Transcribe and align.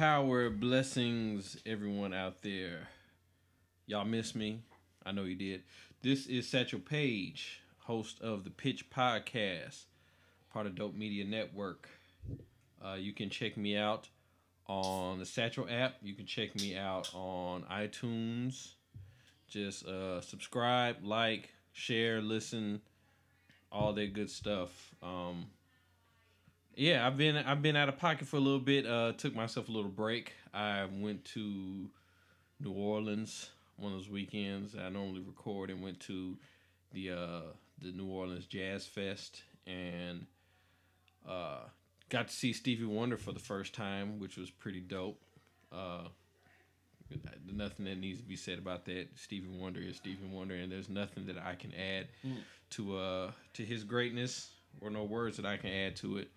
Power, 0.00 0.48
blessings, 0.48 1.58
everyone 1.66 2.14
out 2.14 2.40
there. 2.40 2.88
Y'all 3.84 4.06
miss 4.06 4.34
me? 4.34 4.62
I 5.04 5.12
know 5.12 5.24
you 5.24 5.34
did. 5.34 5.62
This 6.00 6.24
is 6.26 6.48
Satchel 6.48 6.80
Page, 6.80 7.60
host 7.80 8.18
of 8.22 8.44
the 8.44 8.50
Pitch 8.50 8.88
Podcast, 8.88 9.82
part 10.54 10.64
of 10.64 10.74
Dope 10.74 10.94
Media 10.94 11.26
Network. 11.26 11.86
Uh, 12.82 12.94
you 12.94 13.12
can 13.12 13.28
check 13.28 13.58
me 13.58 13.76
out 13.76 14.08
on 14.66 15.18
the 15.18 15.26
Satchel 15.26 15.66
app. 15.68 15.96
You 16.00 16.14
can 16.14 16.24
check 16.24 16.54
me 16.58 16.78
out 16.78 17.10
on 17.12 17.64
iTunes. 17.70 18.68
Just 19.48 19.84
uh, 19.84 20.22
subscribe, 20.22 21.04
like, 21.04 21.50
share, 21.72 22.22
listen, 22.22 22.80
all 23.70 23.92
that 23.92 24.14
good 24.14 24.30
stuff. 24.30 24.94
Um, 25.02 25.48
yeah, 26.80 27.06
I've 27.06 27.18
been 27.18 27.36
I've 27.36 27.60
been 27.60 27.76
out 27.76 27.90
of 27.90 27.98
pocket 27.98 28.26
for 28.26 28.36
a 28.36 28.40
little 28.40 28.58
bit. 28.58 28.86
Uh, 28.86 29.12
took 29.12 29.34
myself 29.34 29.68
a 29.68 29.72
little 29.72 29.90
break. 29.90 30.32
I 30.54 30.86
went 30.90 31.26
to 31.26 31.90
New 32.58 32.72
Orleans 32.72 33.50
one 33.76 33.92
of 33.92 33.98
those 33.98 34.08
weekends. 34.08 34.74
I 34.76 34.88
normally 34.88 35.20
record 35.20 35.70
and 35.70 35.82
went 35.82 36.00
to 36.00 36.38
the 36.92 37.10
uh, 37.10 37.40
the 37.82 37.92
New 37.92 38.06
Orleans 38.06 38.46
Jazz 38.46 38.86
Fest 38.86 39.42
and 39.66 40.24
uh, 41.28 41.60
got 42.08 42.28
to 42.28 42.34
see 42.34 42.54
Stevie 42.54 42.84
Wonder 42.86 43.18
for 43.18 43.32
the 43.32 43.40
first 43.40 43.74
time, 43.74 44.18
which 44.18 44.38
was 44.38 44.50
pretty 44.50 44.80
dope. 44.80 45.20
Uh, 45.70 46.08
nothing 47.52 47.84
that 47.84 47.98
needs 47.98 48.20
to 48.20 48.24
be 48.26 48.36
said 48.36 48.58
about 48.58 48.86
that. 48.86 49.08
Stevie 49.16 49.48
Wonder 49.48 49.80
is 49.80 49.96
Stevie 49.96 50.26
Wonder, 50.32 50.54
and 50.54 50.72
there's 50.72 50.88
nothing 50.88 51.26
that 51.26 51.36
I 51.38 51.56
can 51.56 51.74
add 51.74 52.08
Mm. 52.24 52.38
to 52.70 52.96
uh 52.96 53.30
to 53.54 53.64
his 53.64 53.84
greatness, 53.84 54.50
or 54.80 54.90
no 54.90 55.04
words 55.04 55.36
that 55.36 55.46
I 55.46 55.56
can 55.58 55.70
add 55.70 55.96
to 55.96 56.18
it. 56.18 56.30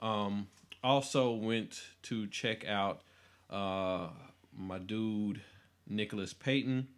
Um, 0.00 0.48
also 0.82 1.32
went 1.32 1.82
to 2.02 2.26
check 2.28 2.66
out 2.66 3.00
uh 3.50 4.08
my 4.56 4.78
dude 4.78 5.40
Nicholas 5.88 6.32
Payton 6.32 6.88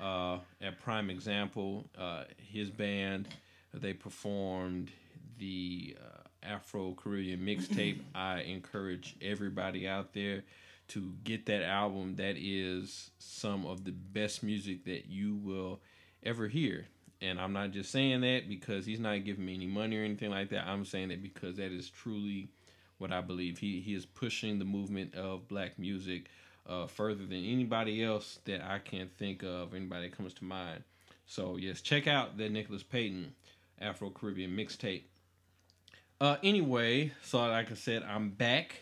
uh, 0.00 0.38
at 0.60 0.80
Prime 0.80 1.10
Example. 1.10 1.84
Uh, 1.96 2.24
his 2.36 2.70
band 2.70 3.28
they 3.72 3.92
performed 3.92 4.90
the 5.38 5.96
uh, 6.00 6.20
Afro 6.42 6.92
Caribbean 6.92 7.40
mixtape. 7.40 8.00
I 8.14 8.40
encourage 8.40 9.16
everybody 9.20 9.88
out 9.88 10.12
there 10.12 10.44
to 10.88 11.12
get 11.24 11.46
that 11.46 11.62
album. 11.62 12.16
That 12.16 12.36
is 12.36 13.10
some 13.18 13.66
of 13.66 13.84
the 13.84 13.92
best 13.92 14.42
music 14.42 14.84
that 14.84 15.06
you 15.06 15.34
will 15.36 15.80
ever 16.22 16.48
hear. 16.48 16.86
And 17.24 17.40
I'm 17.40 17.52
not 17.52 17.70
just 17.70 17.90
saying 17.90 18.20
that 18.20 18.48
because 18.48 18.84
he's 18.84 19.00
not 19.00 19.24
giving 19.24 19.46
me 19.46 19.54
any 19.54 19.66
money 19.66 19.96
or 19.96 20.04
anything 20.04 20.30
like 20.30 20.50
that. 20.50 20.66
I'm 20.66 20.84
saying 20.84 21.08
that 21.08 21.22
because 21.22 21.56
that 21.56 21.72
is 21.72 21.88
truly 21.88 22.48
what 22.98 23.12
I 23.12 23.22
believe. 23.22 23.58
He 23.58 23.80
he 23.80 23.94
is 23.94 24.04
pushing 24.04 24.58
the 24.58 24.64
movement 24.64 25.14
of 25.14 25.48
black 25.48 25.78
music 25.78 26.26
uh, 26.68 26.86
further 26.86 27.24
than 27.24 27.44
anybody 27.44 28.04
else 28.04 28.40
that 28.44 28.62
I 28.62 28.78
can 28.78 29.08
think 29.08 29.42
of, 29.42 29.74
anybody 29.74 30.08
that 30.08 30.16
comes 30.16 30.34
to 30.34 30.44
mind. 30.44 30.82
So 31.26 31.56
yes, 31.56 31.80
check 31.80 32.06
out 32.06 32.36
the 32.36 32.48
Nicholas 32.50 32.82
Payton 32.82 33.34
Afro 33.80 34.10
Caribbean 34.10 34.50
mixtape. 34.50 35.04
Uh, 36.20 36.36
anyway, 36.42 37.12
so 37.22 37.38
like 37.38 37.70
I 37.70 37.74
said, 37.74 38.02
I'm 38.02 38.30
back 38.30 38.80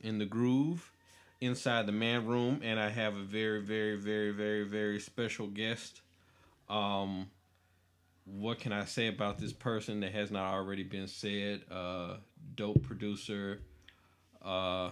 in 0.00 0.18
the 0.18 0.26
groove 0.26 0.90
inside 1.40 1.86
the 1.86 1.92
man 1.92 2.26
room, 2.26 2.60
and 2.62 2.80
I 2.80 2.88
have 2.88 3.16
a 3.16 3.22
very, 3.22 3.60
very, 3.62 3.96
very, 3.96 4.30
very, 4.30 4.64
very 4.64 4.98
special 4.98 5.46
guest. 5.46 6.00
Um, 6.68 7.28
what 8.24 8.58
can 8.60 8.72
I 8.72 8.84
say 8.84 9.08
about 9.08 9.38
this 9.38 9.52
person 9.52 10.00
that 10.00 10.12
has 10.12 10.30
not 10.30 10.52
already 10.52 10.82
been 10.82 11.08
said? 11.08 11.62
Uh, 11.70 12.16
dope 12.54 12.82
producer, 12.82 13.60
uh, 14.42 14.90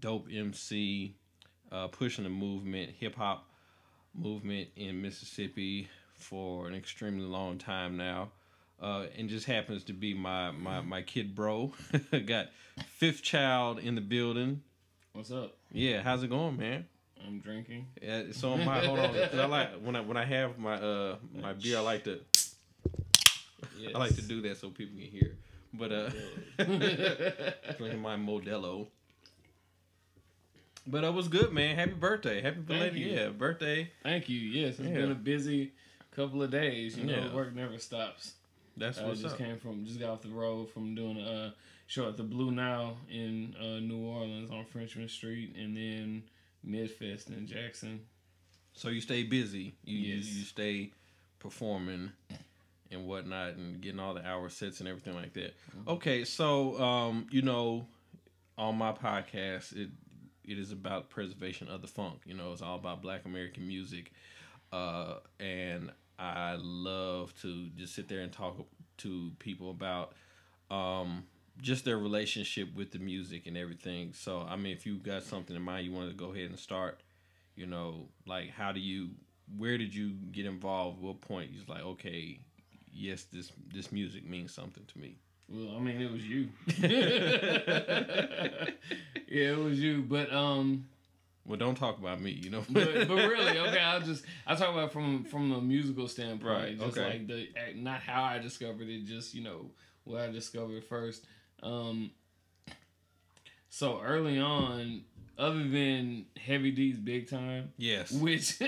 dope 0.00 0.28
MC, 0.32 1.14
uh, 1.72 1.88
pushing 1.88 2.24
the 2.24 2.30
movement, 2.30 2.90
hip 2.98 3.14
hop 3.14 3.48
movement 4.14 4.68
in 4.76 5.00
Mississippi 5.00 5.88
for 6.14 6.66
an 6.68 6.74
extremely 6.74 7.24
long 7.24 7.58
time 7.58 7.96
now. 7.96 8.30
Uh, 8.80 9.06
and 9.16 9.28
just 9.28 9.44
happens 9.46 9.82
to 9.84 9.92
be 9.92 10.14
my, 10.14 10.52
my, 10.52 10.80
my 10.80 11.02
kid 11.02 11.34
bro. 11.34 11.72
Got 12.26 12.46
fifth 12.86 13.22
child 13.24 13.80
in 13.80 13.96
the 13.96 14.00
building. 14.00 14.62
What's 15.14 15.32
up? 15.32 15.56
Yeah, 15.72 16.00
how's 16.02 16.22
it 16.22 16.30
going, 16.30 16.56
man? 16.56 16.86
I'm 17.26 17.40
drinking. 17.40 17.88
Yeah, 18.00 18.22
so 18.30 18.56
my 18.56 18.78
hold 18.86 19.00
on, 19.00 19.12
'cause 19.14 19.34
I 19.38 19.46
like 19.46 19.70
when 19.82 19.96
I 19.96 20.00
when 20.00 20.16
I 20.16 20.24
have 20.24 20.56
my 20.58 20.74
uh 20.74 21.16
my 21.34 21.52
beer, 21.54 21.78
I 21.78 21.80
like 21.80 22.04
to 22.04 22.20
Yes. 23.78 23.92
I 23.94 23.98
like 23.98 24.14
to 24.16 24.22
do 24.22 24.40
that 24.42 24.56
so 24.58 24.70
people 24.70 24.98
can 24.98 25.08
hear. 25.08 25.36
But 25.74 25.92
uh, 25.92 26.10
drinking 27.76 28.00
my 28.02 28.16
Modelo. 28.16 28.86
But 30.86 31.04
it 31.04 31.12
was 31.12 31.28
good, 31.28 31.52
man. 31.52 31.76
Happy 31.76 31.92
birthday, 31.92 32.40
happy 32.40 32.60
belated 32.60 32.96
yeah 32.98 33.28
birthday. 33.28 33.90
Thank 34.02 34.28
you. 34.28 34.38
Yes, 34.38 34.78
it's 34.78 34.88
Yeah. 34.88 34.94
been 34.94 35.10
a 35.12 35.14
busy 35.16 35.72
couple 36.12 36.42
of 36.42 36.50
days. 36.50 36.96
You 36.96 37.04
know, 37.04 37.12
Yeah. 37.14 37.34
work 37.34 37.54
never 37.54 37.78
stops. 37.78 38.32
That's 38.76 38.98
I 38.98 39.06
what's 39.06 39.20
just 39.20 39.34
up. 39.34 39.38
came 39.38 39.58
from, 39.58 39.84
just 39.84 39.98
got 40.00 40.10
off 40.10 40.22
the 40.22 40.28
road 40.30 40.70
from 40.70 40.94
doing 40.94 41.18
a 41.18 41.52
show 41.88 42.08
at 42.08 42.16
the 42.16 42.22
Blue 42.22 42.50
Nile 42.52 42.96
in 43.10 43.54
uh, 43.60 43.80
New 43.80 43.98
Orleans 44.06 44.50
on 44.50 44.64
Frenchmen 44.66 45.08
Street, 45.08 45.54
and 45.58 45.76
then 45.76 46.22
Midfest 46.66 47.28
in 47.36 47.46
Jackson. 47.46 48.00
So 48.72 48.88
you 48.88 49.00
stay 49.00 49.24
busy. 49.24 49.74
You 49.84 49.98
you, 49.98 50.14
you 50.16 50.44
stay 50.44 50.92
performing 51.40 52.12
and 52.90 53.06
whatnot 53.06 53.54
and 53.54 53.80
getting 53.80 54.00
all 54.00 54.14
the 54.14 54.26
hour 54.26 54.48
sets 54.48 54.80
and 54.80 54.88
everything 54.88 55.14
like 55.14 55.32
that. 55.34 55.54
Mm-hmm. 55.76 55.90
Okay, 55.90 56.24
so 56.24 56.80
um, 56.80 57.26
you 57.30 57.42
know, 57.42 57.86
on 58.56 58.76
my 58.76 58.92
podcast, 58.92 59.76
it 59.76 59.90
it 60.44 60.58
is 60.58 60.72
about 60.72 61.10
preservation 61.10 61.68
of 61.68 61.82
the 61.82 61.88
funk. 61.88 62.20
You 62.24 62.34
know, 62.34 62.52
it's 62.52 62.62
all 62.62 62.76
about 62.76 63.02
Black 63.02 63.24
American 63.24 63.66
music, 63.68 64.12
uh, 64.72 65.16
and 65.38 65.90
I 66.18 66.56
love 66.58 67.34
to 67.42 67.68
just 67.76 67.94
sit 67.94 68.08
there 68.08 68.20
and 68.20 68.32
talk 68.32 68.56
to 68.98 69.30
people 69.38 69.70
about 69.70 70.14
um, 70.70 71.24
just 71.60 71.84
their 71.84 71.98
relationship 71.98 72.74
with 72.74 72.90
the 72.90 72.98
music 72.98 73.46
and 73.46 73.56
everything. 73.56 74.12
So, 74.12 74.44
I 74.48 74.56
mean, 74.56 74.72
if 74.72 74.86
you 74.86 74.98
got 74.98 75.22
something 75.22 75.54
in 75.54 75.62
mind, 75.62 75.86
you 75.86 75.92
wanted 75.92 76.10
to 76.10 76.16
go 76.16 76.32
ahead 76.32 76.50
and 76.50 76.58
start. 76.58 77.00
You 77.54 77.66
know, 77.66 78.08
like 78.26 78.50
how 78.50 78.72
do 78.72 78.80
you, 78.80 79.10
where 79.56 79.78
did 79.78 79.94
you 79.94 80.10
get 80.32 80.46
involved? 80.46 81.00
What 81.00 81.20
point 81.20 81.50
you're 81.50 81.64
like, 81.68 81.84
okay, 81.84 82.40
yes, 82.98 83.24
this 83.32 83.52
this 83.72 83.92
music 83.92 84.28
means 84.28 84.52
something 84.52 84.84
to 84.86 84.98
me. 84.98 85.16
Well, 85.48 85.76
I 85.76 85.80
mean, 85.80 86.00
it 86.00 86.12
was 86.12 86.24
you. 86.26 86.48
yeah, 89.28 89.52
it 89.52 89.58
was 89.58 89.80
you. 89.80 90.02
But 90.02 90.32
um, 90.32 90.86
Well, 91.46 91.58
don't 91.58 91.74
talk 91.74 91.98
about 91.98 92.20
me. 92.20 92.32
You 92.32 92.50
know, 92.50 92.64
but, 92.68 93.08
but 93.08 93.14
really, 93.16 93.58
okay, 93.58 93.80
I'll 93.80 94.00
just 94.00 94.24
I'll 94.46 94.56
talk 94.56 94.70
about 94.70 94.92
from 94.92 95.24
from 95.24 95.52
a 95.52 95.60
musical 95.60 96.08
standpoint, 96.08 96.52
Right, 96.52 96.78
Just 96.78 96.98
okay. 96.98 97.10
like 97.10 97.26
the 97.26 97.48
not 97.76 98.00
how 98.00 98.24
I 98.24 98.38
discovered 98.38 98.88
it, 98.88 99.04
just 99.06 99.34
you 99.34 99.42
know 99.42 99.70
what 100.04 100.20
I 100.22 100.30
discovered 100.30 100.84
first. 100.84 101.24
Um, 101.62 102.10
so 103.70 104.00
early 104.02 104.38
on, 104.38 105.02
other 105.38 105.66
than 105.68 106.26
Heavy 106.36 106.70
D's 106.72 106.98
Big 106.98 107.28
Tyme, 107.30 107.72
yes, 107.78 108.12
which 108.12 108.58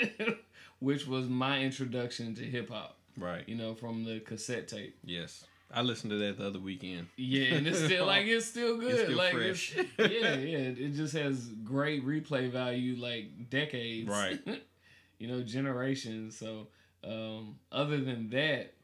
which 0.79 1.07
was 1.07 1.29
my 1.29 1.61
introduction 1.63 2.35
to 2.37 2.43
hip 2.43 2.71
hop, 2.71 2.97
right, 3.17 3.49
you 3.49 3.55
know, 3.57 3.75
from 3.75 4.05
the 4.05 4.21
cassette 4.21 4.69
tape. 4.69 4.97
yes. 5.05 5.45
I 5.73 5.83
listened 5.83 6.11
to 6.11 6.19
that 6.19 6.37
the 6.37 6.49
other 6.49 6.59
weekend. 6.59 7.07
Yeah, 7.17 7.55
and 7.55 7.65
it's 7.67 7.79
still 7.79 8.05
like 8.05 8.27
it's 8.27 8.47
still 8.47 8.77
good. 8.81 9.05
still 9.05 9.17
like 9.17 9.33
fresh. 9.33 9.77
It's, 9.77 9.89
yeah, 9.99 10.35
yeah. 10.35 10.59
It 10.59 10.95
just 10.95 11.15
has 11.15 11.47
great 11.63 12.05
replay 12.05 12.51
value, 12.51 13.01
like 13.01 13.49
decades. 13.51 14.09
Right. 14.09 14.41
you 15.21 15.29
know, 15.29 15.43
generations. 15.43 16.37
So, 16.37 16.67
um, 17.05 17.61
other 17.71 18.01
than 18.01 18.31
that, 18.31 18.75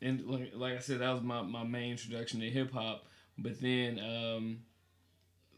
and 0.00 0.24
like, 0.24 0.52
like 0.54 0.76
I 0.76 0.78
said, 0.78 1.00
that 1.00 1.10
was 1.10 1.22
my, 1.22 1.42
my 1.42 1.64
main 1.64 1.92
introduction 1.92 2.38
to 2.40 2.48
hip 2.48 2.72
hop. 2.72 3.06
But 3.36 3.60
then, 3.60 3.98
um, 3.98 4.58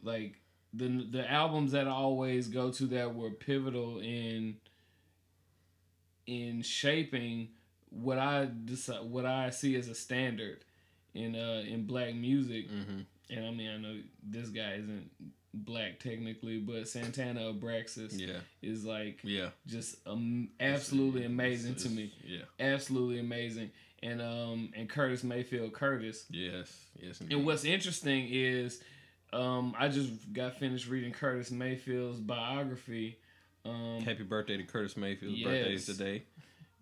like 0.01 0.41
the 0.73 1.05
the 1.11 1.29
albums 1.31 1.71
that 1.73 1.87
I 1.87 1.91
always 1.91 2.47
go 2.47 2.71
to 2.71 2.85
that 2.87 3.13
were 3.13 3.29
pivotal 3.29 3.99
in 3.99 4.55
in 6.25 6.61
shaping 6.61 7.49
what 7.89 8.17
I 8.19 8.47
decide, 8.65 9.03
what 9.03 9.25
I 9.25 9.49
see 9.49 9.75
as 9.75 9.87
a 9.89 9.95
standard 9.95 10.63
in 11.13 11.35
uh 11.35 11.63
in 11.67 11.85
black 11.85 12.13
music. 12.15 12.69
hmm 12.69 13.01
And 13.29 13.45
I 13.45 13.51
mean, 13.51 13.69
I 13.69 13.77
know 13.77 13.97
this 14.23 14.49
guy 14.49 14.73
isn't 14.73 15.09
black 15.53 15.99
technically, 15.99 16.59
but 16.59 16.87
Santana 16.87 17.41
Abraxas 17.53 18.17
Yeah, 18.19 18.39
is 18.61 18.85
like 18.85 19.19
yeah. 19.23 19.49
just 19.65 19.95
um, 20.07 20.49
absolutely 20.59 21.25
amazing 21.25 21.71
It's- 21.71 21.83
to 21.83 21.89
me. 21.89 22.13
Yeah, 22.25 22.43
Absolutely 22.59 23.19
amazing. 23.19 23.71
And 24.03 24.21
um 24.21 24.71
and 24.75 24.87
Curtis 24.87 25.23
Mayfield 25.23 25.73
Curtis. 25.73 26.25
yes, 26.29 26.71
yes. 27.01 27.19
And 27.29 27.45
what's 27.45 27.65
interesting 27.65 28.27
is 28.31 28.81
um 29.33 29.73
I 29.77 29.89
just 29.89 30.31
got 30.31 30.57
finished 30.59 30.87
reading 30.87 31.11
Curtis 31.11 31.51
Mayfield's 31.51 32.19
biography. 32.19 33.17
Um 33.65 33.99
Happy 34.01 34.23
birthday 34.23 34.55
to 34.57 34.63
Curtis 34.63 34.95
Mayfield. 34.95 35.33
Yes. 35.33 35.45
birthday 35.47 35.73
is 35.73 35.85
today. 35.87 36.23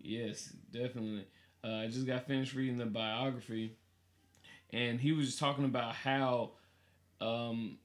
Yes, 0.00 0.52
definitely. 0.70 1.26
Uh, 1.64 1.82
I 1.82 1.86
just 1.88 2.06
got 2.06 2.26
finished 2.26 2.54
reading 2.54 2.78
the 2.78 2.86
biography, 2.86 3.76
and 4.72 5.00
he 5.00 5.12
was 5.12 5.26
just 5.26 5.38
talking 5.38 5.64
about 5.64 5.94
how 5.94 6.52
um, 7.20 7.78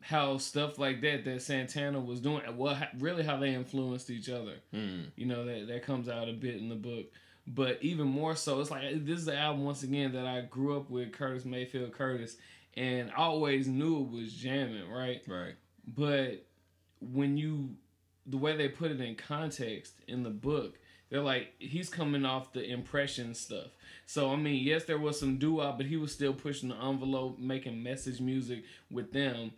how 0.00 0.38
stuff 0.38 0.78
like 0.78 1.02
that 1.02 1.24
that 1.24 1.42
Santana 1.42 2.00
was 2.00 2.20
doing, 2.20 2.42
well, 2.56 2.78
really 2.98 3.22
how 3.22 3.36
they 3.36 3.54
influenced 3.54 4.10
each 4.10 4.28
other. 4.28 4.54
Mm. 4.74 5.06
You 5.16 5.26
know 5.26 5.44
that 5.44 5.68
that 5.68 5.82
comes 5.84 6.08
out 6.08 6.28
a 6.28 6.32
bit 6.32 6.56
in 6.56 6.68
the 6.68 6.74
book, 6.74 7.06
but 7.46 7.78
even 7.82 8.06
more 8.06 8.34
so, 8.34 8.60
it's 8.60 8.70
like 8.70 9.04
this 9.04 9.18
is 9.18 9.26
the 9.26 9.36
album 9.36 9.64
once 9.64 9.82
again 9.82 10.12
that 10.12 10.26
I 10.26 10.42
grew 10.42 10.76
up 10.76 10.88
with 10.88 11.12
Curtis 11.12 11.44
Mayfield 11.44 11.92
Curtis, 11.92 12.36
and 12.76 13.10
I 13.10 13.22
always 13.22 13.68
knew 13.68 14.00
it 14.00 14.10
was 14.10 14.32
jamming, 14.32 14.90
right? 14.90 15.22
Right. 15.28 15.54
But 15.86 16.46
when 17.00 17.36
you 17.36 17.70
the 18.26 18.36
way 18.36 18.56
they 18.56 18.68
put 18.68 18.90
it 18.90 19.00
in 19.00 19.16
context 19.16 19.94
in 20.06 20.22
the 20.22 20.30
book, 20.30 20.78
they're 21.10 21.20
like 21.22 21.52
he's 21.58 21.88
coming 21.90 22.24
off 22.24 22.52
the 22.52 22.64
impression 22.64 23.34
stuff. 23.34 23.68
So 24.06 24.30
I 24.32 24.36
mean, 24.36 24.64
yes, 24.64 24.84
there 24.84 24.98
was 24.98 25.18
some 25.20 25.38
doo 25.38 25.56
but 25.76 25.86
he 25.86 25.96
was 25.96 26.12
still 26.12 26.32
pushing 26.32 26.70
the 26.70 26.76
envelope, 26.76 27.38
making 27.38 27.82
message 27.82 28.20
music 28.20 28.64
with 28.90 29.12
them. 29.12 29.52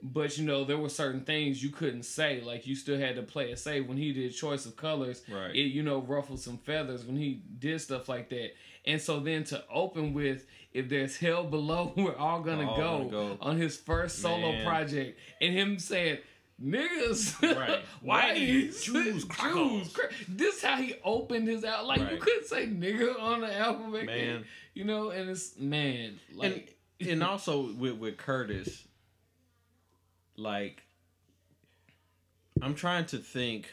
But 0.00 0.38
you 0.38 0.44
know, 0.44 0.64
there 0.64 0.78
were 0.78 0.88
certain 0.88 1.22
things 1.22 1.60
you 1.62 1.70
couldn't 1.70 2.04
say. 2.04 2.40
Like 2.40 2.66
you 2.66 2.76
still 2.76 2.98
had 2.98 3.16
to 3.16 3.22
play 3.22 3.50
it 3.50 3.58
safe. 3.58 3.86
When 3.86 3.96
he 3.98 4.12
did 4.12 4.32
choice 4.34 4.64
of 4.64 4.76
colors, 4.76 5.22
Right. 5.28 5.50
it 5.54 5.72
you 5.72 5.82
know 5.82 6.00
ruffled 6.02 6.38
some 6.40 6.58
feathers 6.58 7.04
when 7.04 7.16
he 7.16 7.42
did 7.58 7.80
stuff 7.80 8.08
like 8.08 8.28
that. 8.30 8.50
And 8.86 9.00
so 9.00 9.18
then 9.20 9.44
to 9.44 9.64
open 9.70 10.14
with 10.14 10.46
if 10.72 10.88
there's 10.88 11.16
hell 11.16 11.42
below, 11.44 11.92
we're 11.96 12.14
all 12.16 12.40
gonna, 12.42 12.68
All 12.70 12.76
go, 12.76 12.98
gonna 12.98 13.10
go. 13.10 13.38
on 13.40 13.56
his 13.56 13.76
first 13.76 14.20
solo 14.20 14.52
Man. 14.52 14.64
project, 14.66 15.18
and 15.40 15.52
him 15.54 15.78
saying. 15.78 16.18
Niggas, 16.62 17.40
Right. 17.56 17.84
whiteys, 18.04 18.82
Jews, 18.82 19.24
crackers." 19.24 19.92
cra- 19.92 20.10
This 20.28 20.56
is 20.56 20.62
how 20.64 20.76
he 20.76 20.94
opened 21.04 21.46
his 21.46 21.64
out. 21.64 21.86
Like 21.86 22.00
you 22.10 22.16
couldn't 22.18 22.46
say 22.46 22.66
nigga 22.66 23.20
on 23.20 23.42
the 23.42 23.56
album 23.56 23.92
then, 23.92 24.44
you 24.74 24.84
know. 24.84 25.10
And 25.10 25.30
it's 25.30 25.56
man, 25.58 26.18
like 26.34 26.76
and 27.00 27.08
and 27.10 27.22
also 27.22 27.72
with 27.74 27.94
with 27.98 28.16
Curtis, 28.16 28.84
like 30.36 30.82
I'm 32.60 32.74
trying 32.74 33.06
to 33.06 33.18
think 33.18 33.68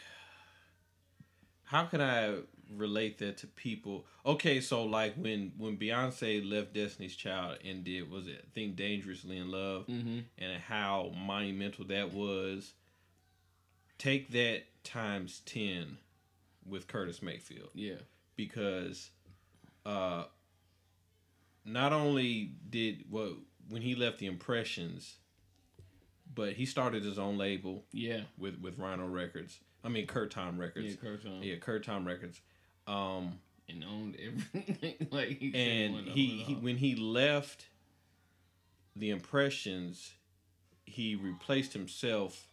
how 1.63 1.85
can 1.85 2.01
I 2.01 2.35
relate 2.73 3.17
that 3.19 3.37
to 3.37 3.47
people? 3.47 4.05
Okay, 4.25 4.59
so 4.61 4.83
like 4.85 5.15
when 5.15 5.51
when 5.57 5.77
Beyonce 5.77 6.47
left 6.49 6.73
Destiny's 6.73 7.15
Child 7.15 7.59
and 7.65 7.83
did 7.83 8.09
was 8.09 8.27
it 8.27 8.43
I 8.45 8.49
think 8.53 8.75
Dangerously 8.75 9.37
in 9.37 9.49
Love 9.51 9.87
Mhm. 9.87 10.23
and 10.37 10.61
how 10.61 11.11
monumental 11.17 11.85
that 11.85 12.13
was. 12.13 12.73
Take 13.97 14.31
that 14.31 14.63
times 14.83 15.41
ten 15.45 15.97
with 16.65 16.87
Curtis 16.87 17.21
Mayfield 17.21 17.69
yeah, 17.73 17.95
because 18.35 19.09
uh 19.85 20.25
not 21.63 21.93
only 21.93 22.51
did 22.69 23.05
well 23.09 23.35
when 23.69 23.81
he 23.81 23.95
left 23.95 24.19
the 24.19 24.25
impressions 24.27 25.15
but 26.33 26.53
he 26.53 26.65
started 26.65 27.03
his 27.03 27.17
own 27.17 27.37
label 27.37 27.85
yeah, 27.93 28.21
with 28.37 28.59
with 28.59 28.77
Rhino 28.77 29.07
Records. 29.07 29.59
I 29.83 29.89
mean 29.89 30.07
Curtom 30.07 30.55
yeah, 30.57 30.61
Records. 30.61 30.95
Kurt 30.97 31.25
on, 31.25 31.41
Yeah, 31.43 31.55
Curtom 31.55 32.05
Records. 32.05 32.41
Um 32.87 33.39
and 33.67 33.83
owned 33.83 34.15
everything. 34.23 35.07
like 35.11 35.29
he 35.39 35.51
and 35.55 36.07
he, 36.07 36.27
he 36.45 36.53
when 36.55 36.77
he 36.77 36.95
left 36.95 37.65
the 38.95 39.09
impressions 39.09 40.11
he 40.85 41.15
replaced 41.15 41.73
himself 41.73 42.47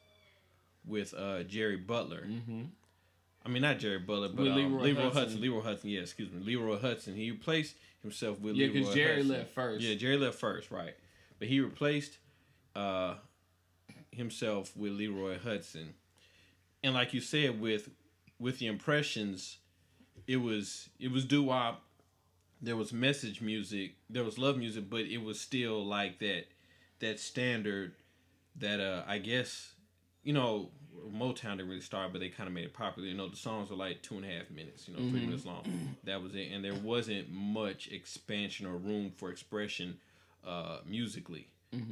with 0.86 1.12
uh 1.14 1.42
Jerry 1.44 1.76
Butler. 1.76 2.22
Mhm. 2.26 2.68
I 3.44 3.48
mean, 3.48 3.62
not 3.62 3.78
Jerry 3.80 3.98
Butler, 3.98 4.28
but 4.28 4.46
um, 4.46 4.54
Leroy 4.54 4.82
Leroy, 4.82 5.10
Hutson. 5.10 5.14
Hutson. 5.36 5.40
Leroy 5.40 5.60
Hutson, 5.62 5.80
yeah, 5.84 6.00
excuse 6.00 6.30
me, 6.30 6.40
Leroy 6.44 6.78
Hutson. 6.78 7.16
He 7.16 7.30
replaced 7.32 7.74
himself 8.00 8.38
with 8.40 8.54
Yeah, 8.54 8.68
because 8.68 8.94
Jerry 8.94 9.16
Hudson. 9.16 9.28
left 9.36 9.50
first. 9.50 9.84
Yeah, 9.84 9.94
Jerry 9.96 10.16
left 10.16 10.38
first, 10.38 10.70
right? 10.70 10.94
But 11.40 11.48
he 11.48 11.58
replaced 11.60 12.18
uh, 12.76 13.14
himself 14.12 14.76
with 14.76 14.92
Leroy 14.92 15.38
Hutson, 15.38 15.88
and 16.84 16.94
like 16.94 17.12
you 17.12 17.20
said, 17.20 17.60
with 17.60 17.88
with 18.38 18.58
the 18.60 18.66
impressions, 18.66 19.58
it 20.26 20.36
was 20.38 20.88
it 20.98 21.10
was 21.10 21.24
doo 21.24 21.42
wop. 21.44 21.82
There 22.60 22.76
was 22.76 22.92
message 22.92 23.40
music, 23.40 23.94
there 24.08 24.22
was 24.24 24.38
love 24.38 24.56
music, 24.56 24.88
but 24.88 25.00
it 25.00 25.18
was 25.18 25.40
still 25.40 25.84
like 25.84 26.18
that 26.20 26.44
that 27.00 27.18
standard 27.18 27.94
that 28.56 28.80
uh 28.80 29.02
I 29.06 29.18
guess 29.18 29.72
you 30.22 30.32
know 30.32 30.70
Motown 31.12 31.56
didn't 31.56 31.68
really 31.68 31.80
start, 31.80 32.12
but 32.12 32.20
they 32.20 32.28
kind 32.28 32.46
of 32.46 32.54
made 32.54 32.64
it 32.64 32.74
popular. 32.74 33.08
You 33.08 33.14
know, 33.14 33.28
the 33.28 33.36
songs 33.36 33.70
were 33.70 33.76
like 33.76 34.02
two 34.02 34.14
and 34.16 34.24
a 34.24 34.28
half 34.28 34.50
minutes, 34.50 34.86
you 34.86 34.94
know, 34.94 35.00
three 35.10 35.20
minutes 35.26 35.44
long. 35.44 35.64
That 36.04 36.22
was 36.22 36.34
it, 36.34 36.50
and 36.52 36.64
there 36.64 36.74
wasn't 36.74 37.30
much 37.32 37.88
expansion 37.90 38.66
or 38.66 38.76
room 38.76 39.10
for 39.16 39.30
expression 39.30 39.98
uh, 40.46 40.78
musically. 40.86 41.48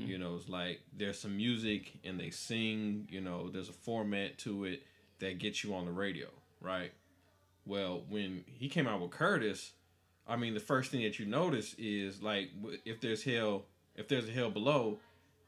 You 0.07 0.19
know, 0.19 0.37
it's 0.37 0.49
like 0.49 0.81
there's 0.97 1.19
some 1.19 1.37
music 1.37 1.93
and 2.05 2.21
they 2.21 2.31
sing. 2.31 3.09
You 3.11 3.21
know, 3.23 3.49
there's 3.49 3.69
a 3.71 3.73
format 3.73 4.39
to 4.41 4.65
it 4.65 4.83
that 5.21 5.39
gets 5.39 5.65
you 5.65 5.75
on 5.75 5.87
the 5.87 5.93
radio, 5.93 6.29
right? 6.61 6.93
Well, 7.67 8.03
when 8.09 8.45
he 8.47 8.69
came 8.69 8.87
out 8.87 9.01
with 9.01 9.11
Curtis, 9.11 9.73
I 10.27 10.37
mean, 10.37 10.55
the 10.55 10.61
first 10.61 10.91
thing 10.91 11.03
that 11.03 11.19
you 11.19 11.27
notice 11.27 11.75
is 11.79 12.23
like 12.23 12.51
if 12.85 13.01
there's 13.01 13.23
hell, 13.23 13.65
if 13.97 14.09
there's 14.09 14.29
a 14.29 14.33
hell 14.33 14.51
below, 14.51 14.99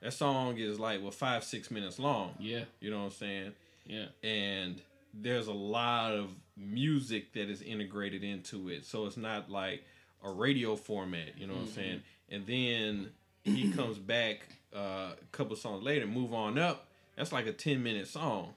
that 0.00 0.12
song 0.12 0.58
is 0.58 0.78
like 0.78 1.00
well 1.02 1.10
five 1.10 1.44
six 1.44 1.70
minutes 1.70 1.98
long. 1.98 2.34
Yeah, 2.38 2.64
You 2.80 2.90
know 2.90 2.98
what 2.98 3.04
I'm 3.06 3.10
saying? 3.12 3.52
yeah, 3.86 4.06
And 4.22 4.80
there's 5.14 5.46
a 5.48 5.52
lot 5.52 6.12
of 6.12 6.30
music 6.56 7.32
that 7.34 7.48
is 7.50 7.62
integrated 7.62 8.22
into 8.24 8.68
it, 8.68 8.84
so 8.84 9.06
it's 9.06 9.16
not 9.16 9.50
like 9.50 9.84
a 10.24 10.30
radio 10.30 10.76
format. 10.76 11.36
You 11.36 11.46
know 11.46 11.54
what 11.54 11.62
I'm 11.62 11.68
saying? 11.68 12.02
And 12.30 12.46
then 12.46 13.10
he 13.44 13.70
comes 13.76 13.98
back 13.98 14.48
uh, 14.74 15.12
a 15.20 15.24
couple 15.32 15.54
songs 15.56 15.82
later, 15.82 16.06
move 16.06 16.32
on 16.32 16.58
up. 16.58 16.86
That's 17.16 17.32
like 17.32 17.46
a 17.46 17.52
ten 17.52 17.82
minute 17.82 18.08
song. 18.08 18.54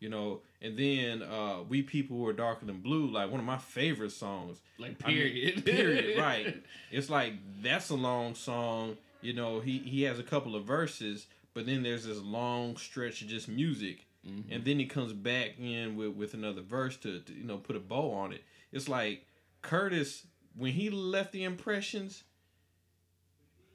You 0.00 0.08
know, 0.08 0.40
and 0.62 0.76
then 0.78 1.22
uh, 1.22 1.62
we 1.68 1.82
people 1.82 2.16
who 2.16 2.26
are 2.26 2.32
darker 2.32 2.64
than 2.66 2.78
blue, 2.80 3.06
like 3.10 3.30
one 3.30 3.40
of 3.40 3.46
my 3.46 3.58
favorite 3.58 4.12
songs. 4.12 4.60
like 4.78 4.96
I 5.04 5.08
mean, 5.08 5.16
period, 5.16 5.64
period. 5.66 6.18
Right. 6.18 6.62
It's 6.90 7.10
like 7.10 7.34
that's 7.62 7.90
a 7.90 7.94
long 7.96 8.34
song. 8.34 8.96
You 9.20 9.32
know, 9.34 9.60
he 9.60 9.78
he 9.78 10.02
has 10.02 10.18
a 10.18 10.22
couple 10.22 10.54
of 10.56 10.64
verses, 10.64 11.26
but 11.54 11.66
then 11.66 11.82
there's 11.82 12.04
this 12.04 12.20
long 12.20 12.76
stretch 12.76 13.22
of 13.22 13.28
just 13.28 13.48
music, 13.48 14.06
Mm-hmm. 14.24 14.52
and 14.52 14.64
then 14.64 14.78
he 14.78 14.86
comes 14.86 15.12
back 15.12 15.58
in 15.58 15.96
with 15.96 16.10
with 16.14 16.34
another 16.34 16.62
verse 16.62 16.96
to, 16.98 17.18
to 17.18 17.32
you 17.32 17.42
know 17.42 17.56
put 17.58 17.74
a 17.74 17.80
bow 17.80 18.12
on 18.12 18.32
it. 18.32 18.44
It's 18.70 18.88
like 18.88 19.26
Curtis 19.62 20.24
when 20.56 20.70
he 20.72 20.90
left 20.90 21.32
the 21.32 21.42
impressions. 21.42 22.22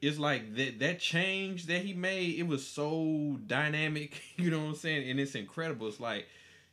It's 0.00 0.18
like 0.18 0.54
that 0.56 0.78
that 0.78 1.00
change 1.00 1.66
that 1.66 1.82
he 1.82 1.92
made. 1.92 2.38
It 2.38 2.46
was 2.46 2.66
so 2.66 3.38
dynamic. 3.46 4.22
You 4.38 4.50
know 4.50 4.60
what 4.60 4.68
I'm 4.68 4.74
saying? 4.76 5.10
And 5.10 5.18
it's 5.20 5.34
incredible. 5.34 5.88
It's 5.88 5.98
like 6.00 6.26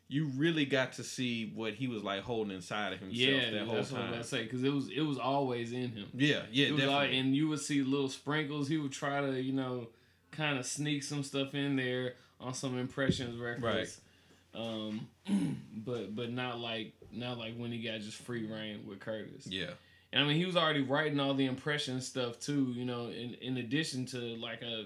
you 0.08 0.28
really 0.38 0.66
got 0.66 0.94
to 0.94 1.04
see 1.04 1.52
what 1.56 1.74
he 1.74 1.88
was 1.88 2.04
like 2.04 2.22
holding 2.22 2.54
inside 2.56 2.94
of 2.94 3.00
himself 3.00 3.18
yeah, 3.20 3.50
that 3.52 3.66
whole 3.66 3.76
that's 3.76 3.92
what 3.92 4.02
I 4.02 4.06
was 4.10 4.16
time. 4.18 4.24
say 4.24 4.44
because 4.44 4.64
it 4.64 4.72
was 4.74 4.90
it 4.90 5.02
was 5.02 5.18
always 5.18 5.72
in 5.72 5.90
him. 5.92 6.08
Yeah, 6.14 6.44
yeah, 6.52 6.68
It 6.68 6.72
was 6.74 6.82
definitely. 6.84 7.08
all, 7.18 7.20
and 7.20 7.36
you 7.36 7.48
would 7.50 7.60
see 7.60 7.82
little 7.82 8.10
sprinkles. 8.10 8.68
He 8.68 8.78
would 8.78 8.92
try 8.92 9.22
to, 9.22 9.42
you 9.42 9.54
know, 9.54 9.88
kind 10.32 10.60
of 10.60 10.66
sneak 10.66 11.02
some 11.04 11.24
stuff 11.24 11.56
in 11.56 11.76
there 11.76 12.14
on 12.40 12.54
some 12.54 12.78
impressions 12.78 13.40
records. 13.40 13.64
Right. 13.64 14.62
Um, 14.62 15.08
but 15.86 16.16
but 16.16 16.32
not 16.32 16.60
like 16.60 16.94
not 17.12 17.38
like 17.38 17.56
when 17.58 17.72
he 17.72 17.80
got 17.82 18.00
just 18.02 18.18
free 18.18 18.46
reign 18.46 18.86
with 18.88 19.00
Curtis. 19.00 19.48
yeah, 19.48 19.72
And 20.14 20.24
I 20.24 20.28
mean, 20.28 20.38
he 20.38 20.46
was 20.46 20.56
already 20.56 20.82
writing 20.82 21.20
all 21.20 21.34
the 21.34 21.46
impression 21.46 22.00
stuff 22.00 22.40
too. 22.40 22.72
You 22.76 22.86
know, 22.86 23.08
in 23.08 23.34
in 23.42 23.58
addition 23.58 24.06
to 24.08 24.18
like 24.38 24.62
a 24.62 24.86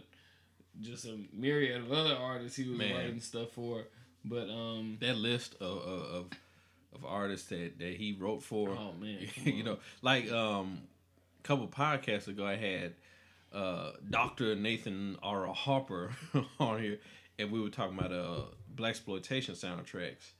just 0.81 1.05
a 1.05 1.17
myriad 1.33 1.81
of 1.81 1.91
other 1.91 2.15
artists 2.15 2.55
he 2.57 2.69
was 2.69 2.77
Man. 2.79 2.95
writing 2.95 3.19
stuff 3.19 3.51
for. 3.51 3.83
But 4.25 4.49
um, 4.49 4.97
that 5.01 5.17
list 5.17 5.55
of 5.61 5.77
of, 5.77 6.25
of, 6.93 7.05
artists 7.05 7.47
that, 7.49 7.79
that 7.79 7.95
he 7.95 8.17
wrote 8.19 8.43
for, 8.43 8.69
oh 8.69 8.93
man, 8.99 9.19
you 9.43 9.63
know, 9.63 9.77
like 10.01 10.31
um, 10.31 10.81
a 11.39 11.47
couple 11.47 11.67
podcasts 11.67 12.27
ago, 12.27 12.45
I 12.45 12.55
had 12.55 12.93
uh, 13.53 13.91
Doctor 14.09 14.55
Nathan 14.55 15.17
R. 15.23 15.47
Harper 15.47 16.11
on 16.59 16.81
here, 16.81 16.99
and 17.37 17.51
we 17.51 17.61
were 17.61 17.69
talking 17.69 17.97
about 17.97 18.11
uh 18.11 18.41
blaxploitation 18.75 19.51
soundtracks, 19.51 20.31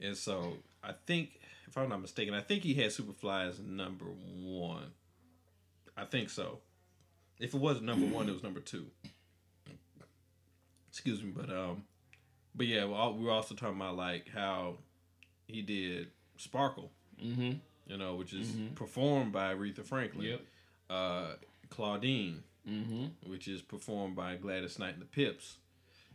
and 0.00 0.16
so 0.16 0.54
I 0.82 0.92
think, 1.06 1.40
if 1.66 1.76
I'm 1.76 1.88
not 1.88 2.00
mistaken, 2.00 2.34
I 2.34 2.40
think 2.40 2.62
he 2.62 2.74
had 2.74 2.90
Superfly 2.90 3.48
as 3.48 3.58
number 3.58 4.06
one. 4.06 4.92
I 5.96 6.04
think 6.04 6.30
so. 6.30 6.60
If 7.40 7.54
it 7.54 7.60
wasn't 7.60 7.86
number 7.86 8.06
one, 8.06 8.28
it 8.28 8.32
was 8.32 8.42
number 8.42 8.60
two. 8.60 8.86
Excuse 10.90 11.22
me, 11.22 11.30
but 11.34 11.50
um, 11.50 11.84
but 12.54 12.66
yeah, 12.66 12.84
we 12.84 13.24
were 13.24 13.30
also 13.30 13.54
talking 13.54 13.76
about 13.76 13.96
like 13.96 14.28
how 14.34 14.74
he 15.46 15.62
did 15.62 16.08
Sparkle, 16.36 16.90
Mm-hmm. 17.22 17.52
you 17.86 17.96
know, 17.96 18.14
which 18.16 18.32
is 18.32 18.52
performed 18.74 19.32
by 19.32 19.54
Aretha 19.54 19.84
Franklin. 19.84 20.26
Yep. 20.28 20.40
Uh, 20.90 21.26
Claudine, 21.70 22.42
Mm-hmm. 22.68 23.30
which 23.30 23.48
is 23.48 23.62
performed 23.62 24.14
by 24.14 24.36
Gladys 24.36 24.78
Knight 24.78 24.92
and 24.92 25.00
the 25.02 25.06
Pips. 25.06 25.56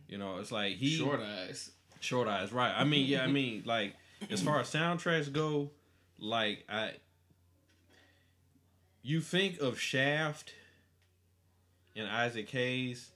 You 0.08 0.18
know, 0.18 0.38
it's 0.38 0.52
like 0.52 0.76
he 0.76 0.90
Short 0.96 1.20
eyes. 1.20 1.70
Short 2.00 2.28
Eyes, 2.28 2.52
right? 2.52 2.72
I 2.76 2.84
mean, 2.84 3.06
yeah, 3.06 3.22
I 3.22 3.26
mean, 3.26 3.62
like 3.66 3.94
as 4.30 4.40
far 4.42 4.60
as 4.60 4.70
soundtracks 4.72 5.32
go, 5.32 5.70
like 6.18 6.64
I, 6.68 6.92
you 9.02 9.20
think 9.20 9.58
of 9.60 9.78
Shaft 9.80 10.52
and 11.96 12.06
Isaac 12.08 12.48
Hayes, 12.50 13.10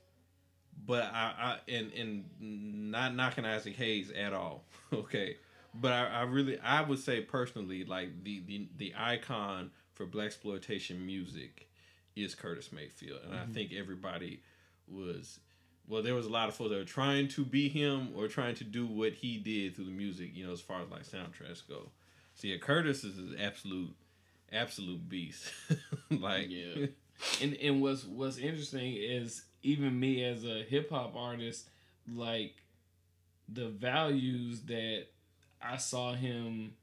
but 0.89 1.05
I, 1.05 1.59
I 1.69 1.71
and 1.71 1.93
and 1.93 2.91
not 2.91 3.15
knocking 3.15 3.45
Isaac 3.45 3.77
Hayes 3.77 4.11
at 4.11 4.33
all. 4.33 4.65
okay, 4.93 5.37
but 5.75 5.93
I, 5.93 6.07
I 6.07 6.23
really 6.23 6.59
I 6.59 6.83
would 6.83 6.99
say 6.99 7.21
personally 7.21 7.85
like 7.85 8.25
the 8.25 8.41
the 8.45 8.67
the 8.77 8.95
icon 8.97 9.71
for 9.93 10.07
blaxploitation 10.07 11.01
music 11.05 11.69
is 12.17 12.35
Curtis 12.35 12.73
Mayfield, 12.73 13.21
and 13.25 13.33
Mm-hmm. 13.35 13.51
I 13.51 13.55
think 13.55 13.73
everybody 13.73 14.41
was. 14.89 15.39
Well, 15.87 16.03
there 16.03 16.15
was 16.15 16.27
a 16.27 16.31
lot 16.31 16.49
of 16.51 16.55
folks 16.55 16.71
that 16.71 16.77
were 16.77 16.85
trying 16.85 17.29
to 17.29 17.45
be 17.47 17.71
him 17.71 18.09
or 18.15 18.29
trying 18.29 18.55
to 18.57 18.65
do 18.65 18.87
what 18.87 19.15
he 19.15 19.39
did 19.39 19.75
through 19.75 19.87
the 19.87 19.91
music, 19.91 20.33
you 20.35 20.45
know, 20.47 20.53
as 20.53 20.61
far 20.61 20.83
as 20.83 20.91
like 20.91 21.05
soundtracks 21.05 21.67
go. 21.67 21.89
So 22.35 22.47
yeah, 22.47 22.59
Curtis 22.59 23.05
is 23.05 23.17
an 23.17 23.37
absolute, 23.41 23.95
absolute 24.53 25.09
beast. 25.09 25.51
like, 26.11 26.49
Yeah. 26.51 26.87
and 27.43 27.55
and 27.55 27.81
what's 27.81 28.05
what's 28.05 28.37
interesting 28.37 28.97
is 28.97 29.45
even 29.63 29.99
me 29.99 30.25
as 30.25 30.45
a 30.45 30.63
hip 30.63 30.91
hop 30.91 31.15
artist, 31.17 31.69
like 32.13 32.55
the 33.49 33.69
values 33.69 34.63
that 34.63 35.07
I 35.61 35.77
saw 35.77 36.15
him 36.15 36.75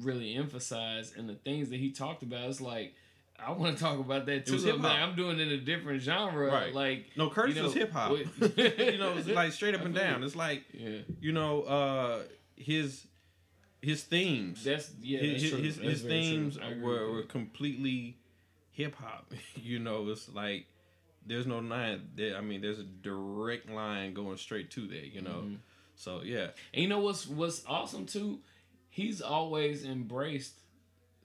really 0.00 0.34
emphasize 0.34 1.12
and 1.16 1.28
the 1.28 1.34
things 1.34 1.70
that 1.70 1.78
he 1.78 1.90
talked 1.90 2.22
about. 2.22 2.48
It's 2.48 2.60
like 2.60 2.94
I 3.44 3.52
want 3.52 3.76
to 3.76 3.82
talk 3.82 3.98
about 3.98 4.26
that 4.26 4.46
too. 4.46 4.54
was 4.54 4.64
but 4.64 4.72
hip-hop. 4.74 4.98
I'm 4.98 5.16
doing 5.16 5.38
it 5.38 5.48
in 5.48 5.52
a 5.52 5.56
different 5.58 6.02
genre. 6.02 6.48
Right. 6.48 6.74
Like 6.74 7.06
no, 7.16 7.30
Curtis 7.30 7.56
you 7.56 7.62
know, 7.62 7.68
is 7.68 7.74
hip 7.74 7.92
hop. 7.92 8.12
you 8.12 8.98
know, 8.98 9.14
it's 9.16 9.28
like 9.28 9.52
straight 9.52 9.74
up 9.74 9.84
and 9.84 9.94
down. 9.94 10.22
It's 10.22 10.36
like 10.36 10.64
yeah, 10.72 10.98
you 11.20 11.32
know, 11.32 11.62
uh, 11.62 12.22
his 12.56 13.06
his 13.80 14.02
themes. 14.04 14.64
that's 14.64 14.90
yeah. 15.00 15.20
his 15.20 15.42
that's 15.42 15.52
true. 15.52 15.62
his, 15.62 15.76
his 15.76 16.02
themes 16.02 16.58
were, 16.80 17.10
were 17.12 17.22
completely 17.22 18.18
hip 18.70 18.94
hop. 18.94 19.32
you 19.56 19.78
know, 19.78 20.08
it's 20.08 20.28
like 20.28 20.66
there's 21.26 21.46
no 21.46 21.58
line. 21.60 22.08
There, 22.14 22.36
I 22.36 22.40
mean, 22.40 22.60
there's 22.60 22.78
a 22.78 22.84
direct 22.84 23.68
line 23.70 24.14
going 24.14 24.36
straight 24.36 24.70
to 24.72 24.86
there. 24.86 25.04
You 25.04 25.20
know, 25.22 25.42
Mhm. 25.46 25.58
so 25.96 26.22
yeah, 26.22 26.50
And 26.72 26.82
you 26.82 26.88
know 26.88 27.00
what's 27.00 27.26
what's 27.26 27.64
awesome 27.66 28.06
too? 28.06 28.40
He's 28.88 29.20
always 29.22 29.84
embraced 29.84 30.54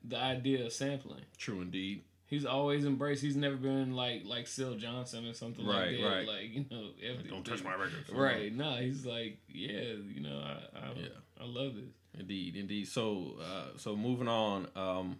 the 0.03 0.17
idea 0.17 0.65
of 0.65 0.71
sampling. 0.73 1.25
true 1.37 1.61
indeed. 1.61 2.03
He's 2.27 2.45
always 2.45 2.83
embraced. 2.83 3.21
He's 3.21 3.37
never 3.37 3.55
been 3.55 3.93
like 3.93 4.23
like 4.25 4.47
Syl 4.47 4.75
Johnson 4.75 5.25
or 5.25 5.33
something 5.33 5.65
Right, 5.65 5.91
like 5.93 6.01
that. 6.01 6.07
right. 6.07 6.27
Like 6.27 6.49
you 6.53 6.65
know, 6.69 6.89
everything. 7.01 7.31
Don't 7.31 7.45
touch 7.45 7.63
my 7.63 7.73
records. 7.75 8.09
Right. 8.09 8.53
No, 8.53 8.75
he's 8.75 9.05
like, 9.05 9.37
yeah, 9.47 9.93
you 10.13 10.19
know, 10.21 10.37
I 10.39 10.77
I, 10.77 10.93
Yeah. 10.99 11.07
I 11.39 11.45
love 11.45 11.75
this. 11.75 11.93
Indeed, 12.19 12.55
indeed. 12.55 12.87
So, 12.87 13.37
uh, 13.41 13.77
so 13.77 13.95
moving 13.95 14.27
on. 14.27 14.67
Um, 14.75 15.19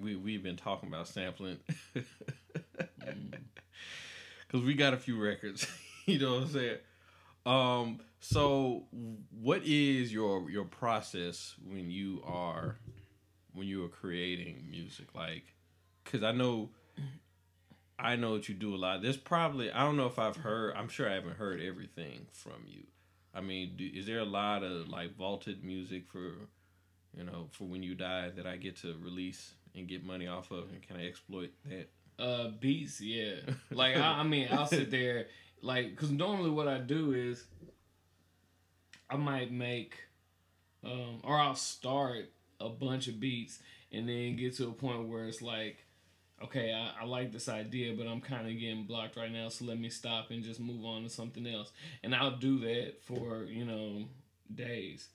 we 0.00 0.16
we've 0.16 0.42
been 0.42 0.56
talking 0.56 0.88
about 0.88 1.06
sampling 1.08 1.58
because 4.46 4.64
we 4.64 4.74
got 4.74 4.94
a 4.94 4.96
few 4.96 5.20
records. 5.20 5.66
you 6.06 6.18
know 6.18 6.34
what 6.34 6.42
I'm 6.42 6.48
saying? 6.48 6.78
Um, 7.46 8.00
so 8.20 8.84
what 9.30 9.62
is 9.64 10.12
your 10.12 10.50
your 10.50 10.64
process 10.64 11.54
when 11.66 11.90
you 11.90 12.22
are 12.24 12.76
when 13.52 13.66
you 13.66 13.84
are 13.84 13.88
creating 13.88 14.66
music? 14.70 15.14
Like, 15.14 15.54
because 16.04 16.22
I 16.22 16.32
know. 16.32 16.70
I 17.96 18.16
know 18.16 18.36
that 18.36 18.48
you 18.48 18.56
do 18.56 18.74
a 18.74 18.76
lot. 18.76 19.02
There's 19.02 19.16
probably 19.16 19.70
I 19.70 19.84
don't 19.84 19.96
know 19.96 20.06
if 20.06 20.18
I've 20.18 20.36
heard. 20.36 20.74
I'm 20.74 20.88
sure 20.88 21.08
I 21.08 21.14
haven't 21.14 21.36
heard 21.36 21.60
everything 21.60 22.26
from 22.32 22.64
you. 22.66 22.82
I 23.34 23.40
mean, 23.40 23.72
do, 23.76 23.88
is 23.92 24.06
there 24.06 24.20
a 24.20 24.24
lot 24.24 24.62
of 24.62 24.88
like 24.88 25.16
vaulted 25.16 25.64
music 25.64 26.06
for, 26.06 26.48
you 27.16 27.24
know, 27.24 27.48
for 27.50 27.64
when 27.64 27.82
you 27.82 27.94
die 27.94 28.30
that 28.36 28.46
I 28.46 28.56
get 28.56 28.76
to 28.78 28.94
release 29.00 29.54
and 29.74 29.88
get 29.88 30.04
money 30.04 30.28
off 30.28 30.50
of, 30.52 30.70
and 30.70 30.80
can 30.82 30.96
I 30.96 31.06
exploit 31.06 31.50
that? 31.64 31.88
Uh, 32.18 32.48
beats, 32.60 33.00
yeah. 33.00 33.36
Like 33.70 33.96
I, 33.96 34.20
I 34.20 34.22
mean, 34.22 34.48
I'll 34.50 34.66
sit 34.66 34.90
there, 34.92 35.26
like, 35.62 35.90
because 35.90 36.10
normally 36.10 36.50
what 36.50 36.68
I 36.68 36.78
do 36.78 37.12
is, 37.12 37.44
I 39.10 39.16
might 39.16 39.52
make, 39.52 39.98
um, 40.84 41.20
or 41.24 41.38
I'll 41.38 41.54
start 41.54 42.30
a 42.60 42.68
bunch 42.68 43.08
of 43.08 43.20
beats 43.20 43.58
and 43.92 44.08
then 44.08 44.36
get 44.36 44.56
to 44.56 44.68
a 44.68 44.72
point 44.72 45.08
where 45.08 45.26
it's 45.26 45.42
like, 45.42 45.84
okay, 46.42 46.72
I, 46.72 47.02
I 47.02 47.04
like 47.04 47.32
this 47.32 47.48
idea, 47.48 47.94
but 47.96 48.06
I'm 48.06 48.20
kind 48.20 48.46
of 48.46 48.58
getting 48.58 48.84
blocked 48.84 49.16
right 49.16 49.30
now, 49.30 49.48
so 49.48 49.64
let 49.64 49.78
me 49.78 49.88
stop 49.88 50.30
and 50.30 50.42
just 50.42 50.60
move 50.60 50.84
on 50.84 51.02
to 51.04 51.08
something 51.10 51.46
else. 51.46 51.72
And 52.02 52.14
I'll 52.14 52.36
do 52.36 52.58
that 52.60 53.02
for 53.02 53.44
you 53.44 53.64
know 53.64 54.04
days. 54.52 55.08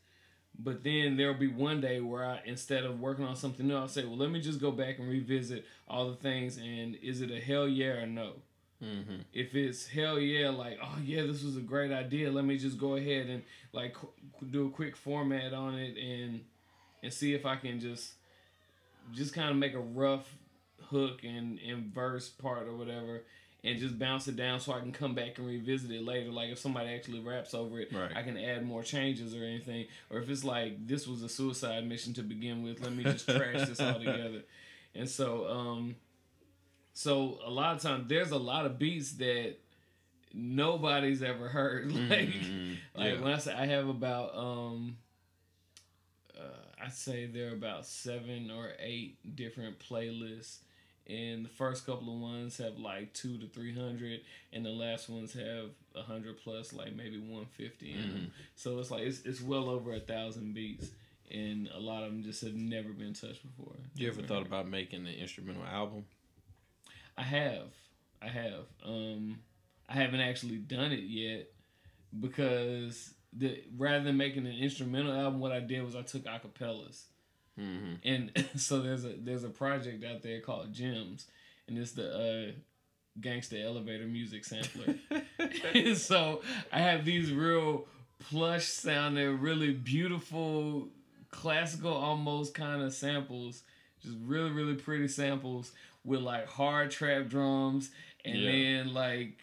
But 0.57 0.83
then 0.83 1.15
there'll 1.15 1.35
be 1.35 1.47
one 1.47 1.79
day 1.79 2.01
where 2.01 2.25
I, 2.25 2.41
instead 2.45 2.83
of 2.83 2.99
working 2.99 3.25
on 3.25 3.35
something 3.35 3.67
new, 3.67 3.75
I'll 3.75 3.87
say, 3.87 4.03
well, 4.03 4.17
let 4.17 4.29
me 4.29 4.41
just 4.41 4.59
go 4.59 4.71
back 4.71 4.99
and 4.99 5.07
revisit 5.07 5.65
all 5.87 6.09
the 6.09 6.15
things. 6.15 6.57
And 6.57 6.95
is 7.01 7.21
it 7.21 7.31
a 7.31 7.39
hell 7.39 7.67
yeah 7.67 8.01
or 8.01 8.05
no? 8.05 8.33
Mm-hmm. 8.83 9.21
If 9.33 9.55
it's 9.55 9.87
hell 9.87 10.19
yeah, 10.19 10.49
like, 10.49 10.79
oh 10.81 10.97
yeah, 11.03 11.23
this 11.23 11.43
was 11.43 11.57
a 11.57 11.61
great 11.61 11.91
idea. 11.91 12.31
Let 12.31 12.45
me 12.45 12.57
just 12.57 12.77
go 12.77 12.95
ahead 12.95 13.27
and 13.27 13.43
like 13.73 13.93
qu- 13.93 14.11
do 14.49 14.67
a 14.67 14.69
quick 14.69 14.95
format 14.95 15.53
on 15.53 15.75
it 15.75 15.97
and 15.97 16.41
and 17.03 17.11
see 17.11 17.33
if 17.33 17.45
I 17.45 17.57
can 17.57 17.79
just 17.79 18.13
just 19.13 19.33
kind 19.33 19.49
of 19.49 19.57
make 19.57 19.73
a 19.73 19.79
rough 19.79 20.33
hook 20.89 21.23
and, 21.23 21.59
and 21.59 21.93
verse 21.93 22.29
part 22.29 22.67
or 22.67 22.75
whatever 22.75 23.23
and 23.63 23.77
just 23.79 23.99
bounce 23.99 24.27
it 24.27 24.35
down 24.37 24.59
so 24.59 24.71
I 24.73 24.79
can 24.79 24.91
come 24.93 25.13
back 25.15 25.37
and 25.37 25.45
revisit 25.45 25.91
it 25.91 26.01
later. 26.03 26.31
Like 26.31 26.49
if 26.49 26.59
somebody 26.59 26.89
actually 26.93 27.19
raps 27.19 27.53
over 27.53 27.79
it, 27.79 27.91
Right. 27.91 28.15
I 28.15 28.23
can 28.23 28.37
add 28.37 28.65
more 28.65 28.83
changes 28.83 29.35
or 29.35 29.43
anything. 29.43 29.87
Or 30.09 30.19
if 30.19 30.29
it's 30.29 30.43
like 30.45 30.87
this 30.87 31.05
was 31.07 31.23
a 31.23 31.29
suicide 31.29 31.85
mission 31.87 32.13
to 32.13 32.21
begin 32.23 32.63
with, 32.63 32.79
let 32.81 32.93
me 32.93 33.03
just 33.03 33.25
trash 33.27 33.67
this 33.67 33.79
all 33.81 33.99
together. 33.99 34.43
And 34.95 35.07
so, 35.07 35.47
um, 35.47 35.95
so 36.93 37.37
a 37.45 37.49
lot 37.51 37.75
of 37.75 37.81
times 37.81 38.07
there's 38.09 38.31
a 38.31 38.37
lot 38.37 38.65
of 38.65 38.79
beats 38.79 39.11
that 39.13 39.55
nobody's 40.33 41.21
ever 41.21 41.47
heard. 41.47 41.91
Like, 42.09 42.29
Mhm. 42.29 42.77
like 42.95 43.13
Yeah. 43.15 43.21
when 43.21 43.33
I 43.33 43.37
say 43.37 43.53
I 43.53 43.65
have 43.67 43.87
about 43.87 44.35
um 44.35 44.97
uh, 46.37 46.41
I'd 46.85 46.93
say 46.93 47.25
there 47.25 47.49
are 47.49 47.53
about 47.53 47.85
seven 47.85 48.49
or 48.51 48.71
eight 48.79 49.17
different 49.35 49.79
playlists 49.79 50.57
and 51.09 51.43
the 51.43 51.49
first 51.49 51.85
couple 51.85 52.13
of 52.13 52.19
ones 52.21 52.57
have 52.57 52.77
like 52.77 53.13
two 53.13 53.37
to 53.39 53.47
three 53.47 53.73
hundred 53.73 54.21
and 54.53 54.65
the 54.65 54.69
last 54.69 55.09
ones 55.09 55.33
have 55.33 55.69
a 55.95 56.01
hundred 56.03 56.37
plus 56.37 56.71
like 56.73 56.95
maybe 56.95 57.17
150 57.17 57.93
Mm-hmm. 57.93 58.25
so 58.55 58.77
it's 58.79 58.91
like 58.91 59.01
it's, 59.01 59.21
it's 59.25 59.41
well 59.41 59.69
over 59.69 59.93
a 59.93 59.99
thousand 59.99 60.53
beats 60.53 60.87
and 61.31 61.67
a 61.75 61.79
lot 61.79 62.03
of 62.03 62.11
them 62.11 62.23
just 62.23 62.41
have 62.41 62.53
never 62.55 62.89
been 62.89 63.13
touched 63.13 63.41
before 63.43 63.73
Do 63.95 64.03
You 64.03 64.09
ever 64.09 64.21
thought 64.21 64.37
heard. 64.39 64.47
about 64.47 64.67
making 64.69 65.07
an 65.07 65.13
instrumental 65.13 65.63
album? 65.63 66.05
I 67.17 67.23
have. 67.23 67.67
I 68.21 68.27
have. 68.29 68.65
Um, 68.85 69.39
I 69.87 69.93
haven't 69.95 70.21
actually 70.21 70.57
done 70.57 70.91
it 70.91 71.03
yet 71.03 71.49
because 72.19 73.13
the 73.33 73.61
rather 73.77 74.03
than 74.03 74.17
making 74.17 74.45
an 74.47 74.53
instrumental 74.55 75.13
album, 75.13 75.39
what 75.39 75.51
I 75.51 75.59
did 75.59 75.83
was 75.83 75.95
I 75.95 76.01
took 76.01 76.23
acapellas, 76.25 77.03
Mm-hmm. 77.59 77.93
and 78.03 78.49
so 78.59 78.81
there's 78.81 79.03
a 79.05 79.13
there's 79.17 79.43
a 79.43 79.49
project 79.49 80.03
out 80.05 80.21
there 80.21 80.39
called 80.41 80.73
Gems, 80.73 81.27
and 81.67 81.77
it's 81.77 81.91
the 81.93 82.09
uh, 82.13 82.51
gangsta 83.19 83.63
elevator 83.63 84.05
music 84.05 84.45
sampler. 84.45 84.95
and 85.75 85.97
so 85.97 86.41
I 86.71 86.79
have 86.79 87.03
these 87.05 87.31
real 87.31 87.85
plush 88.19 88.65
sounding, 88.67 89.39
really 89.39 89.73
beautiful, 89.73 90.87
classical 91.31 91.93
almost 91.93 92.53
kind 92.53 92.81
of 92.81 92.93
samples, 92.93 93.63
just 94.01 94.15
really 94.25 94.51
really 94.51 94.75
pretty 94.75 95.07
samples 95.07 95.71
with 96.05 96.21
like 96.21 96.47
hard 96.47 96.91
trap 96.91 97.27
drums 97.27 97.91
and 98.25 98.35
Yeah. 98.41 98.51
then 98.51 98.93
like 98.93 99.37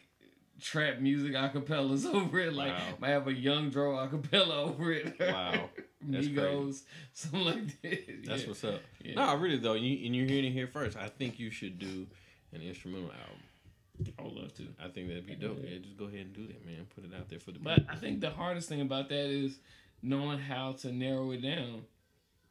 trap 0.60 1.00
music 1.00 1.32
acapellas 1.32 2.06
over 2.06 2.38
it. 2.40 2.54
Like 2.54 2.72
Wow. 2.72 2.94
might 2.98 3.10
have 3.10 3.28
a 3.28 3.32
young 3.34 3.68
dro 3.70 3.92
acapella 3.96 4.54
over 4.68 4.90
it. 4.92 5.16
Wow. 5.20 5.68
That's 6.02 6.26
Migos, 6.26 6.82
something 7.12 7.44
like 7.44 7.82
that. 7.82 8.26
That's 8.26 8.42
yeah. 8.42 8.48
what's 8.48 8.64
up. 8.64 8.80
Yeah. 9.02 9.14
No, 9.14 9.36
really 9.36 9.58
though, 9.58 9.74
you, 9.74 10.06
and 10.06 10.14
you're 10.14 10.26
hearing 10.26 10.46
it 10.46 10.52
here 10.52 10.66
first. 10.66 10.96
I 10.96 11.08
think 11.08 11.38
you 11.38 11.50
should 11.50 11.78
do 11.78 12.06
an 12.52 12.62
instrumental 12.62 13.10
album. 13.10 14.14
I 14.18 14.22
would 14.22 14.32
love 14.34 14.54
to. 14.56 14.68
I 14.82 14.88
think 14.88 15.08
that'd 15.08 15.26
be 15.26 15.34
dope. 15.34 15.58
Yeah. 15.62 15.78
Just 15.78 15.96
go 15.96 16.04
ahead 16.04 16.20
and 16.20 16.34
do 16.34 16.46
that, 16.46 16.66
man. 16.66 16.86
Put 16.94 17.04
it 17.04 17.10
out 17.18 17.28
there 17.28 17.40
for 17.40 17.52
the 17.52 17.58
But 17.58 17.84
I 17.88 17.96
think 17.96 18.20
the 18.20 18.30
hardest 18.30 18.68
thing 18.68 18.82
about 18.82 19.08
that 19.08 19.30
is 19.30 19.58
knowing 20.02 20.38
how 20.38 20.72
to 20.72 20.92
narrow 20.92 21.30
it 21.32 21.42
down. 21.42 21.82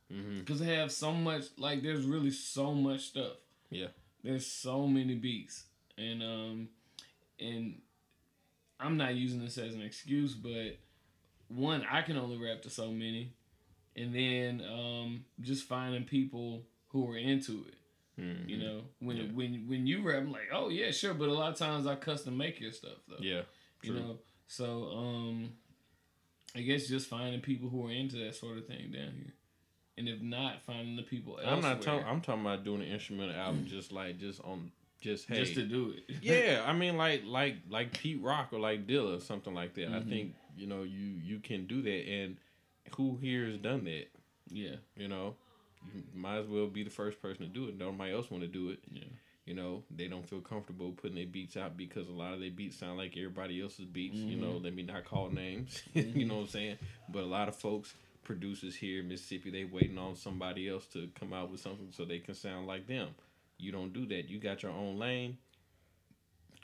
Because 0.08 0.60
they 0.60 0.76
have 0.76 0.92
so 0.92 1.12
much, 1.12 1.46
like, 1.58 1.82
there's 1.82 2.06
really 2.06 2.32
so 2.32 2.74
much 2.74 3.02
stuff. 3.02 3.38
Yeah. 3.70 3.88
There's 4.24 4.46
so 4.46 4.88
many 4.88 5.16
beats. 5.16 5.64
And, 5.98 6.22
um, 6.22 6.70
and 7.40 7.82
I'm 8.80 8.98
not 8.98 9.16
using 9.16 9.44
this 9.44 9.58
as 9.58 9.74
an 9.74 9.82
excuse, 9.82 10.34
but 10.34 10.78
one, 11.48 11.86
I 11.90 12.02
can 12.02 12.18
only 12.18 12.38
rap 12.38 12.62
to 12.64 12.70
so 12.70 12.92
many. 12.92 13.34
And 13.98 14.14
then, 14.14 14.62
um, 14.70 15.26
just 15.42 15.68
finding 15.68 16.04
people 16.04 16.64
who 16.90 17.10
are 17.12 17.18
into 17.18 17.66
it. 17.68 18.22
Mhm. 18.22 18.50
You 18.50 18.58
know, 18.58 18.82
when 19.00 19.18
Yeah. 19.18 19.24
when 19.34 19.68
when 19.68 19.88
you 19.88 20.02
rap, 20.02 20.18
I'm 20.24 20.32
like, 20.32 20.50
oh 20.52 20.70
yeah, 20.70 20.92
sure. 20.92 21.14
But 21.14 21.30
a 21.30 21.34
lot 21.34 21.52
of 21.52 21.58
times 21.58 21.86
I 21.88 21.96
custom 21.96 22.36
make 22.38 22.60
your 22.60 22.72
stuff 22.72 22.98
though. 23.08 23.18
Yeah. 23.20 23.42
you 23.84 23.94
know 23.94 24.18
so 24.48 24.90
um 24.98 25.52
i 26.56 26.62
guess 26.62 26.88
just 26.88 27.08
finding 27.08 27.40
people 27.42 27.70
who 27.70 27.86
are 27.88 27.92
into 27.92 28.16
that 28.18 28.34
sort 28.36 28.58
of 28.58 28.66
thing 28.66 28.90
down 28.92 29.12
here 29.16 29.34
and 29.98 30.08
if 30.10 30.22
not 30.22 30.62
finding 30.64 30.96
the 30.96 31.04
people 31.04 31.40
I'm 31.44 31.62
not 31.62 31.82
talking. 31.84 32.04
I'm 32.06 32.22
talking 32.22 32.42
about 32.42 32.64
doing 32.64 32.82
an 32.82 32.88
instrumental 32.88 33.36
album, 33.36 33.66
just 33.70 33.92
like 33.92 34.18
just 34.18 34.42
on, 34.44 34.72
just 35.02 35.28
hey, 35.28 35.36
just 35.40 35.54
to 35.56 35.64
do 35.68 35.94
it. 35.96 36.16
yeah, 36.24 36.64
I 36.66 36.74
mean, 36.74 36.98
like 36.98 37.24
like 37.26 37.58
like 37.70 37.94
Pete 37.98 38.22
Rock 38.22 38.50
or 38.54 38.60
like 38.60 38.88
Dilla, 38.88 39.18
or 39.18 39.20
something 39.20 39.54
like 39.54 39.74
that. 39.76 39.88
I 39.90 40.00
Mhm. 40.00 40.10
think 40.10 40.36
you 40.56 40.68
know 40.68 40.84
you 40.84 41.20
you 41.24 41.40
can 41.40 41.66
do 41.68 41.82
that, 41.82 42.10
and 42.10 42.38
who 42.98 43.18
here 43.22 43.48
has 43.48 43.58
done 43.58 43.84
that? 43.86 44.08
yeah, 44.52 44.76
You 44.96 45.08
know, 45.08 45.36
you 45.94 46.04
might 46.14 46.38
as 46.38 46.48
well 46.48 46.68
be 46.68 46.84
the 46.84 46.90
first 46.90 47.22
person 47.22 47.46
to 47.46 47.52
do 47.52 47.68
it. 47.68 47.78
Nobody 47.78 48.14
else 48.14 48.30
want 48.30 48.44
to 48.44 48.48
do 48.48 48.70
it. 48.70 48.80
yeah, 48.92 49.04
You 49.46 49.56
know, 49.56 49.84
they 49.90 50.08
don't 50.08 50.28
feel 50.28 50.42
comfortable 50.42 50.92
putting 50.92 51.16
their 51.16 51.26
beats 51.26 51.58
out 51.58 51.76
because 51.78 52.08
a 52.08 52.12
lot 52.14 52.34
of 52.34 52.40
their 52.40 52.52
beats 52.52 52.78
sound 52.78 52.98
like 52.98 53.18
everybody 53.18 53.62
else's 53.62 53.86
beats. 53.86 54.18
You 54.18 54.38
know, 54.38 54.54
mm-hmm. 54.54 54.66
let 54.66 54.76
me 54.76 54.84
not 54.84 55.06
call 55.06 55.30
names. 55.30 55.82
Mm-hmm. 55.96 56.20
you 56.20 56.26
know 56.26 56.36
what 56.36 56.42
I'm 56.42 56.48
saying? 56.48 56.78
But 57.10 57.24
a 57.24 57.26
lot 57.26 57.48
of 57.48 57.56
folks, 57.56 57.94
producers 58.24 58.76
here 58.76 59.00
in 59.02 59.08
Mississippi, 59.08 59.50
they 59.50 59.64
waiting 59.66 59.98
on 59.98 60.16
somebody 60.16 60.70
else 60.70 60.86
to 60.88 61.10
come 61.20 61.34
out 61.34 61.50
with 61.52 61.60
something 61.62 61.88
so 61.92 62.06
they 62.06 62.20
can 62.20 62.36
sound 62.36 62.68
like 62.68 62.88
them. 62.88 63.10
You 63.58 63.72
don't 63.72 63.94
do 63.94 64.06
that. 64.08 64.30
You 64.30 64.40
got 64.40 64.64
your 64.64 64.72
own 64.74 65.00
lane. 65.00 65.38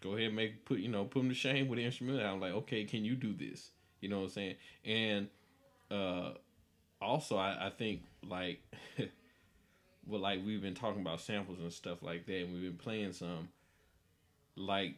Go 0.01 0.13
ahead 0.13 0.27
and 0.27 0.35
make 0.35 0.65
put 0.65 0.79
you 0.79 0.89
know 0.89 1.05
put 1.05 1.19
them 1.19 1.29
to 1.29 1.35
shame 1.35 1.67
with 1.67 1.77
the 1.77 1.85
instrumental. 1.85 2.25
I'm 2.25 2.41
like, 2.41 2.53
okay, 2.53 2.85
can 2.85 3.05
you 3.05 3.15
do 3.15 3.33
this? 3.33 3.69
You 4.01 4.09
know 4.09 4.17
what 4.19 4.23
I'm 4.25 4.29
saying? 4.29 4.55
And 4.85 5.27
uh 5.89 6.33
also 7.01 7.37
I, 7.37 7.67
I 7.67 7.69
think 7.69 8.01
like 8.27 8.61
well 10.05 10.19
like 10.21 10.45
we've 10.45 10.61
been 10.61 10.75
talking 10.75 11.01
about 11.01 11.21
samples 11.21 11.59
and 11.59 11.71
stuff 11.71 12.01
like 12.03 12.25
that 12.27 12.43
and 12.43 12.53
we've 12.53 12.63
been 12.63 12.77
playing 12.77 13.13
some 13.13 13.49
like 14.55 14.95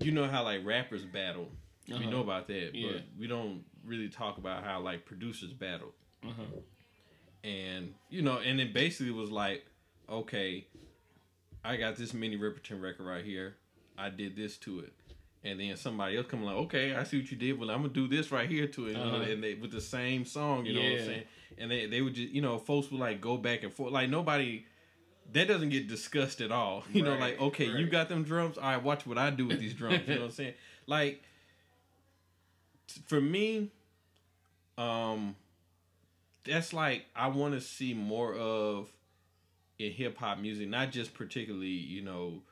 you 0.00 0.12
know 0.12 0.26
how 0.26 0.42
like 0.44 0.64
rappers 0.64 1.04
battle 1.04 1.48
we 1.88 1.94
Uh-huh. 1.94 2.10
know 2.10 2.20
about 2.20 2.46
that 2.48 2.70
Yeah. 2.74 2.92
but 2.94 3.02
we 3.18 3.26
don't 3.26 3.64
really 3.84 4.08
talk 4.08 4.38
about 4.38 4.64
how 4.64 4.80
like 4.80 5.04
producers 5.06 5.52
battle 5.52 5.92
uh 6.24 6.30
huh, 6.36 6.60
and 7.44 7.94
you 8.08 8.22
know 8.22 8.38
and 8.38 8.60
it 8.60 8.72
basically 8.72 9.12
was 9.12 9.30
like 9.30 9.64
okay 10.08 10.66
i 11.64 11.76
got 11.76 11.96
this 11.96 12.12
Minnie 12.14 12.36
Riperton 12.38 12.80
record 12.82 13.04
right 13.06 13.24
here 13.24 13.56
i 13.98 14.08
did 14.10 14.36
this 14.36 14.56
to 14.58 14.80
it 14.80 14.92
and 15.46 15.60
then 15.60 15.76
somebody 15.76 16.16
else 16.16 16.26
come 16.26 16.42
like 16.44 16.56
okay 16.56 16.94
i 16.94 17.04
see 17.04 17.20
what 17.20 17.30
you 17.30 17.36
did 17.36 17.58
well 17.58 17.70
i'm 17.70 17.82
gonna 17.82 17.88
do 17.92 18.08
this 18.08 18.30
right 18.32 18.48
here 18.50 18.66
to 18.66 18.86
it 18.88 18.96
Uh-huh. 18.96 19.16
and 19.22 19.42
they 19.42 19.54
with 19.54 19.70
the 19.70 19.80
same 19.80 20.24
song 20.24 20.66
you 20.66 20.74
know 20.74 20.80
what 20.80 21.00
i'm 21.00 21.06
saying? 21.06 21.22
And 21.58 21.70
they, 21.70 21.86
they 21.86 22.02
would 22.02 22.14
just 22.14 22.30
you 22.32 22.42
know 22.42 22.58
folks 22.58 22.90
would 22.90 23.00
like 23.00 23.20
go 23.20 23.36
back 23.38 23.62
and 23.62 23.72
forth. 23.72 23.90
Like 23.92 24.10
nobody 24.10 24.66
that 25.32 25.48
doesn't 25.48 25.70
get 25.70 25.88
discussed 25.88 26.40
at 26.42 26.52
all. 26.52 26.84
You 26.92 27.02
know 27.02 27.16
like 27.16 27.40
okay 27.40 27.66
you 27.66 27.86
got 27.86 28.08
them 28.10 28.24
drums? 28.24 28.58
All 28.58 28.64
right 28.64 28.82
watch 28.82 29.06
what 29.06 29.16
i 29.18 29.30
do 29.30 29.46
with 29.46 29.58
these 29.60 29.72
drums 29.74 30.00
you 30.06 30.14
know 30.16 30.20
what 30.22 30.26
i'm 30.26 30.30
saying? 30.42 30.54
Like 30.86 31.22
for 33.06 33.20
me 33.20 33.70
um 34.78 35.34
that's 36.44 36.72
like 36.72 37.06
I 37.14 37.28
want 37.28 37.54
to 37.54 37.60
see 37.60 37.92
more 37.94 38.34
of 38.34 38.88
in 39.78 39.92
hip 39.92 40.16
hop 40.18 40.38
music, 40.38 40.68
not 40.68 40.92
just 40.92 41.12
particularly 41.14 41.68
you 41.68 42.02
know 42.02 42.42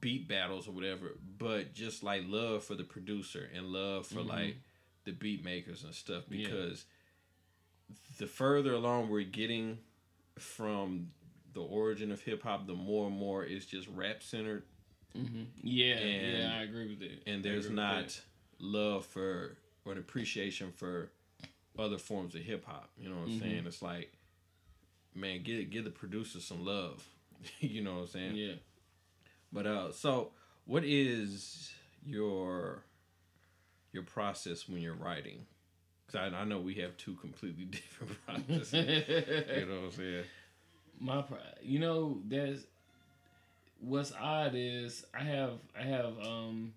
beat 0.00 0.28
battles 0.28 0.68
or 0.68 0.72
whatever, 0.72 1.16
but 1.38 1.74
just 1.74 2.02
like 2.02 2.22
love 2.26 2.62
for 2.64 2.74
the 2.74 2.84
producer 2.84 3.48
and 3.54 3.66
love 3.66 4.06
for 4.06 4.20
Mhm. 4.20 4.28
like 4.28 4.56
the 5.04 5.12
beat 5.12 5.42
makers 5.44 5.84
and 5.84 5.94
stuff 5.94 6.24
Yeah. 6.30 6.44
because 6.48 6.84
the 8.18 8.26
further 8.26 8.74
along 8.74 9.08
we're 9.08 9.24
getting 9.24 9.78
from 10.38 11.10
the 11.52 11.60
origin 11.62 12.12
of 12.12 12.20
hip 12.22 12.42
hop, 12.42 12.66
the 12.66 12.74
more 12.74 13.08
and 13.08 13.16
more 13.16 13.44
it's 13.44 13.66
just 13.66 13.88
rap 13.88 14.22
centered 14.22 14.64
hmm 15.14 15.44
yeah, 15.62 15.94
And- 15.96 16.38
yeah. 16.38 16.58
I 16.58 16.62
agree 16.62 16.88
with 16.88 17.00
that. 17.00 17.26
and 17.26 17.42
there's 17.44 17.70
not 17.70 18.20
love 18.58 19.06
for 19.06 19.56
or 19.84 19.92
an 19.92 19.98
appreciation 19.98 20.70
for 20.72 21.10
other 21.78 21.96
forms 21.98 22.34
of 22.34 22.42
hip 22.42 22.64
hop. 22.66 22.92
You 22.98 23.08
know 23.08 23.16
what 23.20 23.28
I'm 23.28 23.36
Mhm. 23.36 23.40
saying? 23.40 23.66
It's 23.66 23.80
like, 23.82 24.12
man, 25.14 25.42
give 25.42 25.70
give 25.70 25.84
the 25.84 25.90
producer 25.90 26.40
some 26.40 26.64
love. 26.64 27.08
you 27.60 27.80
know 27.82 27.94
what 27.94 28.00
I'm 28.02 28.06
saying? 28.08 28.36
Yeah. 28.36 28.54
But 29.52 29.66
uh, 29.66 29.92
so 29.92 30.30
what 30.66 30.84
is 30.84 31.70
your 32.04 32.82
your 33.92 34.02
process 34.02 34.68
when 34.68 34.80
you're 34.82 34.94
writing? 34.94 35.46
Because 36.06 36.32
I, 36.32 36.36
I 36.36 36.44
know 36.44 36.58
we 36.60 36.74
have 36.76 36.96
two 36.96 37.14
completely 37.14 37.64
different 37.70 38.16
processes. 38.26 38.72
you 38.72 39.66
know 39.66 39.80
what 39.80 39.84
I'm 39.84 39.92
saying? 39.92 40.24
My, 41.00 41.24
you 41.62 41.78
know, 41.78 42.20
there's 42.26 42.66
what's 43.80 44.12
odd 44.12 44.52
is 44.54 45.04
I 45.14 45.22
have 45.24 45.52
I 45.78 45.82
have 45.84 46.18
um 46.20 46.72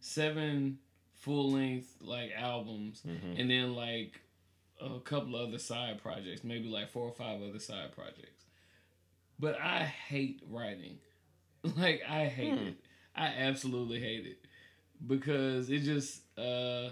seven 0.00 0.78
full 1.14 1.52
length 1.52 1.94
like 2.00 2.32
albums, 2.36 3.02
Mhm. 3.06 3.38
and 3.40 3.50
then 3.50 3.74
like 3.74 4.20
a 4.80 4.98
couple 5.00 5.36
other 5.36 5.58
side 5.58 6.02
projects, 6.02 6.42
maybe 6.42 6.68
like 6.68 6.88
four 6.90 7.04
or 7.06 7.12
five 7.12 7.42
other 7.42 7.58
side 7.58 7.92
projects. 7.92 8.44
But 9.38 9.60
I 9.60 9.84
hate 9.84 10.42
writing. 10.48 10.98
Like 11.76 12.02
I 12.08 12.26
hate 12.26 12.52
Hmm. 12.58 12.66
it. 12.68 12.74
I 13.14 13.26
absolutely 13.26 14.00
hate 14.00 14.26
it 14.26 14.38
because 15.06 15.68
it 15.70 15.80
just 15.80 16.22
uh 16.38 16.90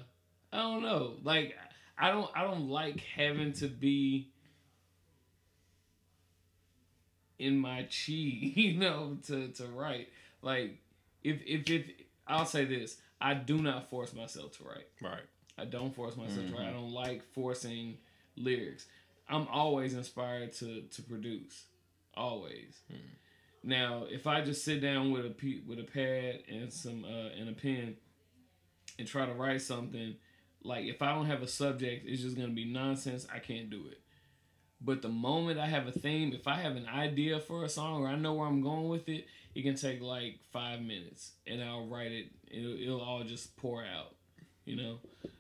I 0.53 0.57
don't 0.59 0.83
know. 0.83 1.15
Like 1.23 1.55
I 1.97 2.11
don't 2.11 2.31
I 2.35 2.43
don't 2.43 2.69
like 2.69 3.01
having 3.01 3.53
to 3.55 3.67
be 3.69 4.29
in 7.39 7.59
my 7.59 7.83
chi, 7.85 8.13
you 8.13 8.79
know, 8.79 9.19
to 9.27 9.49
to 9.49 9.67
write. 9.69 10.09
Like 10.43 10.79
if 11.23 11.41
if 11.47 11.69
if 11.71 11.87
I'll 12.27 12.47
say 12.47 12.65
this, 12.65 12.97
I 13.21 13.35
do 13.35 13.59
not 13.59 13.89
force 13.91 14.13
myself 14.15 14.57
to 14.59 14.65
write. 14.65 14.89
Right. 15.01 15.23
I 15.57 15.65
don't 15.65 15.95
force 15.95 16.17
myself 16.17 16.47
to 16.49 16.53
write. 16.53 16.67
I 16.67 16.71
Mhm. 16.71 16.75
don't 16.75 16.93
like 16.93 17.23
forcing 17.33 17.99
lyrics. 18.37 18.87
I'm 19.29 19.47
always 19.49 19.95
inspired 19.95 20.53
to 20.55 20.83
to 20.83 21.03
produce. 21.03 21.65
Always. 22.15 22.81
Mhm. 22.93 22.99
Now, 23.63 24.05
if 24.09 24.27
I 24.27 24.41
just 24.41 24.65
sit 24.65 24.81
down 24.81 25.11
with 25.11 25.27
a 25.27 25.61
with 25.67 25.79
a 25.79 25.85
pad 25.85 26.41
and 26.49 26.73
some 26.73 27.05
uh, 27.05 27.39
and 27.39 27.49
a 27.49 27.53
pen 27.53 27.97
and 28.99 29.07
try 29.07 29.27
to 29.27 29.33
write 29.33 29.63
something, 29.63 30.17
like 30.63 30.87
if 30.87 31.03
I 31.03 31.15
don't 31.15 31.27
have 31.27 31.43
a 31.43 31.49
subject, 31.49 32.07
it's 32.07 32.23
just 32.23 32.37
gonna 32.37 32.49
be 32.49 32.65
nonsense. 32.65 33.27
I 33.33 33.39
can't 33.39 33.71
do 33.71 33.87
it. 33.91 34.01
But 34.81 35.03
the 35.03 35.09
moment 35.09 35.59
I 35.59 35.67
have 35.67 35.89
a 35.89 35.93
theme, 35.93 36.33
if 36.33 36.47
I 36.47 36.57
have 36.57 36.77
an 36.77 36.87
idea 36.87 37.41
for 37.41 37.65
a 37.65 37.69
song 37.69 38.03
or 38.03 38.09
I 38.09 38.17
know 38.17 38.35
where 38.35 38.47
I'm 38.47 38.63
going 38.63 38.89
with 38.89 39.09
it, 39.09 39.27
it 39.55 39.63
can 39.63 39.75
take 39.75 40.01
like 40.01 40.39
five 40.53 40.81
minutes 40.81 41.33
and 41.47 41.63
I'll 41.63 41.89
write 41.89 42.13
it. 42.13 42.27
It'll, 42.49 42.81
it'll 42.81 43.01
all 43.01 43.25
just 43.25 43.57
pour 43.57 43.85
out, 43.85 44.15
you 44.65 44.77
know. 44.77 44.99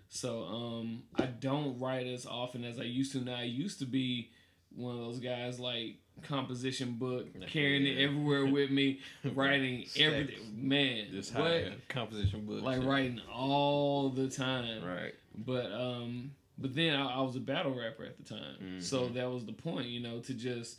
So 0.09 0.43
um, 0.43 1.05
I 1.15 1.27
don't 1.27 1.79
write 1.79 2.07
as 2.07 2.27
often 2.27 2.65
as 2.65 2.81
I 2.81 2.85
used 2.85 3.13
to. 3.13 3.21
Now 3.21 3.37
I 3.37 3.45
used 3.45 3.79
to 3.79 3.87
be 3.87 4.31
one 4.75 4.97
of 4.97 5.01
those 5.03 5.21
guys 5.21 5.61
like 5.61 5.99
composition 6.23 6.93
book, 6.95 7.27
carrying 7.49 7.87
it 7.87 8.01
everywhere 8.03 8.47
with 8.47 8.71
me, 8.71 9.01
writing 9.35 9.85
everything. 9.97 10.37
Man, 10.55 11.07
Just 11.11 11.35
what? 11.35 11.89
composition 11.89 12.45
book, 12.47 12.63
Like 12.63 12.79
and- 12.79 12.89
writing 12.89 13.21
all 13.33 14.11
the 14.11 14.29
time. 14.29 14.85
Right. 14.85 15.15
But 15.37 15.71
um, 15.73 16.33
but 16.59 16.75
then 16.75 16.95
I, 16.97 17.19
I 17.19 17.21
was 17.23 17.37
a 17.37 17.41
battle 17.41 17.75
rapper 17.75 18.05
at 18.05 18.19
the 18.19 18.25
time, 18.25 18.81
so 18.81 19.03
Mhm. 19.03 19.15
that 19.15 19.31
was 19.31 19.45
the 19.45 19.53
point, 19.53 19.87
you 19.89 20.01
know, 20.01 20.19
to 20.21 20.35
just 20.35 20.79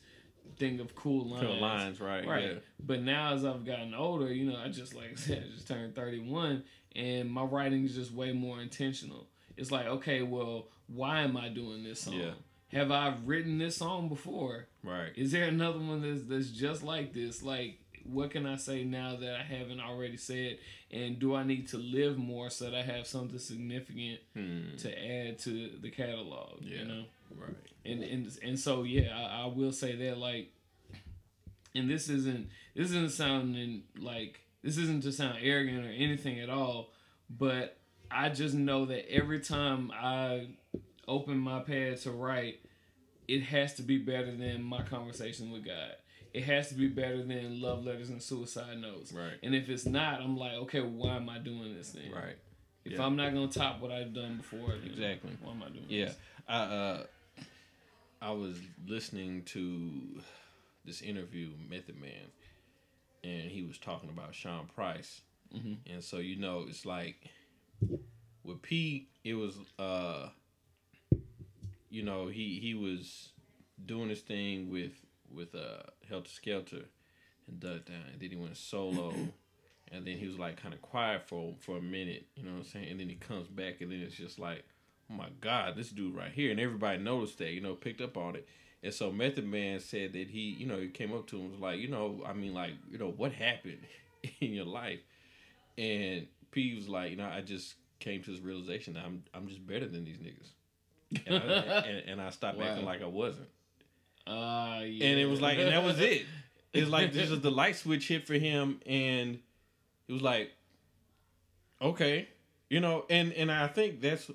think 0.58 0.82
of 0.82 0.94
cool 0.96 1.26
lines. 1.30 1.46
Cool 1.46 1.62
lines, 1.62 2.02
right? 2.02 2.26
Right. 2.28 2.44
Yeah. 2.44 2.54
But 2.86 3.02
now 3.04 3.34
as 3.34 3.46
I've 3.46 3.66
gotten 3.66 3.94
older, 3.94 4.34
you 4.34 4.52
know, 4.52 4.58
I 4.58 4.68
just 4.70 4.94
like 4.96 5.12
I 5.14 5.16
said, 5.16 5.46
I 5.48 5.54
just 5.56 5.68
turned 5.68 5.96
31 5.96 6.64
and 6.96 7.32
my 7.32 7.44
writing 7.44 7.86
is 7.86 7.96
just 7.96 8.12
way 8.12 8.34
more 8.34 8.60
intentional. 8.62 9.28
It's 9.58 9.72
like, 9.72 9.86
okay, 9.86 10.22
well, 10.24 10.68
why 10.88 11.22
am 11.22 11.38
I 11.38 11.50
doing 11.50 11.84
this 11.84 12.02
song? 12.02 12.16
Yeah. 12.16 12.32
Have 12.72 12.92
I 12.92 13.16
written 13.26 13.58
this 13.58 13.78
song 13.78 14.10
before? 14.10 14.68
Right. 14.84 15.10
Is 15.16 15.32
there 15.32 15.46
another 15.46 15.80
one 15.80 16.02
that's 16.02 16.24
that's 16.28 16.50
just 16.52 16.84
like 16.84 17.14
this? 17.14 17.42
Like 17.44 17.80
what 18.06 18.32
can 18.32 18.46
I 18.48 18.56
say 18.56 18.84
now 18.84 19.16
that 19.18 19.36
I 19.36 19.44
haven't 19.44 19.80
already 19.82 20.18
said? 20.18 20.58
And 20.92 21.20
do 21.20 21.36
I 21.36 21.44
need 21.44 21.68
to 21.70 21.78
live 21.78 22.18
more 22.18 22.50
so 22.50 22.66
that 22.66 22.76
I 22.76 22.82
have 22.82 23.06
something 23.06 23.38
significant 23.40 24.20
Hmm. 24.36 24.76
to 24.78 24.90
add 25.08 25.40
to 25.40 25.70
the 25.82 25.90
catalog? 25.92 26.62
Yeah. 26.62 26.80
You 26.80 26.86
know? 26.86 27.04
Right. 27.36 27.56
and 27.86 28.04
and 28.04 28.40
and 28.44 28.60
so 28.60 28.84
yeah, 28.84 29.16
I, 29.16 29.44
I 29.44 29.46
will 29.48 29.72
say 29.72 29.96
that 29.96 30.18
like, 30.18 30.52
and 31.76 31.90
this 31.90 32.10
isn't 32.10 32.50
this 32.76 32.88
isn't 32.90 33.12
sounding 33.12 33.84
like 34.00 34.40
this 34.64 34.78
isn't 34.78 35.04
to 35.04 35.12
sound 35.12 35.38
arrogant 35.42 35.86
or 35.86 35.90
anything 35.90 36.40
at 36.40 36.50
all, 36.50 36.92
but 37.30 37.78
I 38.12 38.30
just 38.30 38.56
know 38.56 38.86
that 38.86 39.12
every 39.12 39.40
time 39.40 39.92
I 39.94 40.48
open 41.10 41.38
my 41.38 41.60
pad 41.60 41.98
to 42.02 42.12
write, 42.12 42.60
it 43.28 43.42
has 43.42 43.74
to 43.76 43.82
be 43.82 43.98
better 43.98 44.34
than 44.36 44.64
my 44.64 44.82
conversation 44.84 45.52
with 45.52 45.66
God. 45.66 45.96
It 46.34 46.44
has 46.44 46.70
to 46.70 46.76
be 46.76 46.88
better 46.88 47.24
than 47.24 47.60
love 47.60 47.84
letters 47.84 48.10
and 48.10 48.22
suicide 48.22 48.78
notes. 48.80 49.12
Right. 49.12 49.34
And 49.44 49.56
if 49.56 49.68
it's 49.68 49.86
not, 49.86 50.22
I'm 50.22 50.38
like, 50.38 50.54
okay, 50.54 50.82
why 50.82 51.16
am 51.16 51.28
I 51.28 51.40
doing 51.40 51.76
this 51.76 51.90
thing? 51.90 52.12
Right. 52.12 52.38
If 52.86 52.94
Yeah. 52.94 53.06
I'm 53.06 53.16
not 53.16 53.34
gonna 53.34 53.48
top 53.52 53.82
what 53.82 53.92
I've 53.92 54.14
done 54.14 54.38
before, 54.38 54.74
Exactly. 54.86 55.32
Why 55.42 55.52
am 55.52 55.64
I 55.64 55.70
doing 55.70 55.86
Yeah, 55.90 56.06
this? 56.06 56.16
I 56.48 56.56
uh, 56.62 57.04
I 58.22 58.32
was 58.32 58.58
listening 58.88 59.44
to 59.46 60.22
this 60.86 61.02
interview 61.02 61.50
Method 61.70 62.00
Man, 62.00 62.32
and 63.24 63.50
he 63.52 63.64
was 63.64 63.78
talking 63.78 64.10
about 64.10 64.34
Sean 64.36 64.68
Price, 64.68 65.22
Mhm. 65.56 65.78
and 65.88 66.04
so 66.04 66.18
you 66.18 66.36
know 66.36 66.66
it's 66.68 66.86
like 66.86 67.30
with 68.44 68.62
Pete, 68.62 69.10
it 69.24 69.34
was 69.34 69.58
uh, 69.78 70.30
you 71.90 72.04
know 72.04 72.28
he 72.28 72.60
he 72.62 72.74
was 72.74 73.30
doing 73.86 74.10
his 74.10 74.22
thing 74.22 74.70
with 74.70 74.94
with 75.34 75.56
uh 75.56 75.84
Heltah 76.10 76.40
Skeltah, 76.40 76.86
and 77.48 77.60
Duck 77.60 77.86
Down. 77.86 78.04
And 78.12 78.22
then 78.22 78.30
he 78.30 78.36
went 78.36 78.58
solo. 78.58 79.14
and 79.92 80.06
then 80.06 80.18
he 80.18 80.28
was 80.28 80.38
like 80.38 80.62
kind 80.62 80.74
of 80.74 80.82
quiet 80.82 81.28
for 81.28 81.56
for 81.60 81.78
a 81.78 81.82
minute, 81.82 82.28
you 82.36 82.44
know 82.44 82.52
what 82.52 82.60
I'm 82.60 82.66
saying? 82.66 82.90
And 82.90 83.00
then 83.00 83.10
he 83.10 83.16
comes 83.16 83.48
back 83.48 83.82
and 83.82 83.92
then 83.92 84.02
it's 84.02 84.16
just 84.16 84.40
like, 84.40 84.64
oh 85.10 85.16
my 85.16 85.30
God, 85.42 85.76
this 85.76 85.90
dude 85.90 86.16
right 86.16 86.32
here. 86.32 86.52
And 86.52 86.60
everybody 86.60 87.00
noticed 87.00 87.38
that, 87.40 87.52
you 87.52 87.62
know, 87.62 87.74
picked 87.74 88.02
up 88.02 88.18
on 88.18 88.36
it. 88.36 88.48
And 88.82 88.94
so 88.94 89.12
Method 89.12 89.46
Man 89.46 89.80
said 89.80 90.14
that 90.14 90.30
he, 90.30 90.56
you 90.58 90.66
know, 90.66 90.80
he 90.80 90.88
came 90.88 91.14
up 91.14 91.28
to 91.28 91.38
him 91.38 91.52
was 91.52 91.60
like, 91.60 91.80
you 91.80 91.90
know, 91.90 92.24
I 92.26 92.34
mean, 92.34 92.54
like, 92.54 92.74
you 92.90 92.98
know, 92.98 93.10
what 93.10 93.34
happened 93.34 93.80
in 94.40 94.54
your 94.54 94.66
life? 94.66 95.00
And 95.78 96.28
P 96.52 96.76
was 96.76 96.88
like, 96.88 97.12
you 97.12 97.18
know, 97.18 97.28
I 97.28 97.42
just 97.42 97.76
came 98.00 98.24
to 98.24 98.32
this 98.32 98.40
realization 98.40 98.94
that 98.94 99.04
I'm 99.06 99.24
I'm 99.34 99.48
just 99.48 99.66
better 99.66 99.88
than 99.88 100.06
these 100.06 100.18
niggas. 100.18 100.52
And 101.26 101.36
I, 101.36 101.40
and, 101.40 102.10
and 102.10 102.22
I 102.22 102.30
stopped 102.30 102.58
Wow. 102.58 102.66
acting 102.66 102.86
like 102.86 103.02
I 103.02 103.08
wasn't. 103.08 103.48
Uh, 104.28 104.82
yeah. 104.86 105.08
And 105.08 105.20
it 105.20 105.28
was 105.28 105.42
like, 105.42 105.58
and 105.58 105.70
that 105.70 105.84
was 105.84 106.00
it. 106.00 106.26
It's 106.74 106.90
like 106.90 107.14
this 107.14 107.32
is 107.32 107.42
the 107.42 107.50
light 107.52 107.76
switch 107.76 108.08
hit 108.08 108.28
for 108.28 108.36
him, 108.36 108.80
and 108.86 109.40
it 110.08 110.14
was 110.14 110.22
like, 110.22 110.52
okay, 111.82 112.28
you 112.70 112.80
know, 112.80 113.06
and 113.10 113.34
and 113.34 113.52
I 113.52 113.68
think 113.68 114.02
that's 114.02 114.30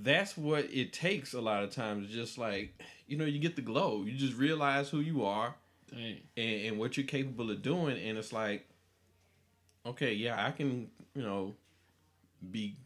that's 0.00 0.36
what 0.36 0.66
it 0.72 0.92
takes 0.92 1.32
a 1.34 1.40
lot 1.40 1.64
of 1.64 1.70
times. 1.70 2.08
Just 2.08 2.38
like 2.38 2.80
you 3.06 3.16
know, 3.16 3.24
you 3.24 3.38
get 3.40 3.56
the 3.56 3.62
glow, 3.62 4.04
you 4.04 4.12
just 4.16 4.34
realize 4.36 4.90
who 4.90 5.00
you 5.00 5.24
are 5.24 5.54
and, 5.90 6.18
and 6.36 6.78
what 6.78 6.96
you're 6.96 7.06
capable 7.06 7.50
of 7.50 7.62
doing, 7.62 7.98
and 7.98 8.16
it's 8.18 8.32
like, 8.32 8.68
okay, 9.86 10.12
yeah, 10.12 10.44
I 10.46 10.50
can, 10.52 10.90
you 11.14 11.22
know, 11.22 11.54
be 12.50 12.76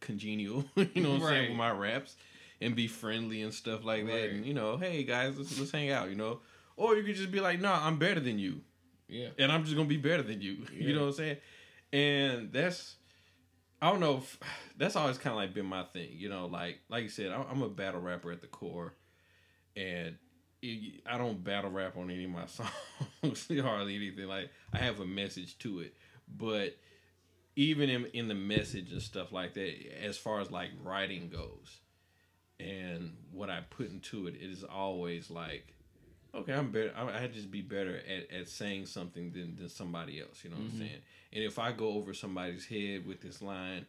congenial, 0.00 0.64
you 0.76 1.02
know, 1.02 1.10
what 1.12 1.22
I'm 1.22 1.28
saying 1.28 1.48
with 1.50 1.58
my 1.58 1.70
raps, 1.70 2.16
and 2.60 2.74
be 2.74 2.86
friendly 2.88 3.42
and 3.42 3.52
stuff 3.52 3.84
like 3.84 4.06
that, 4.06 4.12
Right. 4.12 4.30
and 4.30 4.46
you 4.46 4.54
know, 4.54 4.76
hey 4.76 5.02
guys, 5.04 5.36
let's 5.38 5.58
let's 5.58 5.70
hang 5.70 5.90
out, 5.90 6.08
you 6.08 6.14
know, 6.16 6.40
or 6.76 6.96
you 6.96 7.02
could 7.04 7.16
just 7.16 7.30
be 7.30 7.40
like, 7.40 7.60
no, 7.60 7.72
I'm 7.72 7.98
better 7.98 8.20
than 8.20 8.38
you, 8.38 8.60
Yeah. 9.08 9.28
and 9.38 9.50
I'm 9.52 9.64
just 9.64 9.76
gonna 9.76 9.88
be 9.88 9.96
better 9.96 10.22
than 10.22 10.40
you, 10.40 10.66
you 10.72 10.94
know 10.94 11.02
what 11.02 11.06
I'm 11.08 11.12
saying, 11.14 11.36
and 11.92 12.52
that's. 12.52 12.96
I 13.82 13.90
don't 13.90 14.00
know. 14.00 14.16
If, 14.16 14.38
that's 14.78 14.96
always 14.96 15.18
kind 15.18 15.32
of 15.32 15.36
like 15.36 15.52
been 15.52 15.66
my 15.66 15.82
thing, 15.82 16.08
you 16.12 16.30
know. 16.30 16.46
Like, 16.46 16.78
like 16.88 17.02
you 17.02 17.08
said, 17.10 17.30
I'm 17.30 17.44
I'm 17.50 17.62
a 17.62 17.68
battle 17.68 18.00
rapper 18.00 18.32
at 18.32 18.40
the 18.40 18.46
core, 18.46 18.94
and 19.76 20.16
it, 20.62 21.02
I 21.06 21.18
don't 21.18 21.44
battle 21.44 21.70
rap 21.70 21.96
on 21.98 22.10
any 22.10 22.24
of 22.24 22.30
my 22.30 22.46
songs 23.22 23.48
hardly 23.62 23.94
anything. 23.96 24.26
Like 24.26 24.48
I 24.72 24.78
have 24.78 25.00
a 25.00 25.04
message 25.04 25.58
to 25.58 25.80
it, 25.80 25.94
but 26.26 26.74
even 27.56 27.88
in 27.90 28.04
in 28.06 28.28
the 28.28 28.34
message 28.34 28.92
and 28.92 29.02
stuff 29.02 29.32
like 29.32 29.54
that, 29.54 29.74
as 30.04 30.16
far 30.18 30.40
as 30.40 30.50
like 30.50 30.70
writing 30.82 31.28
goes, 31.28 31.80
and 32.60 33.16
what 33.32 33.50
I 33.50 33.60
put 33.70 33.90
into 33.90 34.26
it, 34.26 34.34
it 34.36 34.50
is 34.50 34.64
always 34.64 35.30
like, 35.30 35.74
okay, 36.34 36.52
I'm 36.52 36.70
better. 36.70 36.92
I, 36.96 37.24
I 37.24 37.26
just 37.26 37.50
be 37.50 37.62
better 37.62 37.96
at, 37.96 38.30
at 38.40 38.48
saying 38.48 38.86
something 38.86 39.32
than 39.32 39.56
than 39.56 39.68
somebody 39.68 40.20
else. 40.20 40.42
You 40.44 40.50
know 40.50 40.56
what 40.56 40.66
I'm 40.66 40.78
saying? 40.78 41.00
And 41.32 41.44
if 41.44 41.58
I 41.58 41.72
go 41.72 41.88
over 41.90 42.14
somebody's 42.14 42.66
head 42.66 43.06
with 43.06 43.20
this 43.20 43.42
line. 43.42 43.86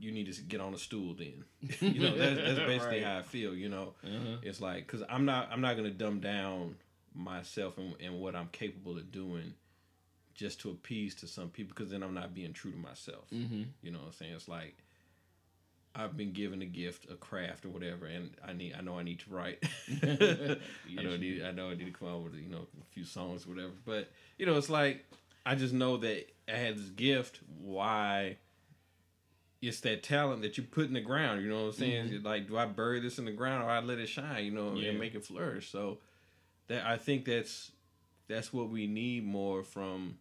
You 0.00 0.10
need 0.10 0.32
to 0.32 0.42
get 0.42 0.60
on 0.60 0.74
a 0.74 0.78
stool, 0.78 1.14
then. 1.14 1.44
you 1.80 2.00
know 2.00 2.16
that's, 2.16 2.34
that's 2.36 2.58
basically 2.66 2.96
Right. 3.02 3.04
how 3.04 3.18
I 3.18 3.22
feel. 3.22 3.54
You 3.54 3.68
know, 3.68 3.94
Uh-huh. 4.02 4.38
it's 4.42 4.60
like 4.60 4.84
because 4.84 5.04
I'm 5.08 5.24
not 5.24 5.48
I'm 5.52 5.60
not 5.60 5.76
gonna 5.76 5.90
dumb 5.90 6.18
down 6.18 6.74
myself 7.14 7.78
and, 7.78 7.94
and 8.00 8.18
what 8.18 8.34
I'm 8.34 8.48
capable 8.48 8.96
of 8.96 9.12
doing 9.12 9.54
just 10.34 10.60
to 10.60 10.70
appease 10.70 11.14
to 11.16 11.26
some 11.26 11.48
people 11.48 11.74
because 11.76 11.90
then 11.90 12.02
I'm 12.02 12.14
not 12.14 12.34
being 12.34 12.52
true 12.52 12.70
to 12.72 12.76
myself. 12.78 13.28
Mm-hmm. 13.32 13.62
You 13.82 13.90
know 13.90 13.98
what 13.98 14.06
I'm 14.08 14.12
saying? 14.12 14.32
It's 14.34 14.48
like 14.48 14.76
I've 15.94 16.16
been 16.16 16.32
given 16.32 16.62
a 16.62 16.66
gift, 16.66 17.10
a 17.10 17.16
craft 17.16 17.64
or 17.66 17.68
whatever, 17.68 18.06
and 18.06 18.30
I 18.46 18.52
need 18.52 18.74
I 18.76 18.80
know 18.80 18.98
I 18.98 19.02
need 19.02 19.20
to 19.20 19.30
write. 19.30 19.62
I 20.02 21.02
know 21.02 21.12
I 21.12 21.16
need 21.16 21.42
I 21.42 21.52
know 21.52 21.70
I 21.70 21.74
need 21.74 21.84
to 21.86 21.90
come 21.90 22.08
out 22.08 22.22
with 22.22 22.34
you 22.34 22.48
know 22.48 22.66
a 22.80 22.84
few 22.92 23.04
songs 23.04 23.46
or 23.46 23.50
whatever. 23.50 23.72
But 23.84 24.10
you 24.38 24.46
know 24.46 24.56
it's 24.56 24.70
like 24.70 25.04
I 25.44 25.54
just 25.54 25.74
know 25.74 25.96
that 25.98 26.30
I 26.48 26.56
had 26.56 26.76
this 26.76 26.88
gift. 26.90 27.40
Why? 27.60 28.36
It's 29.60 29.80
that 29.80 30.02
talent 30.02 30.42
that 30.42 30.56
you 30.56 30.64
put 30.64 30.86
in 30.86 30.92
the 30.92 31.00
ground. 31.00 31.42
You 31.42 31.48
know 31.48 31.66
what 31.66 31.66
I'm 31.66 31.72
saying? 31.74 32.22
Like, 32.24 32.48
do 32.48 32.58
I 32.58 32.66
bury 32.66 32.98
this 32.98 33.18
in 33.20 33.26
the 33.26 33.30
ground 33.30 33.62
or 33.62 33.70
I 33.70 33.78
let 33.78 33.98
it 33.98 34.08
shine? 34.08 34.44
You 34.44 34.50
know, 34.50 34.74
Yeah. 34.74 34.90
and 34.90 34.98
make 34.98 35.14
it 35.14 35.24
flourish. 35.24 35.70
So 35.70 35.98
that 36.66 36.84
I 36.84 36.96
think 36.96 37.26
that's 37.26 37.70
that's 38.28 38.52
what 38.52 38.68
we 38.70 38.86
need 38.86 39.24
more 39.24 39.62
from 39.62 40.18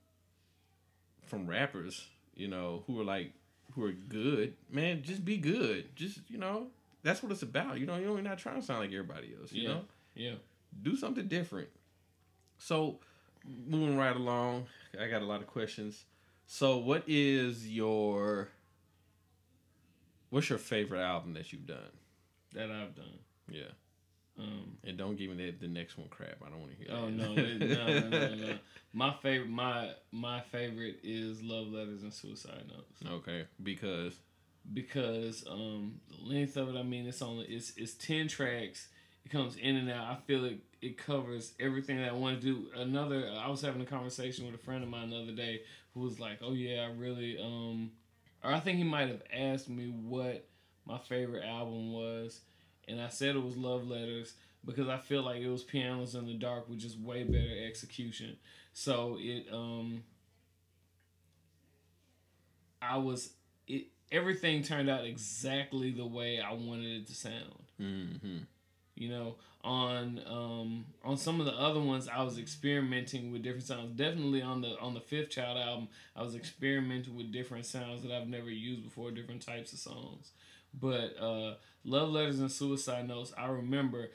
from 1.25 1.47
rappers. 1.47 2.07
You 2.35 2.47
know, 2.47 2.83
who 2.87 2.99
are 2.99 3.03
like 3.03 3.33
who 3.73 3.85
are 3.85 3.91
good. 3.91 4.55
Man, 4.69 5.01
just 5.03 5.23
be 5.23 5.37
good. 5.37 5.95
Just 5.95 6.19
you 6.29 6.37
know, 6.37 6.67
that's 7.03 7.21
what 7.23 7.31
it's 7.31 7.41
about. 7.41 7.79
You 7.79 7.85
know, 7.85 7.97
you're 7.97 8.21
not 8.21 8.37
trying 8.37 8.59
to 8.59 8.65
sound 8.65 8.79
like 8.79 8.91
everybody 8.91 9.33
else. 9.39 9.51
You 9.51 9.63
Yeah. 9.63 9.69
know 9.69 9.85
Yeah. 10.15 10.35
do 10.81 10.95
something 10.95 11.27
different. 11.27 11.69
So, 12.57 12.99
moving 13.45 13.97
right 13.97 14.15
along, 14.15 14.67
I 14.99 15.07
got 15.07 15.21
a 15.21 15.25
lot 15.25 15.41
of 15.41 15.47
questions. 15.47 16.05
So, 16.45 16.77
what 16.77 17.03
is 17.07 17.67
your 17.71 18.49
what's 20.29 20.49
your 20.49 20.59
favorite 20.59 21.01
album 21.01 21.33
that 21.33 21.51
you've 21.51 21.65
done? 21.65 21.91
That 22.53 22.71
I've 22.71 22.95
done. 22.95 23.19
Yeah, 23.49 23.71
Um, 24.41 24.77
and 24.83 24.97
don't 24.97 25.17
give 25.17 25.29
me 25.29 25.45
that 25.45 25.59
the 25.59 25.67
next 25.67 25.97
one 25.97 26.07
crap. 26.09 26.37
I 26.45 26.49
don't 26.49 26.59
want 26.59 26.71
to 26.71 26.77
hear. 26.77 26.87
oh 26.91 27.05
that. 27.05 27.11
no, 27.11 27.33
it- 27.35 27.59
no, 27.59 27.99
no, 27.99 28.09
no, 28.09 28.35
no. 28.47 28.57
My 28.93 29.13
favorite, 29.21 29.49
my 29.49 29.91
my 30.11 30.41
favorite 30.41 30.99
is 31.03 31.41
Love 31.41 31.67
Letters 31.67 32.03
and 32.03 32.13
Suicide 32.13 32.65
Notes 32.67 33.01
okay, 33.21 33.45
because 33.63 34.15
because 34.73 35.45
um 35.49 35.99
the 36.09 36.23
length 36.35 36.57
of 36.57 36.69
it. 36.69 36.77
I 36.77 36.83
mean, 36.83 37.07
it's 37.07 37.21
only 37.21 37.45
it's 37.45 37.71
it's 37.77 37.93
ten 37.93 38.27
tracks. 38.27 38.87
It 39.25 39.29
comes 39.31 39.55
in 39.55 39.75
and 39.75 39.89
out. 39.89 40.07
I 40.07 40.15
feel 40.27 40.43
it. 40.45 40.59
It 40.81 40.97
covers 40.97 41.53
everything 41.59 41.97
that 41.97 42.09
I 42.09 42.13
want 42.13 42.41
to 42.41 42.45
do. 42.45 42.65
Another, 42.75 43.29
I 43.39 43.47
was 43.49 43.61
having 43.61 43.81
a 43.81 43.85
conversation 43.85 44.45
with 44.45 44.55
a 44.55 44.57
friend 44.57 44.83
of 44.83 44.89
mine 44.89 45.11
the 45.11 45.21
other 45.21 45.31
day 45.31 45.61
who 45.93 46.01
was 46.01 46.19
like, 46.19 46.39
"Oh 46.41 46.53
yeah, 46.53 46.81
I 46.89 46.91
really 46.97 47.37
um," 47.41 47.91
or 48.43 48.51
I 48.51 48.59
think 48.59 48.77
he 48.77 48.83
might 48.83 49.07
have 49.09 49.21
asked 49.31 49.69
me 49.69 49.85
what 49.87 50.47
my 50.85 50.97
favorite 50.97 51.45
album 51.45 51.93
was, 51.93 52.41
and 52.91 53.01
I 53.01 53.09
said 53.09 53.35
it 53.35 53.43
was 53.43 53.57
Love 53.57 53.87
Letters 53.87 54.33
because 54.63 54.87
I 54.87 54.97
feel 54.97 55.23
like 55.23 55.41
it 55.41 55.49
was 55.49 55.63
Pianos 55.63 56.13
in 56.13 56.27
the 56.27 56.33
Dark 56.33 56.69
with 56.69 56.79
just 56.79 56.99
way 56.99 57.23
better 57.23 57.65
execution. 57.65 58.37
So 58.73 59.17
it 59.19 59.47
um, 59.51 60.03
I 62.81 62.97
was 62.97 63.31
it. 63.67 63.87
Everything 64.11 64.61
turned 64.61 64.89
out 64.89 65.05
exactly 65.05 65.91
the 65.91 66.05
way 66.05 66.39
I 66.39 66.51
wanted 66.51 67.01
it 67.01 67.07
to 67.07 67.15
sound 67.15 67.61
mm-hmm. 67.81 68.37
you 68.95 69.09
know 69.09 69.35
on 69.63 70.19
um 70.25 70.85
on 71.03 71.17
some 71.17 71.39
of 71.39 71.45
the 71.45 71.53
other 71.53 71.79
ones 71.79 72.07
i 72.07 72.23
was 72.23 72.39
experimenting 72.39 73.31
with 73.31 73.43
different 73.43 73.65
sounds 73.65 73.95
definitely 73.95 74.41
on 74.41 74.61
the 74.61 74.75
on 74.79 74.93
the 74.93 74.99
fifth 74.99 75.29
child 75.29 75.57
album 75.57 75.87
i 76.15 76.23
was 76.23 76.35
experimenting 76.35 77.15
with 77.15 77.31
different 77.31 77.65
sounds 77.65 78.01
that 78.01 78.11
i've 78.11 78.27
never 78.27 78.49
used 78.49 78.83
before 78.83 79.11
different 79.11 79.45
types 79.45 79.71
of 79.71 79.79
songs 79.79 80.31
but 80.79 81.15
uh 81.19 81.55
love 81.83 82.09
letters 82.09 82.39
and 82.39 82.51
suicide 82.51 83.07
notes 83.07 83.33
i 83.37 83.47
remember 83.47 84.09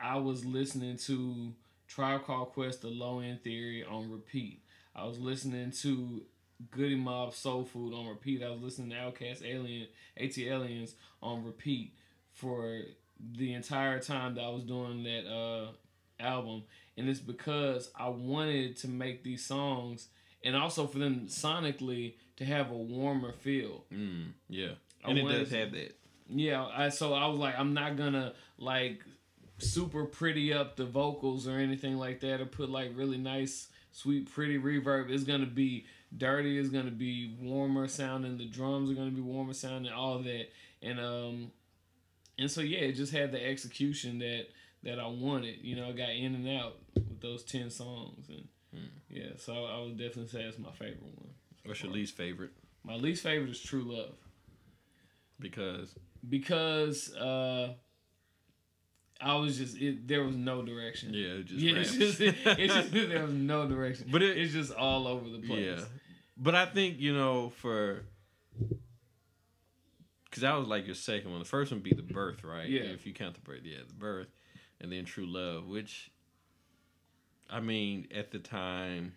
i 0.00 0.16
was 0.16 0.44
listening 0.44 0.96
to 0.96 1.52
tribe 1.88 2.24
called 2.24 2.52
quest 2.52 2.82
the 2.82 2.88
low 2.88 3.20
end 3.20 3.42
theory 3.42 3.84
on 3.84 4.10
repeat. 4.10 4.62
I 4.94 5.04
was 5.06 5.18
listening 5.18 5.72
to 5.82 6.22
goodie 6.70 6.96
mob 6.96 7.34
soul 7.34 7.64
food 7.64 7.94
on 7.94 8.06
repeat. 8.06 8.42
I 8.42 8.50
was 8.50 8.60
listening 8.60 8.90
to 8.90 8.96
outkast 8.96 9.44
alien 9.44 9.88
ATLiens 10.20 10.92
on 11.22 11.44
repeat 11.44 11.94
for 12.32 12.82
the 13.36 13.54
entire 13.54 13.98
time 14.00 14.34
that 14.34 14.42
I 14.42 14.50
was 14.50 14.64
doing 14.64 15.02
that 15.04 15.26
uh, 15.26 15.72
album, 16.20 16.64
and 16.96 17.08
it's 17.08 17.20
because 17.20 17.90
I 17.98 18.08
wanted 18.08 18.76
to 18.78 18.88
make 18.88 19.24
these 19.24 19.44
songs, 19.44 20.08
and 20.44 20.54
also 20.54 20.86
for 20.86 20.98
them 20.98 21.26
sonically 21.28 22.14
to 22.36 22.44
have 22.44 22.70
a 22.70 22.76
warmer 22.76 23.32
feel. 23.32 23.84
mm, 23.92 24.32
yeah, 24.48 24.72
and 25.08 25.18
it 25.18 25.28
does 25.28 25.50
have 25.50 25.72
that. 25.72 25.96
Yeah, 26.28 26.66
I 26.66 26.88
so 26.90 27.14
I 27.14 27.26
was 27.26 27.38
like, 27.38 27.58
I'm 27.58 27.74
not 27.74 27.96
gonna 27.96 28.34
like 28.58 29.02
super 29.58 30.04
pretty 30.04 30.52
up 30.52 30.76
the 30.76 30.84
vocals 30.84 31.48
or 31.48 31.58
anything 31.58 31.96
like 31.96 32.20
that, 32.20 32.40
or 32.40 32.46
put 32.46 32.70
like 32.70 32.90
really 32.94 33.18
nice, 33.18 33.68
sweet, 33.92 34.30
pretty 34.30 34.58
reverb. 34.58 35.10
It's 35.10 35.24
gonna 35.24 35.46
be 35.46 35.86
dirty. 36.16 36.58
It's 36.58 36.68
gonna 36.68 36.90
be 36.90 37.36
warmer 37.40 37.88
sounding. 37.88 38.38
The 38.38 38.46
drums 38.46 38.90
are 38.90 38.94
gonna 38.94 39.10
be 39.10 39.20
warmer 39.20 39.54
sounding. 39.54 39.92
All 39.92 40.18
that, 40.18 40.48
and 40.82 41.00
um, 41.00 41.52
and 42.38 42.50
so 42.50 42.60
yeah, 42.60 42.80
it 42.80 42.92
just 42.92 43.12
had 43.12 43.32
the 43.32 43.44
execution 43.44 44.18
that 44.18 44.46
that 44.84 44.98
I 44.98 45.06
wanted. 45.06 45.58
You 45.62 45.76
know, 45.76 45.88
I 45.88 45.92
got 45.92 46.10
in 46.10 46.34
and 46.34 46.48
out 46.48 46.76
with 46.94 47.20
those 47.20 47.42
ten 47.42 47.70
songs, 47.70 48.28
and 48.28 48.48
yeah, 49.08 49.30
so 49.36 49.64
I 49.64 49.80
would 49.80 49.98
definitely 49.98 50.28
say 50.28 50.42
it's 50.42 50.58
my 50.58 50.72
favorite 50.72 51.02
one. 51.02 51.30
What's 51.64 51.82
your 51.82 51.92
least 51.92 52.16
favorite? 52.16 52.50
My 52.84 52.94
least 52.94 53.22
favorite 53.22 53.50
is 53.50 53.60
True 53.60 53.82
Love. 53.82 54.14
Because 55.40 55.94
because 56.28 57.14
uh 57.14 57.74
I 59.20 59.34
was 59.36 59.58
just 59.58 59.76
it, 59.76 60.06
there 60.06 60.22
was 60.24 60.36
no 60.36 60.62
direction. 60.62 61.12
yeah, 61.12 61.28
it 61.40 61.46
just 61.46 61.60
yeah, 61.60 61.74
it's 61.76 61.94
just 61.96 62.20
it's 62.20 62.74
just 62.74 62.92
there 62.92 63.24
was 63.24 63.32
no 63.34 63.68
direction. 63.68 64.08
But 64.10 64.22
it- 64.22 64.36
it's 64.38 64.52
just 64.52 64.72
all 64.72 65.06
over 65.06 65.28
the 65.28 65.38
place. 65.46 65.78
Yeah, 65.78 65.84
but 66.36 66.54
I 66.54 66.66
think 66.66 66.98
you 67.00 67.14
know 67.16 67.50
for 67.50 68.04
because 70.24 70.42
that 70.42 70.54
was 70.54 70.68
like 70.68 70.86
your 70.86 70.94
second 70.94 71.30
one. 71.30 71.38
The 71.40 71.44
first 71.46 71.72
one 71.72 71.80
be 71.80 71.92
the 71.94 72.02
birth, 72.02 72.44
right? 72.44 72.68
Yeah. 72.68 72.82
If 72.82 73.06
you 73.06 73.14
count 73.14 73.34
the 73.34 73.40
birth, 73.40 73.60
yeah, 73.64 73.78
the 73.86 73.94
birth, 73.94 74.28
and 74.80 74.92
then 74.92 75.04
true 75.04 75.26
love, 75.26 75.66
which 75.66 76.10
I 77.50 77.60
mean, 77.60 78.08
at 78.14 78.30
the 78.30 78.38
time 78.38 79.14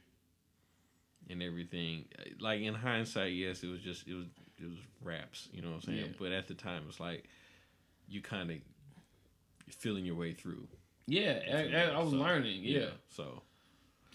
and 1.29 1.43
everything, 1.43 2.05
like 2.39 2.61
in 2.61 2.73
hindsight, 2.73 3.33
yes, 3.33 3.61
it 3.63 3.67
was 3.67 3.81
just 3.81 4.07
it 4.07 4.13
was 4.13 4.25
it 4.61 4.69
was 4.69 4.79
raps, 5.03 5.49
you 5.53 5.61
know 5.61 5.69
what 5.69 5.75
I'm 5.75 5.81
saying? 5.81 5.97
Yeah. 5.99 6.17
But 6.19 6.31
at 6.31 6.47
the 6.47 6.53
time, 6.53 6.83
it's 6.87 6.99
like 6.99 7.25
you 8.07 8.21
kind 8.21 8.51
of 8.51 8.57
feeling 9.69 10.05
your 10.05 10.15
way 10.15 10.33
through. 10.33 10.67
Yeah, 11.07 11.39
I, 11.51 11.91
I, 11.93 11.99
was 11.99 12.11
So, 12.11 12.17
learning. 12.17 12.61
Yeah. 12.63 12.89
So 13.09 13.41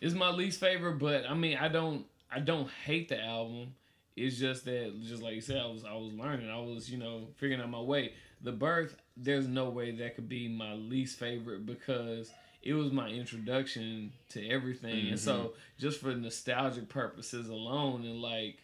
it's 0.01 0.15
my 0.15 0.31
least 0.31 0.61
favorite, 0.61 0.99
but 0.99 1.25
I 1.29 1.35
mean, 1.35 1.57
I 1.59 1.69
don't, 1.69 2.07
I 2.31 2.41
don't 2.41 2.71
hate 2.85 3.09
the 3.09 3.23
album. 3.23 3.75
It's 4.17 4.39
just 4.39 4.65
that, 4.65 4.95
just 5.03 5.23
like 5.23 5.35
you 5.35 5.41
said, 5.41 5.59
I 5.59 5.67
was, 5.67 5.85
I 5.85 5.95
was 5.95 6.13
learning. 6.15 6.51
I 6.51 6.59
was, 6.59 6.91
you 6.91 6.99
know, 6.99 7.29
figuring 7.37 7.61
out 7.61 7.71
my 7.71 7.81
way. 7.81 8.13
The 8.43 8.53
birth, 8.53 8.97
there's 9.17 9.47
no 9.47 9.69
way 9.69 9.91
that 9.93 10.15
could 10.15 10.29
be 10.29 10.49
my 10.49 10.73
least 10.75 11.19
favorite 11.19 11.67
because 11.67 12.31
it 12.63 12.75
was 12.75 12.93
my 12.93 13.09
introduction 13.09 14.13
to 14.31 14.47
everything, 14.49 15.09
and 15.09 15.19
so 15.19 15.37
mm-hmm. 15.37 15.49
just 15.79 16.01
for 16.01 16.15
nostalgic 16.15 16.89
purposes 16.89 17.49
alone, 17.49 18.05
and 18.05 18.21
like, 18.21 18.59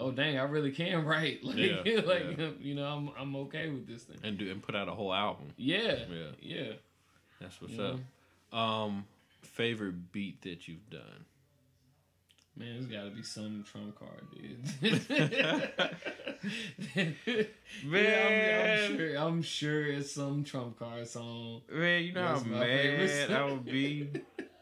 oh 0.00 0.10
dang, 0.10 0.38
I 0.38 0.42
really 0.44 0.72
can 0.72 1.04
write. 1.04 1.40
Like, 1.44 1.56
Yeah, 1.56 2.00
like 2.04 2.38
yeah. 2.38 2.50
you 2.60 2.74
know, 2.74 2.84
I'm, 2.86 3.10
I'm 3.18 3.36
okay 3.46 3.68
with 3.68 3.86
this 3.86 4.02
thing. 4.04 4.16
and 4.24 4.36
do 4.38 4.50
and 4.50 4.62
put 4.62 4.74
out 4.74 4.88
a 4.88 4.92
whole 4.92 5.12
album. 5.14 5.48
Yeah, 5.56 5.96
Yeah, 6.10 6.30
yeah. 6.40 6.72
that's 7.40 7.60
what's 7.60 7.74
You 7.74 7.78
know? 7.80 8.00
up. 8.52 8.58
Um, 8.58 9.04
favorite 9.42 10.10
beat 10.12 10.42
that 10.42 10.66
you've 10.66 10.88
done. 10.90 11.24
Man, 12.56 12.74
there's 12.74 12.86
got 12.86 13.04
to 13.04 13.10
be 13.10 13.22
some 13.22 13.64
trump 13.70 13.96
card, 13.98 14.26
dude. 14.34 15.00
Yeah, 17.86 18.82
I'm, 18.86 18.90
I'm 18.90 18.96
sure. 18.96 19.14
I'm 19.16 19.42
sure 19.42 19.86
it's 19.86 20.12
some 20.12 20.44
trump 20.44 20.78
card 20.78 21.06
song. 21.06 21.62
Man, 21.70 22.02
you 22.04 22.12
know 22.12 22.22
That's 22.22 22.42
how 22.42 22.48
mad 22.50 23.30
I 23.30 23.44
would 23.44 23.64
be. 23.64 24.10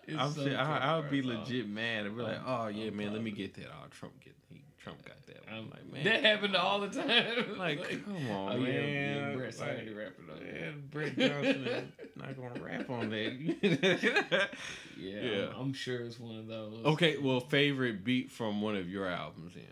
It's 0.07 0.19
I'm 0.19 0.57
I, 0.57 0.79
I 0.79 0.97
would 0.99 1.11
be 1.11 1.23
song. 1.23 1.31
legit 1.41 1.69
mad. 1.69 2.07
I'd 2.07 2.17
be 2.17 2.23
like, 2.23 2.41
oh 2.47 2.69
yeah, 2.69 2.91
man, 2.91 3.13
let 3.13 3.23
me 3.23 3.31
get 3.31 3.55
that. 3.55 3.67
Oh, 3.69 3.87
Trump 3.91 4.15
get 4.25 4.35
he, 4.51 4.63
Trump 4.83 5.05
got 5.05 5.25
that. 5.27 5.43
I'm 5.51 5.59
Um, 5.65 5.71
like, 5.71 5.93
man, 5.93 6.05
that 6.05 6.23
happened 6.23 6.57
all 6.57 6.81
the 6.81 6.89
time. 6.89 7.57
like, 7.59 7.83
come 8.05 8.31
on, 8.31 8.53
oh, 8.53 8.59
man. 8.59 8.73
yeah, 8.73 9.29
yeah, 9.31 9.35
Brett 9.35 9.59
Like, 9.59 9.69
rapping 9.97 10.31
on 10.31 10.39
that. 10.39 10.53
man, 10.55 10.83
Brett 10.91 11.19
Johnson 11.19 11.93
not 12.17 12.37
gonna 12.37 12.61
rap 12.65 12.91
on 12.91 13.11
that. 13.11 14.49
Yeah, 14.97 15.21
Yeah. 15.23 15.47
I'm, 15.55 15.61
I'm 15.61 15.73
sure 15.73 16.01
it's 16.01 16.19
one 16.19 16.37
of 16.39 16.47
those. 16.49 16.85
okay, 16.87 17.17
well, 17.19 17.41
favorite 17.41 18.05
beat 18.05 18.31
from 18.31 18.61
one 18.63 18.77
of 18.77 18.89
your 18.89 19.07
albums, 19.07 19.55
then. 19.55 19.65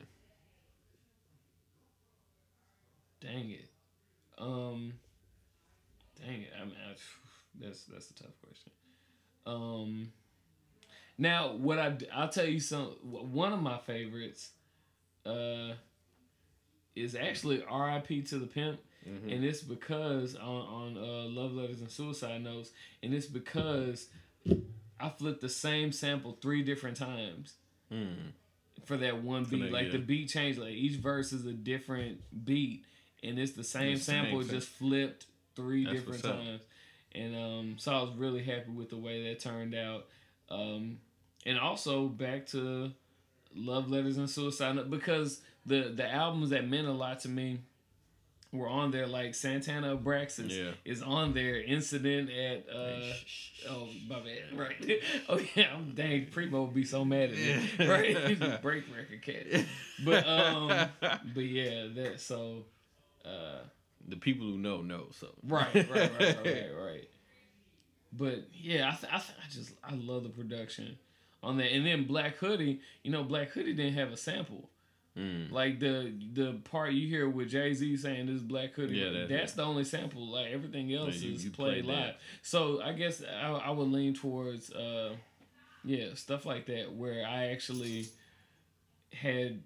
Dang 3.20 3.50
it. 3.50 3.68
Um. 4.38 4.92
Dang 6.20 6.42
it. 6.42 6.50
I 6.60 6.64
mean, 6.64 6.74
I, 6.88 6.94
that's 7.64 7.84
that's 7.84 8.10
a 8.10 8.14
tough 8.14 8.34
question. 8.42 8.72
Um. 9.46 10.12
Now, 11.18 11.52
what 11.54 11.78
I 11.78 11.96
I'll 12.14 12.28
tell 12.28 12.46
you 12.46 12.60
some. 12.60 12.88
One 13.02 13.52
of 13.52 13.60
my 13.60 13.78
favorites, 13.78 14.50
uh, 15.26 15.74
is 16.94 17.14
actually 17.14 17.62
R.I.P. 17.68 18.22
to 18.22 18.38
the 18.38 18.46
Pimp, 18.46 18.80
Mm-hmm. 19.08 19.28
and 19.28 19.44
it's 19.44 19.60
because 19.60 20.34
on 20.34 20.42
on 20.44 20.96
uh, 20.98 21.28
Love 21.28 21.52
Letters 21.52 21.80
and 21.80 21.88
Suicide 21.88 22.42
Notes, 22.42 22.70
and 23.04 23.14
it's 23.14 23.26
because 23.26 24.08
I 24.98 25.10
flipped 25.10 25.40
the 25.40 25.48
same 25.48 25.92
sample 25.92 26.36
three 26.42 26.62
different 26.64 26.96
times 26.96 27.54
Mm. 27.92 28.32
for 28.84 28.96
that 28.96 29.22
one 29.22 29.44
beat. 29.44 29.60
that, 29.62 29.70
like 29.72 29.86
yeah. 29.86 29.92
the 29.92 29.98
beat 29.98 30.28
changed. 30.28 30.58
Like 30.58 30.72
each 30.72 30.96
verse 30.98 31.32
is 31.32 31.46
a 31.46 31.52
different 31.52 32.20
beat, 32.44 32.84
and 33.22 33.38
it's 33.38 33.52
the 33.52 33.62
same 33.62 33.94
It's 33.94 34.02
sample, 34.04 34.42
just 34.42 34.68
flipped 34.70 35.26
three 35.54 35.84
That's 35.84 35.98
different 35.98 36.22
times. 36.24 36.60
And 37.12 37.36
um, 37.36 37.74
so 37.78 37.92
I 37.92 38.02
was 38.02 38.10
really 38.16 38.42
happy 38.42 38.72
with 38.72 38.90
the 38.90 38.96
way 38.98 39.28
that 39.28 39.38
turned 39.38 39.76
out. 39.76 40.06
Um, 40.50 40.98
and 41.46 41.60
also 41.60 42.08
back 42.08 42.46
to 42.48 42.90
Love 43.56 43.90
Letters 43.90 44.16
and 44.18 44.28
Suicide 44.30 44.90
because 44.90 45.40
the 45.64 45.92
the 45.94 46.08
albums 46.10 46.50
that 46.50 46.68
meant 46.68 46.86
a 46.86 46.92
lot 46.92 47.20
to 47.20 47.28
me 47.28 47.60
were 48.52 48.68
on 48.68 48.90
there. 48.90 49.06
Like 49.06 49.34
Santana 49.34 49.96
Abraxas 49.96 50.50
Yeah. 50.56 50.72
is 50.84 51.02
on 51.02 51.34
there. 51.34 51.60
Incident 51.60 52.30
at. 52.30 52.66
Uh, 52.74 53.00
Oh, 53.68 53.88
my 54.08 54.20
bad. 54.20 54.56
Right. 54.56 55.02
Oh, 55.28 55.40
yeah. 55.56 55.74
I'm 55.74 55.92
dang. 55.92 56.26
Primo 56.26 56.64
would 56.64 56.74
be 56.74 56.84
so 56.84 57.04
mad 57.04 57.30
at 57.30 57.36
me. 57.36 57.86
Right. 57.86 58.16
He's 58.28 58.40
a 58.40 58.58
break 58.62 58.84
record 58.94 59.22
cat. 59.22 59.64
But, 60.04 60.24
um, 60.28 60.88
but 61.34 61.44
yeah, 61.44 61.88
that, 61.96 62.20
so, 62.20 62.64
uh, 63.24 63.58
the 64.06 64.16
people 64.16 64.46
who 64.46 64.56
know 64.58 64.82
know. 64.82 65.06
So 65.18 65.28
right, 65.42 65.74
right, 65.74 65.88
right, 65.90 66.12
right, 66.20 66.36
right, 66.44 66.70
right. 66.80 67.08
But 68.12 68.44
yeah, 68.54 68.88
I, 68.92 68.94
th- 68.94 69.12
I, 69.12 69.18
th- 69.18 69.38
I 69.44 69.48
just, 69.50 69.72
I 69.82 69.94
love 69.94 70.22
the 70.22 70.28
production 70.28 70.96
on 71.46 71.56
that. 71.58 71.72
And 71.72 71.86
then 71.86 72.04
Black 72.06 72.36
Hoodie, 72.36 72.80
you 73.02 73.10
know, 73.10 73.22
Black 73.22 73.50
Hoodie 73.50 73.74
didn't 73.74 73.94
have 73.94 74.12
a 74.12 74.16
sample. 74.16 74.68
Mm. 75.16 75.50
Like 75.50 75.80
the 75.80 76.12
the 76.34 76.58
part 76.64 76.92
you 76.92 77.08
hear 77.08 77.26
with 77.28 77.48
Jay 77.48 77.72
Z 77.72 77.96
saying 77.96 78.26
this 78.26 78.42
Black 78.42 78.74
Hoodie, 78.74 78.98
Yeah, 78.98 79.26
that's, 79.26 79.52
the 79.54 79.62
only 79.62 79.84
sample. 79.84 80.26
Like 80.26 80.52
everything 80.52 80.92
else 80.92 81.16
you- 81.22 81.32
is 81.34 81.44
you 81.44 81.50
played 81.50 81.84
that. 81.86 81.90
live. 81.90 82.14
So 82.42 82.82
I 82.82 82.92
guess 82.92 83.22
I, 83.24 83.48
I 83.50 83.70
would 83.70 83.88
lean 83.88 84.12
towards, 84.12 84.70
uh, 84.72 85.14
yeah, 85.84 86.08
stuff 86.14 86.44
like 86.44 86.66
that 86.66 86.92
where 86.92 87.26
I 87.26 87.46
actually 87.46 88.08
had 89.12 89.62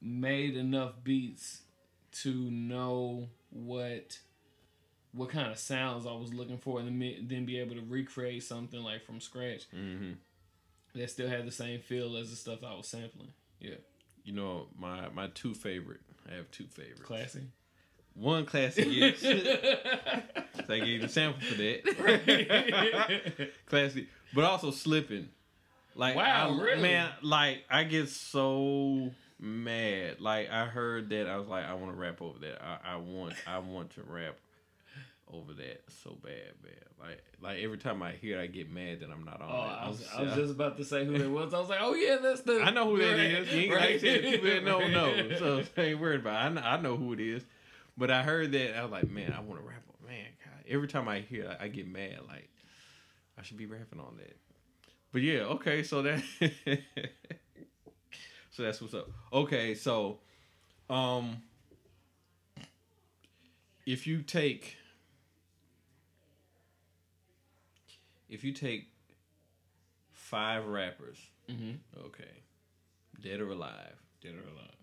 made 0.00 0.56
enough 0.56 0.94
beats 1.04 1.60
to 2.12 2.32
know 2.50 3.28
what 3.50 4.18
what 5.12 5.28
kind 5.28 5.50
of 5.50 5.58
sounds 5.58 6.06
I 6.06 6.12
was 6.12 6.32
looking 6.32 6.58
for, 6.58 6.78
and 6.80 6.88
then, 7.28 7.44
be 7.44 7.58
able 7.58 7.74
to 7.74 7.82
recreate 7.82 8.42
something 8.44 8.80
like 8.80 9.04
from 9.04 9.20
scratch 9.20 9.66
hmm 9.72 10.12
that 10.94 11.10
still 11.10 11.28
had 11.28 11.46
the 11.46 11.52
same 11.52 11.80
feel 11.80 12.16
as 12.16 12.30
the 12.30 12.36
stuff 12.36 12.64
I 12.64 12.74
was 12.74 12.88
sampling. 12.88 13.32
Yeah, 13.60 13.74
You 14.24 14.32
know 14.34 14.66
my 14.78 15.08
my 15.10 15.28
two 15.34 15.54
favorite. 15.54 16.00
I 16.30 16.34
have 16.34 16.50
two 16.50 16.66
favorites. 16.66 17.02
classy. 17.02 17.42
One 18.14 18.44
classic 18.44 18.86
yes. 18.90 19.20
so 19.20 19.30
I 20.68 20.78
gave 20.80 20.86
you 21.00 21.04
a 21.04 21.08
sample 21.08 21.40
for 21.42 21.54
that. 21.54 23.50
classic, 23.66 24.06
but 24.34 24.44
also 24.44 24.70
slipping. 24.70 25.28
Like 25.94 26.16
Wow, 26.16 26.56
I- 26.58 26.62
really? 26.62 26.82
man, 26.82 27.10
like 27.22 27.64
I 27.70 27.84
get 27.84 28.08
so 28.08 29.10
mad. 29.38 30.20
Like 30.20 30.50
I 30.50 30.66
heard 30.66 31.08
that, 31.10 31.28
I 31.28 31.36
was 31.38 31.48
like, 31.48 31.64
I 31.64 31.74
want 31.74 31.92
to 31.94 31.98
rap 32.00 32.20
over 32.22 32.38
that. 32.40 32.62
I, 32.62 32.94
I 32.94 32.96
want, 32.96 33.34
I 33.46 33.58
want 33.58 33.90
to 33.94 34.02
rap 34.02 34.36
over 35.32 35.52
that 35.54 35.82
so 36.02 36.16
bad, 36.22 36.52
man. 36.62 36.72
Like, 36.98 37.22
like 37.40 37.58
every 37.62 37.78
time 37.78 38.02
I 38.02 38.12
hear, 38.12 38.38
it, 38.38 38.42
I 38.42 38.46
get 38.46 38.70
mad 38.70 39.00
that 39.00 39.10
I'm 39.10 39.24
not 39.24 39.40
on. 39.40 39.48
Oh. 39.50 39.54
I 39.54 39.88
was, 39.88 40.08
I 40.16 40.22
was 40.22 40.34
just 40.34 40.52
about 40.52 40.76
to 40.78 40.84
say 40.84 41.04
who 41.04 41.14
it 41.14 41.30
was. 41.30 41.54
I 41.54 41.60
was 41.60 41.68
like, 41.68 41.80
oh 41.80 41.94
yeah, 41.94 42.18
that's 42.22 42.42
the. 42.42 42.60
I 42.64 42.70
know 42.70 42.90
who 42.90 42.98
that 42.98 43.12
Right, 43.12 43.20
is. 43.20 43.52
You 43.52 43.60
ain't, 43.60 43.72
like 43.72 43.82
I 43.82 43.98
said, 43.98 44.22
people 44.22 44.46
that 44.50 44.64
so 45.38 45.62
I 45.76 45.80
ain't 45.80 46.00
worried 46.00 46.20
about. 46.20 46.34
It. 46.34 46.46
I 46.46 46.48
know, 46.48 46.60
I 46.60 46.80
know 46.80 46.96
who 46.96 47.12
it 47.12 47.20
is, 47.20 47.44
but 47.96 48.10
I 48.10 48.22
heard 48.22 48.52
that 48.52 48.78
I 48.78 48.82
was 48.82 48.92
like, 48.92 49.10
man, 49.10 49.32
I 49.32 49.40
want 49.40 49.60
to 49.60 49.66
rap 49.66 49.82
on. 49.88 50.08
Man, 50.08 50.26
God, 50.44 50.64
every 50.68 50.88
time 50.88 51.08
I 51.08 51.20
hear, 51.20 51.44
it, 51.44 51.58
I 51.60 51.68
get 51.68 51.86
mad. 51.86 52.20
Like 52.26 52.50
I 53.38 53.42
should 53.42 53.56
be 53.56 53.66
rapping 53.66 54.00
on 54.00 54.16
that. 54.18 54.36
But 55.12 55.22
yeah, 55.22 55.40
okay, 55.40 55.82
so 55.82 56.02
that, 56.02 56.22
so 58.50 58.62
that's 58.62 58.80
what's 58.80 58.94
up. 58.94 59.08
Okay, 59.32 59.74
so, 59.74 60.18
um, 60.88 61.42
if 63.86 64.06
you 64.06 64.22
take, 64.22 64.76
if 68.30 68.42
you 68.44 68.52
take 68.52 68.88
five 70.12 70.64
rappers 70.66 71.18
hmm 71.48 71.72
Okay. 72.06 72.24
Dead 73.22 73.40
or 73.40 73.50
alive. 73.50 73.96
Dead 74.22 74.32
or 74.34 74.48
alive. 74.48 74.76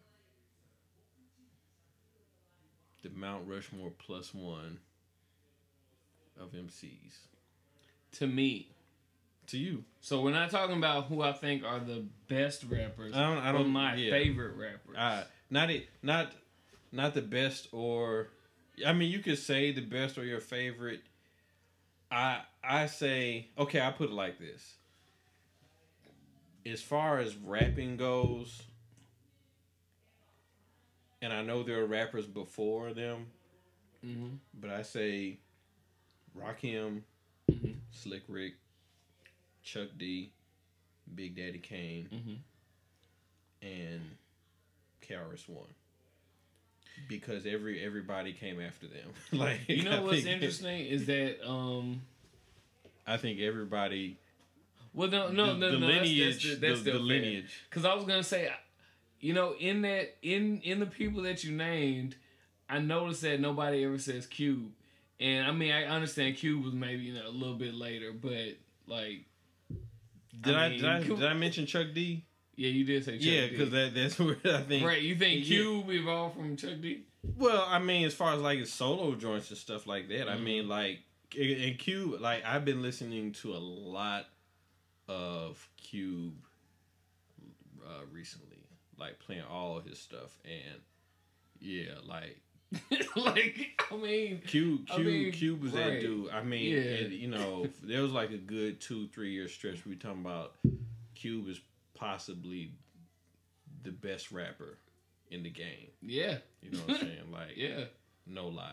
The 3.03 3.09
Mount 3.09 3.47
Rushmore 3.47 3.91
plus 3.97 4.33
one 4.33 4.79
of 6.39 6.51
MCs. 6.51 7.13
To 8.13 8.27
me, 8.27 8.67
To 9.47 9.57
you. 9.57 9.83
so 10.01 10.21
we're 10.21 10.31
not 10.31 10.51
talking 10.51 10.77
about 10.77 11.05
who 11.05 11.21
I 11.21 11.31
think 11.31 11.63
are 11.63 11.79
the 11.79 12.03
best 12.27 12.63
rappers. 12.65 13.13
I 13.15 13.21
don't 13.23 13.37
I 13.37 13.51
don't 13.51 13.69
my 13.69 13.95
yeah. 13.95 14.11
favorite 14.11 14.55
rappers. 14.55 14.95
Uh, 14.97 15.23
not 15.49 15.69
it 15.69 15.87
not 16.03 16.31
not 16.91 17.13
the 17.13 17.21
best 17.21 17.69
or 17.71 18.27
I 18.85 18.93
mean 18.93 19.09
you 19.11 19.19
could 19.19 19.37
say 19.39 19.71
the 19.71 19.81
best 19.81 20.17
or 20.17 20.25
your 20.25 20.41
favorite. 20.41 21.01
I 22.11 22.41
I 22.63 22.85
say 22.87 23.47
okay, 23.57 23.81
I 23.81 23.91
put 23.91 24.09
it 24.09 24.13
like 24.13 24.39
this. 24.39 24.75
As 26.65 26.81
far 26.81 27.19
as 27.19 27.35
rapping 27.37 27.95
goes, 27.97 28.61
and 31.21 31.31
I 31.31 31.41
know 31.41 31.63
there 31.63 31.79
are 31.81 31.85
rappers 31.85 32.25
before 32.25 32.93
them, 32.93 33.27
hmm 34.01 34.35
but 34.53 34.69
I 34.69 34.81
say 34.81 35.39
Rakim, 36.37 37.03
Mhm. 37.49 37.75
Slick 37.91 38.23
Rick, 38.27 38.55
Chuck 39.63 39.89
D, 39.97 40.31
Big 41.15 41.35
Daddy 41.35 41.59
Kane, 41.59 42.05
hmm 42.09 42.35
and 43.67 44.01
KRS 45.01 45.47
One. 45.49 45.73
Because 47.07 47.45
every 47.45 47.83
everybody 47.83 48.33
came 48.33 48.59
after 48.61 48.87
them. 48.87 49.09
like 49.31 49.61
You 49.67 49.83
know 49.83 49.97
I 49.97 49.99
what's 50.01 50.25
interesting 50.25 50.85
is 50.87 51.05
that 51.05 51.37
um 51.47 52.01
I 53.05 53.17
think 53.17 53.39
everybody 53.39 54.17
Well, 54.93 55.07
no, 55.09 55.29
no, 55.31 55.53
the, 55.53 55.59
no, 55.59 55.71
the 55.71 55.77
no. 55.79 55.87
lineage, 55.87 56.43
that's, 56.43 56.59
that's, 56.59 56.59
that's 56.59 56.83
the, 56.83 56.91
the 56.93 56.99
lineage. 56.99 57.61
Because 57.69 57.85
I 57.85 57.93
was 57.93 58.03
gonna 58.03 58.23
say, 58.23 58.49
you 59.21 59.33
know, 59.33 59.53
in 59.59 59.81
that, 59.83 60.15
in 60.21 60.59
in 60.61 60.79
the 60.79 60.85
people 60.85 61.21
that 61.23 61.43
you 61.43 61.55
named, 61.55 62.15
I 62.69 62.79
noticed 62.79 63.21
that 63.21 63.39
nobody 63.39 63.83
ever 63.85 63.97
says 63.99 64.25
Cube, 64.27 64.71
and 65.19 65.47
I 65.47 65.51
mean, 65.51 65.71
I 65.71 65.85
understand 65.85 66.35
Cube 66.37 66.63
was 66.65 66.73
maybe 66.73 67.03
you 67.03 67.13
know 67.13 67.27
a 67.27 67.31
little 67.31 67.55
bit 67.55 67.73
later, 67.73 68.11
but 68.11 68.57
like, 68.87 69.25
Did 70.41 70.55
I, 70.55 70.69
mean, 70.69 70.79
did 70.81 70.89
I 70.89 70.99
did 71.03 71.23
I 71.25 71.33
mention 71.33 71.65
Chuck 71.65 71.87
D? 71.93 72.25
Yeah, 72.57 72.69
you 72.69 72.83
did 72.83 73.05
say 73.05 73.17
Chuck 73.17 73.25
yeah, 73.25 73.47
because 73.47 73.69
that 73.71 73.93
that's 73.95 74.19
where 74.19 74.35
I 74.43 74.61
think. 74.63 74.85
right, 74.85 75.01
you 75.01 75.15
think 75.15 75.39
Yeah. 75.47 75.55
Cube 75.55 75.89
evolved 75.91 76.35
from 76.35 76.57
Chuck 76.57 76.81
D? 76.81 77.03
Well, 77.37 77.65
I 77.67 77.79
mean, 77.79 78.05
as 78.05 78.13
far 78.13 78.33
as 78.33 78.41
like 78.41 78.59
his 78.59 78.71
solo 78.73 79.15
joints 79.15 79.49
and 79.49 79.57
stuff 79.57 79.87
like 79.87 80.09
that, 80.09 80.27
I 80.29 80.35
Mhm. 80.35 80.43
mean, 80.43 80.67
like 80.67 80.99
in 81.35 81.49
in 81.49 81.77
Cube, 81.77 82.19
like 82.19 82.43
I've 82.43 82.65
been 82.65 82.81
listening 82.81 83.31
to 83.33 83.53
a 83.53 83.57
lot 83.59 84.25
of 85.07 85.65
Cube 85.77 86.33
uh, 87.85 88.01
recently, 88.11 88.57
like 88.97 89.19
playing 89.19 89.43
all 89.49 89.77
of 89.77 89.85
his 89.85 89.99
stuff, 89.99 90.37
and 90.45 90.81
yeah, 91.59 91.93
like 92.05 92.41
like, 93.15 93.81
I 93.91 93.95
mean, 93.95 94.41
Cube, 94.45 94.87
I 94.91 94.95
Cube, 94.95 95.05
mean, 95.07 95.31
Cube 95.31 95.61
was 95.61 95.71
right. 95.71 95.85
that 95.85 96.01
dude. 96.01 96.29
I 96.31 96.43
mean, 96.43 96.75
Yeah. 96.75 96.81
and, 96.81 97.13
you 97.13 97.29
know, 97.29 97.67
there 97.81 98.01
was 98.01 98.11
like 98.11 98.31
a 98.31 98.37
good 98.37 98.81
two, 98.81 99.07
three 99.07 99.31
year 99.31 99.47
stretch. 99.47 99.85
We 99.85 99.95
talking 99.95 100.19
about 100.19 100.55
Cube 101.15 101.47
is 101.47 101.61
possibly 101.97 102.71
the 103.83 103.91
best 103.91 104.31
rapper 104.31 104.77
in 105.29 105.43
the 105.43 105.49
game. 105.49 105.89
yeah, 106.01 106.37
You 106.61 106.71
know 106.71 106.79
what 106.79 106.95
I'm 106.95 107.01
saying? 107.01 107.17
Like, 107.31 107.55
yeah, 107.57 107.85
no 108.25 108.47
lie, 108.47 108.71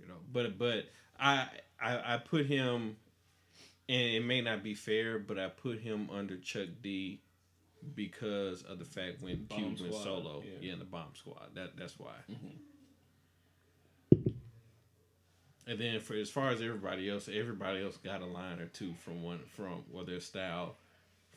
you 0.00 0.06
know. 0.06 0.16
But 0.32 0.58
but 0.58 0.86
I 1.18 1.46
I, 1.80 2.14
I 2.14 2.16
put 2.18 2.46
him, 2.46 2.96
and 3.88 4.14
it 4.14 4.24
may 4.24 4.40
not 4.40 4.62
be 4.62 4.74
fair, 4.74 5.18
but 5.18 5.38
I 5.38 5.48
put 5.48 5.80
him 5.80 6.08
under 6.10 6.36
Chuck 6.36 6.68
D 6.82 7.20
because 7.94 8.62
of 8.62 8.78
the 8.78 8.84
fact 8.84 9.22
when 9.22 9.44
Bomb 9.44 9.58
Cube 9.58 9.80
went 9.80 9.94
Squad, 9.94 10.04
solo, 10.04 10.42
yeah. 10.44 10.50
yeah. 10.60 10.72
in 10.74 10.78
the 10.78 10.84
Bomb 10.84 11.14
Squad. 11.14 11.54
That 11.54 11.76
that's 11.76 11.98
why. 11.98 12.14
Mhm. 12.30 12.58
And 15.66 15.78
then 15.78 16.00
for 16.00 16.14
as 16.14 16.28
far 16.28 16.50
as 16.50 16.60
everybody 16.60 17.08
else, 17.08 17.28
everybody 17.32 17.82
else 17.82 17.96
got 17.96 18.20
a 18.20 18.26
line 18.26 18.58
or 18.58 18.66
two 18.66 18.94
from 19.04 19.22
one 19.22 19.40
from 19.56 19.84
or 19.92 20.04
their 20.04 20.20
style 20.20 20.76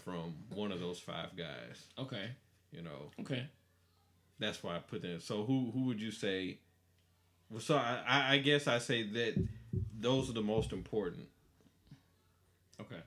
from 0.06 0.36
one 0.54 0.72
of 0.72 0.80
those 0.80 1.00
five 1.00 1.36
guys. 1.36 1.88
okay, 1.98 2.30
You 2.72 2.84
know, 2.84 3.12
okay. 3.22 3.48
that's 4.40 4.62
why 4.64 4.76
I 4.76 4.80
put 4.80 5.02
that. 5.02 5.22
So 5.24 5.44
who 5.44 5.72
who 5.74 5.82
would 5.86 6.00
you 6.02 6.12
say? 6.12 6.60
Well, 7.50 7.60
so 7.60 7.76
I 7.76 8.04
I- 8.08 8.34
I 8.34 8.38
guess 8.38 8.68
I 8.68 8.78
say 8.80 9.04
that 9.04 9.34
those 10.00 10.30
are 10.30 10.34
the 10.34 10.44
most 10.44 10.72
important. 10.72 11.28
Okay. 12.80 13.02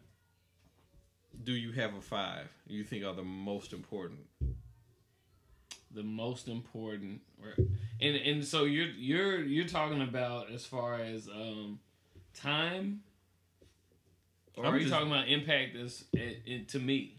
Do 1.44 1.52
you 1.52 1.72
have 1.72 1.94
a 1.94 2.00
five? 2.00 2.48
You 2.66 2.82
think 2.84 3.04
are 3.04 3.14
the 3.14 3.22
most 3.24 3.72
important? 3.72 4.20
the 5.90 6.02
most 6.02 6.48
important 6.48 7.18
and 7.98 8.14
and 8.16 8.44
so 8.44 8.64
you're 8.64 8.90
you're 8.90 9.42
you're 9.42 9.66
talking 9.66 10.02
about 10.02 10.50
as 10.50 10.66
far 10.66 11.00
as 11.00 11.28
um 11.28 11.80
time 12.34 13.00
or 14.58 14.66
I'm 14.66 14.74
are 14.74 14.76
you 14.76 14.84
just- 14.84 14.92
talking 14.92 15.10
about 15.10 15.28
impact 15.28 15.76
as 15.76 16.04
it, 16.12 16.42
it, 16.46 16.68
to 16.70 16.78
me 16.78 17.14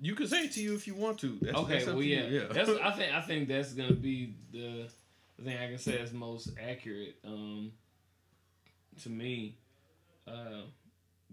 You 0.00 0.14
can 0.14 0.26
say 0.28 0.44
it 0.44 0.52
to 0.52 0.60
you 0.62 0.74
if 0.74 0.86
you 0.86 0.94
want 0.94 1.18
to. 1.20 1.38
That's, 1.40 1.56
okay 1.58 1.72
that's 1.74 1.86
well 1.86 1.96
to 1.96 2.04
yeah, 2.04 2.44
that's 2.52 2.70
i 2.82 2.90
think 2.92 3.14
i 3.14 3.20
think 3.20 3.48
that's 3.48 3.72
gonna 3.72 3.92
be 3.92 4.34
the, 4.52 4.88
the 5.38 5.44
thing 5.44 5.56
i 5.58 5.66
can 5.68 5.78
say 5.78 5.94
is 5.94 6.12
most 6.12 6.50
accurate 6.60 7.16
um 7.24 7.72
to 9.02 9.08
me 9.08 9.56
uh 10.26 10.62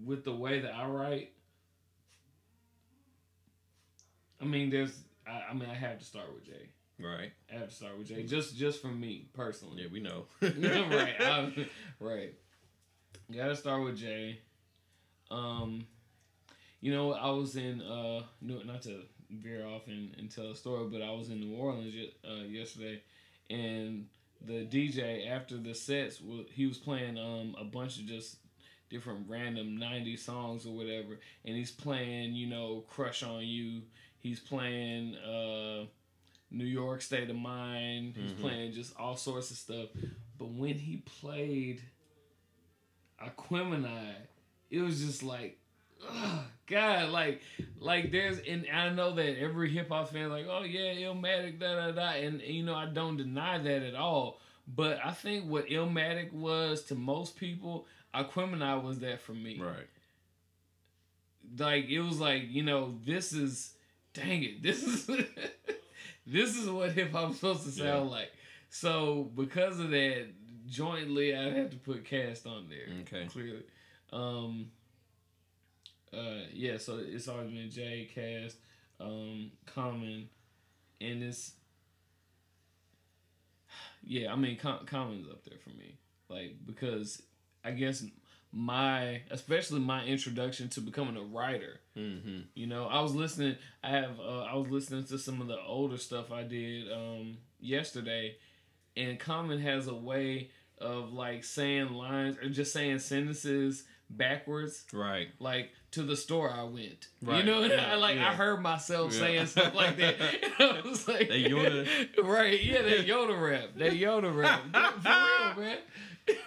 with 0.03 0.23
the 0.23 0.33
way 0.35 0.59
that 0.59 0.73
i 0.73 0.85
write 0.85 1.31
i 4.41 4.45
mean 4.45 4.69
there's 4.69 4.97
I, 5.27 5.43
I 5.49 5.53
mean 5.53 5.69
i 5.69 5.73
have 5.73 5.99
to 5.99 6.05
start 6.05 6.33
with 6.33 6.45
jay 6.45 6.69
right. 6.99 7.31
I 7.51 7.59
have 7.59 7.69
to 7.69 7.75
start 7.75 7.97
with 7.97 8.07
Jay. 8.07 8.23
Just 8.23 8.55
just 8.55 8.81
for 8.81 8.87
me 8.87 9.27
personally. 9.33 9.81
Yeah, 9.81 9.89
we 9.91 9.99
know. 9.99 10.25
right. 10.41 11.15
I, 11.19 11.67
right. 11.99 12.33
Gotta 13.35 13.55
start 13.55 13.83
with 13.83 13.97
Jay. 13.97 14.39
Um 15.31 15.85
you 16.81 16.93
know, 16.93 17.13
I 17.13 17.29
was 17.31 17.55
in 17.55 17.81
uh 17.81 18.21
New, 18.41 18.63
not 18.63 18.81
to 18.83 19.01
veer 19.31 19.65
off 19.65 19.87
and, 19.87 20.13
and 20.19 20.29
tell 20.29 20.51
a 20.51 20.55
story, 20.55 20.87
but 20.91 21.01
I 21.01 21.11
was 21.11 21.29
in 21.29 21.39
New 21.39 21.55
Orleans 21.57 21.95
uh, 22.29 22.43
yesterday 22.43 23.01
and 23.49 24.07
the 24.45 24.65
DJ 24.65 25.27
after 25.29 25.57
the 25.57 25.73
sets 25.73 26.21
he 26.51 26.65
was 26.67 26.77
playing 26.77 27.17
um 27.17 27.55
a 27.59 27.63
bunch 27.63 27.99
of 27.99 28.05
just 28.05 28.37
different 28.89 29.27
random 29.27 29.77
90 29.77 30.15
songs 30.17 30.65
or 30.67 30.75
whatever 30.75 31.17
and 31.45 31.55
he's 31.55 31.71
playing, 31.71 32.33
you 32.35 32.47
know, 32.47 32.83
Crush 32.89 33.23
on 33.23 33.41
You. 33.45 33.81
He's 34.19 34.39
playing 34.39 35.15
uh 35.15 35.85
New 36.51 36.65
York 36.65 37.01
State 37.01 37.29
of 37.29 37.35
Mind. 37.35 38.13
He's 38.15 38.31
Mhm. 38.31 38.41
playing 38.41 38.71
just 38.73 38.95
all 38.97 39.15
sorts 39.17 39.49
of 39.51 39.57
stuff. 39.57 39.89
But 40.37 40.49
when 40.49 40.77
he 40.77 40.97
played 40.97 41.81
Aquemini, 43.23 44.13
it 44.69 44.81
was 44.81 45.03
just 45.05 45.23
like, 45.23 45.59
ugh, 46.09 46.39
God, 46.67 47.09
like, 47.09 47.41
like 47.79 48.11
there's, 48.11 48.39
and 48.39 48.65
I 48.73 48.89
know 48.89 49.13
that 49.15 49.39
every 49.39 49.69
hip 49.69 49.89
hop 49.89 50.09
fan 50.09 50.29
like, 50.29 50.47
oh 50.49 50.63
yeah, 50.63 50.93
Illmatic, 50.95 51.59
da 51.59 51.75
da 51.75 51.91
da, 51.91 52.09
and 52.13 52.41
you 52.41 52.63
know 52.63 52.75
I 52.75 52.85
don't 52.87 53.17
deny 53.17 53.57
that 53.57 53.81
at 53.83 53.95
all. 53.95 54.39
But 54.67 54.99
I 55.05 55.11
think 55.11 55.45
what 55.45 55.67
Illmatic 55.67 56.33
was 56.33 56.83
to 56.85 56.95
most 56.95 57.37
people, 57.37 57.85
Aquemini 58.15 58.81
was 58.83 58.99
that 58.99 59.21
for 59.21 59.33
me 59.33 59.59
right. 59.61 59.87
like 61.59 61.85
it 61.89 61.99
was 62.01 62.19
like 62.19 62.43
you 62.49 62.63
know 62.63 62.95
this 63.05 63.33
is 63.33 63.73
dang 64.13 64.41
it 64.43 64.63
this 64.63 64.81
is 64.83 65.05
this 66.25 66.55
is 66.55 66.69
what 66.69 66.91
hip 66.93 67.11
hop's 67.11 67.35
supposed 67.35 67.63
to 67.65 67.71
sound 67.71 68.09
like 68.09 68.31
so 68.69 69.29
because 69.35 69.79
of 69.79 69.89
that 69.89 70.25
jointly 70.67 71.35
i'd 71.35 71.53
have 71.53 71.69
to 71.69 71.77
put 71.77 72.03
cast 72.05 72.47
on 72.47 72.67
there 72.69 72.87
Okay. 73.01 73.27
clearly 73.27 73.63
um 74.15 74.67
uh 76.13 76.45
yeah 76.53 76.77
so 76.77 76.99
it's 77.05 77.27
always 77.27 77.51
been 77.51 77.69
Jay, 77.69 78.09
cast 78.13 78.57
um 78.99 79.51
common 79.65 80.29
and 81.01 81.21
it's 81.23 81.51
yeah 84.03 84.31
i 84.31 84.35
mean 84.35 84.57
Com- 84.57 84.85
common's 84.85 85.27
up 85.27 85.43
there 85.43 85.57
for 85.63 85.71
me 85.71 85.97
like 86.29 86.55
because 86.65 87.21
i 87.63 87.71
guess 87.71 88.03
my 88.53 89.21
especially 89.31 89.79
my 89.81 90.05
introduction 90.05 90.69
to 90.69 90.81
becoming 90.81 91.17
a 91.17 91.21
writer 91.23 91.79
Mm-hmm. 91.97 92.41
you 92.55 92.67
know 92.67 92.87
i 92.87 92.99
was 93.01 93.15
listening 93.15 93.55
i 93.83 93.89
have 93.89 94.19
uh, 94.19 94.41
i 94.43 94.55
was 94.55 94.69
listening 94.69 95.05
to 95.05 95.17
some 95.17 95.39
of 95.41 95.47
the 95.47 95.57
older 95.65 95.97
stuff 95.97 96.29
i 96.31 96.43
did 96.43 96.91
um 96.91 97.37
yesterday 97.59 98.35
and 98.97 99.17
common 99.19 99.59
has 99.61 99.87
a 99.87 99.93
way 99.95 100.49
of 100.77 101.13
like 101.13 101.43
saying 101.45 101.93
lines 101.93 102.37
or 102.37 102.49
just 102.49 102.73
saying 102.73 102.99
sentences 102.99 103.85
backwards 104.09 104.85
Right. 104.93 105.29
like 105.39 105.71
to 105.91 106.03
the 106.03 106.15
store 106.15 106.49
I 106.51 106.63
went. 106.63 107.07
You 107.21 107.31
Right. 107.31 107.45
know, 107.45 107.63
and 107.63 107.73
I 107.73 107.95
like 107.95 108.15
yeah. 108.17 108.29
I 108.29 108.33
heard 108.35 108.61
myself 108.61 109.13
Yeah. 109.13 109.19
saying 109.19 109.45
stuff 109.47 109.73
like 109.75 109.97
that. 109.97 110.15
I 110.59 110.81
was 110.85 111.07
like, 111.07 111.27
That 111.29 111.37
Yoda- 111.39 112.23
right? 112.23 112.61
Yeah, 112.63 112.81
that 112.83 113.05
Yoda 113.07 113.39
rap, 113.41 113.69
that 113.77 113.93
Yoda 113.93 114.35
rap, 114.35 114.61
for 115.55 115.61
real, 115.61 115.77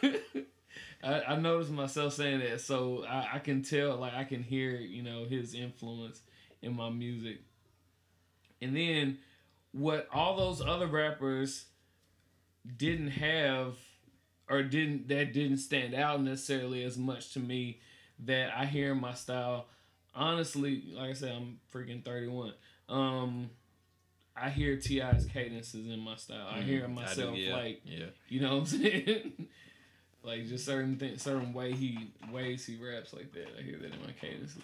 man. 0.03 0.21
I, 1.03 1.35
I 1.35 1.37
noticed 1.37 1.71
myself 1.71 2.13
saying 2.15 2.41
that, 2.41 2.61
so 2.61 3.05
I, 3.05 3.35
I 3.35 3.39
can 3.39 3.63
tell, 3.63 3.97
like 3.97 4.15
I 4.15 4.25
can 4.25 4.43
hear, 4.43 4.73
you 4.77 5.03
know, 5.03 5.25
his 5.27 5.55
influence 5.55 6.21
in 6.61 6.75
my 6.75 6.91
music. 6.91 7.39
And 8.61 8.77
then 8.77 9.19
what 9.73 10.09
all 10.13 10.37
those 10.37 10.61
other 10.61 10.89
rappers 10.89 11.67
didn't 12.77 13.11
have 13.13 13.77
or 14.51 14.63
didn't 14.63 15.09
that 15.09 15.33
didn't 15.33 15.59
stand 15.59 15.95
out 15.95 16.23
necessarily 16.23 16.83
as 16.85 16.97
much 16.99 17.33
to 17.35 17.41
me 17.41 17.81
that 18.21 18.51
I 18.57 18.65
hear 18.67 18.93
in 18.93 19.01
my 19.01 19.15
style. 19.15 19.67
Honestly, 20.15 20.83
like 20.95 21.11
I 21.11 21.13
said, 21.13 21.33
I'm 21.33 21.61
freaking 21.73 22.05
31. 22.05 22.53
Um 22.89 23.51
I 24.41 24.51
hear 24.51 24.77
T.I.'s 24.77 25.27
cadences 25.27 25.87
in 25.89 25.99
my 25.99 26.15
style. 26.17 26.47
I 26.53 26.61
hear 26.61 26.83
Mm-hmm. 26.83 26.99
I 26.99 27.03
do, 27.03 27.09
myself 27.09 27.37
yeah. 27.37 27.57
like 27.57 27.81
Yeah. 27.85 28.07
you 28.29 28.41
know 28.41 28.55
what 28.59 28.61
I'm 28.61 28.67
saying? 28.81 29.49
like 30.23 30.47
just 30.47 30.65
certain 30.65 30.97
things, 30.97 31.23
certain 31.23 31.53
way 31.53 31.73
he 31.73 32.11
ways 32.33 32.65
he 32.67 32.77
raps 32.77 33.13
like 33.13 33.33
that. 33.33 33.49
I 33.59 33.63
hear 33.63 33.79
that 33.79 33.93
in 33.95 34.01
my 34.05 34.13
cadences. 34.21 34.63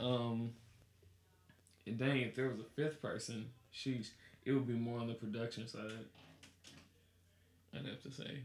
Um, 0.00 0.50
and 1.86 1.98
dang, 1.98 2.20
if 2.22 2.34
there 2.34 2.48
was 2.48 2.60
a 2.60 2.64
fifth 2.74 3.00
person, 3.02 3.46
sheesh, 3.74 4.08
it 4.44 4.52
would 4.52 4.66
be 4.66 4.74
more 4.74 4.98
on 5.00 5.06
the 5.08 5.14
production 5.14 5.66
side. 5.68 5.90
I'd 7.74 7.86
have 7.86 8.02
to 8.02 8.10
say. 8.10 8.40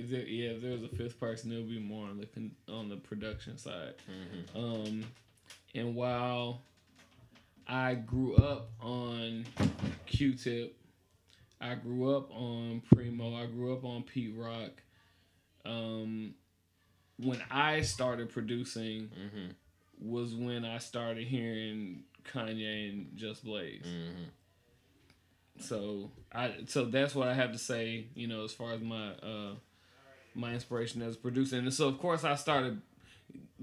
If 0.00 0.10
there, 0.10 0.20
yeah, 0.26 0.50
if 0.50 0.62
there 0.62 0.72
was 0.72 0.82
a 0.82 0.88
fifth 0.88 1.18
person, 1.20 1.52
it 1.52 1.56
would 1.56 1.68
be 1.68 1.78
more 1.78 2.08
on 2.08 2.18
the 2.18 2.26
con- 2.26 2.56
on 2.68 2.88
the 2.88 2.96
production 2.96 3.56
side. 3.58 3.94
Mm-hmm. 4.10 4.58
Um, 4.58 5.04
and 5.74 5.94
while 5.94 6.62
I 7.68 7.94
grew 7.94 8.36
up 8.36 8.70
on 8.80 9.44
Q-Tip, 10.06 10.76
I 11.60 11.74
grew 11.74 12.16
up 12.16 12.30
on 12.32 12.82
Primo, 12.92 13.34
I 13.36 13.46
grew 13.46 13.72
up 13.72 13.84
on 13.84 14.02
Pete 14.02 14.34
Rock. 14.36 14.72
Um, 15.64 16.34
when 17.18 17.42
I 17.50 17.82
started 17.82 18.30
producing 18.30 19.10
Mm-hmm. 19.10 19.50
was 20.10 20.34
when 20.34 20.64
I 20.64 20.78
started 20.78 21.26
hearing 21.26 22.04
Kanye 22.32 22.90
and 22.90 23.10
Just 23.14 23.44
Blaze. 23.44 23.84
Mm-hmm. 23.84 24.24
So 25.60 26.10
I 26.32 26.54
so 26.66 26.86
that's 26.86 27.14
what 27.14 27.28
I 27.28 27.34
have 27.34 27.52
to 27.52 27.58
say. 27.58 28.06
You 28.14 28.26
know, 28.26 28.44
as 28.44 28.52
far 28.52 28.72
as 28.72 28.80
my 28.80 29.10
uh 29.12 29.54
my 30.34 30.52
inspiration 30.52 31.02
as 31.02 31.14
a 31.14 31.18
producer, 31.18 31.56
and 31.56 31.72
so 31.72 31.88
of 31.88 31.98
course 31.98 32.24
I 32.24 32.34
started 32.36 32.80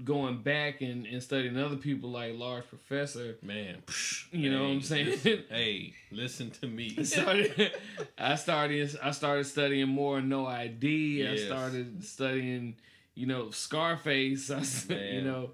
going 0.04 0.42
back 0.42 0.80
and, 0.80 1.06
and 1.06 1.22
studying 1.22 1.56
other 1.58 1.76
people 1.76 2.10
like 2.10 2.34
Large 2.36 2.68
Professor. 2.68 3.36
Man, 3.42 3.82
You 4.30 4.50
know 4.50 4.62
what 4.62 4.70
I'm 4.70 4.80
saying? 4.82 5.06
listen- 5.06 5.44
hey, 5.50 5.94
listen 6.12 6.50
to 6.52 6.66
me. 6.66 6.94
I 6.98 7.02
started 7.02 7.72
I 8.16 8.34
started 8.36 8.98
I 9.02 9.10
started 9.10 9.44
studying 9.44 9.88
more 9.88 10.20
No 10.20 10.46
ID. 10.46 11.26
I 11.26 11.36
started 11.36 12.04
studying, 12.04 12.76
you 13.14 13.26
know, 13.26 13.50
Scarface. 13.50 14.50
I, 14.90 14.94
you 14.94 15.22
know, 15.22 15.50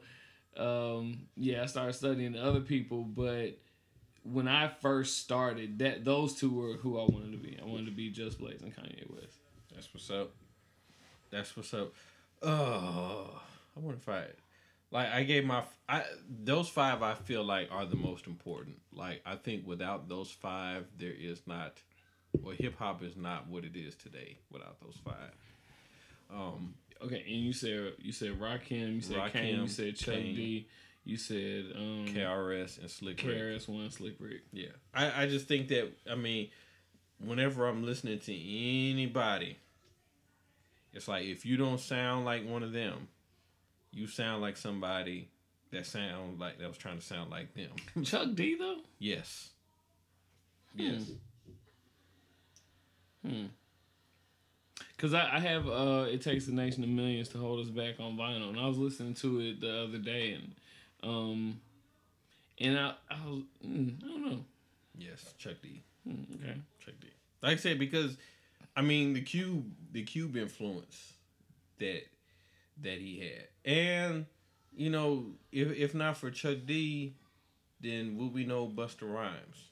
um, 0.57 1.23
yeah, 1.37 1.63
I 1.63 1.67
started 1.67 1.95
studying 1.95 2.37
other 2.37 2.61
people, 2.61 3.03
but 3.03 3.59
when 4.25 4.47
I 4.49 4.69
first 4.81 5.19
started, 5.19 5.79
that 5.81 6.05
those 6.05 6.35
two 6.35 6.51
were 6.53 6.75
who 6.75 6.99
I 6.99 7.03
wanted 7.05 7.33
to 7.33 7.39
be. 7.39 7.59
I 7.61 7.65
wanted 7.67 7.87
to 7.87 7.93
be 7.93 8.11
Just 8.11 8.39
Blaze 8.39 8.63
and 8.63 8.75
Kanye 8.75 9.11
West. 9.11 9.39
That's 9.75 9.93
what's 9.93 10.11
up. 10.11 10.35
That's 11.35 11.57
what's 11.57 11.75
up. 11.75 11.93
Oh, 12.43 13.41
I 13.77 13.81
wonder 13.81 13.99
if 13.99 14.09
I 14.09 14.27
like 14.93 15.09
I 15.09 15.25
gave 15.25 15.45
my 15.45 15.65
I 15.89 16.05
those 16.29 16.69
five 16.69 17.03
I 17.03 17.15
feel 17.15 17.43
like 17.43 17.69
are 17.73 17.85
the 17.85 17.97
most 17.97 18.29
important. 18.29 18.77
Like 18.93 19.21
I 19.27 19.35
think 19.35 19.67
without 19.67 20.09
those 20.09 20.31
five 20.31 20.87
there 20.97 21.13
is 21.13 21.43
not 21.47 21.83
well 22.41 22.55
hip 22.57 22.79
hop 22.79 23.03
is 23.03 23.17
not 23.17 23.49
what 23.49 23.65
it 23.65 23.75
is 23.75 23.97
today 23.97 24.39
without 24.53 24.81
those 24.81 24.97
five. 25.05 25.35
Um 26.33 26.75
Okay, 27.03 27.25
and 27.27 27.43
you 27.43 27.53
said 27.53 27.95
you 27.99 28.13
said 28.13 28.39
Rakim, 28.39 28.95
you 28.95 29.01
said 29.01 29.33
Kane, 29.33 29.61
you 29.63 29.69
said 29.69 29.97
Chuck 29.97 30.15
Kane. 30.15 30.37
D, 30.37 30.69
you 31.03 31.17
said 31.17 31.65
um, 31.75 32.07
KRS 32.07 32.79
and 32.79 32.89
Slick 32.89 33.21
Rick. 33.25 33.37
KRS 33.37 33.69
One, 33.69 33.91
Slick 33.91 34.15
Rick. 34.21 34.43
Yeah. 34.53 34.69
I, 34.95 35.25
I 35.25 35.27
just 35.27 35.49
think 35.49 35.67
that 35.69 35.91
I 36.09 36.15
mean, 36.15 36.51
whenever 37.19 37.67
I'm 37.67 37.85
listening 37.85 38.21
to 38.21 38.33
anybody, 38.33 39.59
it's 40.95 41.09
like 41.09 41.25
if 41.25 41.45
you 41.45 41.57
don't 41.57 41.81
sound 41.81 42.25
like 42.25 42.47
one 42.49 42.63
of 42.63 42.73
them, 42.73 43.09
you 43.93 44.07
sound 44.07 44.43
like 44.43 44.57
somebody 44.57 45.29
that 45.73 45.87
sound 45.87 46.39
like 46.39 46.59
that 46.59 46.69
was 46.69 46.79
trying 46.79 46.99
to 46.99 47.05
sound 47.05 47.31
like 47.31 47.55
them. 47.55 47.71
Chuck 48.05 48.29
D 48.35 48.57
though. 48.59 48.79
yes. 48.99 49.51
Yes. 50.75 51.11
Hmm. 53.27 53.47
Cause 54.99 55.15
I, 55.15 55.37
I 55.37 55.41
have 55.41 55.69
uh, 55.69 56.07
it 56.09 56.23
takes 56.23 56.47
a 56.49 56.55
nation 56.55 56.83
of 56.83 56.89
millions 56.89 57.29
to 57.31 57.39
hold 57.39 57.61
us 57.61 57.71
back 57.71 58.01
on 58.01 58.17
vinyl, 58.17 58.49
and 58.49 58.59
I 58.59 58.67
was 58.67 58.79
listening 58.79 59.15
to 59.15 59.41
it 59.41 59.61
the 59.61 59.85
other 59.85 59.99
day, 59.99 60.33
and 60.33 60.55
um, 61.03 61.61
and 62.59 62.79
I 62.79 62.95
I 63.11 63.27
was 63.27 63.43
mm, 63.65 64.03
I 64.03 64.09
don't 64.09 64.25
know. 64.25 64.45
Yes. 64.97 65.35
Chuck 65.39 65.55
D. 65.63 65.83
Hmm, 66.07 66.23
okay. 66.35 66.57
Chuck 66.85 66.95
D. 67.01 67.09
Like 67.43 67.55
I 67.55 67.57
said, 67.57 67.79
because 67.79 68.17
I 68.77 68.83
mean 68.83 69.13
the 69.13 69.21
cube 69.23 69.71
the 69.93 70.03
cube 70.03 70.37
influence 70.37 71.15
that 71.79 72.03
that 72.83 72.99
he 72.99 73.21
had. 73.21 73.49
And, 73.65 74.27
you 74.77 74.91
know, 74.91 75.27
if 75.53 75.71
if 75.77 75.95
not 75.95 76.17
for 76.17 76.31
Chuck 76.31 76.59
D, 76.67 77.15
then 77.81 78.17
would 78.17 78.33
we 78.33 78.45
know 78.45 78.67
Busta 78.67 79.03
Rhymes? 79.03 79.71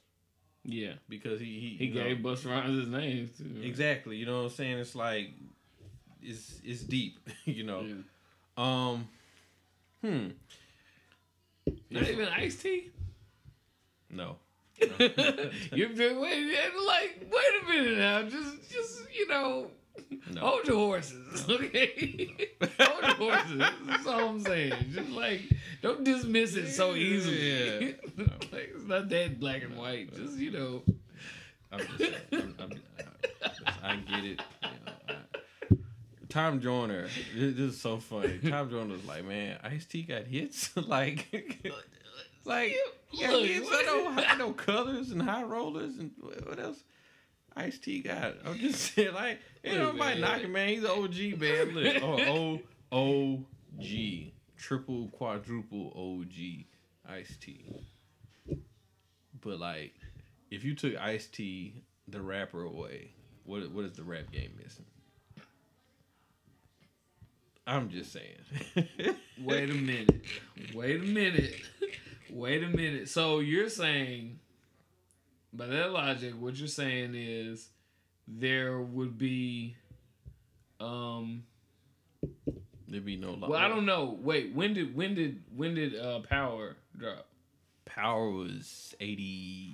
Yeah, 0.65 0.93
Because 1.09 1.41
he 1.41 1.77
he, 1.79 1.87
he 1.87 1.89
gave 1.89 2.19
Busta 2.19 2.51
Rhymes 2.51 2.79
his 2.79 2.89
name 2.89 3.31
too. 3.37 3.63
Exactly. 3.63 4.17
You 4.17 4.27
know 4.27 4.43
what 4.43 4.51
I'm 4.51 4.57
saying? 4.57 4.79
It's 4.79 4.95
like 4.95 5.31
it's 6.23 6.61
it's 6.65 6.83
deep, 6.83 7.19
you 7.45 7.65
know. 7.65 7.81
Yeah. 7.81 7.95
Um 8.57 9.09
hmm. 10.01 10.29
Not 11.91 12.09
even 12.09 12.29
Ice 12.29 12.57
T. 12.57 12.91
No. 14.11 14.37
You're 15.73 16.21
wait, 16.21 16.57
like 16.87 17.27
wait 17.31 17.63
a 17.63 17.69
minute 17.69 17.99
now. 17.99 18.23
Just 18.23 18.71
just 18.71 19.03
you 19.15 19.29
know, 19.29 19.71
No. 20.33 20.41
hold 20.41 20.67
your 20.67 20.77
horses, 20.77 21.45
okay? 21.49 22.35
hold 22.81 23.03
your 23.03 23.15
horses. 23.35 23.63
That's 23.87 24.07
all 24.07 24.29
I'm 24.31 24.41
saying. 24.41 24.75
Just 24.91 25.11
like 25.11 25.43
don't 25.83 26.05
dismiss 26.05 26.55
it 26.57 26.71
so 26.73 26.95
easily. 26.95 27.81
Yeah. 27.87 27.93
like, 28.53 28.73
it's 28.75 28.87
not 28.87 29.09
that 29.09 29.41
black 29.41 29.63
and 29.63 29.77
white. 29.77 30.15
Just 30.15 30.39
you 30.39 30.51
know. 30.51 30.83
I'm 31.71 31.81
just. 31.99 32.15
I'm, 32.33 32.55
I'm, 32.61 32.73
I, 33.67 33.93
I 33.93 33.97
get 33.97 34.25
it. 34.25 34.41
You 34.63 34.69
know, 34.87 34.93
I, 35.09 35.15
Tom 36.29 36.61
Joyner, 36.61 37.09
this, 37.37 37.59
is 37.59 37.81
so 37.81 37.99
funny. 37.99 38.39
Tom 38.39 38.71
Joyner 38.71 38.93
was 38.95 39.05
like, 39.05 39.25
"Man, 39.27 39.59
Ice 39.65 39.85
T 39.85 40.03
got 40.03 40.25
hits, 40.25 40.75
like, 40.77 41.27
like 42.45 42.75
yeah, 43.13 43.31
Look, 43.31 43.47
hits. 43.47 43.69
I 43.71 43.83
know, 43.83 44.25
I 44.27 44.37
know 44.37 44.53
colors 44.53 45.11
and 45.11 45.23
high 45.23 45.43
rollers 45.45 45.99
and 45.99 46.11
what 46.19 46.59
else." 46.59 46.83
Ice 47.57 47.79
T 47.79 48.01
got. 48.01 48.35
I'm 48.45 48.59
just 48.59 48.81
saying, 48.95 49.15
like, 49.15 49.39
you 49.63 49.73
know, 49.77 49.87
Look, 49.87 49.97
nobody 49.97 50.21
man. 50.21 50.31
knocking, 50.31 50.53
man. 50.53 50.69
He's 50.69 50.85
an 50.85 50.91
OG, 50.91 51.41
man. 51.41 51.75
Look, 51.75 51.97
oh, 52.03 52.61
O 52.93 52.97
O 52.97 53.47
G, 53.79 54.35
triple, 54.57 55.09
quadruple 55.09 55.93
OG, 55.95 56.65
Ice 57.11 57.37
T. 57.41 57.67
But 59.41 59.59
like, 59.59 59.95
if 60.51 60.65
you 60.65 60.75
took 60.75 60.97
Ice 60.97 61.27
T, 61.27 61.83
the 62.09 62.21
rapper, 62.21 62.63
away, 62.63 63.13
what 63.45 63.71
what 63.73 63.85
is 63.85 63.93
the 63.93 64.05
rap 64.05 64.31
game 64.31 64.53
missing? 64.63 64.87
I'm 67.67 67.91
just 67.91 68.13
saying. 68.13 68.87
Wait 69.41 69.71
a 69.71 69.75
minute. 69.75 70.25
Wait 70.75 71.01
a 71.01 71.05
minute. 71.05 71.55
Wait 72.33 72.63
a 72.63 72.69
minute. 72.69 73.09
So 73.09 73.41
you're 73.41 73.69
saying, 73.69 74.39
by 75.53 75.67
that 75.67 75.93
logic, 75.93 76.35
what 76.39 76.57
you're 76.57 76.69
saying 76.69 77.15
is 77.15 77.69
there 78.27 78.81
would 78.81 79.19
be, 79.19 79.77
um. 80.81 81.45
There'd 82.89 83.07
be 83.07 83.17
no. 83.17 83.39
Well, 83.41 83.55
I 83.55 83.69
don't 83.69 83.87
know. 83.87 84.19
Wait, 84.21 84.55
when 84.55 84.75
did 84.75 84.95
when 84.95 85.15
did 85.15 85.43
when 85.57 85.75
did 85.75 85.99
uh 85.99 86.21
Power 86.21 86.77
drop? 86.99 87.27
Power 87.87 88.31
was 88.31 88.95
eighty 89.01 89.73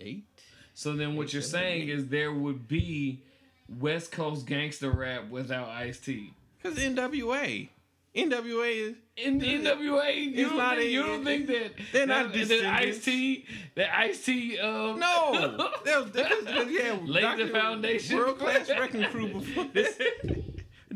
eight. 0.00 0.24
So 0.72 0.94
then 0.94 1.14
what 1.14 1.32
you're 1.32 1.42
saying 1.42 1.88
is 1.88 2.08
there 2.08 2.32
would 2.32 2.68
be 2.68 3.20
West 3.68 4.12
Coast 4.12 4.46
gangster 4.46 4.90
rap 4.90 5.28
without 5.28 5.68
Ice 5.68 6.00
T. 6.00 6.32
Cause 6.62 6.76
NWA, 6.76 7.68
NWA 8.16 8.90
is 8.90 8.96
In 9.16 9.40
NWA, 9.40 10.14
you 10.36 10.48
don't, 10.48 10.56
not 10.56 10.76
think, 10.76 10.88
a- 10.88 10.90
you 10.90 11.02
don't 11.02 11.24
think 11.24 11.46
that 11.48 11.72
they're 11.92 12.06
not 12.06 12.32
that. 12.32 12.64
Ice 12.80 13.04
T 13.04 13.44
that 13.76 13.96
Ice 13.98 14.24
T 14.24 14.58
um 14.58 14.98
no. 14.98 15.56
That 15.84 16.14
was, 16.14 16.70
yeah, 16.70 16.98
Laid 17.04 17.38
the 17.38 17.48
foundation. 17.52 18.16
World 18.16 18.38
class 18.38 18.68
wrecking 18.70 19.04
crew 19.04 19.28
before 19.32 19.64
this. 19.72 19.98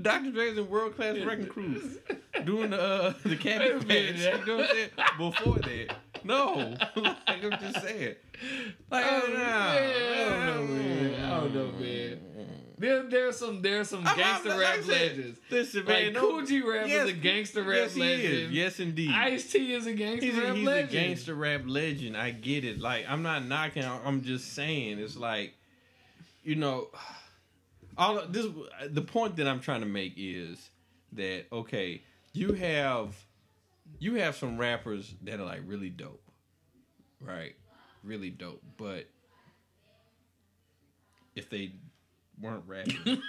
Dr. 0.01 0.33
Dre's 0.33 0.57
in 0.59 0.69
world 0.69 0.97
class 0.97 1.17
wrecking 1.25 1.47
crew 1.47 1.81
doing 2.45 2.71
the 2.71 2.83
uh, 2.83 3.13
the 3.25 3.37
cabbage 3.37 3.87
patch. 3.87 4.17
You 4.17 4.47
know 4.47 4.57
what 4.57 4.71
I'm 4.71 4.75
saying? 4.75 4.91
Before 5.19 5.59
that, 5.59 5.97
no. 6.25 6.75
like 6.97 7.45
I'm 7.45 7.51
just 7.61 7.83
saying. 7.83 8.15
Like 8.91 9.05
Oh, 9.07 9.27
nah, 9.29 9.35
man, 9.35 10.33
I 10.43 10.47
don't 10.47 10.47
know, 10.47 10.75
man. 10.75 11.25
I 11.25 11.41
don't 11.41 11.55
know, 11.55 11.73
man. 11.79 12.21
There, 12.83 13.05
there's 13.05 13.37
some, 13.37 13.63
there's 13.63 13.89
some 13.91 14.05
I'm- 14.05 14.17
gangster 14.19 14.51
I'm- 14.51 14.59
rap 14.59 14.77
like 14.79 14.89
legends. 14.89 15.39
Listen, 15.49 15.85
Like 15.87 16.05
man. 16.07 16.13
no- 16.15 16.21
Kool 16.21 16.45
G 16.45 16.61
Rap 16.63 16.89
yes, 16.89 17.05
is 17.05 17.11
a 17.11 17.17
gangster 17.17 17.63
rap 17.63 17.77
yes, 17.77 17.95
he 17.95 18.01
legend. 18.01 18.35
Is. 18.35 18.51
Yes, 18.51 18.81
indeed. 18.81 19.11
Ice 19.13 19.53
T 19.53 19.73
is 19.73 19.87
a 19.87 19.93
gangster 19.93 20.27
He's, 20.27 20.37
rap 20.37 20.57
he's 20.57 20.69
a 20.69 20.83
gangster 20.83 21.35
rap 21.37 21.61
legend. 21.65 22.17
I 22.17 22.33
get 22.33 22.65
it. 22.65 22.81
Like 22.81 23.05
I'm 23.09 23.23
not 23.23 23.45
knocking. 23.45 23.85
I'm 23.85 24.23
just 24.25 24.53
saying 24.55 24.99
it's 24.99 25.17
like, 25.17 25.55
you 26.43 26.57
know, 26.57 26.89
all 27.97 28.19
of 28.19 28.33
this. 28.33 28.47
The 28.91 29.03
point 29.03 29.37
that 29.37 29.47
I'm 29.47 29.61
trying 29.61 29.83
to 29.83 29.87
make 29.87 30.15
is 30.17 30.69
that 31.13 31.45
okay, 31.53 32.03
you 32.33 32.53
have 32.55 33.15
you 34.01 34.17
have 34.17 34.35
some 34.35 34.59
rappers 34.59 35.15
that 35.23 35.39
are 35.39 35.45
like 35.47 35.61
really 35.67 35.91
dope, 35.91 36.21
right? 37.21 37.55
Really 38.03 38.31
dope, 38.31 38.61
but 38.77 39.07
if 41.37 41.49
they 41.49 41.73
weren't 42.41 42.65
rapping, 42.67 43.23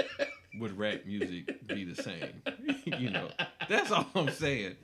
would 0.58 0.76
rap 0.78 1.06
music 1.06 1.66
be 1.66 1.84
the 1.84 2.00
same? 2.00 2.42
you 2.84 3.10
know, 3.10 3.28
that's 3.68 3.90
all 3.90 4.06
I'm 4.14 4.30
saying. 4.30 4.76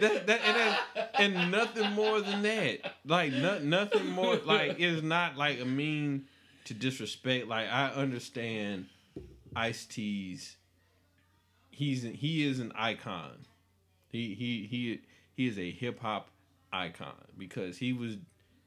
That, 0.00 0.26
that, 0.28 0.40
and, 0.44 0.56
that, 0.56 1.10
and 1.18 1.50
nothing 1.50 1.92
more 1.92 2.20
than 2.20 2.42
that. 2.42 2.94
Like 3.04 3.32
no, 3.32 3.58
nothing 3.58 4.06
more. 4.10 4.36
Like 4.36 4.78
it's 4.78 5.02
not 5.02 5.36
like 5.36 5.60
a 5.60 5.64
mean 5.64 6.26
to 6.66 6.74
disrespect. 6.74 7.48
Like 7.48 7.68
I 7.68 7.88
understand 7.90 8.86
Ice 9.56 9.86
T's. 9.86 10.56
He's 11.70 12.02
he 12.02 12.46
is 12.46 12.60
an 12.60 12.72
icon. 12.76 13.46
He 14.08 14.34
he 14.34 14.66
he 14.70 15.00
he 15.34 15.46
is 15.46 15.58
a 15.58 15.70
hip 15.70 16.00
hop 16.00 16.30
icon 16.72 17.14
because 17.36 17.78
he 17.78 17.92
was 17.92 18.16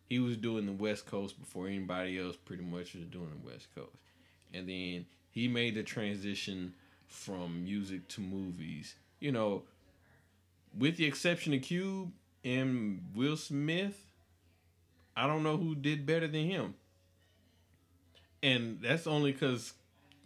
he 0.10 0.20
was 0.20 0.36
doing 0.36 0.66
the 0.66 0.74
West 0.74 1.06
Coast 1.06 1.40
before 1.40 1.68
anybody 1.68 2.20
else 2.20 2.36
pretty 2.36 2.64
much 2.64 2.96
was 2.96 3.06
doing 3.06 3.30
the 3.30 3.50
West 3.50 3.68
Coast, 3.74 3.96
and 4.54 4.68
then 4.68 5.06
he 5.32 5.48
made 5.48 5.76
the 5.76 5.84
transition 5.84 6.74
from 7.08 7.64
music 7.64 8.08
to 8.10 8.22
movies. 8.22 8.96
You 9.20 9.32
know, 9.32 9.64
with 10.78 10.98
the 10.98 11.06
exception 11.06 11.54
of 11.54 11.62
Cube 11.62 12.12
and 12.44 13.02
Will 13.16 13.38
Smith, 13.38 14.06
I 15.16 15.28
don't 15.28 15.44
know 15.44 15.58
who 15.58 15.76
did 15.76 16.06
better 16.06 16.28
than 16.28 16.50
him. 16.50 16.74
And 18.44 18.80
that's 18.82 19.06
only 19.06 19.32
because 19.34 19.74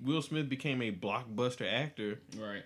Will 0.03 0.21
Smith 0.21 0.47
became 0.47 0.81
a 0.81 0.91
blockbuster 0.91 1.71
actor. 1.71 2.19
Right. 2.37 2.63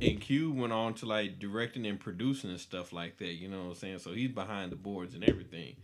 And 0.00 0.20
Cube 0.20 0.56
went 0.56 0.72
on 0.72 0.94
to 0.94 1.06
like 1.06 1.38
directing 1.38 1.86
and 1.86 1.98
producing 1.98 2.50
and 2.50 2.60
stuff 2.60 2.92
like 2.92 3.18
that. 3.18 3.34
You 3.34 3.48
know 3.48 3.62
what 3.64 3.68
I'm 3.70 3.74
saying? 3.74 3.98
So 4.00 4.12
he's 4.12 4.30
behind 4.30 4.72
the 4.72 4.76
boards 4.76 5.14
and 5.14 5.24
everything. 5.24 5.76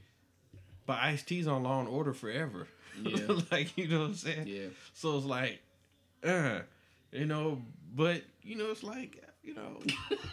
But 0.90 0.98
Ice 1.02 1.22
T's 1.22 1.46
on 1.46 1.62
Law 1.62 1.78
and 1.78 1.88
Order 1.88 2.12
forever. 2.12 2.66
Yeah. 3.00 3.38
like 3.52 3.78
you 3.78 3.86
know 3.86 4.00
what 4.00 4.06
I'm 4.06 4.14
saying? 4.14 4.48
Yeah. 4.48 4.66
So 4.92 5.16
it's 5.16 5.24
like, 5.24 5.60
uh, 6.24 6.62
you 7.12 7.26
know, 7.26 7.62
but 7.94 8.24
you 8.42 8.56
know, 8.56 8.72
it's 8.72 8.82
like, 8.82 9.22
you 9.44 9.54
know, 9.54 9.78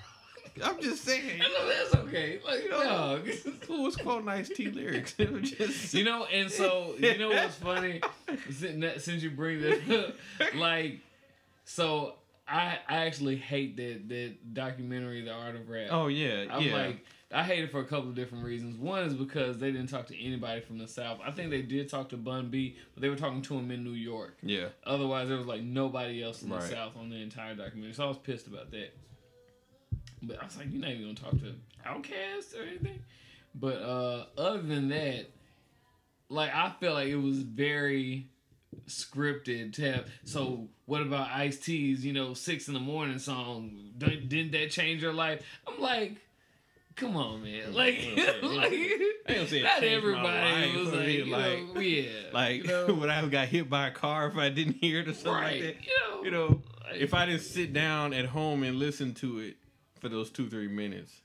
I'm 0.66 0.82
just 0.82 1.03
saying. 1.03 1.39
I 1.39 1.47
know 1.47 1.68
That's 1.68 1.95
okay. 2.08 2.39
Like, 2.43 2.64
You 2.64 2.72
know, 2.72 3.18
no. 3.18 3.32
Who 3.68 3.84
was 3.84 3.97
quoting 3.97 4.28
Ice 4.30 4.49
T 4.49 4.72
lyrics? 4.72 5.14
It 5.20 5.32
was 5.32 5.51
just, 5.51 5.93
You 5.93 6.05
know, 6.05 6.26
and 6.26 6.49
so 6.49 6.95
you 6.97 7.20
know 7.20 7.30
what's 7.30 7.53
funny? 7.58 8.01
Since 8.49 9.03
since 9.03 9.22
you 9.22 9.30
bring 9.30 9.62
this 9.62 9.88
up, 9.91 10.16
like, 10.55 11.01
so 11.66 12.16
I 12.47 12.80
I 12.89 13.05
actually 13.05 13.36
hate 13.36 13.78
that 13.78 14.10
that 14.10 14.55
documentary, 14.55 15.22
The 15.22 15.34
Art 15.34 15.53
of 15.53 15.70
Rap. 15.70 15.89
oh 15.91 16.08
yeah, 16.08 16.45
I'm 16.49 16.64
yeah. 16.64 16.74
like, 16.74 17.05
I 17.34 17.43
hate 17.43 17.63
it 17.63 17.71
for 17.71 17.82
a 17.82 17.86
couple 17.86 18.07
of 18.09 18.15
different 18.15 18.45
reasons. 18.45 18.78
One 18.78 19.03
is 19.03 19.13
because 19.13 19.57
they 19.57 19.69
didn't 19.71 19.89
talk 19.89 20.07
to 20.07 20.17
anybody 20.23 20.61
from 20.61 20.78
the 20.78 20.88
South. 20.88 21.19
I 21.25 21.32
think 21.32 21.49
they 21.49 21.61
did 21.61 21.89
talk 21.89 22.07
to 22.09 22.17
Bun 22.17 22.49
B, 22.49 22.78
but 22.93 23.01
they 23.01 23.09
were 23.09 23.17
talking 23.17 23.41
to 23.41 23.55
him 23.57 23.69
in 23.69 23.84
New 23.84 23.91
York. 23.91 24.38
yeah, 24.41 24.67
Otherwise, 24.86 25.28
there 25.28 25.38
was 25.38 25.45
like 25.45 25.61
nobody 25.61 26.23
else 26.23 26.41
in 26.41 26.49
Right. 26.49 26.61
the 26.61 26.67
South 26.69 26.95
on 26.95 27.09
the 27.09 27.17
entire 27.17 27.53
documentary. 27.53 27.93
So 27.93 28.05
I 28.05 28.07
was 28.07 28.17
pissed 28.17 28.47
about 28.47 28.71
that. 28.71 28.95
But 30.23 30.41
I 30.41 30.45
was 30.45 30.55
like, 30.57 30.67
you're 30.71 30.82
not 30.82 30.91
even 30.91 31.01
gonna 31.03 31.15
talk 31.15 31.39
to 31.41 31.53
Outkast 31.86 32.57
or 32.57 32.63
anything. 32.63 32.99
But 33.53 33.82
uh, 33.82 34.25
other 34.38 34.61
than 34.61 34.88
that, 34.89 35.30
like 36.30 36.53
I 36.53 36.71
felt 36.80 36.93
like 36.95 37.07
it 37.09 37.15
was 37.17 37.39
very 37.39 38.30
scripted 38.88 39.73
to 39.73 39.91
have. 39.91 40.07
So 40.23 40.69
what 40.86 41.01
about 41.01 41.30
Ice 41.32 41.57
T's? 41.59 42.05
You 42.05 42.13
know, 42.13 42.34
six 42.34 42.67
in 42.69 42.73
the 42.73 42.80
morning 42.80 43.19
song. 43.19 43.91
Didn't, 43.97 44.30
didn't 44.30 44.51
that 44.53 44.71
change 44.71 45.01
your 45.01 45.13
life? 45.13 45.43
I'm 45.67 45.80
like. 45.82 46.15
Come 46.98 47.16
on, 47.16 47.43
man! 47.43 47.74
Like, 47.74 47.93
I 47.93 47.98
ain't 47.98 48.16
gonna 48.41 48.56
like, 48.56 48.72
I 48.72 48.76
ain't 48.76 49.28
gonna 49.28 49.48
say 49.48 49.60
it 49.60 49.64
not 49.64 49.84
everybody 49.84 50.78
was 50.78 50.91
like, 50.91 51.08
you 51.10 51.26
like- 51.26 51.74
know, 51.76 51.80
yeah, 51.80 52.04
like 52.34 52.64
you 52.64 52.68
know? 52.68 52.93
would 52.95 53.10
I 53.10 53.14
have 53.14 53.30
got 53.32 53.48
hit 53.48 53.70
by 53.70 53.88
a 53.88 53.91
car 53.91 54.28
if 54.28 54.36
I 54.36 54.50
didn't 54.50 54.78
hear 54.82 55.02
it 55.02 55.08
or 55.08 55.14
something 55.14 55.32
right? 55.34 55.62
like 55.64 55.78
that? 55.78 55.86
You 55.86 55.91
know, 56.10 56.24
You 56.24 56.32
know, 56.32 56.62
like- 56.86 57.00
if 57.00 57.14
I 57.14 57.28
didn't 57.28 57.41
sit 57.41 57.72
down 57.72 58.14
at 58.14 58.26
home 58.26 58.64
and 58.64 58.80
listen 58.80 59.14
to 59.16 59.39
it 59.39 59.58
for 60.02 60.10
those 60.10 60.32
two 60.32 60.50
three 60.50 60.68
minutes, 60.68 61.22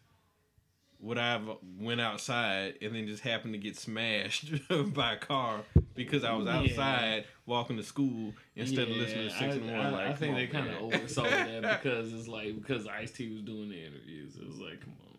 would 1.00 1.16
I 1.16 1.32
have 1.32 1.48
went 1.80 2.02
outside 2.02 2.74
and 2.82 2.94
then 2.94 3.06
just 3.06 3.22
happened 3.22 3.54
to 3.54 3.58
get 3.58 3.76
smashed 3.78 4.52
by 4.94 5.14
a 5.14 5.16
car 5.16 5.62
because 5.94 6.22
I 6.22 6.34
was 6.34 6.46
Yeah. 6.46 6.58
outside 6.58 7.24
walking 7.46 7.78
to 7.78 7.82
school 7.82 8.34
instead 8.56 8.90
of 8.90 8.96
listening 8.96 9.28
to 9.28 9.32
Yeah, 9.32 9.38
six 9.38 9.56
in 9.56 9.66
the 9.66 9.72
I- 9.72 9.76
morning? 9.76 9.94
I, 9.94 9.98
Like, 9.98 10.08
I 10.08 10.12
think 10.16 10.32
come 10.32 10.34
they 10.34 10.46
kind 10.48 10.68
of 10.68 10.82
oversaw 10.82 11.22
that 11.22 11.82
because 11.82 12.12
it's 12.12 12.28
like 12.28 12.54
because 12.56 12.86
Ice 12.86 13.10
T 13.10 13.32
was 13.32 13.40
doing 13.42 13.70
the 13.70 13.82
interviews. 13.82 14.36
It 14.36 14.46
was 14.46 14.58
like, 14.60 14.78
come 14.80 14.92
on. 15.02 15.11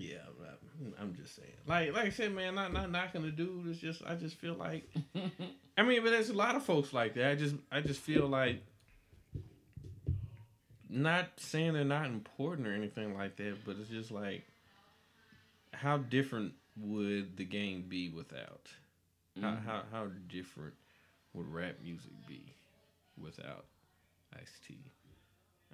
Yeah, 0.00 0.16
I'm- 0.98 1.14
just 1.14 1.36
saying. 1.36 1.48
Like, 1.66 1.92
like 1.92 2.06
I 2.06 2.10
said, 2.10 2.32
man, 2.32 2.54
not 2.54 2.72
not 2.72 2.90
knocking 2.90 3.22
the 3.22 3.30
dude. 3.30 3.66
It's 3.66 3.78
just 3.78 4.02
I 4.06 4.14
just 4.14 4.36
feel 4.36 4.54
like, 4.54 4.88
I 5.76 5.82
mean, 5.82 6.02
but 6.02 6.10
there's 6.10 6.30
a 6.30 6.34
lot 6.34 6.56
of 6.56 6.62
folks 6.62 6.94
like 6.94 7.14
that. 7.14 7.30
I 7.30 7.34
just 7.34 7.54
I 7.70 7.82
just 7.82 8.00
feel 8.00 8.26
like, 8.26 8.62
not 10.88 11.28
saying 11.36 11.74
they're 11.74 11.84
not 11.84 12.06
important 12.06 12.66
or 12.66 12.72
anything 12.72 13.14
like 13.14 13.36
that, 13.36 13.58
but 13.66 13.76
it's 13.78 13.90
just 13.90 14.10
like, 14.10 14.44
how 15.72 15.98
different 15.98 16.54
would 16.78 17.36
the 17.36 17.44
game 17.44 17.84
be 17.86 18.08
without? 18.08 18.68
How 19.40 19.48
mm-hmm. 19.48 19.68
how 19.68 19.82
how 19.92 20.06
different 20.28 20.74
would 21.34 21.52
rap 21.52 21.76
music 21.82 22.12
be 22.26 22.54
without 23.20 23.66
Ice 24.34 24.58
T? 24.66 24.78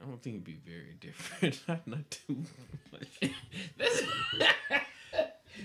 I 0.01 0.07
don't 0.07 0.23
think 0.23 0.35
it'd 0.37 0.45
be 0.45 0.59
very 0.65 0.97
different. 1.01 1.61
not, 1.69 1.87
not 1.87 2.11
too 2.11 2.45
much. 2.93 3.33
That's, 3.79 4.03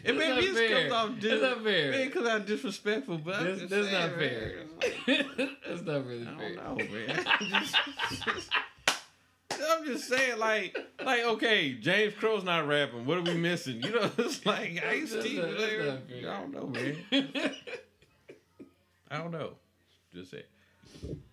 It 0.05 0.15
maybe 0.15 0.47
this 0.47 0.57
fair. 0.57 0.89
comes 0.89 0.93
off 0.93 1.19
That's 1.19 1.41
not 1.41 1.63
fair. 1.63 1.91
It 1.91 2.13
comes 2.13 2.25
out 2.25 2.45
disrespectful, 2.45 3.17
but 3.17 3.36
I'm 3.36 3.45
that's, 3.45 3.69
that's 3.69 3.88
saying, 3.88 3.93
not 3.93 4.17
fair. 4.17 4.53
that's 5.67 5.82
not 5.82 6.05
really 6.05 6.25
I 6.25 6.38
fair. 6.38 6.51
I 6.51 6.63
don't 6.63 6.77
know, 6.77 6.86
man. 6.86 7.25
I'm 7.27 7.61
just, 7.61 8.49
I'm 9.61 9.97
saying, 9.97 10.39
like, 10.39 10.77
like 11.03 11.23
okay, 11.23 11.73
James 11.73 12.13
Crow's 12.13 12.45
not 12.45 12.67
rapping. 12.67 13.05
What 13.05 13.17
are 13.17 13.21
we 13.21 13.34
missing? 13.36 13.84
You 13.84 13.91
know, 13.91 14.09
it's 14.17 14.45
like 14.45 14.82
Ice 14.82 15.11
T. 15.11 15.36
there. 15.38 15.99
I 16.09 16.21
don't 16.21 16.53
know, 16.53 16.67
man. 16.67 16.95
I 19.11 19.17
don't 19.17 19.32
know. 19.32 19.55
Just 20.13 20.32
say. 20.32 20.45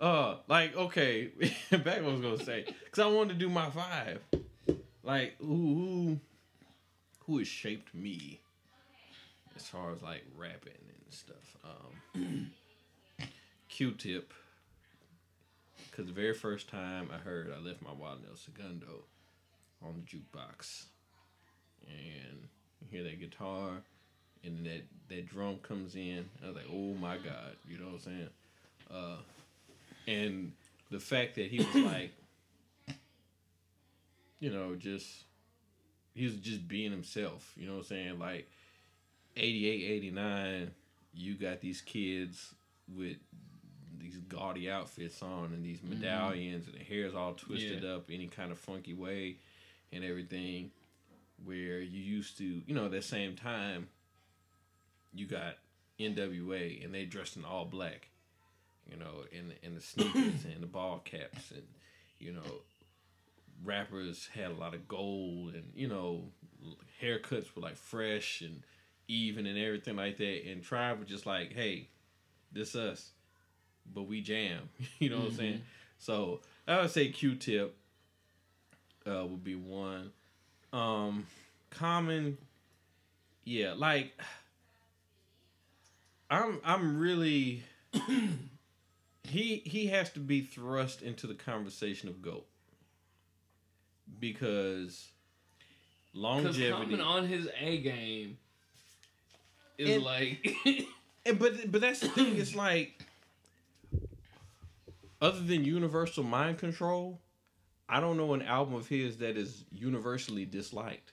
Uh, 0.01 0.37
like 0.49 0.77
okay, 0.77 1.31
back 1.71 1.85
what 1.85 2.05
I 2.05 2.13
was 2.13 2.21
gonna 2.21 2.45
say, 2.45 2.65
cause 2.93 3.05
I 3.05 3.07
wanted 3.07 3.35
to 3.35 3.39
do 3.39 3.49
my 3.49 3.69
five. 3.71 4.21
Like 5.03 5.37
who 5.39 6.19
who 7.27 7.39
has 7.39 7.49
shaped 7.49 7.95
me 7.95 8.41
as 9.57 9.67
far 9.67 9.93
as 9.93 10.03
like 10.03 10.25
rapping 10.37 10.73
and 10.73 11.15
stuff. 11.15 11.57
Um, 12.15 12.51
Q-Tip, 13.69 14.33
cause 15.93 16.07
the 16.07 16.13
very 16.13 16.35
first 16.35 16.69
time 16.69 17.11
I 17.13 17.19
heard, 17.19 17.53
I 17.55 17.61
left 17.61 17.83
my 17.83 17.93
Wild 17.93 18.21
El 18.29 18.37
Segundo 18.37 19.05
on 19.85 19.95
the 19.95 20.17
jukebox, 20.17 20.85
and 21.87 22.49
you 22.81 22.87
hear 22.91 23.03
that 23.05 23.21
guitar, 23.21 23.83
and 24.45 24.65
that 24.65 24.83
that 25.09 25.29
drum 25.29 25.59
comes 25.59 25.97
in. 25.97 26.25
I 26.43 26.49
was 26.49 26.57
like, 26.57 26.67
oh 26.73 26.95
my 26.95 27.17
god, 27.17 27.57
you 27.69 27.79
know 27.79 27.87
what 27.87 27.95
I'm 27.95 28.01
saying? 28.01 28.29
Uh, 28.91 29.17
and 30.09 30.53
the 30.91 30.99
fact 30.99 31.35
that 31.35 31.47
he 31.47 31.59
was 31.59 31.75
like, 31.75 32.13
you 34.41 34.51
know, 34.51 34.75
just 34.75 35.07
he 36.15 36.25
was 36.25 36.37
just 36.37 36.67
being 36.67 36.91
himself. 36.91 37.53
You 37.57 37.67
know 37.67 37.75
what 37.75 37.81
I'm 37.81 37.87
saying? 37.87 38.19
Like 38.19 38.49
88, 39.37 39.91
89, 39.91 40.71
you 41.15 41.35
got 41.35 41.61
these 41.61 41.81
kids 41.83 42.55
with 42.97 43.17
these 44.01 44.17
gaudy 44.29 44.71
outfits 44.71 45.23
on 45.23 45.53
and 45.53 45.65
these 45.65 45.79
mm-hmm. 45.79 46.01
medallions 46.01 46.67
and 46.67 46.75
the 46.75 46.85
hair's 46.85 47.15
all 47.15 47.35
twisted 47.35 47.83
Yeah. 47.83 47.97
up 47.97 48.11
any 48.11 48.29
kind 48.29 48.51
of 48.51 48.59
funky 48.59 48.95
way 48.95 49.37
and 49.93 50.05
everything 50.05 50.71
where 51.45 51.81
you 51.81 52.01
used 52.01 52.39
to 52.39 52.45
you 52.45 52.75
know 52.75 52.87
at 52.87 52.93
that 52.93 53.05
same 53.05 53.35
time 53.37 53.89
you 55.13 55.27
got 55.27 55.57
NWA 55.99 56.85
and 56.85 56.95
they 56.95 57.05
dressed 57.05 57.37
in 57.37 57.45
all 57.45 57.65
black 57.65 58.08
you 58.91 58.97
know 58.97 59.25
and 59.37 59.53
and 59.63 59.77
the 59.77 59.81
sneakers 59.81 60.45
and 60.45 60.63
the 60.63 60.67
ball 60.67 61.01
caps 61.05 61.51
and 61.51 61.63
you 62.19 62.33
know 62.33 62.63
rappers 63.65 64.29
had 64.35 64.51
a 64.51 64.55
lot 64.55 64.75
of 64.75 64.87
gold 64.89 65.55
and 65.55 65.65
you 65.75 65.89
know 65.89 66.25
haircuts 67.03 67.55
were 67.55 67.63
like 67.63 67.77
fresh 67.77 68.41
and 68.41 68.63
even 69.09 69.47
and 69.47 69.59
everything 69.59 69.97
like 69.97 70.19
that. 70.19 70.51
And 70.51 70.63
tribe 70.63 71.01
was 71.01 71.09
just 71.09 71.27
like 71.27 71.53
hey 71.53 71.89
this 72.53 72.75
us 72.75 73.11
but 73.95 74.03
we 74.03 74.21
jam. 74.21 74.69
You 74.99 75.11
know 75.11 75.19
what 75.19 75.29
i'm 75.29 75.35
saying? 75.35 75.63
So 75.99 76.41
i 76.67 76.81
would 76.81 76.91
say 76.91 77.09
q-tip 77.09 77.77
uh 79.07 79.27
would 79.27 79.45
be 79.45 79.55
one. 79.55 80.11
Um 80.73 81.27
common 81.71 82.39
yeah 83.45 83.75
like 83.77 84.13
i'm 86.31 86.61
i'm 86.65 86.99
really 86.99 87.63
he 89.29 89.57
he 89.65 89.87
has 89.89 90.11
to 90.11 90.21
be 90.21 90.41
thrust 90.43 91.03
into 91.03 91.27
the 91.27 91.35
conversation 91.35 92.09
of 92.09 92.21
goat 92.23 92.47
because 94.19 95.09
longevity 96.15 96.71
coming 96.71 97.01
on 97.01 97.27
his 97.27 97.49
A 97.61 97.79
game 97.79 98.39
is 99.77 99.97
And- 99.97 100.05
like 100.05 100.47
And 101.27 101.39
but 101.39 101.71
but 101.71 101.81
that's 101.83 102.01
the 102.01 102.09
thing. 102.09 102.37
It's 102.39 102.55
like 102.55 103.05
other 105.21 105.41
than 105.41 105.65
Universal 105.65 106.25
Mind 106.25 106.59
Control, 106.59 107.21
I 107.89 108.01
don't 108.01 108.17
know 108.17 108.33
an 108.35 108.43
album 108.43 108.75
of 108.75 108.89
his 108.89 109.19
that 109.19 109.37
is 109.37 109.65
universally 109.71 110.45
disliked. 110.47 111.13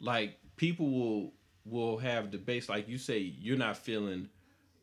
Like 0.00 0.38
people 0.56 0.90
will 0.90 1.32
will 1.64 1.98
have 1.98 2.30
debates. 2.30 2.68
Like 2.68 2.88
you 2.88 2.98
say, 2.98 3.18
you're 3.18 3.56
not 3.56 3.76
feeling 3.76 4.28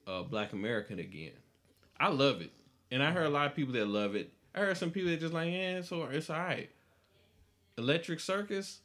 uh, 0.07 0.23
Black 0.23 0.53
American 0.53 0.99
again. 0.99 1.33
I 1.99 2.09
love 2.09 2.41
it, 2.41 2.51
and 2.91 3.03
I 3.03 3.11
heard 3.11 3.25
a 3.25 3.29
lot 3.29 3.47
of 3.47 3.55
people 3.55 3.73
that 3.73 3.87
love 3.87 4.15
it. 4.15 4.31
I 4.55 4.59
heard 4.59 4.77
some 4.77 4.91
people 4.91 5.11
that 5.11 5.19
just 5.19 5.33
like, 5.33 5.51
yeah, 5.51 5.77
it's 5.77 5.91
all, 5.91 6.07
it's 6.07 6.29
all 6.29 6.39
right. 6.39 6.69
Electric 7.77 8.19
Circus. 8.19 8.79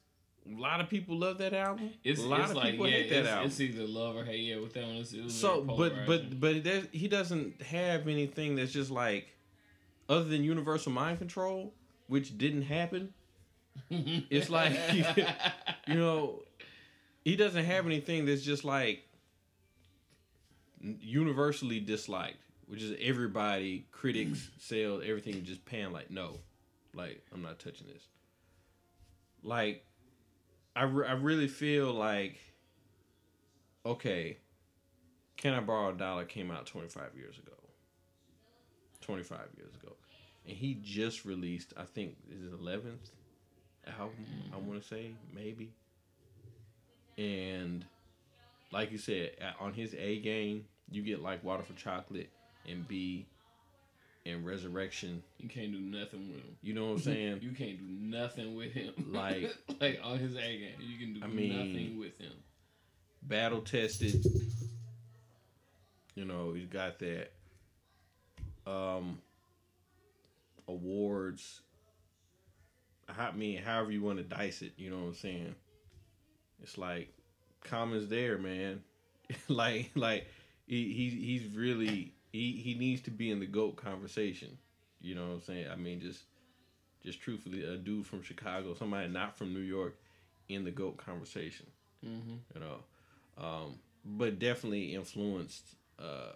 A 0.44 0.60
lot 0.60 0.80
of 0.80 0.88
people 0.88 1.16
love 1.16 1.38
that 1.38 1.54
album. 1.54 1.90
it's, 2.02 2.20
a 2.20 2.26
lot 2.26 2.40
it's 2.40 2.50
of 2.50 2.56
like 2.56 2.72
people 2.72 2.88
yeah, 2.88 2.96
hate 2.96 3.10
that 3.10 3.18
it's, 3.20 3.28
album. 3.28 3.46
it's 3.46 3.60
either 3.60 3.86
love 3.86 4.16
or 4.16 4.24
hate. 4.24 4.40
Yeah, 4.40 4.58
with 4.58 4.74
that 4.74 4.84
one, 4.84 4.96
it's, 4.96 5.12
it 5.12 5.22
was 5.22 5.34
So, 5.34 5.60
but 5.62 5.94
but 6.04 6.40
but 6.40 6.56
he 6.90 7.06
doesn't 7.06 7.62
have 7.62 8.08
anything 8.08 8.56
that's 8.56 8.72
just 8.72 8.90
like 8.90 9.28
other 10.08 10.24
than 10.24 10.42
universal 10.42 10.90
mind 10.90 11.18
control, 11.18 11.72
which 12.08 12.36
didn't 12.36 12.62
happen. 12.62 13.14
It's 13.88 14.50
like 14.50 14.72
you 15.86 15.94
know, 15.94 16.42
he 17.24 17.36
doesn't 17.36 17.64
have 17.64 17.86
anything 17.86 18.26
that's 18.26 18.42
just 18.42 18.64
like 18.64 19.04
universally 20.82 21.80
disliked, 21.80 22.42
which 22.66 22.82
is 22.82 22.96
everybody, 23.00 23.86
critics, 23.92 24.50
sales, 24.58 25.02
everything 25.06 25.44
just 25.44 25.64
pan 25.64 25.92
like 25.92 26.10
no, 26.10 26.38
like 26.94 27.22
I'm 27.32 27.42
not 27.42 27.58
touching 27.58 27.86
this. 27.86 28.06
Like, 29.42 29.84
I 30.76 30.84
re- 30.84 31.06
I 31.06 31.12
really 31.12 31.48
feel 31.48 31.92
like, 31.92 32.38
okay, 33.84 34.38
can 35.36 35.54
I 35.54 35.60
borrow 35.60 35.90
a 35.90 35.92
dollar 35.92 36.24
came 36.24 36.50
out 36.50 36.66
25 36.66 37.16
years 37.16 37.38
ago. 37.38 37.52
25 39.00 39.38
years 39.56 39.74
ago, 39.74 39.94
and 40.46 40.56
he 40.56 40.78
just 40.80 41.24
released 41.24 41.74
I 41.76 41.84
think 41.84 42.16
is 42.30 42.52
11th 42.52 43.10
album 43.98 44.26
I 44.54 44.58
want 44.58 44.80
to 44.80 44.86
say 44.86 45.10
maybe, 45.34 45.72
and 47.18 47.84
like 48.72 48.92
you 48.92 48.98
said 48.98 49.32
on 49.60 49.74
his 49.74 49.94
A 49.94 50.20
game 50.20 50.66
you 50.94 51.02
get 51.02 51.22
like 51.22 51.42
Water 51.44 51.62
for 51.62 51.74
Chocolate 51.74 52.30
and 52.68 52.86
B 52.86 53.26
and 54.24 54.44
Resurrection. 54.46 55.22
You 55.38 55.48
can't 55.48 55.72
do 55.72 55.80
nothing 55.80 56.28
with 56.28 56.42
him. 56.42 56.56
You 56.62 56.74
know 56.74 56.86
what 56.86 56.92
I'm 56.92 56.98
saying? 57.00 57.38
you 57.42 57.52
can't 57.52 57.78
do 57.78 57.84
nothing 57.88 58.54
with 58.54 58.72
him. 58.72 58.92
Like 59.10 59.54
like 59.80 60.00
on 60.02 60.18
his 60.18 60.36
A 60.36 60.40
game, 60.40 60.74
you 60.80 60.98
can 60.98 61.14
do 61.14 61.20
I 61.24 61.26
mean, 61.28 61.56
nothing 61.56 61.98
with 61.98 62.18
him. 62.18 62.32
Battle 63.22 63.60
tested. 63.60 64.24
You 66.14 66.24
know, 66.24 66.52
he's 66.52 66.68
got 66.68 66.98
that 67.00 67.32
um 68.66 69.18
awards. 70.68 71.60
I 73.08 73.32
mean, 73.32 73.60
however 73.62 73.90
you 73.90 74.02
want 74.02 74.18
to 74.18 74.24
dice 74.24 74.62
it, 74.62 74.72
you 74.76 74.90
know 74.90 74.98
what 74.98 75.08
I'm 75.08 75.14
saying? 75.14 75.54
It's 76.62 76.78
like 76.78 77.12
Common's 77.64 78.08
there, 78.08 78.38
man. 78.38 78.82
like 79.48 79.90
like 79.94 80.26
he, 80.66 80.92
he 80.92 81.10
he's 81.10 81.54
really 81.54 82.14
he, 82.32 82.52
he 82.52 82.74
needs 82.74 83.02
to 83.02 83.10
be 83.10 83.30
in 83.30 83.40
the 83.40 83.46
goat 83.46 83.76
conversation. 83.76 84.58
You 85.00 85.14
know 85.14 85.28
what 85.28 85.34
I'm 85.34 85.40
saying? 85.42 85.66
I 85.70 85.76
mean 85.76 86.00
just 86.00 86.22
just 87.04 87.20
truthfully 87.20 87.64
a 87.64 87.76
dude 87.76 88.06
from 88.06 88.22
Chicago, 88.22 88.74
somebody 88.74 89.08
not 89.08 89.36
from 89.36 89.52
New 89.52 89.60
York 89.60 89.96
in 90.48 90.64
the 90.64 90.70
goat 90.70 90.96
conversation. 90.96 91.66
Mm-hmm. 92.04 92.34
You 92.54 92.60
know. 92.60 92.78
Um, 93.38 93.78
but 94.04 94.38
definitely 94.38 94.94
influenced 94.94 95.76
uh, 95.98 96.32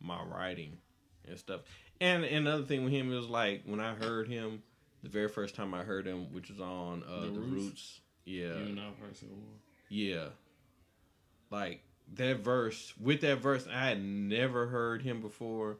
my 0.00 0.22
writing 0.22 0.78
and 1.26 1.38
stuff. 1.38 1.60
And, 2.00 2.24
and 2.24 2.46
another 2.46 2.64
thing 2.64 2.84
with 2.84 2.92
him 2.92 3.08
was 3.08 3.26
like 3.26 3.62
when 3.64 3.80
I 3.80 3.94
heard 3.94 4.28
him, 4.28 4.62
the 5.02 5.08
very 5.08 5.28
first 5.28 5.54
time 5.54 5.74
I 5.74 5.82
heard 5.82 6.06
him, 6.06 6.32
which 6.32 6.48
was 6.50 6.60
on 6.60 7.04
uh, 7.08 7.20
the, 7.20 7.26
the 7.26 7.40
Roots. 7.40 7.64
Roots. 7.64 8.00
Yeah. 8.24 8.54
Yeah. 9.88 10.26
Like 11.50 11.82
that 12.14 12.38
verse 12.38 12.92
with 13.00 13.20
that 13.22 13.38
verse, 13.38 13.66
I 13.70 13.88
had 13.88 14.02
never 14.02 14.66
heard 14.66 15.02
him 15.02 15.20
before. 15.20 15.78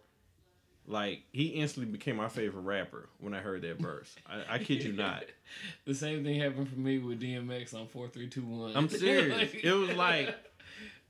Like 0.89 1.23
he 1.33 1.47
instantly 1.47 1.91
became 1.91 2.17
my 2.17 2.29
favorite 2.29 2.63
rapper 2.63 3.09
when 3.19 3.35
I 3.35 3.41
heard 3.41 3.63
that 3.63 3.81
verse. 3.81 4.15
I, 4.29 4.55
I 4.55 4.59
kid 4.59 4.85
you 4.85 4.93
not. 4.93 5.25
the 5.85 5.95
same 5.95 6.23
thing 6.23 6.41
happened 6.41 6.69
for 6.69 6.79
me 6.79 6.99
with 6.99 7.21
DMX 7.21 7.75
on 7.75 7.89
four 7.89 8.09
three 8.09 8.29
two 8.29 8.45
one. 8.45 8.77
I'm 8.77 8.89
serious. 8.89 9.51
it 9.53 9.73
was 9.73 9.91
like, 9.95 10.35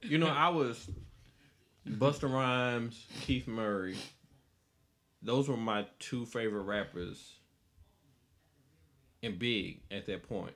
you 0.03 0.17
know, 0.17 0.29
I 0.29 0.49
was 0.49 0.89
Busta 1.87 2.33
Rhymes, 2.33 3.07
Keith 3.21 3.47
Murray. 3.47 3.97
Those 5.23 5.49
were 5.49 5.57
my 5.57 5.87
two 5.99 6.25
favorite 6.25 6.63
rappers. 6.63 7.33
And 9.23 9.39
big 9.39 9.81
at 9.91 10.07
that 10.07 10.29
point 10.29 10.55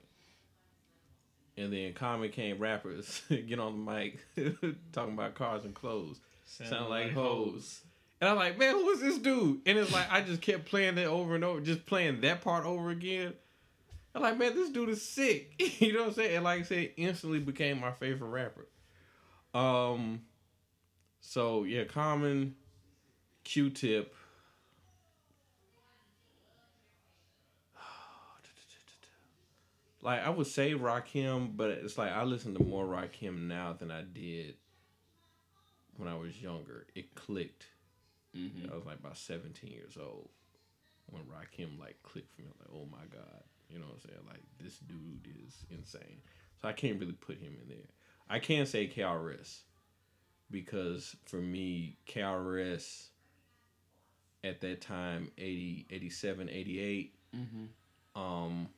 and 1.60 1.72
then 1.72 1.92
Common 1.92 2.30
came 2.30 2.58
rappers 2.58 3.22
get 3.28 3.58
on 3.58 3.84
the 3.84 3.92
mic 3.92 4.18
talking 4.92 5.14
about 5.14 5.34
cars 5.34 5.64
and 5.64 5.74
clothes. 5.74 6.18
Sound, 6.46 6.70
Sound 6.70 6.90
like, 6.90 7.06
like 7.06 7.12
hoes. 7.12 7.80
And 8.20 8.28
I'm 8.28 8.36
like, 8.36 8.58
man, 8.58 8.74
who 8.74 8.90
is 8.90 9.00
this 9.00 9.18
dude? 9.18 9.60
And 9.66 9.78
it's 9.78 9.92
like 9.92 10.10
I 10.10 10.20
just 10.20 10.42
kept 10.42 10.66
playing 10.66 10.96
that 10.96 11.06
over 11.06 11.34
and 11.34 11.44
over, 11.44 11.60
just 11.60 11.86
playing 11.86 12.20
that 12.22 12.42
part 12.42 12.66
over 12.66 12.90
again. 12.90 13.34
I'm 14.14 14.22
like, 14.22 14.38
man, 14.38 14.54
this 14.54 14.70
dude 14.70 14.88
is 14.88 15.02
sick. 15.02 15.52
you 15.80 15.92
know 15.92 16.00
what 16.00 16.08
I'm 16.08 16.14
saying? 16.14 16.36
And 16.36 16.44
like 16.44 16.60
I 16.60 16.64
said, 16.64 16.90
instantly 16.96 17.38
became 17.38 17.80
my 17.80 17.92
favorite 17.92 18.28
rapper. 18.28 18.66
Um 19.54 20.22
so 21.20 21.64
yeah, 21.64 21.84
Common, 21.84 22.54
Q 23.44 23.70
tip, 23.70 24.14
like 30.02 30.20
I 30.20 30.30
would 30.30 30.46
say 30.46 30.72
Rakim, 30.72 31.56
but 31.56 31.70
it's 31.70 31.98
like 31.98 32.12
I 32.12 32.24
listen 32.24 32.54
to 32.54 32.62
more 32.62 32.86
Rakim 32.86 33.46
now 33.46 33.74
than 33.78 33.90
I 33.90 34.02
did 34.02 34.54
when 35.96 36.08
I 36.08 36.16
was 36.16 36.40
younger. 36.40 36.86
It 36.94 37.14
clicked. 37.14 37.66
Mm-hmm. 38.36 38.72
I 38.72 38.76
was 38.76 38.86
like 38.86 38.98
about 38.98 39.16
seventeen 39.16 39.72
years 39.72 39.96
old 40.00 40.28
when 41.06 41.22
Rakim 41.24 41.78
like 41.78 41.96
clicked 42.02 42.34
for 42.34 42.42
me. 42.42 42.48
like, 42.58 42.70
oh 42.72 42.86
my 42.90 43.04
god, 43.12 43.42
you 43.68 43.78
know 43.78 43.86
what 43.86 43.94
I'm 43.94 44.10
saying? 44.10 44.26
Like 44.28 44.42
this 44.62 44.78
dude 44.78 45.28
is 45.46 45.64
insane. 45.70 46.20
So 46.60 46.68
I 46.68 46.72
can't 46.72 46.98
really 46.98 47.12
put 47.12 47.38
him 47.38 47.56
in 47.62 47.68
there. 47.68 47.88
I 48.28 48.38
can 48.38 48.66
say 48.66 48.86
KRS 48.86 49.60
because 50.50 51.16
for 51.26 51.36
me, 51.36 51.96
KRS 52.06 53.08
at 54.44 54.60
that 54.60 54.80
time, 54.80 55.30
80, 55.38 55.86
87, 55.90 56.48
88, 56.48 57.14
mm-hmm. 57.36 58.20
um, 58.20 58.68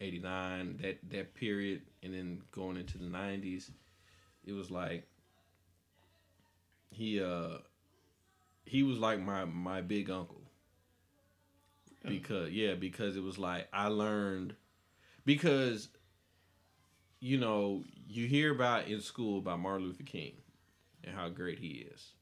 89 0.00 0.78
that 0.82 0.98
that 1.10 1.34
period 1.34 1.82
and 2.02 2.12
then 2.14 2.42
going 2.52 2.76
into 2.76 2.98
the 2.98 3.06
90s 3.06 3.70
it 4.44 4.52
was 4.52 4.70
like 4.70 5.06
he 6.90 7.22
uh 7.22 7.58
he 8.64 8.82
was 8.82 8.98
like 8.98 9.20
my 9.20 9.44
my 9.44 9.80
big 9.80 10.10
uncle. 10.10 10.42
Because 12.04 12.52
yeah 12.52 12.74
because 12.74 13.16
it 13.16 13.22
was 13.22 13.38
like 13.38 13.68
I 13.72 13.88
learned 13.88 14.54
because 15.24 15.88
you 17.20 17.38
know 17.38 17.82
you 18.08 18.26
hear 18.26 18.52
about 18.52 18.86
in 18.86 19.00
school 19.00 19.38
about 19.38 19.58
Martin 19.58 19.86
Luther 19.86 20.04
King 20.04 20.34
and 21.02 21.14
how 21.14 21.28
great 21.28 21.58
he 21.58 21.86
is. 21.92 22.12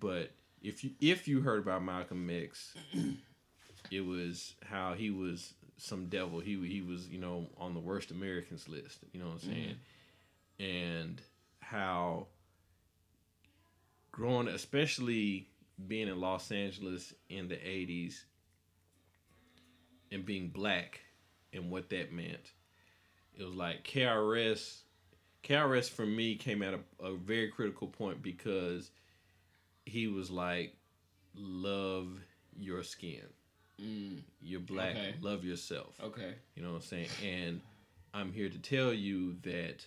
But 0.00 0.30
if 0.62 0.84
you 0.84 0.92
if 1.00 1.28
you 1.28 1.42
heard 1.42 1.60
about 1.60 1.84
Malcolm 1.84 2.30
X 2.30 2.74
it 3.90 4.00
was 4.00 4.54
how 4.64 4.94
he 4.94 5.10
was 5.10 5.52
some 5.82 6.06
devil. 6.06 6.38
He 6.38 6.56
he 6.68 6.80
was 6.80 7.08
you 7.08 7.18
know 7.18 7.48
on 7.58 7.74
the 7.74 7.80
worst 7.80 8.10
Americans 8.10 8.68
list. 8.68 8.98
You 9.12 9.20
know 9.20 9.26
what 9.26 9.34
I'm 9.34 9.40
saying? 9.40 9.76
Mm-hmm. 10.60 10.64
And 10.64 11.22
how 11.60 12.28
growing, 14.12 14.48
especially 14.48 15.48
being 15.88 16.06
in 16.06 16.20
Los 16.20 16.52
Angeles 16.52 17.12
in 17.28 17.48
the 17.48 17.56
'80s, 17.56 18.22
and 20.12 20.24
being 20.24 20.48
black, 20.48 21.00
and 21.52 21.70
what 21.70 21.90
that 21.90 22.12
meant. 22.12 22.52
It 23.36 23.44
was 23.44 23.54
like 23.54 23.84
KRS. 23.84 24.82
KRS 25.42 25.90
for 25.90 26.06
me 26.06 26.36
came 26.36 26.62
at 26.62 26.74
a, 26.74 27.04
a 27.04 27.16
very 27.16 27.48
critical 27.48 27.88
point 27.88 28.22
because 28.22 28.92
he 29.84 30.06
was 30.06 30.30
like, 30.30 30.76
"Love 31.34 32.20
your 32.56 32.84
skin." 32.84 33.26
Mm, 33.82 34.18
you're 34.40 34.60
black. 34.60 34.90
Okay. 34.90 35.14
Love 35.20 35.44
yourself. 35.44 35.94
Okay. 36.02 36.34
You 36.54 36.62
know 36.62 36.70
what 36.70 36.76
I'm 36.76 36.82
saying? 36.82 37.08
And 37.24 37.60
I'm 38.14 38.32
here 38.32 38.48
to 38.48 38.58
tell 38.58 38.92
you 38.92 39.36
that, 39.42 39.86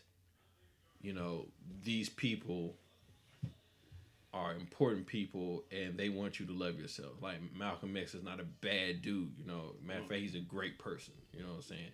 you 1.02 1.14
know, 1.14 1.46
these 1.84 2.10
people 2.10 2.76
are 4.34 4.54
important 4.54 5.08
people 5.08 5.64
and 5.72 5.98
they 5.98 6.10
want 6.10 6.40
you 6.40 6.46
to 6.46 6.52
love 6.52 6.78
yourself. 6.78 7.14
Like 7.22 7.38
Malcolm 7.58 7.96
X 7.96 8.14
is 8.14 8.24
not 8.24 8.40
a 8.40 8.44
bad 8.44 9.02
dude, 9.02 9.32
you 9.38 9.46
know. 9.48 9.76
Matter 9.86 10.02
of 10.02 10.10
fact, 10.10 10.22
he's 10.22 10.36
a 10.36 10.40
great 10.40 10.78
person. 10.78 11.14
You 11.32 11.44
know 11.44 11.50
what 11.50 11.56
I'm 11.58 11.62
saying? 11.62 11.92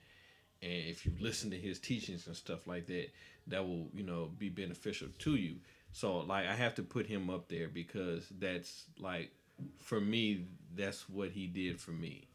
And 0.63 0.89
if 0.89 1.05
you 1.05 1.11
listen 1.19 1.51
to 1.51 1.57
his 1.57 1.79
teachings 1.79 2.27
and 2.27 2.35
stuff 2.35 2.65
like 2.65 2.87
that, 2.87 3.09
that 3.47 3.67
will, 3.67 3.87
you 3.93 4.03
know, 4.03 4.31
be 4.37 4.49
beneficial 4.49 5.07
to 5.19 5.35
you. 5.35 5.57
So 5.91 6.19
like 6.19 6.47
I 6.47 6.55
have 6.55 6.75
to 6.75 6.83
put 6.83 7.05
him 7.05 7.29
up 7.29 7.47
there 7.47 7.67
because 7.67 8.27
that's 8.39 8.85
like 8.99 9.31
for 9.80 9.99
me, 9.99 10.45
that's 10.76 11.09
what 11.09 11.30
he 11.30 11.47
did 11.47 11.80
for 11.80 11.91
me. 11.91 12.28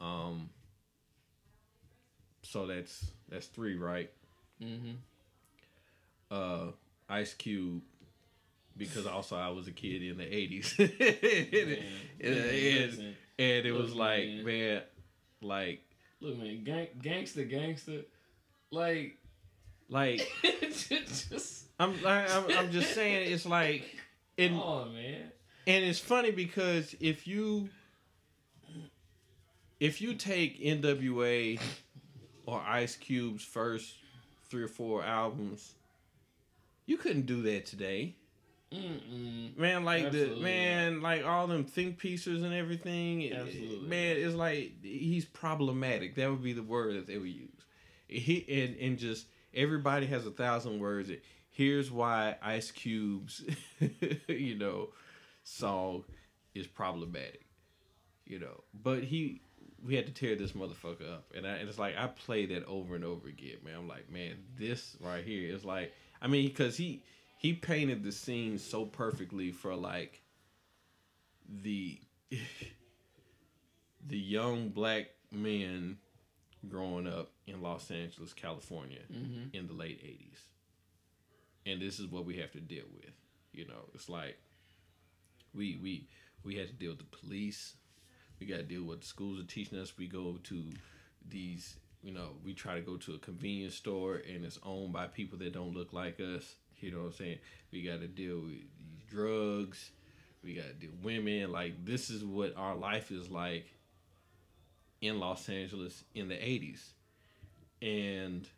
Um, 0.00 0.50
so 2.42 2.66
that's 2.66 3.12
that's 3.28 3.46
three, 3.46 3.76
right? 3.76 4.10
Mm-hmm. 4.62 4.92
Uh, 6.30 6.72
Ice 7.08 7.34
Cube, 7.34 7.82
because 8.76 9.06
also 9.06 9.36
I 9.36 9.48
was 9.48 9.66
a 9.66 9.72
kid 9.72 10.02
in 10.02 10.18
the 10.18 10.34
eighties, 10.34 10.74
and, 10.78 10.90
and, 12.20 13.14
and, 13.38 13.66
it 13.66 13.72
was 13.72 13.94
like, 13.94 14.24
man. 14.24 14.44
man, 14.44 14.82
like, 15.40 15.82
look, 16.20 16.38
man, 16.38 16.64
gang, 16.64 16.88
gangster, 17.00 17.44
gangster, 17.44 18.02
like, 18.70 19.16
like, 19.88 20.28
just, 20.62 21.64
I'm, 21.78 21.94
I'm, 22.04 22.50
I'm 22.50 22.70
just 22.70 22.94
saying, 22.94 23.32
it's 23.32 23.46
like, 23.46 23.96
in, 24.36 24.54
oh 24.54 24.86
man, 24.86 25.32
and 25.68 25.84
it's 25.84 25.98
funny 25.98 26.30
because 26.30 26.96
if 26.98 27.28
you 27.28 27.68
if 29.78 30.00
you 30.00 30.14
take 30.14 30.60
NWA 30.60 31.60
or 32.46 32.60
Ice 32.66 32.96
Cube's 32.96 33.44
first 33.44 33.94
three 34.48 34.62
or 34.62 34.68
four 34.68 35.04
albums, 35.04 35.74
you 36.86 36.96
couldn't 36.96 37.26
do 37.26 37.42
that 37.42 37.66
today. 37.66 38.16
Mm-mm. 38.72 39.56
Man, 39.58 39.84
like 39.84 40.06
Absolutely 40.06 40.36
the 40.36 40.40
man, 40.40 41.00
like 41.02 41.24
all 41.24 41.46
them 41.46 41.64
think 41.64 41.98
pieces 41.98 42.42
and 42.42 42.54
everything. 42.54 43.30
Absolutely. 43.30 43.86
man, 43.86 44.16
it's 44.16 44.34
like 44.34 44.72
he's 44.82 45.26
problematic. 45.26 46.14
That 46.14 46.30
would 46.30 46.42
be 46.42 46.54
the 46.54 46.62
word 46.62 46.96
that 46.96 47.06
they 47.06 47.18
would 47.18 47.28
use. 47.28 47.50
He 48.08 48.44
and 48.48 48.74
and 48.76 48.98
just 48.98 49.26
everybody 49.52 50.06
has 50.06 50.26
a 50.26 50.30
thousand 50.30 50.80
words. 50.80 51.10
Here's 51.50 51.90
why 51.90 52.36
Ice 52.40 52.70
Cube's, 52.70 53.44
you 54.28 54.54
know, 54.54 54.90
song 55.48 56.04
is 56.54 56.66
problematic. 56.66 57.44
You 58.26 58.38
know, 58.40 58.62
but 58.74 59.04
he 59.04 59.40
we 59.84 59.94
had 59.94 60.06
to 60.06 60.12
tear 60.12 60.34
this 60.36 60.52
motherfucker 60.52 61.08
up, 61.10 61.32
and, 61.36 61.46
I, 61.46 61.50
and 61.56 61.68
it's 61.68 61.78
like 61.78 61.96
I 61.96 62.08
play 62.08 62.46
that 62.46 62.64
over 62.66 62.94
and 62.94 63.04
over 63.04 63.28
again, 63.28 63.56
man. 63.64 63.74
I'm 63.76 63.88
like, 63.88 64.10
man, 64.10 64.34
this 64.58 64.96
right 65.00 65.24
here 65.24 65.54
is 65.54 65.64
like, 65.64 65.92
I 66.20 66.26
mean, 66.26 66.48
because 66.48 66.76
he 66.76 67.02
he 67.38 67.54
painted 67.54 68.02
the 68.02 68.12
scene 68.12 68.58
so 68.58 68.84
perfectly 68.84 69.50
for 69.52 69.74
like 69.74 70.20
the 71.48 72.00
the 74.06 74.18
young 74.18 74.68
black 74.68 75.06
men 75.32 75.98
growing 76.68 77.06
up 77.06 77.30
in 77.46 77.62
Los 77.62 77.90
Angeles, 77.90 78.32
California 78.34 79.00
Mm-hmm. 79.12 79.56
in 79.56 79.66
the 79.66 79.72
late 79.72 80.02
80s. 80.02 80.40
And 81.64 81.80
this 81.80 81.98
is 82.00 82.06
what 82.06 82.24
we 82.24 82.36
have 82.38 82.50
to 82.52 82.60
deal 82.60 82.84
with. 82.94 83.12
You 83.52 83.66
know, 83.66 83.88
it's 83.94 84.08
like 84.08 84.38
we 85.58 85.76
we 85.82 86.06
we 86.44 86.54
had 86.54 86.68
to 86.68 86.72
deal 86.72 86.90
with 86.90 87.00
the 87.00 87.16
police. 87.16 87.74
We 88.40 88.46
got 88.46 88.58
to 88.58 88.62
deal 88.62 88.84
with 88.84 89.00
the 89.00 89.06
schools 89.06 89.40
are 89.40 89.46
teaching 89.46 89.78
us. 89.78 89.98
We 89.98 90.06
go 90.06 90.38
to 90.44 90.64
these, 91.28 91.76
you 92.02 92.12
know, 92.12 92.36
we 92.44 92.54
try 92.54 92.76
to 92.76 92.80
go 92.80 92.96
to 92.96 93.14
a 93.14 93.18
convenience 93.18 93.74
store 93.74 94.22
and 94.32 94.44
it's 94.44 94.60
owned 94.62 94.92
by 94.92 95.08
people 95.08 95.36
that 95.38 95.52
don't 95.52 95.74
look 95.74 95.92
like 95.92 96.20
us. 96.20 96.54
You 96.78 96.92
know 96.92 96.98
what 96.98 97.06
I'm 97.06 97.12
saying? 97.14 97.38
We 97.72 97.82
got 97.82 98.00
to 98.00 98.06
deal 98.06 98.38
with 98.38 98.62
drugs. 99.10 99.90
We 100.44 100.54
got 100.54 100.66
to 100.66 100.72
deal 100.74 100.90
with 100.92 101.04
women. 101.04 101.50
Like 101.50 101.84
this 101.84 102.08
is 102.08 102.24
what 102.24 102.56
our 102.56 102.76
life 102.76 103.10
is 103.10 103.28
like 103.28 103.66
in 105.00 105.18
Los 105.18 105.48
Angeles 105.48 106.04
in 106.14 106.28
the 106.28 106.36
80s. 106.36 106.80
And 107.82 108.48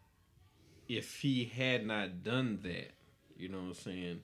if 0.89 1.17
he 1.17 1.45
had 1.45 1.87
not 1.87 2.23
done 2.23 2.61
that, 2.63 2.93
you 3.37 3.49
know 3.49 3.59
what 3.59 3.69
I'm 3.69 3.75
saying, 3.75 4.21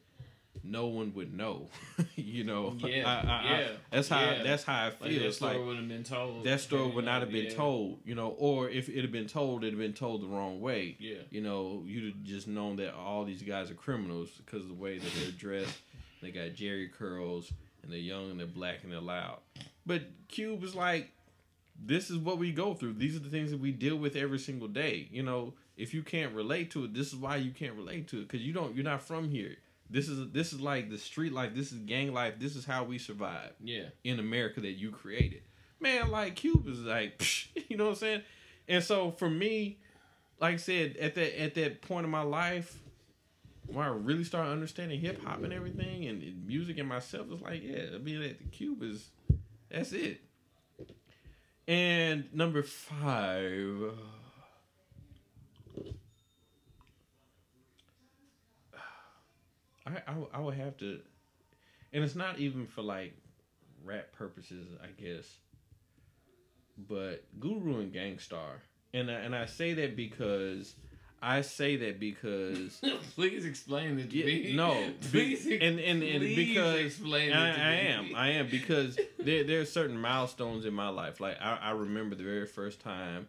no 0.65 0.87
one 0.87 1.13
would 1.15 1.33
know. 1.35 1.69
you 2.17 2.45
know, 2.45 2.75
Yeah, 2.79 3.09
I- 3.09 3.27
I- 3.29 3.37
I- 3.57 3.61
yeah, 3.61 3.69
that's 3.91 4.09
how 4.09 4.21
yeah. 4.21 4.43
that's 4.43 4.63
how 4.65 4.87
I 4.87 4.91
feel. 4.91 5.09
Like 5.09 5.19
that 5.19 5.27
it's 5.27 5.37
story 5.37 5.57
like 5.59 5.67
would 5.67 5.77
have 5.77 5.89
been 5.89 6.05
told. 6.05 6.45
that 6.45 6.61
story 6.61 6.91
would 6.91 7.05
not 7.05 7.21
have 7.23 7.31
been 7.33 7.45
Yeah. 7.47 7.55
told, 7.55 7.99
you 8.05 8.15
know, 8.15 8.29
or 8.39 8.69
if 8.69 8.89
it 8.89 9.01
had 9.01 9.13
been 9.13 9.27
told, 9.29 9.63
it'd 9.65 9.75
have 9.75 9.81
been 9.81 9.93
told 9.95 10.23
the 10.23 10.27
wrong 10.27 10.61
way. 10.61 10.97
Yeah. 10.99 11.17
You 11.31 11.41
know, 11.43 11.83
you'd 11.87 12.05
have 12.15 12.25
just 12.25 12.49
known 12.49 12.77
that 12.77 12.95
all 12.95 13.25
these 13.25 13.43
guys 13.43 13.71
are 13.71 13.75
criminals 13.75 14.31
because 14.45 14.63
of 14.63 14.69
the 14.69 14.75
way 14.75 14.99
that 14.99 15.13
they're 15.21 15.31
dressed. 15.33 15.79
They 16.23 16.31
got 16.31 16.51
Jheri 16.55 16.91
curls 16.93 17.53
and 17.83 17.93
they're 17.93 17.99
young 17.99 18.31
and 18.31 18.41
they're 18.41 18.47
black 18.47 18.83
and 18.83 18.93
they're 18.93 19.01
loud. 19.01 19.39
But 19.85 20.03
Cube 20.29 20.65
is 20.65 20.75
like, 20.75 21.11
this 21.79 22.11
is 22.11 22.17
what 22.17 22.39
we 22.39 22.53
go 22.53 22.73
through. 22.75 22.95
These 22.95 23.15
are 23.17 23.21
the 23.21 23.29
things 23.29 23.51
that 23.51 23.61
we 23.61 23.71
deal 23.71 23.97
with 23.97 24.17
every 24.17 24.39
single 24.39 24.67
day. 24.67 25.09
You 25.13 25.23
know, 25.23 25.53
if 25.77 25.93
you 25.93 26.03
can't 26.03 26.35
relate 26.35 26.71
to 26.71 26.85
it, 26.85 26.95
this 26.95 27.09
is 27.09 27.17
why 27.17 27.37
you 27.37 27.51
can't 27.51 27.75
relate 27.75 28.09
to 28.09 28.19
it 28.21 28.23
because 28.23 28.41
you 28.41 28.55
don't. 28.55 28.75
You're 28.75 28.83
not 28.85 29.03
from 29.03 29.29
here. 29.31 29.57
This 29.89 30.09
is 30.09 30.31
this 30.33 30.53
is 30.53 30.61
like 30.61 30.91
the 30.91 30.99
street 30.99 31.33
life. 31.33 31.55
This 31.55 31.73
is 31.73 31.79
gang 31.79 32.13
life. 32.13 32.35
This 32.39 32.57
is 32.57 32.65
how 32.65 32.85
we 32.85 32.99
survive 32.99 33.53
Yeah. 33.63 33.85
in 34.05 34.19
America 34.19 34.61
that 34.61 34.73
you 34.73 34.91
created. 34.91 35.43
Man, 35.81 36.11
like 36.11 36.35
Cube 36.37 36.67
is 36.69 36.81
like, 36.81 37.19
psh, 37.19 37.49
you 37.69 37.77
know 37.77 37.85
what 37.85 37.91
I'm 37.91 37.97
saying? 37.97 38.23
And 38.69 38.83
so 38.83 39.13
for 39.13 39.31
me, 39.31 39.79
like 40.41 40.55
I 40.55 40.59
said, 40.59 40.97
at 40.97 41.15
that 41.15 41.41
at 41.41 41.55
that 41.55 41.83
point 41.83 42.05
in 42.05 42.11
my 42.11 42.23
life, 42.23 42.79
when 43.67 43.85
I 43.85 43.91
really 43.91 44.25
started 44.25 44.51
understanding 44.51 45.01
hip 45.01 45.23
hop 45.25 45.43
and 45.43 45.53
everything 45.53 46.07
and, 46.07 46.23
and 46.23 46.47
music 46.47 46.79
and 46.79 46.89
myself, 46.89 47.27
it's 47.31 47.43
like, 47.43 47.63
yeah, 47.63 47.99
being 48.03 48.23
at 48.25 48.39
the 48.39 48.45
Cube 48.45 48.83
is 48.83 49.09
that's 49.71 49.93
it. 49.93 50.21
And 51.69 52.33
number 52.33 52.63
five. 52.63 53.93
I, 59.87 59.91
I, 60.07 60.15
I 60.35 60.41
would 60.41 60.55
have 60.55 60.77
to, 60.79 61.01
and 61.93 62.05
it's 62.05 62.17
not 62.17 62.39
even 62.39 62.67
for 62.67 62.83
like 62.83 63.15
rap 63.85 64.13
purposes, 64.13 64.67
I 64.83 64.89
guess. 65.01 65.27
But 66.77 67.25
Guru 67.41 67.81
and 67.81 67.93
Gang 67.93 68.19
Starr, 68.19 68.63
and 68.93 69.11
I, 69.11 69.15
and 69.15 69.35
I 69.35 69.47
say 69.47 69.75
that 69.75 69.97
because 69.97 70.75
I 71.23 71.41
say 71.41 71.77
that 71.77 71.99
because 71.99 72.81
please 73.15 73.47
explain 73.47 73.99
it 73.99 74.11
to 74.11 74.17
yeah, 74.17 74.27
me. 74.27 74.57
no, 74.57 74.93
please. 75.11 75.47
be, 75.47 75.61
and 75.61 75.81
and, 75.81 76.03
and 76.03 76.21
because 76.21 76.87
explain 76.87 77.33
I, 77.33 77.51
it 77.51 77.55
to 77.55 77.61
I 77.61 77.73
am, 77.73 78.15
I 78.15 78.29
am 78.33 78.49
because 78.51 78.99
there 79.19 79.45
there 79.45 79.61
are 79.61 79.65
certain 79.65 79.99
milestones 79.99 80.67
in 80.67 80.75
my 80.75 80.89
life. 80.89 81.19
Like 81.19 81.39
I, 81.41 81.59
I 81.63 81.71
remember 81.71 82.15
the 82.15 82.25
very 82.25 82.47
first 82.47 82.81
time 82.81 83.29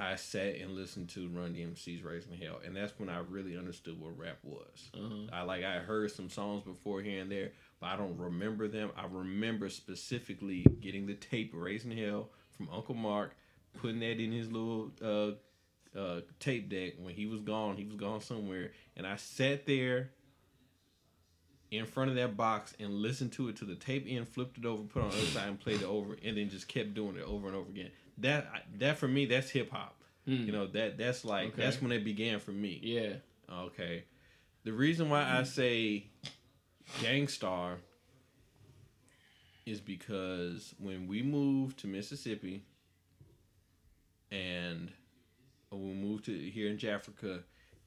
I 0.00 0.16
sat 0.16 0.56
and 0.56 0.72
listened 0.72 1.08
to 1.10 1.28
Run 1.28 1.54
DMC's 1.54 2.02
"Raising 2.02 2.36
Hell," 2.36 2.60
and 2.64 2.76
that's 2.76 2.92
when 2.98 3.08
I 3.08 3.18
really 3.28 3.56
understood 3.56 4.00
what 4.00 4.16
rap 4.18 4.38
was. 4.42 4.90
Uh-huh. 4.94 5.26
I 5.32 5.42
like 5.42 5.64
I 5.64 5.78
heard 5.78 6.10
some 6.10 6.30
songs 6.30 6.62
before 6.64 7.00
here 7.00 7.20
and 7.20 7.30
there, 7.30 7.52
but 7.80 7.86
I 7.86 7.96
don't 7.96 8.16
remember 8.16 8.68
them. 8.68 8.90
I 8.96 9.06
remember 9.10 9.68
specifically 9.68 10.64
getting 10.80 11.06
the 11.06 11.14
tape 11.14 11.52
"Raising 11.54 11.96
Hell" 11.96 12.30
from 12.56 12.68
Uncle 12.72 12.94
Mark, 12.94 13.34
putting 13.80 14.00
that 14.00 14.20
in 14.20 14.32
his 14.32 14.50
little 14.52 14.90
uh, 15.02 15.98
uh, 15.98 16.20
tape 16.38 16.68
deck. 16.68 16.94
When 16.98 17.14
he 17.14 17.26
was 17.26 17.40
gone, 17.40 17.76
he 17.76 17.84
was 17.84 17.96
gone 17.96 18.20
somewhere, 18.20 18.70
and 18.96 19.06
I 19.06 19.16
sat 19.16 19.66
there 19.66 20.10
in 21.70 21.84
front 21.84 22.10
of 22.10 22.16
that 22.16 22.36
box 22.36 22.74
and 22.80 22.94
listened 22.94 23.32
to 23.32 23.48
it 23.48 23.56
to 23.56 23.64
the 23.64 23.74
tape 23.74 24.06
end, 24.08 24.28
flipped 24.28 24.58
it 24.58 24.64
over, 24.64 24.82
put 24.84 25.00
it 25.00 25.04
on 25.04 25.10
the 25.10 25.16
other 25.16 25.26
side, 25.26 25.48
and 25.48 25.60
played 25.60 25.82
it 25.82 25.86
over, 25.86 26.16
and 26.24 26.36
then 26.36 26.48
just 26.48 26.68
kept 26.68 26.94
doing 26.94 27.16
it 27.16 27.24
over 27.24 27.48
and 27.48 27.56
over 27.56 27.68
again. 27.68 27.90
That 28.20 28.46
that 28.78 28.98
for 28.98 29.08
me, 29.08 29.26
that's 29.26 29.50
hip 29.50 29.70
hop. 29.70 29.94
Hmm. 30.24 30.44
You 30.44 30.52
know 30.52 30.66
that 30.68 30.98
that's 30.98 31.24
like 31.24 31.48
Okay. 31.54 31.62
that's 31.62 31.80
when 31.80 31.92
it 31.92 32.04
began 32.04 32.38
for 32.40 32.52
me. 32.52 32.78
Yeah. 32.82 33.14
Okay. 33.50 34.04
The 34.64 34.72
reason 34.72 35.08
why 35.08 35.22
I 35.22 35.44
say 35.44 36.06
Gang 37.00 37.28
Starr 37.28 37.76
is 39.64 39.80
because 39.80 40.74
when 40.78 41.06
we 41.06 41.22
moved 41.22 41.78
to 41.80 41.86
Mississippi 41.86 42.64
and 44.30 44.90
we 45.70 45.78
moved 45.78 46.24
to 46.26 46.32
here 46.36 46.68
in 46.68 46.76
Jafrica 46.78 47.42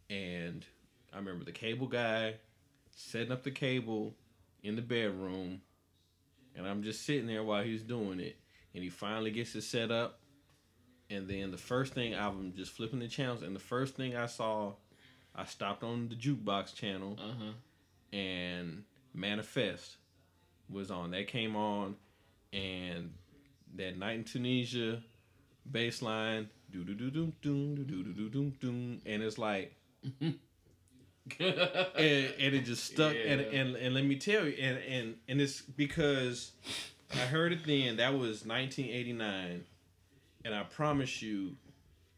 and 0.10 0.66
I 1.14 1.18
remember 1.18 1.44
the 1.46 1.52
cable 1.52 1.88
guy 1.88 2.36
setting 2.96 3.32
up 3.32 3.44
the 3.44 3.52
cable 3.52 4.16
in 4.64 4.76
the 4.76 4.82
bedroom 4.82 5.62
and 6.56 6.68
I'm 6.68 6.84
just 6.84 7.06
sitting 7.06 7.28
there 7.28 7.44
while 7.44 7.64
he's 7.64 7.82
doing 7.84 8.20
it 8.20 8.38
and 8.74 8.84
he 8.84 8.90
finally 8.90 9.32
gets 9.32 9.56
it 9.56 9.62
set 9.64 9.92
up 9.92 10.20
and 11.12 11.28
then 11.28 11.52
the 11.52 11.58
first 11.58 11.94
thing 11.94 12.16
I'm 12.16 12.54
just 12.56 12.72
flipping 12.72 13.00
the 13.00 13.08
channels 13.08 13.42
and 13.44 13.56
the 13.56 13.60
first 13.60 13.96
thing 13.96 14.16
I 14.16 14.26
saw 14.28 14.74
I 15.36 15.46
stopped 15.46 15.84
on 15.84 16.10
the 16.10 16.16
jukebox 16.16 16.74
channel 16.76 17.18
Uh 17.20 17.34
huh. 17.40 18.18
and 18.18 18.84
Manifest 19.14 19.98
was 20.70 20.90
on. 20.90 21.12
That 21.12 21.28
came 21.28 21.56
on, 21.56 21.96
and 22.54 23.12
that 23.76 23.98
Night 23.98 24.16
in 24.20 24.24
Tunisia 24.24 25.02
bass 25.70 26.02
line, 26.02 26.50
do 26.72 26.84
do 26.84 26.94
do 26.94 27.12
do 27.12 27.34
do 27.42 27.76
do 27.76 28.04
do 28.04 28.14
do 28.14 28.30
do 28.30 28.52
do, 28.60 28.98
and 29.06 29.22
it's 29.22 29.38
like, 29.38 29.76
and, 30.20 30.36
and 31.40 32.56
it 32.56 32.66
just 32.66 32.86
stuck. 32.86 33.14
And, 33.16 33.42
and 33.42 33.76
and 33.76 33.94
let 33.94 34.06
me 34.06 34.16
tell 34.16 34.46
you, 34.46 34.56
and 34.60 34.78
and 34.78 35.16
and 35.28 35.42
it's 35.42 35.62
because 35.62 36.52
I 37.14 37.18
heard 37.26 37.52
it 37.54 37.66
then. 37.66 37.98
That 37.98 38.14
was 38.14 38.46
1989, 38.46 39.66
and 40.46 40.56
I 40.56 40.64
promise 40.64 41.22
you, 41.22 41.56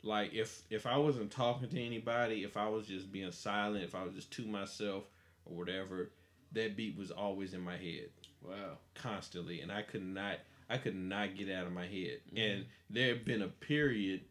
like 0.04 0.34
if 0.34 0.64
if 0.70 0.86
I 0.86 0.98
wasn't 0.98 1.32
talking 1.32 1.70
to 1.70 1.82
anybody, 1.86 2.44
if 2.44 2.58
I 2.58 2.68
was 2.68 2.88
just 2.88 3.12
being 3.12 3.32
silent, 3.32 3.84
if 3.84 3.96
I 3.96 4.04
was 4.04 4.14
just 4.14 4.32
to 4.32 4.46
myself 4.46 5.04
or 5.46 5.56
whatever, 5.56 6.12
that 6.54 6.76
beat 6.76 6.98
was 6.98 7.12
always 7.12 7.54
in 7.54 7.62
my 7.62 7.78
head 7.78 8.10
wow. 8.44 8.78
constantly, 8.96 9.62
and 9.62 9.72
I 9.72 9.82
could 9.82 10.04
not 10.04 10.40
I 10.70 10.78
could 10.78 10.96
not 10.96 11.36
get 11.36 11.50
out 11.50 11.68
of 11.68 11.74
my 11.74 11.86
head. 11.86 12.20
Mm-hmm. 12.28 12.38
And 12.38 12.66
there 12.90 13.10
had 13.10 13.26
been 13.26 13.42
a 13.42 13.48
period, 13.48 14.22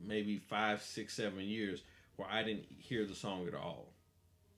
maybe 0.00 0.38
five, 0.38 0.82
six, 0.82 1.14
seven 1.14 1.40
years, 1.40 1.82
where 2.16 2.28
I 2.28 2.42
didn't 2.42 2.66
hear 2.78 3.06
the 3.06 3.14
song 3.14 3.46
at 3.46 3.54
all, 3.54 3.92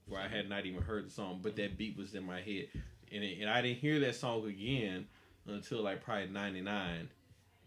where 0.06 0.20
I 0.20 0.28
had 0.28 0.48
not 0.48 0.66
even 0.66 0.82
heard 0.82 1.06
the 1.06 1.10
song, 1.10 1.40
but 1.42 1.56
that 1.56 1.76
beat 1.76 1.96
was 1.96 2.14
in 2.14 2.24
my 2.24 2.40
head, 2.40 2.68
and 3.12 3.24
it, 3.24 3.40
and 3.40 3.50
I 3.50 3.62
didn't 3.62 3.78
hear 3.78 4.00
that 4.00 4.16
song 4.16 4.46
again 4.46 5.06
until 5.46 5.82
like 5.82 6.02
probably 6.02 6.28
ninety 6.28 6.60
nine, 6.60 7.08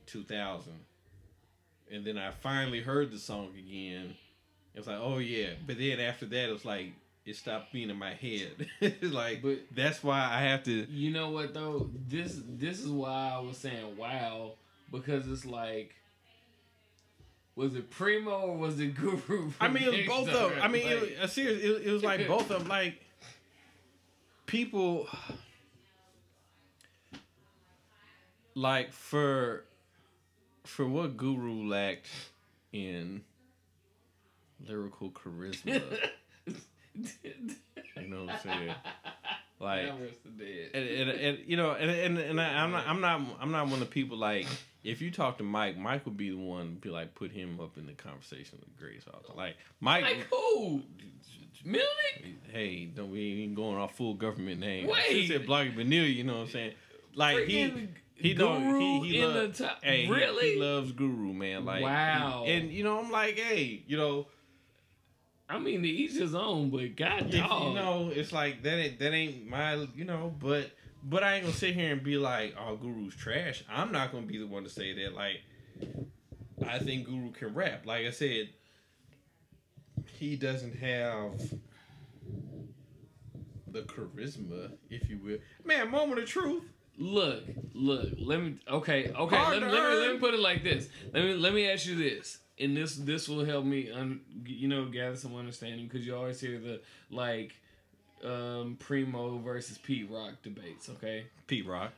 two 0.08 0.24
thousand, 0.24 0.80
and 1.91 2.03
then 2.03 2.18
I 2.18 2.32
finally 2.32 2.82
heard 2.82 3.12
the 3.12 3.20
song 3.20 3.49
again. 3.58 4.16
It 4.74 4.80
was 4.80 4.88
like, 4.88 4.99
oh 4.99 5.20
yeah, 5.20 5.49
but 5.66 5.78
then 5.78 5.99
after 5.99 6.26
that, 6.26 6.49
it 6.49 6.51
was 6.53 6.66
like 6.66 6.93
it 7.26 7.36
stopped 7.36 7.72
being 7.74 7.89
in 7.89 7.97
my 7.97 8.14
head. 8.14 8.68
It's 8.82 9.14
like, 9.14 9.41
But- 9.41 9.60
that's 9.76 10.03
why 10.03 10.20
I 10.20 10.41
have 10.41 10.64
to. 10.64 10.72
You 10.72 11.12
know 11.12 11.30
what 11.30 11.53
though? 11.53 11.89
This 12.08 12.39
this 12.47 12.80
is 12.80 12.89
why 12.89 13.34
I 13.36 13.39
was 13.39 13.58
saying 13.58 13.97
wow 13.97 14.53
because 14.91 15.28
it's 15.30 15.45
like. 15.45 15.93
Was 17.55 17.74
it 17.76 17.89
Primo 17.89 18.30
or 18.41 18.55
was 18.55 18.80
it 18.80 18.93
Guru? 18.93 19.51
I 19.60 19.68
mean, 19.68 19.82
it 19.82 20.08
was 20.08 20.28
both 20.28 20.30
of 20.30 20.51
them. 20.51 20.60
I 20.62 20.68
mean, 20.68 20.86
Like- 20.86 21.10
it, 21.10 21.20
was, 21.24 21.32
serious, 21.34 21.64
it, 21.64 21.88
it 21.88 21.91
was 21.91 22.03
like 22.03 22.28
both 22.28 22.51
of 22.51 22.60
them. 22.60 22.68
Like 22.68 23.01
people, 24.45 25.08
like 28.53 28.93
for 28.93 29.64
for 30.68 30.88
what 30.88 31.18
Guru 31.18 31.68
lacked 31.68 32.07
in 32.74 33.22
lyrical 34.68 35.09
charisma. 35.11 35.82
you 36.95 38.07
know 38.07 38.26
what 38.26 38.36
I'm 38.36 38.39
saying? 38.41 38.76
Like 39.59 39.86
Damn, 39.88 40.01
rest 40.01 40.24
the 40.24 40.30
dead. 40.43 40.70
and, 40.76 40.86
and, 41.09 41.09
and 41.20 41.38
you 41.47 41.57
know, 41.57 41.72
and 41.72 41.89
and, 41.89 42.18
and 42.20 42.41
I, 42.41 42.63
I'm 42.63 42.72
not, 42.72 42.88
I'm 42.88 43.01
not, 43.01 43.22
I'm 43.41 43.51
not 43.51 43.65
one 43.65 43.74
of 43.74 43.80
the 43.80 43.86
people 43.86 44.18
like. 44.18 44.45
If 44.84 45.01
you 45.01 45.11
talk 45.11 45.38
to 45.39 45.43
Mike, 45.43 45.78
Mike 45.78 46.05
would 46.05 46.15
be 46.15 46.30
the 46.30 46.38
one 46.38 46.78
be 46.80 46.89
like 46.89 47.13
put 47.13 47.32
him 47.32 47.59
up 47.59 47.78
in 47.78 47.88
the 47.88 47.93
conversation 47.93 48.59
with 48.59 48.78
Grace. 48.78 49.03
Like 49.36 49.57
Mike, 49.82 50.03
Like 50.03 50.28
who? 50.32 50.82
Millie? 51.65 52.38
hey, 52.53 52.86
don't 52.86 53.11
we 53.11 53.43
ain't 53.43 53.55
going 53.55 53.78
off 53.78 53.95
full 53.97 54.13
government 54.13 54.61
name? 54.61 54.88
Wait. 54.88 55.03
she 55.09 55.28
said 55.28 55.45
Blocky 55.45 55.70
Vanilla. 55.70 56.07
You 56.07 56.24
know 56.24 56.36
what 56.36 56.41
I'm 56.43 56.49
saying? 56.49 56.74
Like. 57.15 57.38
Freaking 57.38 57.47
He 57.47 57.88
don't. 58.34 58.63
Guru 58.63 58.80
He, 59.03 59.09
he 59.09 59.22
in 59.22 59.34
the 59.34 59.49
top. 59.49 59.84
Hey, 59.84 60.07
really? 60.07 60.53
he, 60.55 60.59
loves 60.59 60.91
Guru, 60.91 61.34
man. 61.34 61.65
Like, 61.65 61.84
Wow. 61.84 62.43
he- 62.45 62.51
and 62.53 62.72
you 62.72 62.84
know, 62.84 62.99
I'm 62.99 63.11
like, 63.11 63.38
hey, 63.38 63.84
you 63.88 63.97
know, 63.97 64.28
I 65.49 65.59
mean, 65.59 65.82
to 65.84 65.88
each 65.88 66.13
his 66.13 66.36
own, 66.36 66.70
but 66.70 66.95
God 66.95 67.28
if, 67.30 67.36
you 67.36 67.39
know, 67.76 68.11
it's 68.13 68.32
like 68.34 68.63
that. 68.63 68.74
Ain't, 68.78 68.99
that 68.99 69.13
ain't 69.13 69.47
my, 69.47 69.88
you 69.95 70.03
know, 70.05 70.34
but 70.39 70.72
but 71.03 71.24
I 71.24 71.36
ain't 71.36 71.45
gonna 71.45 71.55
sit 71.55 71.74
here 71.74 71.91
and 71.93 72.03
be 72.03 72.18
like, 72.18 72.53
oh, 72.59 72.76
Guru's 72.76 73.15
trash. 73.15 73.63
I'm 73.70 73.91
not 73.91 74.11
gonna 74.11 74.26
be 74.26 74.38
the 74.38 74.47
one 74.47 74.63
to 74.63 74.70
say 74.70 74.93
that. 75.03 75.13
Like, 75.13 75.41
I 76.68 76.80
think 76.80 77.05
Guru 77.05 77.32
can 77.32 77.53
rap. 77.53 77.86
Like 77.86 78.05
I 78.05 78.11
said, 78.11 78.49
he 80.18 80.36
doesn't 80.36 80.76
have 80.78 81.39
the 83.68 83.82
charisma, 83.84 84.72
if 84.89 85.09
you 85.09 85.20
will. 85.24 85.38
Man, 85.63 85.91
moment 85.91 86.20
of 86.20 86.28
truth. 86.28 86.63
Look, 86.98 87.43
look. 87.74 88.10
Let 88.18 88.41
me. 88.41 88.56
Okay, 88.68 89.12
okay. 89.12 89.38
Let, 89.38 89.60
to 89.60 89.66
let 89.68 89.89
me 89.89 89.95
let 89.95 90.14
me 90.14 90.20
put 90.20 90.34
it 90.34 90.39
like 90.39 90.64
this. 90.64 90.89
Let 91.14 91.24
me 91.24 91.34
let 91.36 91.54
me 91.54 91.70
ask 91.70 91.86
you 91.86 91.95
this, 91.95 92.39
and 92.60 92.76
this 92.76 92.95
this 92.95 93.30
will 93.30 93.45
help 93.45 93.66
me, 93.66 93.91
un, 93.91 94.22
you 94.45 94.68
know, 94.68 94.86
gather 94.86 95.16
some 95.16 95.36
understanding 95.36 95.88
because 95.88 96.06
you 96.06 96.16
always 96.16 96.39
hear 96.39 96.60
the 96.60 96.82
like, 97.12 97.54
um, 98.24 98.78
Primo 98.80 99.38
versus 99.38 99.78
Pete 99.78 100.10
Rock 100.10 100.41
debates. 100.41 100.89
Okay, 100.89 101.26
Pete 101.45 101.68
Rock. 101.68 101.91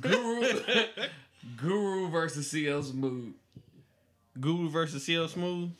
Guru, 0.00 0.60
Guru 1.56 2.08
versus 2.08 2.48
CL 2.48 2.82
Smooth. 2.84 3.34
Guru 4.40 4.68
versus 4.68 5.04
CL 5.04 5.26
Smooth. 5.28 5.72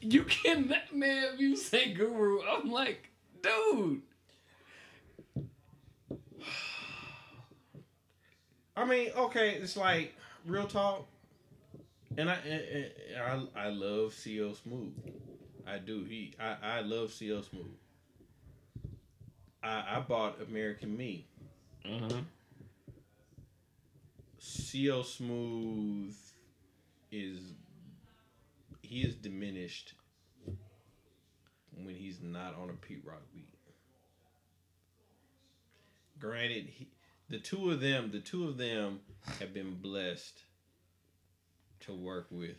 You 0.00 0.24
cannot, 0.24 0.94
man. 0.94 1.34
If 1.34 1.40
you 1.40 1.56
say 1.56 1.92
Guru, 1.92 2.40
I'm 2.42 2.70
like, 2.70 3.10
dude. 3.42 4.02
I 8.76 8.84
mean, 8.84 9.10
okay, 9.16 9.50
it's 9.54 9.76
like 9.76 10.14
real 10.46 10.66
talk, 10.66 11.06
and 12.16 12.30
I 12.30 12.34
and, 12.46 12.90
and 13.14 13.48
I, 13.54 13.66
I 13.66 13.68
love 13.68 14.14
CL 14.14 14.54
Smooth. 14.54 14.94
I 15.66 15.78
do. 15.78 16.04
He 16.04 16.34
I, 16.40 16.56
I 16.62 16.80
love 16.80 17.12
CL 17.12 17.42
Smooth. 17.42 17.76
I 19.62 19.96
I 19.96 20.00
bought 20.00 20.40
American 20.48 20.96
Me. 20.96 21.26
Mm-hmm. 21.86 22.08
Huh. 22.08 22.22
CL 24.38 25.04
Smooth 25.04 26.14
is 27.12 27.52
he 28.82 29.02
is 29.02 29.14
diminished 29.14 29.94
when 31.74 31.94
he's 31.94 32.20
not 32.22 32.56
on 32.60 32.70
a 32.70 32.72
Pete 32.72 33.02
Rock 33.04 33.22
beat. 33.32 33.46
Granted, 36.18 36.66
he, 36.66 36.88
the 37.30 37.38
two 37.38 37.70
of 37.70 37.80
them, 37.80 38.10
the 38.12 38.20
two 38.20 38.46
of 38.48 38.58
them 38.58 39.00
have 39.38 39.54
been 39.54 39.76
blessed 39.80 40.42
to 41.80 41.92
work 41.94 42.26
with 42.30 42.56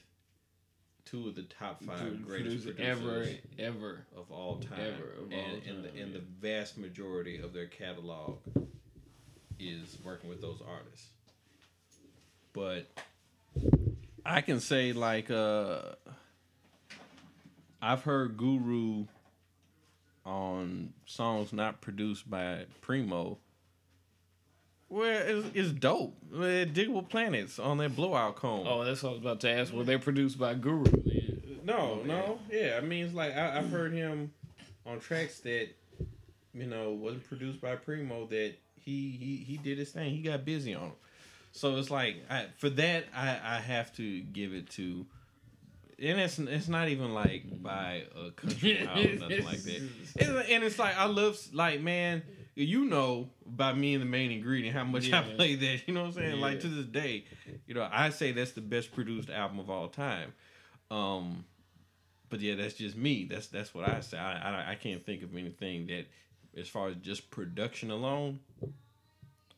two 1.06 1.28
of 1.28 1.36
the 1.36 1.44
top 1.44 1.84
five 1.84 2.26
greatest 2.26 2.64
producers 2.66 2.76
ever, 2.80 3.28
ever. 3.60 4.06
of 4.16 4.32
all 4.32 4.60
time, 4.60 4.80
Ever 4.80 5.12
of 5.20 5.32
and, 5.32 5.34
all 5.34 5.56
and, 5.56 5.64
time, 5.66 5.82
the, 5.84 6.02
and 6.02 6.14
yeah. 6.14 6.20
the 6.20 6.24
vast 6.40 6.78
majority 6.78 7.40
of 7.40 7.54
their 7.54 7.68
catalog 7.68 8.38
is 9.60 9.98
working 10.04 10.30
with 10.30 10.42
those 10.42 10.62
artists. 10.68 11.08
But 12.54 12.88
I 14.26 14.42
can 14.42 14.60
say 14.60 14.94
like 14.94 15.30
uh 15.30 15.82
I've 17.82 18.04
heard 18.04 18.38
Guru 18.38 19.06
on 20.26 20.94
songs 21.06 21.52
not 21.52 21.82
produced 21.82 22.30
by 22.30 22.66
Primo. 22.82 23.40
Where 24.92 25.22
it's, 25.26 25.48
it's 25.54 25.72
dope. 25.72 26.18
Uh, 26.34 26.68
Diggable 26.68 27.08
Planets 27.08 27.60
on 27.60 27.78
that 27.78 27.96
Blowout 27.96 28.36
Comb. 28.36 28.68
Oh, 28.68 28.84
that's 28.84 29.02
what 29.04 29.10
I 29.10 29.14
was 29.14 29.22
about 29.22 29.40
to 29.42 29.50
ask. 29.50 29.72
Were 29.74 29.86
they 29.86 29.98
produced 29.98 30.38
by 30.38 30.54
Guru 30.54 30.84
then? 30.84 31.62
No, 31.64 32.02
no, 32.04 32.40
yeah. 32.52 32.78
I 32.78 32.82
mean, 32.86 33.06
it's 33.06 33.14
like 33.14 33.34
I, 33.36 33.58
I've 33.58 33.70
heard 33.70 33.94
him 33.94 34.34
on 34.86 35.00
tracks 35.00 35.40
that 35.42 35.70
you 36.54 36.66
know 36.66 36.92
wasn't 36.92 37.26
produced 37.30 37.62
by 37.62 37.76
Primo. 37.78 38.26
That 38.28 38.56
he 38.76 39.12
he 39.12 39.38
he 39.48 39.58
did 39.58 39.78
his 39.78 39.92
thing. 39.92 40.12
He 40.14 40.22
got 40.24 40.44
busy 40.44 40.74
on 40.76 40.82
them. 40.84 40.92
So 41.54 41.78
it's 41.78 41.90
like 41.90 42.18
I, 42.30 42.48
for 42.58 42.70
that 42.72 43.06
I 43.16 43.30
I 43.42 43.60
have 43.60 43.96
to 43.96 44.20
give 44.22 44.54
it 44.54 44.70
to. 44.72 45.06
And 46.00 46.20
it's 46.20 46.38
it's 46.38 46.68
not 46.68 46.90
even 46.90 47.14
like 47.14 47.44
by 47.64 48.04
a 48.16 48.32
country 48.32 48.82
or 48.82 48.86
nothing 49.20 49.46
like 49.46 49.62
that. 49.64 49.90
It's- 50.20 50.46
and 50.50 50.64
it's 50.66 50.80
like 50.80 50.98
I 50.98 51.06
love 51.06 51.38
like 51.54 51.80
man, 51.80 52.24
you 52.56 52.86
know 52.86 53.30
by 53.46 53.74
me 53.74 53.94
and 53.94 54.02
the 54.02 54.06
main 54.08 54.32
ingredient 54.32 54.76
how 54.76 54.84
much 54.84 55.06
I 55.12 55.22
Yeah. 55.22 55.36
play 55.36 55.56
that. 55.56 55.82
You 55.88 55.94
know 55.94 56.02
what 56.02 56.08
I'm 56.08 56.14
saying? 56.14 56.40
Like 56.42 56.60
to 56.62 56.68
this 56.68 56.86
day, 56.86 57.26
you 57.68 57.74
know 57.74 57.88
I 57.92 58.10
say 58.10 58.32
that's 58.32 58.52
the 58.52 58.62
best 58.62 58.92
produced 58.94 59.30
album 59.30 59.60
of 59.60 59.70
all 59.70 59.88
time. 59.88 60.34
Um, 60.90 61.46
but 62.30 62.40
yeah, 62.42 62.56
that's 62.56 62.74
just 62.76 62.96
me. 62.98 63.26
That's 63.30 63.48
that's 63.48 63.74
what 63.74 63.88
I 63.88 64.00
say. 64.02 64.18
I, 64.18 64.68
I 64.68 64.72
I 64.72 64.76
can't 64.76 65.04
think 65.06 65.24
of 65.24 65.36
anything 65.36 65.88
that, 65.88 66.06
as 66.60 66.68
far 66.68 66.90
as 66.90 66.96
just 66.98 67.30
production 67.32 67.92
alone, 67.92 68.40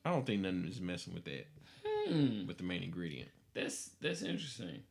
I 0.05 0.11
don't 0.11 0.25
think 0.25 0.41
nothing 0.41 0.65
is 0.67 0.81
messing 0.81 1.13
with 1.13 1.25
that 1.25 1.47
Hmm. 2.07 2.45
with 2.47 2.57
the 2.57 2.63
main 2.63 2.83
ingredient. 2.83 3.29
That's 3.53 3.91
that's 4.01 4.21
interesting. 4.21 4.81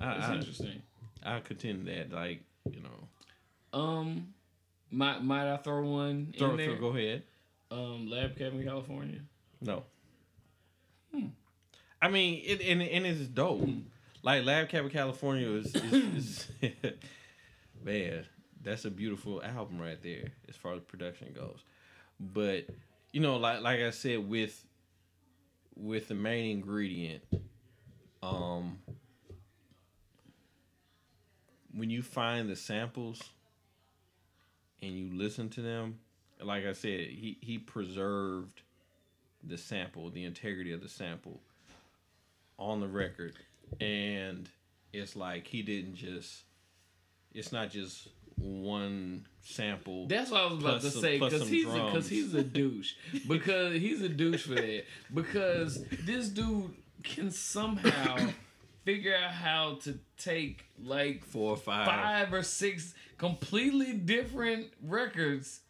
I 0.00 0.14
That's 0.14 0.28
I, 0.28 0.34
interesting. 0.34 0.82
I 1.22 1.40
contend 1.40 1.86
that 1.88 2.12
like 2.12 2.42
you 2.70 2.80
know. 2.80 3.78
Um, 3.78 4.34
might 4.90 5.22
might 5.22 5.52
I 5.52 5.56
throw 5.58 5.86
one 5.86 6.34
Throw, 6.36 6.50
in 6.52 6.56
there? 6.56 6.76
throw, 6.76 6.90
go 6.92 6.96
ahead. 6.96 7.22
Um, 7.70 8.08
Lab 8.08 8.36
Cabin, 8.36 8.64
California. 8.64 9.20
No. 9.60 9.84
Hmm. 11.14 11.26
I 12.00 12.08
mean, 12.08 12.42
it 12.44 12.60
and, 12.60 12.80
and 12.82 13.06
it's 13.06 13.20
dope. 13.28 13.68
Like 14.22 14.44
Lab 14.44 14.68
Cabin 14.68 14.90
California 14.90 15.48
is, 15.50 15.74
is, 15.74 16.48
is 16.62 16.72
man, 17.84 18.24
that's 18.62 18.84
a 18.84 18.90
beautiful 18.90 19.42
album 19.42 19.80
right 19.80 20.00
there 20.02 20.32
as 20.48 20.56
far 20.56 20.74
as 20.74 20.80
production 20.82 21.32
goes. 21.34 21.58
But 22.18 22.66
you 23.12 23.20
know, 23.20 23.36
like 23.36 23.62
like 23.62 23.80
I 23.80 23.90
said, 23.90 24.28
with 24.28 24.64
with 25.76 26.08
the 26.08 26.14
main 26.14 26.50
ingredient, 26.50 27.22
um, 28.22 28.78
when 31.74 31.90
you 31.90 32.02
find 32.02 32.48
the 32.48 32.56
samples 32.56 33.22
and 34.82 34.92
you 34.92 35.16
listen 35.16 35.48
to 35.50 35.60
them, 35.60 35.98
like 36.42 36.64
I 36.64 36.72
said, 36.72 37.00
he 37.00 37.38
he 37.40 37.58
preserved 37.58 38.62
the 39.42 39.58
sample, 39.58 40.10
the 40.10 40.24
integrity 40.24 40.72
of 40.72 40.82
the 40.82 40.88
sample 40.88 41.40
on 42.58 42.80
the 42.80 42.88
record. 42.88 43.34
And 43.80 44.48
it's 44.92 45.16
like 45.16 45.46
he 45.46 45.62
didn't 45.62 45.94
just 45.94 46.44
it's 47.34 47.52
not 47.52 47.70
just 47.70 48.08
one 48.36 49.26
sample. 49.42 50.06
That's 50.06 50.30
what 50.30 50.40
I 50.40 50.46
was 50.46 50.58
about 50.58 50.80
to 50.82 50.90
some- 50.90 51.02
say 51.02 51.18
because 51.18 51.48
he's 51.48 51.66
because 51.66 52.08
he's 52.08 52.34
a 52.34 52.42
douche 52.42 52.94
because 53.26 53.74
he's 53.74 54.02
a 54.02 54.08
douche 54.08 54.46
for 54.46 54.54
that 54.54 54.84
because 55.14 55.84
this 56.04 56.28
dude 56.28 56.74
can 57.02 57.30
somehow 57.30 58.16
figure 58.84 59.14
out 59.14 59.30
how 59.30 59.78
to 59.82 59.98
take 60.16 60.64
like 60.82 61.24
four 61.24 61.52
or 61.52 61.56
five. 61.56 61.86
five 61.86 62.32
or 62.32 62.42
six 62.42 62.94
completely 63.18 63.92
different 63.92 64.68
records 64.82 65.60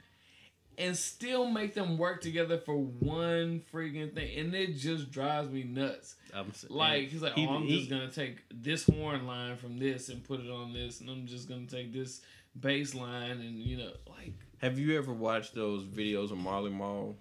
and 0.79 0.97
still 0.97 1.47
make 1.47 1.75
them 1.75 1.99
work 1.99 2.21
together 2.23 2.57
for 2.59 2.77
one 2.77 3.61
freaking 3.73 4.15
thing 4.15 4.39
and 4.39 4.55
it 4.55 4.77
just 4.77 5.11
drives 5.11 5.51
me 5.51 5.65
nuts 5.65 6.15
I'm 6.35 6.53
like 6.71 7.09
he's 7.09 7.21
like 7.23 7.35
he- 7.35 7.47
oh 7.47 7.57
i'm 7.57 7.63
he- 7.65 7.79
just 7.79 7.91
gonna 7.91 8.11
take 8.11 8.37
this 8.51 8.85
horn 8.87 9.27
line 9.27 9.57
from 9.57 9.79
this 9.79 10.09
and 10.09 10.23
put 10.23 10.41
it 10.41 10.51
on 10.51 10.73
this 10.73 11.01
and 11.01 11.11
i'm 11.11 11.27
just 11.27 11.49
gonna 11.49 11.67
take 11.67 11.93
this 11.93 12.21
bass 12.59 12.95
line 12.95 13.33
and 13.41 13.59
you 13.59 13.77
know 13.79 13.91
like 14.09 14.35
Have 14.59 14.79
you 14.79 14.97
ever 14.99 15.13
watched 15.13 15.55
those 15.55 15.85
videos 15.85 16.31
of 16.33 16.39
Marley 16.39 16.71
Marl? 16.71 17.17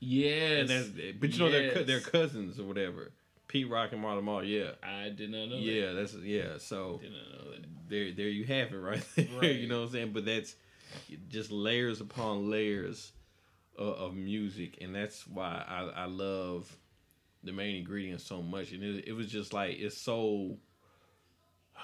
yes 0.00 0.60
And 0.60 0.68
that's, 0.68 0.88
eh, 0.98 1.12
but 1.18 1.32
you 1.32 1.38
know 1.38 1.50
they're 1.50 1.84
they're 1.84 2.00
cousins 2.00 2.58
or 2.58 2.64
whatever. 2.64 3.12
Pete 3.48 3.68
Rock 3.68 3.90
and 3.92 4.00
Marley 4.00 4.22
Marl, 4.22 4.44
yeah. 4.44 4.70
I 4.82 5.08
did 5.08 5.30
not 5.30 5.48
know. 5.48 5.56
Yeah, 5.56 5.88
that. 5.88 5.94
that's 5.94 6.14
yeah. 6.16 6.58
So 6.58 7.00
did 7.02 7.10
not 7.12 7.44
know 7.44 7.50
that. 7.52 7.64
there, 7.88 8.12
there 8.12 8.28
you 8.28 8.44
have 8.44 8.72
it, 8.72 8.76
right 8.78 9.02
there. 9.16 9.26
Right. 9.40 9.56
You 9.56 9.68
know 9.68 9.80
what 9.80 9.86
I'm 9.86 9.92
saying? 9.92 10.12
But 10.12 10.24
that's 10.24 10.54
just 11.28 11.50
layers 11.50 12.00
upon 12.00 12.50
layers 12.50 13.12
of, 13.78 13.94
of 13.94 14.14
music, 14.14 14.78
and 14.80 14.94
that's 14.94 15.26
why 15.26 15.64
I, 15.66 16.02
I 16.02 16.04
love 16.06 16.76
the 17.42 17.52
main 17.52 17.76
ingredient 17.76 18.20
so 18.20 18.42
much. 18.42 18.72
And 18.72 18.82
it, 18.82 19.04
it 19.08 19.12
was 19.12 19.26
just 19.28 19.52
like 19.52 19.78
it's 19.78 19.96
so, 19.96 20.56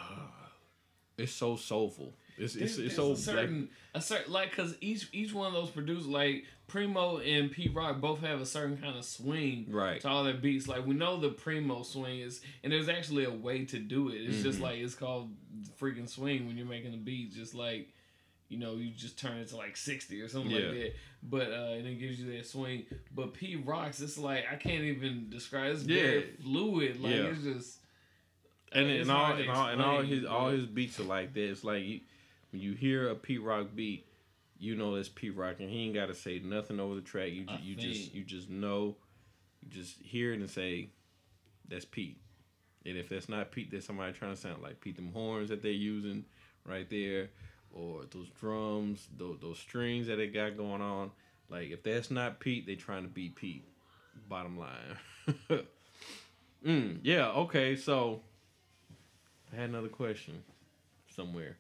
it's 1.19 1.33
so 1.33 1.57
soulful. 1.57 2.15
It's 2.39 2.55
it's, 2.55 2.77
it's 2.77 2.97
so 2.97 3.13
a 3.13 3.17
certain 3.17 3.71
a 3.95 4.01
certain 4.03 4.31
like 4.31 4.51
because 4.51 4.75
each 4.83 5.09
each 5.13 5.33
one 5.33 5.47
of 5.47 5.55
those 5.55 5.71
producers 5.71 6.07
like 6.07 6.45
Primo 6.67 7.17
and 7.19 7.51
Pete 7.51 7.75
Rock 7.75 7.99
both 8.01 8.21
have 8.21 8.43
a 8.43 8.47
certain 8.47 8.77
kind 8.77 8.99
of 8.99 9.05
swing 9.07 9.67
Right. 9.71 10.01
to 10.03 10.09
all 10.09 10.23
their 10.25 10.35
beats. 10.35 10.69
Like 10.69 10.85
we 10.87 10.95
know 10.95 11.19
the 11.19 11.31
Primo 11.31 11.83
swing 11.83 12.19
is, 12.21 12.43
and 12.63 12.71
there's 12.71 12.91
actually 12.91 13.25
a 13.25 13.31
way 13.31 13.65
to 13.67 13.79
do 13.79 14.11
it. 14.11 14.17
It's 14.17 14.43
just 14.43 14.59
Mhm. 14.59 14.63
like 14.63 14.79
it's 14.81 14.95
called 14.95 15.31
freaking 15.81 16.09
swing 16.09 16.47
when 16.47 16.59
you're 16.59 16.67
making 16.67 16.93
a 16.93 16.99
beat. 16.99 17.33
Just 17.33 17.55
like 17.55 17.89
you 18.49 18.59
know, 18.59 18.75
you 18.77 18.91
just 18.91 19.19
turn 19.19 19.39
it 19.39 19.49
to 19.49 19.57
like 19.57 19.77
sixty 19.77 20.21
or 20.23 20.29
something 20.29 20.51
Yeah. 20.51 20.59
like 20.69 20.71
that. 20.71 20.95
But 21.23 21.51
uh, 21.51 21.75
and 21.77 21.87
it 21.87 21.95
gives 21.99 22.21
you 22.21 22.37
that 22.37 22.47
swing. 22.47 22.85
But 23.15 23.35
Pete 23.35 23.65
Rock's, 23.67 24.01
it's 24.01 24.19
like 24.19 24.45
I 24.51 24.57
can't 24.57 24.85
even 24.85 25.29
describe. 25.31 25.73
It's 25.73 25.83
very 25.83 26.17
Yeah. 26.19 26.25
fluid. 26.43 27.01
Like 27.01 27.13
Yeah. 27.13 27.25
it's 27.27 27.43
just. 27.43 27.79
and 28.73 28.87
it's 28.89 29.09
and 29.09 29.17
all 29.17 29.33
and 29.33 29.51
all, 29.51 29.67
and 29.69 29.83
all 29.83 30.03
his 30.03 30.25
all 30.25 30.51
his 30.51 30.67
beats 30.67 31.01
are 31.01 31.05
like 31.05 31.33
that. 31.35 31.51
It's 31.51 31.65
like 31.65 31.83
you, 31.85 32.01
when 32.53 32.61
you 32.63 32.73
hear 32.75 33.09
a 33.09 33.15
Pete 33.15 33.43
Rock 33.43 33.69
beat, 33.75 34.07
you 34.59 34.75
know 34.77 34.95
it's 34.95 35.09
Pete 35.09 35.37
Rock, 35.37 35.57
and 35.61 35.69
he 35.71 35.85
ain't 35.87 35.95
got 35.95 36.07
to 36.07 36.15
say 36.15 36.39
nothing 36.39 36.79
over 36.81 36.95
the 36.95 37.01
track. 37.01 37.31
You 37.33 37.45
I 37.49 37.59
you 37.63 37.75
just 37.77 38.15
you 38.15 38.23
just 38.25 38.49
know, 38.51 38.97
you 39.63 39.71
just 39.71 39.99
hear 40.01 40.33
it 40.33 40.41
and 40.41 40.49
say, 40.51 40.91
that's 41.69 41.85
Pete. 41.85 42.19
And 42.85 42.97
if 42.97 43.09
that's 43.09 43.29
not 43.29 43.51
Pete, 43.51 43.71
there's 43.73 43.85
somebody 43.85 44.13
trying 44.13 44.35
to 44.35 44.41
sound 44.41 44.63
like 44.63 44.81
Pete. 44.81 44.95
Them 44.97 45.11
horns 45.13 45.49
that 45.49 45.61
they're 45.63 45.73
using 45.73 46.25
right 46.65 46.89
there, 46.89 47.31
or 47.77 48.05
those 48.11 48.29
drums, 48.41 49.07
those 49.17 49.39
those 49.41 49.59
strings 49.59 50.07
that 50.07 50.17
they 50.17 50.27
got 50.27 50.57
going 50.57 50.81
on. 50.81 51.11
Like 51.49 51.71
if 51.71 51.83
that's 51.83 52.11
not 52.11 52.41
Pete, 52.41 52.67
they 52.67 52.75
trying 52.75 53.03
to 53.03 53.09
beat 53.09 53.37
Pete. 53.37 53.65
Bottom 54.29 54.59
line. 54.59 55.29
mm, 56.67 56.99
yeah. 57.03 57.29
Okay. 57.31 57.77
So 57.77 58.23
I 59.53 59.57
had 59.57 59.69
another 59.69 59.89
question 59.89 60.43
somewhere. 61.15 61.59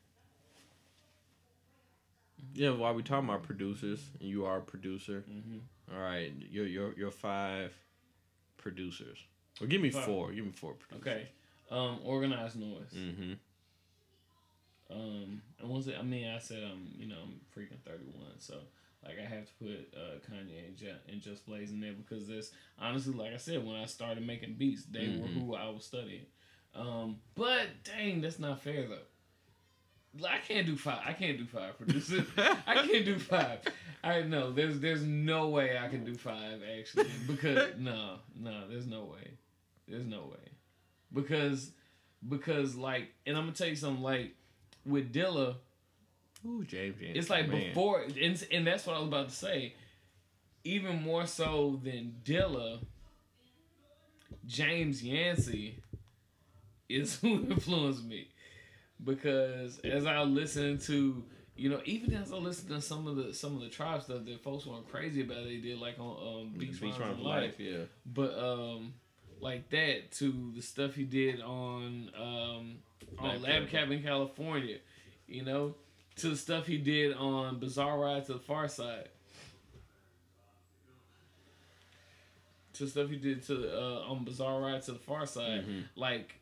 Yeah, 2.54 2.70
while 2.70 2.94
we 2.94 3.02
talking 3.02 3.28
about 3.28 3.42
producers, 3.42 4.00
and 4.20 4.28
you 4.28 4.46
are 4.46 4.58
a 4.58 4.62
producer. 4.62 5.24
Mhm. 5.30 5.60
All 5.94 6.00
right, 6.00 6.32
your 6.50 6.66
your 6.66 6.94
your 6.96 7.10
five 7.10 7.72
producers. 8.56 9.18
Well, 9.60 9.68
give 9.68 9.80
me 9.80 9.90
Five. 9.90 10.04
four. 10.04 10.32
Give 10.32 10.44
me 10.44 10.52
four 10.52 10.74
producers. 10.74 11.12
Okay. 11.12 11.28
Um, 11.70 11.98
organized 12.04 12.56
noise. 12.58 12.92
Mm-hmm. 12.94 13.32
Um, 14.90 15.42
and 15.60 15.68
once 15.68 15.88
I 15.88 16.02
mean, 16.02 16.28
I 16.28 16.38
said 16.38 16.62
I'm, 16.62 16.88
you 16.96 17.08
know, 17.08 17.16
I'm 17.22 17.40
freaking 17.56 17.80
31, 17.84 18.38
so 18.38 18.54
like 19.04 19.16
I 19.20 19.24
have 19.28 19.46
to 19.46 19.52
put 19.64 19.94
uh, 19.96 20.18
Kanye 20.30 20.66
and, 20.68 20.76
Ju- 20.76 20.94
and 21.10 21.20
Just 21.20 21.44
Blaze 21.46 21.70
in 21.70 21.80
there 21.80 21.92
because 21.92 22.26
this, 22.28 22.52
honestly, 22.78 23.14
like 23.14 23.32
I 23.32 23.36
said, 23.36 23.64
when 23.66 23.76
I 23.76 23.86
started 23.86 24.24
making 24.26 24.54
beats, 24.54 24.84
they 24.84 25.08
were 25.08 25.26
Mhm. 25.28 25.32
who 25.46 25.54
I 25.54 25.68
was 25.70 25.84
studying. 25.84 26.26
Um, 26.74 27.18
but 27.34 27.66
dang, 27.84 28.20
that's 28.20 28.38
not 28.38 28.60
fair 28.62 28.86
though. 28.86 30.26
I 30.26 30.38
can't 30.38 30.66
do 30.66 30.76
five. 30.76 31.00
I 31.06 31.12
can't 31.12 31.36
do 31.36 31.44
five 31.46 31.76
producers. 31.76 32.26
I 32.38 32.86
can't 32.86 33.04
do 33.04 33.18
five. 33.18 33.60
I 34.02 34.22
know 34.22 34.50
there's 34.52 34.78
there's 34.80 35.02
no 35.02 35.48
way 35.48 35.76
I 35.78 35.88
can 35.88 36.04
do 36.04 36.14
five 36.14 36.60
actually 36.78 37.10
because 37.26 37.74
no 37.78 38.16
no 38.38 38.66
there's 38.68 38.86
no 38.86 39.04
way 39.04 39.32
there's 39.88 40.06
no 40.06 40.20
way 40.22 40.48
because 41.12 41.70
because 42.26 42.76
like 42.76 43.08
and 43.26 43.36
I'm 43.36 43.44
gonna 43.44 43.52
tell 43.56 43.68
you 43.68 43.76
something 43.76 44.02
like 44.02 44.34
with 44.86 45.12
Dilla 45.12 45.56
Ooh, 46.46 46.64
James. 46.64 46.96
James 47.00 47.16
it's 47.16 47.30
like 47.30 47.48
man. 47.48 47.68
before 47.68 48.02
and 48.02 48.46
and 48.52 48.66
that's 48.66 48.86
what 48.86 48.96
I 48.96 48.98
was 49.00 49.08
about 49.08 49.28
to 49.28 49.34
say 49.34 49.74
even 50.64 51.02
more 51.02 51.26
so 51.26 51.80
than 51.82 52.14
Dilla 52.24 52.80
James 54.46 55.02
Yancey 55.02 55.82
is 56.88 57.16
who 57.20 57.40
influenced 57.50 58.04
me 58.04 58.28
because 59.02 59.78
as 59.80 60.06
I 60.06 60.22
listen 60.22 60.78
to 60.80 61.22
you 61.56 61.68
know 61.70 61.80
even 61.84 62.14
as 62.14 62.32
I 62.32 62.36
listen 62.36 62.68
to 62.68 62.80
some 62.80 63.06
of 63.06 63.16
the 63.16 63.34
some 63.34 63.54
of 63.56 63.60
the 63.62 63.68
tribe 63.68 64.02
stuff 64.02 64.24
that 64.24 64.42
folks 64.42 64.66
went 64.66 64.88
crazy 64.88 65.22
about 65.22 65.44
they 65.44 65.56
did 65.58 65.78
like 65.78 65.98
on 65.98 66.42
um 66.42 66.54
Beats, 66.58 66.78
Beats 66.78 66.98
Rhymes 66.98 67.00
Rhymes 67.00 67.12
and 67.14 67.22
for 67.22 67.28
Life 67.28 67.42
life. 67.42 67.54
Yeah. 67.58 67.78
but 68.04 68.38
um 68.38 68.94
like 69.40 69.68
that 69.70 70.10
to 70.12 70.52
the 70.54 70.62
stuff 70.62 70.94
he 70.94 71.04
did 71.04 71.40
on 71.40 72.10
um 72.18 72.76
on 73.18 73.42
Lab 73.42 73.68
Cap. 73.68 73.90
In 73.90 74.02
California, 74.02 74.76
you 75.28 75.44
know, 75.44 75.74
to 76.16 76.30
the 76.30 76.36
stuff 76.36 76.66
he 76.66 76.78
did 76.78 77.14
on 77.14 77.58
Bizarre 77.58 77.98
Ride 77.98 78.24
to 78.26 78.34
the 78.34 78.38
Far 78.38 78.68
Side. 78.68 79.08
To 82.74 82.86
stuff 82.86 83.08
he 83.08 83.16
did 83.16 83.42
to 83.46 83.74
uh, 83.74 84.00
on 84.10 84.24
Bizarre 84.24 84.60
Ride 84.60 84.82
to 84.82 84.92
the 84.92 84.98
Far 84.98 85.26
Side, 85.26 85.64
Mhm. 85.66 85.84
like 85.96 86.34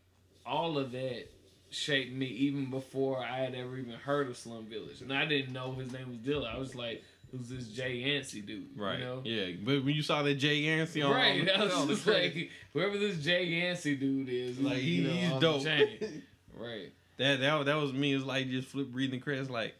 all 0.45 0.79
of 0.79 0.91
that 0.93 1.29
shaped 1.71 2.13
me 2.13 2.27
even 2.27 2.71
before 2.71 3.19
I 3.23 3.39
had 3.39 3.55
ever 3.55 3.77
even 3.79 3.93
heard 3.93 4.29
of 4.29 4.37
Slum 4.37 4.67
Village, 4.67 5.01
and 5.01 5.13
I 5.13 5.27
didn't 5.27 5.53
know 5.53 5.73
his 5.73 5.93
name 5.93 6.09
was 6.09 6.19
Dilla. 6.19 6.53
I 6.53 6.59
was 6.59 6.75
like, 6.75 7.05
"Who's 7.31 7.49
this 7.49 7.69
Jay 7.69 7.95
Yancey 7.99 8.41
dude?" 8.41 8.77
Right. 8.77 8.99
You 8.99 9.05
know? 9.05 9.23
Yeah. 9.25 9.53
But 9.65 9.85
when 9.85 9.95
you 9.95 10.03
saw 10.03 10.23
that 10.25 10.35
Jay 10.35 10.57
Yancey 10.57 11.03
on, 11.03 11.13
Right, 11.13 11.49
on, 11.49 11.61
I 11.73 11.85
was 11.85 11.87
just 11.99 12.07
like, 12.09 12.51
whoever 12.73 12.99
this 12.99 13.23
Jay 13.25 13.45
Yancey 13.45 13.95
dude 13.97 14.29
is, 14.29 14.59
like 14.61 14.79
he, 14.79 15.03
you 15.03 15.09
know, 15.09 15.15
he's 15.15 15.41
dope. 15.41 15.89
Right. 16.57 16.93
that 17.19 17.41
that 17.41 17.65
that 17.67 17.77
was 17.77 17.93
me. 17.93 18.15
It's 18.15 18.25
like 18.25 18.51
just 18.51 18.69
flip 18.69 18.89
reading 18.93 19.19
the 19.19 19.25
credits. 19.25 19.51
Like 19.51 19.75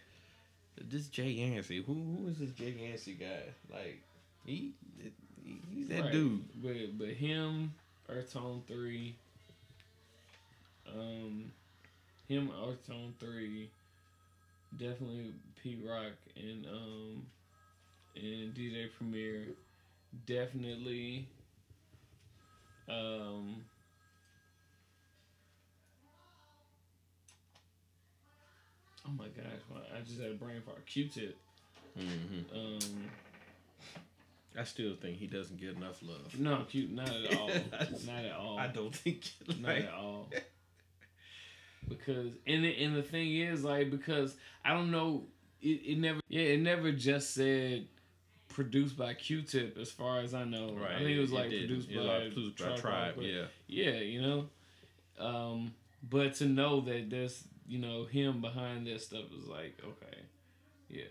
this 0.81 1.07
Jay 1.09 1.29
Yancey. 1.29 1.83
Who 1.83 1.95
who 1.95 2.29
is 2.29 2.39
this 2.39 2.51
Jay 2.51 2.75
Yancey 2.79 3.15
guy? 3.15 3.43
Like 3.71 4.01
he, 4.45 4.73
he 5.45 5.61
he's 5.73 5.89
that 5.89 6.03
right. 6.03 6.13
dude. 6.13 6.45
But 6.63 6.99
but 6.99 7.09
him, 7.09 7.73
Earth 8.09 8.33
Tone 8.33 8.63
Three, 8.67 9.15
um, 10.89 11.53
him, 12.29 12.51
Earth 12.67 12.87
Tone 12.87 13.15
Three, 13.21 13.71
definitely 14.79 15.33
Pete 15.63 15.79
Rock 15.87 16.13
and 16.37 16.67
um 16.67 17.27
and 18.17 18.55
DJ 18.55 18.89
Premier, 18.97 19.45
definitely 20.27 21.27
um. 22.89 23.65
Oh 29.07 29.11
my 29.19 29.27
gosh! 29.27 29.61
wow, 29.71 29.81
I 29.97 30.01
just 30.01 30.21
had 30.21 30.31
a 30.31 30.35
brain 30.35 30.63
fart. 30.65 30.85
Q-Tip. 30.87 31.37
hmm 31.97 32.57
Um, 32.57 32.79
I 34.59 34.65
still 34.65 34.95
think 34.95 35.19
he 35.19 35.27
doesn't 35.27 35.61
get 35.61 35.77
enough 35.77 36.01
love. 36.03 36.39
no, 36.39 36.65
Q, 36.69 36.89
not 36.91 37.09
at 37.11 37.37
all. 37.37 37.49
not 38.07 38.25
at 38.25 38.33
all. 38.39 38.59
I 38.59 38.69
don't 38.69 38.95
think. 38.95 39.25
Not 39.61 39.77
at 39.77 39.93
all. 39.93 40.31
Because 41.89 42.33
and 42.47 42.65
the, 42.65 42.83
and 42.83 42.97
the 42.97 43.03
thing 43.03 43.37
is 43.37 43.63
like 43.63 43.91
because 43.91 44.37
I 44.65 44.73
don't 44.73 44.91
know 44.91 45.25
it, 45.61 45.81
it 45.85 45.99
never 45.99 46.21
yeah 46.29 46.43
it 46.45 46.61
never 46.61 46.93
just 46.93 47.35
said 47.35 47.87
produced 48.49 48.97
by 48.97 49.13
Q-Tip 49.15 49.77
as 49.77 49.91
far 49.91 50.21
as 50.21 50.33
I 50.33 50.45
know. 50.45 50.75
right. 50.81 50.93
I 50.93 50.99
think 50.99 51.11
it 51.11 51.21
was 51.21 51.33
like 51.33 51.51
did. 51.51 51.67
produced 51.67 51.93
by, 51.95 52.01
like 52.01 52.33
produced 52.33 52.59
by 52.59 52.65
Tribe 52.65 52.79
Tribe. 52.81 53.15
Yeah. 53.19 53.45
Yeah, 53.67 53.99
you 53.99 54.23
know. 54.23 54.47
Um, 55.19 55.75
but 56.09 56.35
to 56.37 56.47
know 56.47 56.81
that 56.83 57.11
there's 57.11 57.45
you 57.67 57.79
know 57.79 58.05
him 58.05 58.41
behind 58.41 58.87
that 58.87 59.01
stuff 59.01 59.25
is 59.39 59.47
like 59.49 59.79
okay, 59.85 60.19
yeah. 60.89 61.05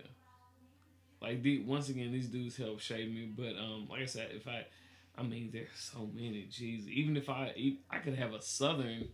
Like 1.22 1.42
the 1.42 1.60
once 1.60 1.88
again, 1.88 2.12
these 2.12 2.28
dudes 2.28 2.56
help 2.56 2.80
shape 2.80 3.10
me. 3.10 3.24
But 3.34 3.56
um, 3.58 3.86
like 3.90 4.02
I 4.02 4.06
said, 4.06 4.28
if 4.32 4.46
I, 4.46 4.66
I 5.16 5.22
mean, 5.22 5.50
there's 5.52 5.68
so 5.74 6.08
many. 6.12 6.46
Jeez, 6.50 6.86
even 6.88 7.16
if 7.16 7.30
I, 7.30 7.54
I 7.90 7.98
could 7.98 8.14
have 8.14 8.34
a 8.34 8.42
southern, 8.42 9.08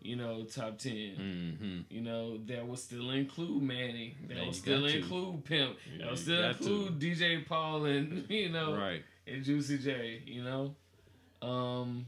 you 0.00 0.16
know, 0.16 0.42
top 0.44 0.78
10 0.78 0.92
Mm-hmm. 0.92 1.78
You 1.88 2.00
know, 2.00 2.38
that 2.46 2.66
would 2.66 2.78
still 2.80 3.10
include 3.10 3.62
Mannie. 3.62 4.16
That 4.26 4.38
Man, 4.38 4.46
would 4.46 4.56
still 4.56 4.80
got 4.82 4.90
to. 4.90 4.98
include 4.98 5.44
Pimp. 5.44 5.76
Yeah, 5.92 5.98
that 6.04 6.10
would 6.10 6.18
still 6.18 6.42
got 6.42 6.58
to. 6.60 6.64
include 6.64 6.98
DJ 6.98 7.46
Paul 7.46 7.84
and 7.84 8.24
you 8.28 8.48
know 8.48 8.76
Right. 8.76 9.02
and 9.28 9.44
Juicy 9.44 9.78
J, 9.78 10.22
you 10.26 10.42
know? 10.42 10.74
Um 11.42 12.06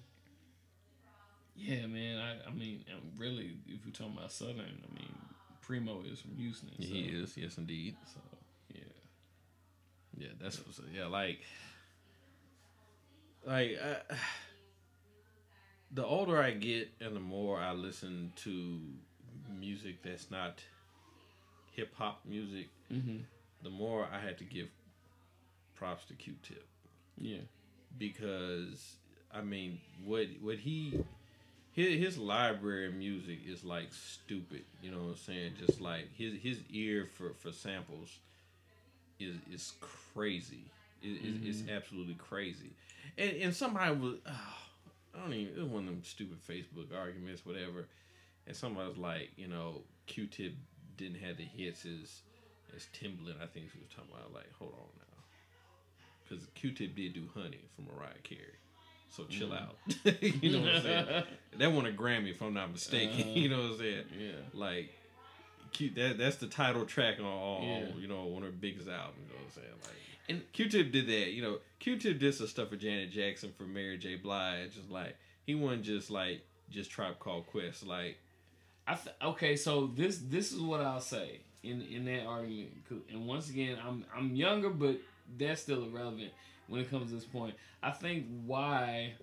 Yeah, 1.59 1.87
man, 1.87 2.19
I, 2.21 2.49
I 2.49 2.53
mean 2.55 2.85
um, 2.95 3.03
really 3.17 3.57
if 3.67 3.85
you're 3.85 3.93
talking 3.93 4.17
about 4.17 4.31
Southern, 4.33 4.61
I 4.61 4.95
mean 4.95 5.13
Primo 5.61 6.03
is 6.11 6.21
from 6.21 6.37
Houston. 6.37 6.71
So, 6.79 6.87
He 6.87 7.01
is. 7.07 7.37
Yes, 7.37 7.59
indeed. 7.59 7.97
So 8.15 8.21
yeah. 8.75 8.83
Yeah, 10.17 10.29
that's 10.41 10.59
what's 10.65 10.81
yeah, 10.95 11.07
like 11.07 11.41
like 13.47 13.79
uh, 13.83 14.15
the 15.93 16.05
older 16.05 16.41
I 16.43 16.53
get 16.53 16.91
and 17.01 17.15
the 17.17 17.21
more 17.21 17.59
I 17.59 17.73
listen 17.73 18.33
to 18.45 18.81
music 19.59 20.03
that's 20.03 20.31
not 20.31 20.63
hip 21.73 21.95
hop 21.97 22.21
music, 22.25 22.69
Mm-hmm. 22.93 23.19
the 23.63 23.71
more 23.71 24.07
I 24.13 24.19
had 24.21 24.39
to 24.39 24.45
give 24.45 24.69
props 25.75 26.07
to 26.07 26.15
Q-Tip 26.15 26.67
Yeah. 27.19 27.41
because 27.99 28.97
I 29.33 29.43
mean, 29.43 29.81
what 30.05 30.27
what 30.41 30.57
he 30.57 31.05
his, 31.79 31.99
his 32.01 32.19
library 32.19 32.89
of 32.89 32.95
music 32.95 33.39
is 33.47 33.63
like 33.65 33.89
stupid. 33.93 34.65
You 34.83 34.91
know 34.91 34.99
what 34.99 35.11
I'm 35.11 35.17
saying? 35.17 35.53
Just 35.65 35.81
like 35.81 36.09
his 36.15 36.35
his 36.43 36.59
ear 36.71 37.07
for 37.17 37.35
for 37.35 37.53
samples 37.53 38.19
is 39.21 39.37
is 39.53 39.73
crazy. 39.81 40.65
It, 41.01 41.23
Mm-hmm. 41.23 41.49
it's, 41.49 41.61
it's 41.61 41.71
absolutely 41.71 42.15
crazy. 42.15 42.73
And 43.17 43.31
and 43.37 43.55
somebody 43.55 43.95
was 43.95 44.15
oh, 44.27 44.57
I 45.15 45.21
don't 45.21 45.33
even 45.33 45.55
it 45.57 45.63
was 45.63 45.71
one 45.71 45.85
of 45.85 45.91
them 45.91 46.03
stupid 46.05 46.39
Facebook 46.49 46.97
arguments, 46.97 47.47
whatever. 47.47 47.87
And 48.49 48.57
somebody 48.57 48.89
was 48.89 48.99
like, 48.99 49.31
you 49.37 49.47
know, 49.47 49.83
Q-Tip 50.07 50.55
didn't 50.97 51.21
have 51.21 51.37
the 51.37 51.45
hits 51.45 51.85
as 51.85 52.23
as 52.75 52.89
Timbaland. 52.93 53.41
I 53.41 53.47
think 53.47 53.71
he 53.73 53.79
was 53.79 53.89
talking 53.95 54.11
about. 54.13 54.35
Like, 54.35 54.51
hold 54.59 54.73
on 54.73 54.89
now, 54.99 55.23
because 56.29 56.45
Q-Tip 56.57 56.97
did 56.97 57.13
do 57.15 57.29
Honey 57.35 57.61
for 57.77 57.83
Mariah 57.83 58.19
Carey. 58.25 58.59
So 59.11 59.25
chill 59.25 59.49
Mm. 59.49 59.63
out. 59.63 59.77
you 60.43 60.53
know 60.53 60.61
what 60.61 60.75
I'm 60.77 60.83
saying? 60.83 61.23
That 61.59 61.73
won 61.73 61.87
a 61.87 61.91
Grammy, 61.91 62.31
if 62.31 62.41
I'm 62.41 62.55
not 62.55 62.71
mistaken. 62.71 63.21
Uh-huh. 63.21 63.31
you 63.35 63.49
know 63.49 63.57
what 63.63 63.71
I'm 63.73 63.79
saying? 63.79 64.05
Yeah. 64.17 64.31
Like, 64.53 64.93
Q, 65.73 65.91
that 65.97 66.17
that's 66.19 66.37
the 66.37 66.47
title 66.47 66.85
track 66.85 67.19
on, 67.19 67.25
on 67.27 67.63
Yeah. 67.63 67.87
you 67.99 68.07
know 68.07 68.25
one 68.27 68.43
of 68.45 68.51
her 68.51 68.55
biggest 68.57 68.89
albums. 68.89 69.17
You 69.27 69.35
know 69.35 69.41
what 69.41 69.45
I'm 69.47 69.63
saying? 69.63 69.75
Like, 69.83 69.93
And- 70.29 70.53
Q-Tip 70.53 70.93
did 70.93 71.07
that. 71.09 71.33
You 71.33 71.43
know, 71.43 71.59
Q-Tip 71.81 72.19
did 72.21 72.35
some 72.35 72.47
stuff 72.47 72.69
for 72.69 72.77
Janet 72.77 73.11
Jackson 73.11 73.53
for 73.57 73.65
Mary 73.65 73.99
J. 73.99 74.17
Blige. 74.17 74.75
Just 74.75 74.91
like 74.91 75.17
he 75.47 75.55
wasn't 75.57 75.83
just 75.83 76.11
like 76.11 76.43
just 76.71 76.91
Tribe 76.91 77.19
Called 77.19 77.47
Quest. 77.49 77.85
Like, 77.87 78.19
I 78.87 78.95
th- 78.95 79.17
okay, 79.23 79.57
so 79.57 79.89
this 79.97 80.19
this 80.19 80.53
is 80.53 80.61
what 80.61 80.81
I'll 80.81 81.01
say 81.01 81.41
in 81.65 81.83
in 81.83 82.05
that 82.05 82.25
argument. 82.25 82.71
And 83.11 83.27
once 83.27 83.51
again, 83.51 83.79
I'm 83.85 84.05
I'm 84.15 84.37
younger, 84.37 84.71
but 84.71 84.99
that's 85.37 85.63
still 85.63 85.85
irrelevant 85.85 86.31
when 86.69 86.81
it 86.81 86.91
comes 86.91 87.11
to 87.11 87.17
this 87.17 87.25
point. 87.25 87.55
I 87.83 87.91
think 87.91 88.27
why 88.47 89.15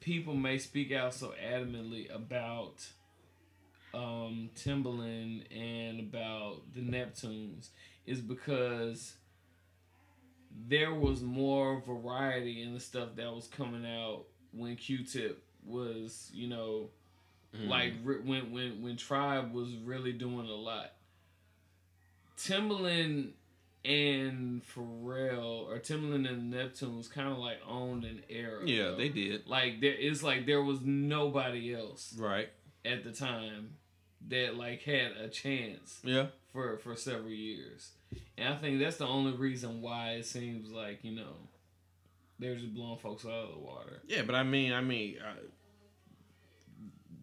people 0.00 0.34
may 0.34 0.58
speak 0.58 0.92
out 0.92 1.12
so 1.14 1.34
adamantly 1.42 2.14
about 2.14 2.86
um, 3.92 4.50
Timbaland 4.56 5.44
and 5.54 6.00
about 6.00 6.72
the 6.72 6.80
Neptunes 6.80 7.68
is 8.06 8.20
because 8.20 9.14
there 10.68 10.94
was 10.94 11.22
more 11.22 11.82
variety 11.86 12.62
in 12.62 12.74
the 12.74 12.80
stuff 12.80 13.10
that 13.16 13.32
was 13.32 13.46
coming 13.46 13.86
out 13.86 14.24
when 14.52 14.76
Q-Tip 14.76 15.42
was, 15.64 16.30
you 16.32 16.48
know, 16.48 16.88
mm, 17.56 17.68
like 17.68 17.94
when 18.02 18.50
when 18.50 18.82
when 18.82 18.96
Tribe 18.96 19.52
was 19.52 19.74
really 19.84 20.12
doing 20.12 20.48
a 20.48 20.54
lot. 20.54 20.92
Timbaland 22.36 23.32
and 23.84 24.62
Pharrell 24.66 25.66
or 25.66 25.78
Timbaland 25.78 26.28
and 26.28 26.52
Neptunes 26.52 27.10
kind 27.10 27.28
of 27.32 27.38
like 27.38 27.58
owned 27.66 28.04
an 28.04 28.22
era. 28.28 28.60
yeah, 28.66 28.84
though. 28.90 28.96
they 28.96 29.08
did. 29.08 29.46
like 29.46 29.80
there 29.80 29.94
it's 29.98 30.22
like 30.22 30.44
there 30.46 30.62
was 30.62 30.80
nobody 30.82 31.74
else 31.74 32.14
Right. 32.18 32.48
at 32.84 33.04
the 33.04 33.12
time 33.12 33.70
that 34.28 34.56
like 34.56 34.82
had 34.82 35.12
a 35.12 35.28
chance 35.28 36.00
Yeah. 36.04 36.26
for 36.52 36.76
for 36.78 36.94
several 36.94 37.30
years. 37.30 37.92
And 38.36 38.52
I 38.54 38.56
think 38.58 38.80
that's 38.80 38.96
the 38.98 39.06
only 39.06 39.32
reason 39.32 39.80
why 39.80 40.12
it 40.12 40.26
seems 40.26 40.70
like, 40.70 41.02
you 41.04 41.12
know, 41.12 41.36
they're 42.38 42.56
just 42.56 42.74
blowing 42.74 42.98
folks 42.98 43.24
out 43.24 43.30
of 43.30 43.52
the 43.52 43.58
water. 43.60 44.00
Yeah, 44.06 44.22
but 44.22 44.34
I 44.34 44.42
mean, 44.42 44.72
I 44.72 44.80
mean, 44.80 45.16
uh, 45.20 45.34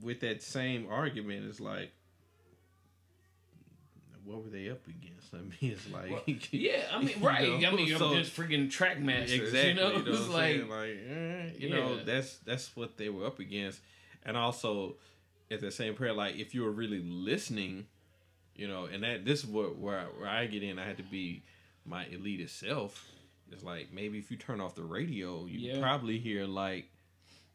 with 0.01 0.20
that 0.22 0.41
same 0.43 0.88
argument, 0.89 1.45
it's 1.47 1.60
like, 1.60 1.91
what 4.28 4.43
were 4.43 4.49
they 4.49 4.69
up 4.69 4.86
against? 4.88 5.34
I 5.34 5.38
mean, 5.38 5.71
it's 5.73 5.89
like, 5.91 6.11
Well, 6.11 6.21
Yeah, 6.51 6.84
I 6.91 6.99
mean, 6.99 7.09
You 7.19 7.28
right. 7.28 7.61
know, 7.61 7.67
I 7.69 7.71
mean, 7.71 7.97
so- 7.97 8.09
I'm 8.09 8.17
just 8.23 8.36
freaking 8.36 8.69
track 8.69 8.99
masters. 8.99 9.39
exactly. 9.39 9.69
You 9.69 9.75
know, 9.75 10.03
it's 10.05 10.25
I'm 10.25 10.32
like, 10.32 10.69
like, 10.69 10.97
eh, 11.09 11.49
you 11.57 11.69
know, 11.69 12.03
that's 12.03 12.38
that's 12.39 12.75
what 12.75 12.97
they 12.97 13.09
were 13.09 13.25
up 13.25 13.39
against, 13.39 13.80
and 14.25 14.36
also 14.38 14.95
at 15.49 15.61
the 15.61 15.71
same 15.71 15.93
prayer, 15.95 16.13
like 16.13 16.36
if 16.38 16.53
you 16.53 16.63
were 16.63 16.71
really 16.71 16.99
listening, 17.01 17.86
you 18.55 18.67
know, 18.67 18.86
and 18.86 19.03
that 19.03 19.23
this 19.25 19.39
is 19.39 19.45
what 19.47 19.78
where 19.78 19.99
I, 19.99 20.03
where 20.03 20.30
I 20.30 20.45
get 20.47 20.61
in, 20.63 20.78
I 20.78 20.86
had 20.86 20.97
to 20.97 21.03
be 21.03 21.43
my 21.86 22.03
elitist 22.05 22.49
self. 22.59 23.05
It's 23.49 23.63
like 23.63 23.93
maybe 23.93 24.17
if 24.19 24.30
you 24.30 24.36
turn 24.36 24.59
off 24.59 24.75
the 24.75 24.84
radio, 24.84 25.45
you 25.45 25.59
Yeah. 25.71 25.80
probably 25.80 26.19
hear 26.19 26.45
like, 26.45 26.89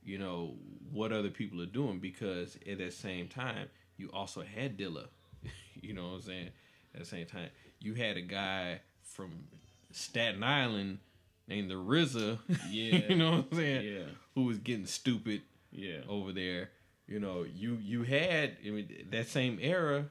you 0.02 0.16
know, 0.16 0.54
what 0.90 1.12
other 1.12 1.28
people 1.28 1.60
are 1.60 1.66
doing 1.66 1.98
because 1.98 2.56
at 2.66 2.78
that 2.78 2.94
same 2.94 3.28
time 3.28 3.68
you 3.98 4.08
also 4.10 4.40
had 4.42 4.78
Dilla. 4.78 5.08
you 5.82 5.92
know 5.92 6.04
what 6.08 6.14
I'm 6.14 6.22
saying? 6.22 6.48
At 6.94 7.00
the 7.00 7.06
same 7.06 7.26
time, 7.26 7.48
you 7.80 7.94
had 7.94 8.16
a 8.16 8.20
guy 8.22 8.80
from 9.02 9.30
Staten 9.92 10.42
Island 10.42 10.98
named 11.48 11.70
the 11.70 11.74
RZA. 11.74 12.38
Yeah. 12.70 13.00
you 13.08 13.16
know 13.16 13.30
what 13.30 13.46
I'm 13.52 13.56
saying? 13.58 13.94
yeah, 13.94 14.04
Who 14.34 14.44
was 14.44 14.58
getting 14.58 14.86
stupid 14.86 15.42
yeah, 15.70 15.98
over 16.08 16.32
there. 16.32 16.70
You 17.06 17.18
know, 17.20 17.44
you 17.44 17.78
you 17.82 18.02
had 18.04 18.56
I 18.66 18.70
mean 18.70 18.88
that 19.10 19.28
same 19.28 19.58
era, 19.60 20.06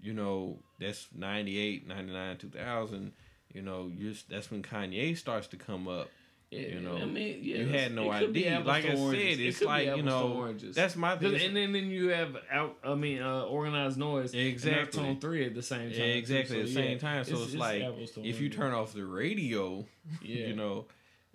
you 0.00 0.12
know, 0.14 0.58
that's 0.78 1.08
98, 1.14 1.86
99, 1.86 2.36
2000, 2.38 3.12
you 3.52 3.62
know, 3.62 3.90
you 3.94 4.14
that's 4.28 4.50
when 4.50 4.62
Kanye 4.62 5.16
starts 5.16 5.46
to 5.48 5.56
come 5.56 5.88
up. 5.88 6.08
Yeah. 6.50 6.60
You 6.60 6.80
know, 6.80 6.96
I 6.96 7.04
mean, 7.04 7.38
yeah, 7.42 7.58
you 7.58 7.68
had 7.68 7.94
no 7.94 8.10
it 8.10 8.28
idea. 8.28 8.60
Like 8.64 8.84
I 8.84 8.96
said, 8.96 9.14
It 9.14 9.40
it's 9.40 9.60
be 9.60 9.66
like, 9.66 9.96
you 9.96 10.02
know, 10.02 10.32
oranges. 10.32 10.74
That's 10.74 10.96
my 10.96 11.16
thing. 11.16 11.36
and 11.36 11.56
then, 11.56 11.72
then 11.72 11.90
you 11.90 12.08
have 12.08 12.36
out. 12.50 12.76
I 12.82 12.94
mean, 12.96 13.22
uh, 13.22 13.42
organized 13.42 13.98
noise. 13.98 14.34
Exactly. 14.34 15.00
Tone 15.00 15.20
three 15.20 15.46
at 15.46 15.54
the 15.54 15.62
same 15.62 15.90
time. 15.90 15.98
Yeah, 15.98 16.04
exactly 16.06 16.56
too. 16.56 16.62
at 16.62 16.66
the 16.66 16.74
same 16.74 16.98
time. 16.98 17.24
So 17.24 17.34
it's, 17.42 17.54
like 17.54 17.82
apples 17.82 18.10
to 18.12 18.24
if 18.26 18.40
you 18.40 18.48
turn 18.48 18.72
off 18.72 18.92
the 18.92 19.04
radio, 19.04 19.86
you 20.22 20.56
know, 20.56 20.86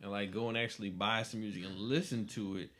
and 0.01 0.11
like 0.11 0.33
go 0.33 0.49
and 0.49 0.57
actually 0.57 0.89
buy 0.89 1.23
some 1.23 1.39
music 1.39 1.63
and 1.63 1.79
listen 1.79 2.27
to 2.27 2.57
it, 2.57 2.71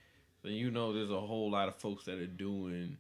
then 0.44 0.54
you 0.54 0.72
know 0.72 0.92
there's 0.94 1.12
a 1.12 1.22
whole 1.22 1.50
lot 1.50 1.70
of 1.70 1.76
folks 1.78 2.04
that 2.04 2.18
are 2.18 2.28
doing 2.28 2.98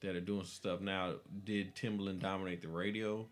that 0.00 0.16
are 0.16 0.20
doing 0.20 0.44
stuff. 0.44 0.80
Now, 0.80 1.16
did 1.44 1.74
Timbaland 1.74 2.20
dominate 2.20 2.62
the 2.62 2.68
radio? 2.68 3.26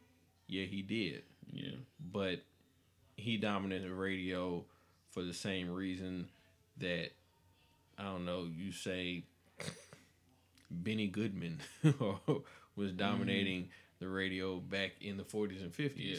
Yeah, 0.48 0.64
he 0.64 0.82
did. 0.82 1.22
yeah, 1.50 1.76
But 2.12 2.42
he 3.16 3.36
dominated 3.38 3.88
the 3.88 3.94
radio 3.94 4.64
for 5.16 5.22
the 5.22 5.32
same 5.32 5.70
reason 5.70 6.28
that 6.76 7.08
I 7.96 8.02
don't 8.02 8.26
know, 8.26 8.46
you 8.54 8.70
say 8.70 9.22
Benny 10.70 11.06
Goodman 11.06 11.58
was 11.82 11.94
mm-hmm. 11.98 12.96
dominating 12.98 13.70
the 13.98 14.08
radio 14.08 14.58
back 14.58 14.90
in 15.00 15.16
the 15.16 15.22
40s 15.22 15.62
and 15.62 15.72
50s. 15.72 15.92
Yeah. 15.96 16.16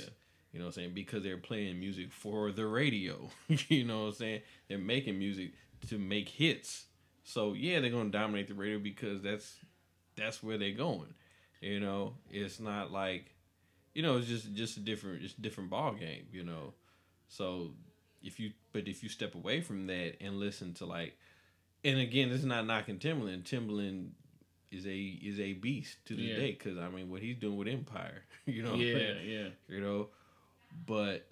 You 0.51 0.59
know 0.59 0.65
what 0.65 0.69
I'm 0.69 0.71
saying? 0.71 0.93
Because 0.95 1.21
they're 1.21 1.37
playing 1.37 1.79
music 1.79 2.11
for 2.11 2.51
the 2.51 2.65
radio. 2.65 3.29
you 3.47 3.85
know 3.85 4.05
what 4.05 4.07
I'm 4.07 4.13
saying? 4.13 4.41
They're 4.67 4.79
making 4.79 5.19
music 5.19 5.51
to 5.89 5.99
make 5.99 6.27
hits. 6.27 6.85
So 7.23 7.53
yeah, 7.53 7.79
they're 7.79 7.91
gonna 7.91 8.09
dominate 8.09 8.47
the 8.47 8.55
radio 8.55 8.79
because 8.79 9.21
that's 9.21 9.57
that's 10.15 10.41
where 10.41 10.57
they're 10.57 10.71
going. 10.71 11.13
You 11.61 11.79
know, 11.79 12.15
it's 12.31 12.59
not 12.59 12.91
like 12.91 13.35
you 13.93 14.01
know, 14.01 14.17
it's 14.17 14.27
just 14.27 14.53
just 14.55 14.77
a 14.77 14.79
different 14.79 15.23
it's 15.23 15.37
a 15.37 15.41
different 15.41 15.69
ball 15.69 15.93
game, 15.93 16.25
you 16.31 16.43
know. 16.43 16.73
So 17.27 17.73
if 18.27 18.39
you 18.39 18.51
but 18.73 18.87
if 18.87 19.01
you 19.03 19.09
step 19.09 19.33
away 19.35 19.61
from 19.61 19.87
that 19.87 20.17
and 20.21 20.39
listen 20.39 20.73
to 20.75 20.85
like 20.85 21.17
and 21.83 21.99
again, 21.99 22.29
this 22.29 22.39
is 22.39 22.45
not 22.45 22.65
knocking 22.65 22.97
Timbaland. 22.99 23.43
Timbaland 23.43 24.09
is 24.71 24.85
a 24.85 24.97
is 24.97 25.39
a 25.39 25.53
beast 25.53 25.97
to 26.05 26.15
this 26.15 26.25
Yeah. 26.29 26.35
day 26.35 26.51
because 26.51 26.77
I 26.77 26.89
mean 26.89 27.09
what 27.09 27.21
he's 27.21 27.37
doing 27.37 27.55
with 27.57 27.67
Empire, 27.67 28.23
you 28.45 28.63
know, 28.63 28.75
yeah, 28.75 29.13
yeah. 29.25 29.47
you 29.69 29.81
know 29.81 30.09
but 30.85 31.25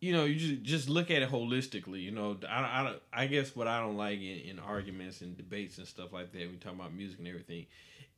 you 0.00 0.12
know 0.12 0.24
you 0.24 0.34
just 0.36 0.62
just 0.62 0.88
look 0.88 1.10
at 1.10 1.22
it 1.22 1.30
holistically 1.30 2.02
you 2.02 2.10
know 2.10 2.36
i 2.48 2.60
i, 2.60 2.94
I 3.22 3.26
guess 3.26 3.54
what 3.56 3.66
i 3.68 3.80
don't 3.80 3.96
like 3.96 4.18
in, 4.18 4.38
in 4.40 4.58
arguments 4.58 5.20
and 5.22 5.36
debates 5.36 5.78
and 5.78 5.86
stuff 5.86 6.12
like 6.12 6.32
that 6.32 6.50
we 6.50 6.56
talk 6.56 6.74
about 6.74 6.92
music 6.92 7.18
and 7.20 7.28
everything 7.28 7.66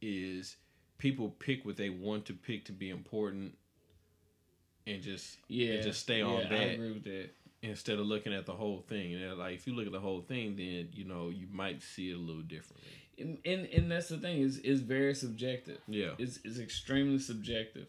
is 0.02 0.56
people 0.96 1.28
pick 1.28 1.64
what 1.64 1.76
they 1.76 1.90
want 1.90 2.24
to 2.26 2.32
pick 2.32 2.64
to 2.64 2.72
be 2.72 2.90
important 2.90 3.54
and 4.86 5.02
just 5.02 5.36
Yeah, 5.48 5.74
and 5.74 5.82
just 5.82 6.00
stay 6.00 6.22
on 6.22 6.40
yeah, 6.42 6.48
I 6.48 6.54
that 6.54 6.72
agree 6.74 6.92
with 6.92 7.04
that. 7.04 7.30
Instead 7.62 7.98
of 7.98 8.06
looking 8.06 8.32
at 8.32 8.46
the 8.46 8.52
whole 8.52 8.80
thing 8.88 9.14
and 9.14 9.36
like 9.38 9.54
if 9.54 9.66
you 9.66 9.74
look 9.74 9.86
at 9.86 9.92
the 9.92 9.98
whole 10.00 10.20
thing 10.22 10.54
then 10.56 10.88
you 10.92 11.04
know 11.04 11.28
you 11.28 11.46
might 11.50 11.82
see 11.82 12.10
it 12.10 12.14
a 12.14 12.18
little 12.18 12.42
differently 12.42 12.88
And, 13.18 13.38
and 13.44 13.66
and 13.66 13.90
that's 13.90 14.08
the 14.08 14.18
thing 14.18 14.40
is 14.42 14.58
is 14.58 14.80
very 14.80 15.14
subjective. 15.14 15.78
yeah 15.88 16.12
It's 16.18 16.38
it's 16.44 16.58
extremely 16.60 17.18
subjective, 17.18 17.88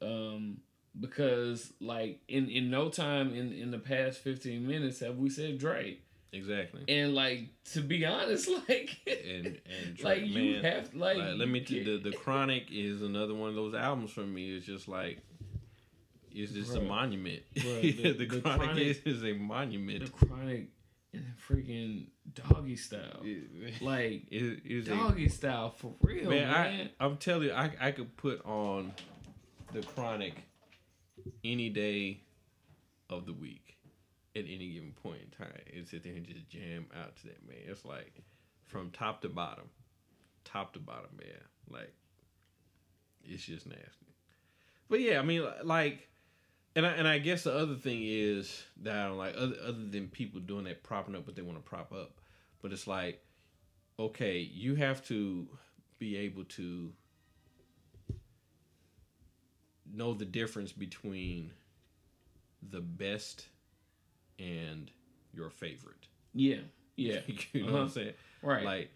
um, 0.00 0.58
because 0.98 1.72
like 1.80 2.20
in 2.28 2.48
in 2.48 2.70
no 2.70 2.88
time 2.88 3.34
in 3.34 3.52
in 3.52 3.70
the 3.70 3.78
past 3.78 4.20
fifteen 4.20 4.66
minutes 4.66 5.00
have 5.00 5.16
we 5.16 5.28
said 5.30 5.58
Drake, 5.58 6.02
exactly 6.32 6.82
and 6.88 7.14
like 7.14 7.48
to 7.72 7.80
be 7.80 8.04
honest, 8.06 8.48
like 8.68 8.96
and 9.06 9.46
and 9.46 10.00
like 10.02 10.18
Drake, 10.18 10.26
you 10.30 10.52
man, 10.52 10.64
have 10.64 10.94
like, 10.94 11.18
Like, 11.18 11.36
let 11.36 11.48
me. 11.48 11.60
T- 11.60 11.82
the 11.82 11.98
the 11.98 12.12
Chronic 12.22 12.64
is 12.70 13.02
another 13.02 13.34
one 13.34 13.48
of 13.50 13.54
those 13.56 13.74
albums 13.74 14.10
for 14.12 14.20
me. 14.22 14.56
It's 14.56 14.66
just 14.66 14.88
like, 14.88 15.18
it's 16.32 16.52
just 16.52 16.74
a 16.74 16.80
monument. 16.80 17.42
Bruh, 17.54 17.80
the, 18.02 18.12
the- 18.12 18.24
the 18.26 18.40
Chronic, 18.40 18.60
Chronic- 18.60 18.86
is, 18.86 18.98
is 19.16 19.24
a 19.24 19.32
monument. 19.34 20.04
the 20.04 20.26
chronic 20.26 20.68
and 21.12 21.24
freaking 21.48 22.06
doggy 22.34 22.76
style, 22.76 23.20
It, 23.24 23.82
like 23.82 24.26
it 24.30 24.60
is 24.64 24.86
a 24.88 24.90
doggy 24.96 25.28
style 25.28 25.70
for 25.70 25.92
real, 26.02 26.30
man. 26.30 26.48
man. 26.50 26.90
I 27.00 27.04
I'm 27.04 27.16
telling 27.16 27.48
you, 27.48 27.52
I 27.52 27.70
I 27.80 27.90
could 27.92 28.16
put 28.16 28.44
on 28.46 28.92
the 29.72 29.82
Chronic 29.82 30.34
any 31.44 31.68
day 31.68 32.22
of 33.08 33.26
the 33.26 33.32
week. 33.32 33.76
at 34.36 34.44
any 34.44 34.72
given 34.74 34.92
point 35.02 35.20
in 35.22 35.30
time 35.30 35.52
and 35.76 35.86
sit 35.88 36.04
there 36.04 36.14
and 36.14 36.24
just 36.26 36.48
jam 36.48 36.86
out 37.02 37.16
to 37.16 37.24
that 37.24 37.44
man. 37.46 37.56
It's 37.66 37.84
like 37.84 38.12
from 38.66 38.90
top 38.92 39.20
to 39.22 39.28
bottom, 39.28 39.64
top 40.44 40.72
to 40.74 40.78
bottom, 40.78 41.10
man. 41.18 41.42
Like 41.68 41.92
it's 43.24 43.42
just 43.44 43.66
nasty. 43.66 44.14
But 44.88 45.00
yeah, 45.00 45.18
I 45.18 45.22
mean, 45.22 45.44
like, 45.64 46.08
and 46.80 46.86
I, 46.86 46.90
and 46.96 47.06
I 47.08 47.18
guess 47.18 47.44
the 47.44 47.54
other 47.54 47.74
thing 47.74 48.00
is 48.02 48.62
that 48.82 48.96
I 48.96 49.08
don't 49.08 49.18
like 49.18 49.34
other 49.36 49.56
other 49.62 49.84
than 49.86 50.08
people 50.08 50.40
doing 50.40 50.64
that 50.64 50.82
propping 50.82 51.14
up 51.14 51.26
what 51.26 51.36
they 51.36 51.42
want 51.42 51.58
to 51.58 51.62
prop 51.62 51.92
up, 51.92 52.12
but 52.62 52.72
it's 52.72 52.86
like, 52.86 53.22
okay, 53.98 54.38
you 54.38 54.76
have 54.76 55.04
to 55.08 55.46
be 55.98 56.16
able 56.16 56.44
to 56.44 56.90
know 59.92 60.14
the 60.14 60.24
difference 60.24 60.72
between 60.72 61.50
the 62.70 62.80
best 62.80 63.48
and 64.38 64.90
your 65.34 65.50
favorite. 65.50 66.06
Yeah, 66.32 66.60
yeah. 66.96 67.20
you 67.52 67.66
know 67.66 67.72
what 67.72 67.74
I'm 67.74 67.84
uh-huh. 67.84 67.88
saying? 67.92 68.12
Right. 68.42 68.64
Like 68.64 68.90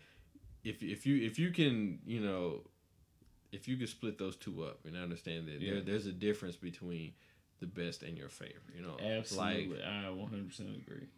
if 0.65 0.83
if 0.83 1.05
you 1.05 1.23
if 1.23 1.39
you 1.39 1.51
can 1.51 1.99
you 2.07 2.21
know 2.21 2.63
if 3.53 3.69
you 3.69 3.77
can 3.77 3.87
split 3.87 4.17
those 4.17 4.37
two 4.37 4.65
up 4.65 4.81
and 4.87 4.97
I 4.97 5.01
understand 5.01 5.49
that 5.49 5.61
Yeah. 5.61 5.75
there, 5.75 5.81
there's 5.83 6.07
a 6.07 6.13
difference 6.13 6.57
between 6.57 7.13
the 7.61 7.67
best 7.67 8.03
and 8.03 8.17
your 8.19 8.29
favorite. 8.29 8.75
You 8.77 8.83
know, 8.83 8.97
Absolutely, 9.01 9.77
Like 9.79 9.85
I 9.87 10.11
100 10.11 10.49
percent 10.49 10.69
agree. 10.77 11.09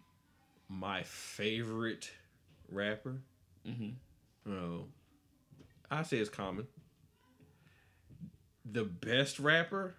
my 0.68 1.02
favorite 1.04 2.10
rapper. 2.70 3.16
mm-hmm. 3.66 4.50
Oh, 4.52 4.84
I 5.90 6.02
say 6.02 6.18
it's 6.18 6.30
common. 6.30 6.66
The 8.64 8.84
best 8.84 9.38
rapper, 9.38 9.94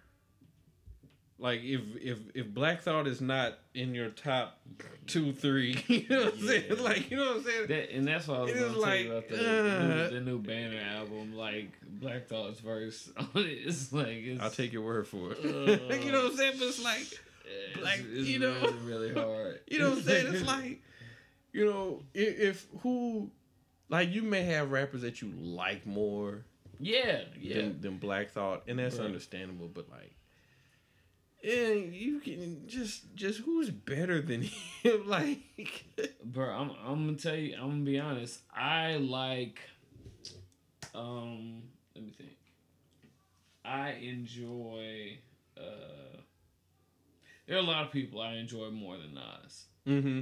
like 1.38 1.60
if 1.62 1.80
if 2.00 2.18
if 2.34 2.48
Black 2.48 2.82
Thought 2.82 3.06
is 3.06 3.20
not 3.20 3.58
in 3.74 3.94
your 3.94 4.10
top 4.10 4.60
two 5.06 5.32
three, 5.32 5.82
you 5.88 6.06
know 6.08 6.24
what 6.24 6.34
I'm 6.34 6.46
saying? 6.46 6.82
Like 6.82 7.10
you 7.10 7.16
know 7.16 7.26
what 7.26 7.36
I'm 7.36 7.44
saying? 7.44 7.66
That 7.68 7.92
and 7.94 8.08
that's 8.08 8.26
what 8.26 8.38
I 8.38 8.42
was 8.42 8.52
going 8.52 8.72
to 8.72 8.78
like, 8.80 9.06
about 9.06 9.28
the, 9.28 9.36
uh, 9.36 9.82
new, 9.82 10.10
the 10.10 10.20
new 10.20 10.38
Banner 10.40 10.80
album, 10.96 11.34
like 11.34 11.72
Black 11.82 12.28
Thought's 12.28 12.60
verse. 12.60 13.10
It's 13.34 13.92
like 13.92 14.08
it's, 14.08 14.42
I'll 14.42 14.50
take 14.50 14.72
your 14.72 14.82
word 14.82 15.06
for 15.06 15.32
it. 15.32 15.38
Uh, 15.44 15.94
you 16.04 16.10
know 16.12 16.24
what 16.24 16.32
I'm 16.32 16.36
saying? 16.36 16.54
But 16.58 16.68
it's 16.68 16.82
like 16.82 17.00
it's, 17.00 17.80
Black- 17.80 18.00
it's 18.00 18.28
you 18.28 18.38
know? 18.40 18.52
really, 18.60 19.10
really 19.10 19.14
hard. 19.14 19.60
You 19.68 19.78
know 19.78 19.90
what 19.90 19.98
I'm 19.98 20.04
saying? 20.04 20.34
It's 20.34 20.46
like, 20.46 20.82
you 21.52 21.66
know, 21.66 22.02
if, 22.14 22.40
if 22.40 22.66
who, 22.80 23.30
like, 23.88 24.10
you 24.10 24.22
may 24.22 24.42
have 24.42 24.70
rappers 24.70 25.02
that 25.02 25.22
you 25.22 25.30
like 25.30 25.86
more 25.86 26.44
yeah, 26.80 27.22
yeah. 27.38 27.56
than, 27.56 27.80
than 27.80 27.98
Black 27.98 28.30
Thought, 28.30 28.64
and 28.68 28.78
that's 28.78 28.96
Right. 28.98 29.06
understandable. 29.06 29.68
But 29.68 29.88
like, 29.90 30.14
yeah, 31.42 31.68
you 31.68 32.20
can 32.20 32.64
just 32.66 33.14
just 33.14 33.40
who's 33.40 33.70
better 33.70 34.20
than 34.20 34.42
him? 34.82 35.06
like, 35.06 35.38
Bro, 36.24 36.48
I'm 36.50 36.70
I'm 36.86 37.06
gonna 37.06 37.18
tell 37.18 37.36
you, 37.36 37.54
I'm 37.56 37.70
gonna 37.70 37.84
be 37.84 37.98
honest. 37.98 38.40
I 38.54 38.96
like 38.96 39.60
um 40.94 41.62
let 41.94 42.04
me 42.04 42.12
think. 42.16 42.30
I 43.64 43.90
enjoy 43.92 45.18
uh 45.56 46.20
there 47.46 47.56
are 47.56 47.60
a 47.60 47.62
lot 47.62 47.84
of 47.86 47.92
people 47.92 48.20
I 48.20 48.34
enjoy 48.34 48.70
more 48.70 48.96
than 48.98 49.14
Nas. 49.14 49.64
mm-hmm. 49.86 50.20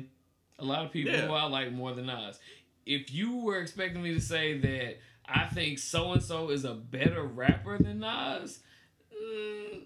A 0.58 0.64
lot 0.64 0.84
of 0.84 0.92
people 0.92 1.12
Yeah. 1.12 1.26
who 1.26 1.32
I 1.32 1.44
like 1.44 1.72
more 1.72 1.92
than 1.94 2.06
Nas. 2.06 2.38
If 2.86 3.12
you 3.12 3.38
were 3.38 3.58
expecting 3.60 4.02
me 4.02 4.14
to 4.14 4.20
say 4.20 4.58
that 4.58 4.98
I 5.28 5.46
think 5.48 5.78
so 5.80 6.12
and 6.12 6.22
so 6.22 6.50
is 6.50 6.64
a 6.64 6.74
better 6.74 7.24
rapper 7.24 7.78
than 7.78 7.98
Nas, 8.00 8.60
mm, 9.12 9.82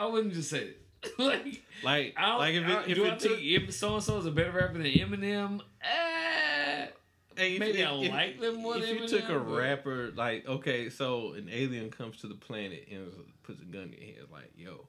I 0.00 0.06
wouldn't 0.06 0.34
just 0.34 0.50
say 0.50 0.58
it. 0.72 0.76
like 1.18 1.62
like, 1.82 2.14
I 2.16 2.26
don't, 2.26 2.38
like 2.38 2.54
if 2.54 2.64
I- 2.66 2.82
it, 2.82 2.88
if 2.90 2.94
do 2.96 3.04
I 3.04 3.08
it 3.08 3.18
took, 3.20 3.38
think 3.38 3.42
if 3.68 3.74
so 3.74 3.94
and 3.94 4.02
so 4.02 4.18
is 4.18 4.26
a 4.26 4.30
better 4.30 4.50
rapper 4.52 4.74
than 4.74 4.82
Eminem? 4.84 5.60
Eh, 5.82 6.86
hey, 7.36 7.54
if- 7.54 7.60
maybe 7.60 7.80
if- 7.80 7.88
I 7.88 7.92
if- 7.94 8.10
like 8.12 8.40
them 8.40 8.56
more 8.56 8.76
If 8.76 8.86
than 8.86 8.96
you 8.98 9.08
took 9.08 9.28
a 9.28 9.38
but- 9.38 9.56
rapper, 9.56 10.10
like, 10.14 10.46
okay, 10.46 10.90
so 10.90 11.32
an 11.34 11.48
alien 11.50 11.90
comes 11.90 12.18
to 12.20 12.26
the 12.28 12.34
planet 12.34 12.86
and 12.90 13.10
puts 13.42 13.60
a 13.62 13.64
gun 13.64 13.94
in 13.98 14.06
your 14.08 14.16
head, 14.16 14.26
like, 14.32 14.52
yo, 14.56 14.88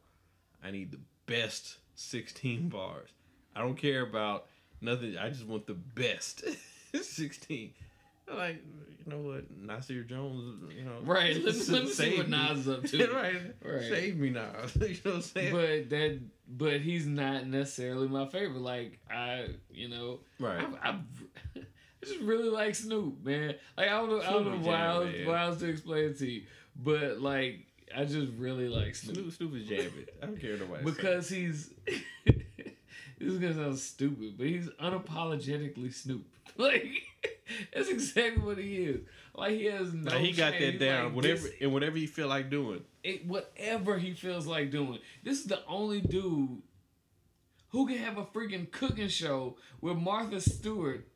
I 0.63 0.71
need 0.71 0.91
the 0.91 0.99
best 1.27 1.77
16 1.95 2.67
bars. 2.69 3.09
I 3.55 3.61
don't 3.61 3.77
care 3.77 4.01
about 4.01 4.47
nothing. 4.81 5.17
I 5.17 5.29
just 5.29 5.45
want 5.45 5.65
the 5.67 5.73
best 5.75 6.43
16. 7.01 7.73
Like, 8.35 8.61
you 9.05 9.11
know 9.11 9.19
what, 9.19 9.45
Nasir 9.57 10.03
Jones, 10.03 10.71
you 10.77 10.83
know, 10.85 10.99
Right, 11.03 11.35
let 11.43 11.55
me- 11.55 11.61
let 11.69 11.83
me 11.85 11.89
see 11.89 12.17
what. 12.17 12.29
Nas 12.29 12.59
is 12.59 12.69
up 12.69 12.83
to. 12.85 13.07
right, 13.13 13.35
Right. 13.63 13.81
save 13.83 14.17
me 14.17 14.29
now. 14.29 14.51
you 14.79 14.87
know 14.89 14.95
what 15.03 15.13
I'm 15.15 15.21
saying? 15.21 15.51
but 15.53 15.89
that 15.89 16.19
but 16.47 16.81
he's 16.81 17.07
not 17.07 17.47
necessarily 17.47 18.07
my 18.09 18.27
favorite. 18.27 18.61
Like 18.61 18.99
I, 19.09 19.47
you 19.71 19.87
know, 19.89 20.19
right. 20.39 20.63
I, 20.83 20.89
I, 20.89 20.99
I 21.55 22.05
just 22.05 22.19
really 22.19 22.49
like 22.49 22.75
Snoop, 22.75 23.23
man. 23.23 23.55
Like 23.77 23.87
I 23.87 23.91
don't 23.91 24.09
know, 24.09 24.21
I 24.21 24.29
don't 24.31 24.45
know 24.45 24.51
Snoop 24.55 24.65
why 24.65 24.75
I, 24.85 24.97
was, 24.99 25.13
why 25.25 25.41
else 25.43 25.59
to 25.59 25.69
explain 25.69 26.05
it 26.05 26.17
to 26.19 26.29
you, 26.29 26.43
but 26.75 27.19
like 27.21 27.65
I 27.95 28.05
just 28.05 28.31
really 28.37 28.67
like 28.69 28.95
Snoop. 28.95 29.15
Snoop, 29.17 29.33
Snoop 29.33 29.55
is 29.55 29.67
jamming. 29.67 30.05
I 30.21 30.25
don't 30.27 30.39
care 30.39 30.57
nobody. 30.57 30.83
because 30.83 31.27
he's 31.29 31.69
this 31.85 32.01
is 33.19 33.37
gonna 33.39 33.53
sound 33.53 33.77
stupid, 33.79 34.35
but 34.37 34.47
he's 34.47 34.67
unapologetically 34.81 35.93
Snoop. 35.93 36.25
Like 36.57 36.85
that's 37.73 37.90
exactly 37.90 38.44
what 38.44 38.57
he 38.57 38.78
is. 38.78 39.02
Like 39.36 39.52
he 39.53 39.65
has 39.65 39.94
no. 39.94 40.11
Like, 40.11 40.22
he 40.22 40.32
got 40.32 40.53
shame. 40.53 40.78
that 40.78 40.86
down. 40.86 41.06
like, 41.06 41.15
whatever 41.15 41.41
this- 41.41 41.53
and 41.61 41.73
whatever 41.73 41.98
you 41.98 42.07
feel 42.07 42.28
like 42.28 42.49
doing. 42.49 42.84
it, 43.03 43.26
whatever 43.26 43.98
he 43.98 44.14
feels 44.14 44.45
like 44.48 44.72
doing. 44.72 44.99
This 45.23 45.40
is 45.40 45.45
the 45.45 45.65
only 45.68 46.02
dude 46.02 46.61
who 47.69 47.88
can 47.88 47.98
have 47.98 48.18
a 48.18 48.26
freaking 48.26 48.69
cooking 48.72 49.07
show 49.07 49.57
with 49.80 49.98
Martha 49.98 50.41
Stewart 50.41 51.07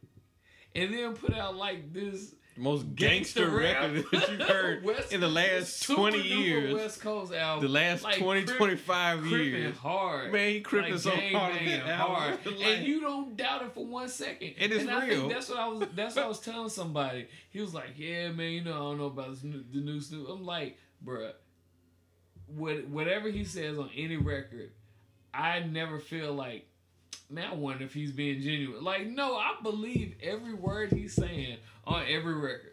and 0.74 0.94
then 0.94 1.14
put 1.14 1.34
out 1.34 1.56
like 1.56 1.94
this 1.94 2.34
most 2.58 2.96
gangster 2.96 3.50
record 3.50 4.06
that 4.12 4.30
you've 4.32 4.42
heard 4.48 4.84
West- 4.84 5.12
in 5.12 5.20
the 5.20 5.28
last 5.28 5.84
20 5.84 6.22
years. 6.22 6.74
West 6.74 7.02
Coast 7.02 7.34
album. 7.34 7.66
the 7.66 7.72
last 7.72 8.04
like, 8.04 8.18
20, 8.18 8.44
crip- 8.44 8.58
25 8.58 9.26
years. 9.26 9.78
hard. 9.78 10.32
Man, 10.32 10.50
he 10.50 10.62
cripping 10.62 10.94
like, 10.94 11.02
so 11.02 11.10
hard 11.10 11.56
hard. 11.82 12.40
Like- 12.46 12.62
and 12.66 12.88
you 12.88 13.02
don't 13.02 13.36
doubt 13.36 13.64
it 13.64 13.74
for 13.74 13.86
one 13.86 14.08
second. 14.08 14.54
It 14.58 14.72
is 14.72 14.84
and 14.84 14.92
I 14.92 15.06
real. 15.08 15.28
that's 15.28 15.50
what 15.50 15.60
I 15.60 15.68
was. 15.68 15.88
That's 15.96 16.16
what 16.16 16.26
I 16.26 16.28
was 16.28 16.40
telling 16.42 16.70
somebody. 16.70 17.28
He 17.50 17.60
was 17.60 17.74
like, 17.74 17.92
"Yeah, 17.98 18.32
man, 18.32 18.52
you 18.52 18.64
know, 18.64 18.74
I 18.74 18.78
don't 18.78 18.98
know 19.00 19.06
about 19.06 19.32
this 19.32 19.44
new, 19.44 19.64
the 19.72 19.80
new 19.80 20.00
Snoop." 20.00 20.28
I'm 20.30 20.46
like, 20.46 20.78
"Bruh, 21.06 21.34
what 22.48 22.88
whatever 22.88 23.30
he 23.30 23.44
says 23.44 23.78
on 23.78 23.90
any 23.96 24.18
record, 24.18 24.72
I 25.34 25.60
never 25.60 26.00
feel 26.00 26.34
like." 26.34 26.68
Man, 27.28 27.50
I 27.52 27.56
wonder 27.56 27.84
if 27.84 27.92
he's 27.92 28.12
being 28.12 28.40
genuine. 28.40 28.84
Like, 28.84 29.08
no, 29.08 29.34
I 29.36 29.56
believe 29.64 30.14
every 30.22 30.54
word 30.54 30.92
he's 30.92 31.14
saying 31.16 31.58
on 31.88 32.04
every 32.08 32.34
record. 32.36 32.72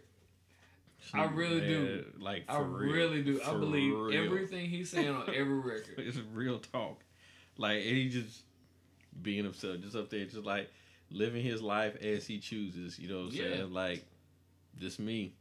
I 1.14 1.24
really 1.24 1.60
do. 1.60 2.04
Like, 2.18 2.46
for 2.46 2.52
I 2.52 2.58
real. 2.60 2.92
really 2.94 3.22
do. 3.22 3.40
I 3.44 3.50
believe 3.52 3.92
real. 3.92 4.24
everything 4.24 4.66
he's 4.70 4.90
saying 4.90 5.08
on 5.14 5.28
every 5.34 5.58
record. 5.58 5.94
It's 5.98 6.16
real 6.32 6.58
talk. 6.58 7.02
Like, 7.58 7.78
and 7.78 7.96
he 7.96 8.08
just 8.08 8.42
being 9.20 9.44
himself, 9.44 9.80
just 9.80 9.96
up 9.96 10.08
there, 10.10 10.24
just 10.24 10.44
like 10.44 10.70
living 11.10 11.42
his 11.42 11.60
life 11.60 11.96
as 12.02 12.26
he 12.26 12.38
chooses. 12.38 12.98
You 12.98 13.08
know 13.08 13.20
what 13.24 13.30
I'm 13.30 13.34
Yeah. 13.34 13.42
saying? 13.42 13.72
Like, 13.72 14.04
just 14.78 14.98
me. 15.00 15.34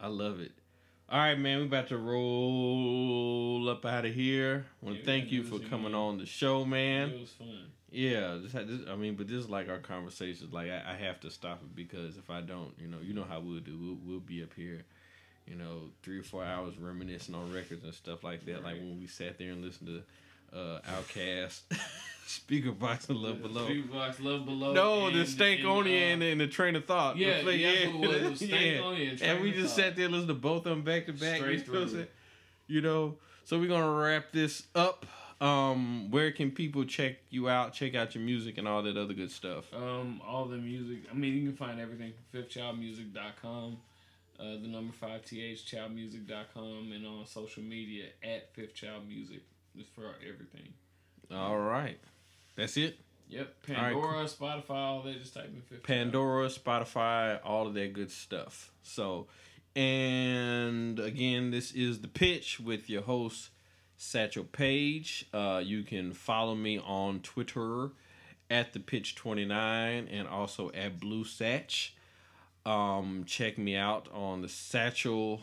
I 0.00 0.06
love 0.06 0.40
it. 0.40 0.52
All 1.10 1.18
right, 1.18 1.38
man, 1.38 1.58
we 1.58 1.64
about 1.66 1.88
to 1.88 1.98
roll 1.98 3.68
up 3.68 3.84
out 3.84 4.06
of 4.06 4.14
here. 4.14 4.64
I 4.82 4.84
want 4.86 4.96
Yeah, 4.98 5.02
to 5.02 5.06
thank 5.06 5.30
you 5.30 5.42
for 5.42 5.58
coming 5.58 5.94
on 5.94 6.16
the 6.16 6.24
show, 6.26 6.64
man. 6.64 7.10
It 7.10 7.20
was 7.20 7.30
fun. 7.32 7.66
Yeah, 7.92 8.38
this, 8.42 8.52
this, 8.52 8.80
I 8.90 8.96
mean, 8.96 9.14
but 9.16 9.28
this 9.28 9.36
is 9.36 9.50
like 9.50 9.68
our 9.68 9.78
conversations. 9.78 10.52
Like 10.52 10.70
I, 10.70 10.82
I 10.92 10.94
have 11.04 11.20
to 11.20 11.30
stop 11.30 11.60
it 11.62 11.76
because 11.76 12.16
if 12.16 12.30
I 12.30 12.40
don't, 12.40 12.72
you 12.80 12.88
know, 12.88 12.98
you 13.02 13.12
know 13.12 13.24
how 13.28 13.40
we'll 13.40 13.60
do. 13.60 13.76
We'll, 13.78 13.98
we'll 14.04 14.20
be 14.20 14.42
up 14.42 14.54
here, 14.56 14.84
you 15.46 15.56
know, 15.56 15.90
three 16.02 16.18
or 16.18 16.22
four 16.22 16.42
hours 16.44 16.78
reminiscing 16.78 17.34
on 17.34 17.52
records 17.52 17.84
and 17.84 17.92
stuff 17.94 18.24
like 18.24 18.46
that. 18.46 18.64
Like 18.64 18.76
when 18.76 18.98
we 18.98 19.06
sat 19.06 19.38
there 19.38 19.50
and 19.52 19.62
listened 19.62 19.88
to 20.52 20.58
uh, 20.58 20.80
OutKast, 20.90 21.60
Speakerboxxx 22.26 23.10
and 23.10 23.18
Love 23.18 23.42
Below. 23.42 23.66
Speaker 23.66 23.88
Box, 23.88 24.20
Love 24.20 24.44
Below. 24.46 24.72
No, 24.72 25.10
the 25.10 25.20
and- 25.20 25.28
Stankonia 25.28 26.12
and, 26.14 26.22
uh, 26.22 26.26
and 26.26 26.40
the 26.40 26.46
train 26.46 26.76
of 26.76 26.86
thought. 26.86 27.16
Yeah, 27.18 27.42
The 27.42 27.56
yeah, 27.56 27.72
that's 27.84 27.94
what 27.94 28.10
it 28.16 28.22
was. 28.22 28.22
It 28.22 28.30
was 28.30 28.42
Stankonia 28.42 29.10
and 29.12 29.22
and 29.22 29.42
we 29.42 29.52
just 29.52 29.76
Thought. 29.76 29.82
sat 29.82 29.96
there 29.96 30.04
and 30.06 30.14
listened 30.14 30.28
to 30.28 30.34
both 30.34 30.64
of 30.66 30.70
them 30.70 30.82
back 30.82 31.06
to 31.06 31.12
back. 31.12 31.38
Straight 31.40 31.66
you 31.66 31.72
know 31.72 31.72
what 31.72 31.82
I'm 31.82 31.88
through. 31.88 31.96
saying? 31.98 32.06
You 32.68 32.80
know, 32.80 33.16
so 33.44 33.58
we're 33.58 33.68
gonna 33.68 33.90
wrap 33.92 34.32
this 34.32 34.62
up. 34.74 35.04
Um, 35.42 36.08
where 36.12 36.30
can 36.30 36.52
people 36.52 36.84
check 36.84 37.16
you 37.28 37.48
out, 37.48 37.72
check 37.72 37.96
out 37.96 38.14
your 38.14 38.22
music 38.22 38.58
and 38.58 38.68
all 38.68 38.80
that 38.82 38.96
other 38.96 39.12
good 39.12 39.32
stuff? 39.32 39.64
Um, 39.74 40.22
all 40.24 40.44
the 40.44 40.56
music. 40.56 40.98
I 41.10 41.14
mean, 41.14 41.34
you 41.34 41.48
can 41.48 41.56
find 41.56 41.80
everything 41.80 42.12
from 42.30 42.42
fifthchildmusic.com, 42.42 43.76
uh, 44.38 44.44
the 44.44 44.68
number 44.68 44.92
five 44.92 45.24
th 45.24 45.64
childmusic.com, 45.66 46.92
and 46.94 47.04
on 47.04 47.26
social 47.26 47.64
media 47.64 48.04
at 48.22 48.54
fifthchildmusic 48.54 49.40
Child 49.74 49.86
for 49.96 50.14
everything. 50.22 50.72
All 51.32 51.58
right, 51.58 51.98
that's 52.54 52.76
it. 52.76 53.00
Yep, 53.28 53.54
right, 53.68 53.76
Pandora, 53.76 54.24
Spotify, 54.26 54.70
all 54.70 55.02
that. 55.02 55.18
Just 55.18 55.34
type 55.34 55.46
in 55.46 55.62
Fifth 55.62 55.70
Child. 55.70 56.12
Pandora, 56.12 56.48
Spotify, 56.50 57.40
all 57.42 57.66
of 57.66 57.74
that 57.74 57.94
good 57.94 58.12
stuff. 58.12 58.70
So, 58.84 59.26
and 59.74 61.00
again, 61.00 61.50
this 61.50 61.72
is 61.72 62.00
the 62.00 62.08
pitch 62.08 62.60
with 62.60 62.88
your 62.88 63.02
host 63.02 63.48
Satchel 63.96 64.44
Page. 64.44 65.26
Uh, 65.32 65.62
you 65.64 65.82
can 65.82 66.12
follow 66.12 66.54
me 66.54 66.78
on 66.78 67.20
Twitter 67.20 67.90
at 68.50 68.72
the 68.72 68.80
pitch 68.80 69.14
29 69.14 70.08
and 70.08 70.28
also 70.28 70.70
at 70.72 71.00
blue 71.00 71.24
satch 71.24 71.90
um, 72.64 73.24
check 73.26 73.58
me 73.58 73.76
out 73.76 74.08
on 74.12 74.42
the 74.42 74.48
satchel 74.48 75.42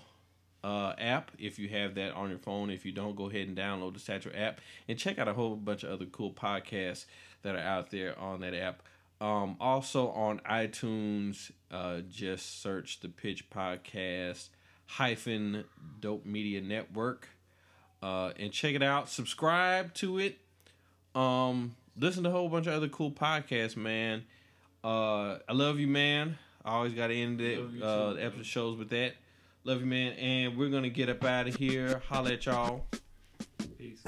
uh, 0.63 0.93
app 0.97 1.31
if 1.38 1.59
you 1.59 1.69
have 1.69 1.95
that 1.95 2.13
on 2.13 2.30
your 2.30 2.39
phone. 2.39 2.69
If 2.69 2.85
you 2.85 2.91
don't 2.91 3.15
go 3.15 3.30
ahead 3.30 3.47
and 3.47 3.57
download 3.57 3.93
the 3.93 3.99
satchel 3.99 4.31
app 4.35 4.61
and 4.88 4.97
check 4.97 5.19
out 5.19 5.27
a 5.27 5.34
whole 5.34 5.55
bunch 5.55 5.84
of 5.84 5.91
other 5.91 6.05
cool 6.05 6.31
podcasts 6.31 7.05
that 7.41 7.55
are 7.55 7.59
out 7.59 7.91
there 7.91 8.17
on 8.19 8.41
that 8.41 8.53
app. 8.53 8.84
Um, 9.21 9.57
also 9.59 10.09
on 10.11 10.39
itunes 10.49 11.51
uh, 11.71 11.99
just 12.09 12.61
search 12.61 13.01
the 13.01 13.09
pitch 13.09 13.49
podcast 13.49 14.47
hyphen 14.85 15.65
dope 15.99 16.26
media 16.26 16.61
network 16.61 17.27
uh, 18.01 18.31
and 18.38 18.51
check 18.51 18.76
it 18.76 18.84
out 18.84 19.09
subscribe 19.09 19.93
to 19.93 20.19
it 20.19 20.38
um, 21.15 21.76
listen 21.97 22.23
to 22.23 22.30
a 22.30 22.31
whole 22.31 22.49
bunch 22.49 22.67
of 22.67 22.73
other 22.73 22.88
cool 22.88 23.11
podcasts, 23.11 23.76
man. 23.76 24.23
Uh, 24.84 25.38
I 25.47 25.53
love 25.53 25.80
you, 25.80 25.88
man. 25.88 26.38
I 26.63 26.71
always 26.71 26.93
got 26.93 27.07
to 27.07 27.15
end 27.15 27.41
it, 27.41 27.59
uh, 27.81 28.13
the 28.13 28.26
episode 28.26 28.45
shows 28.45 28.77
with 28.77 28.89
that. 28.89 29.13
Love 29.63 29.81
you, 29.81 29.85
man. 29.85 30.13
And 30.13 30.57
we're 30.57 30.69
going 30.69 30.84
to 30.84 30.89
get 30.89 31.09
up 31.09 31.23
out 31.23 31.47
of 31.47 31.55
here. 31.55 32.01
Holla 32.07 32.34
at 32.34 32.45
y'all. 32.45 32.85
Peace. 33.77 34.03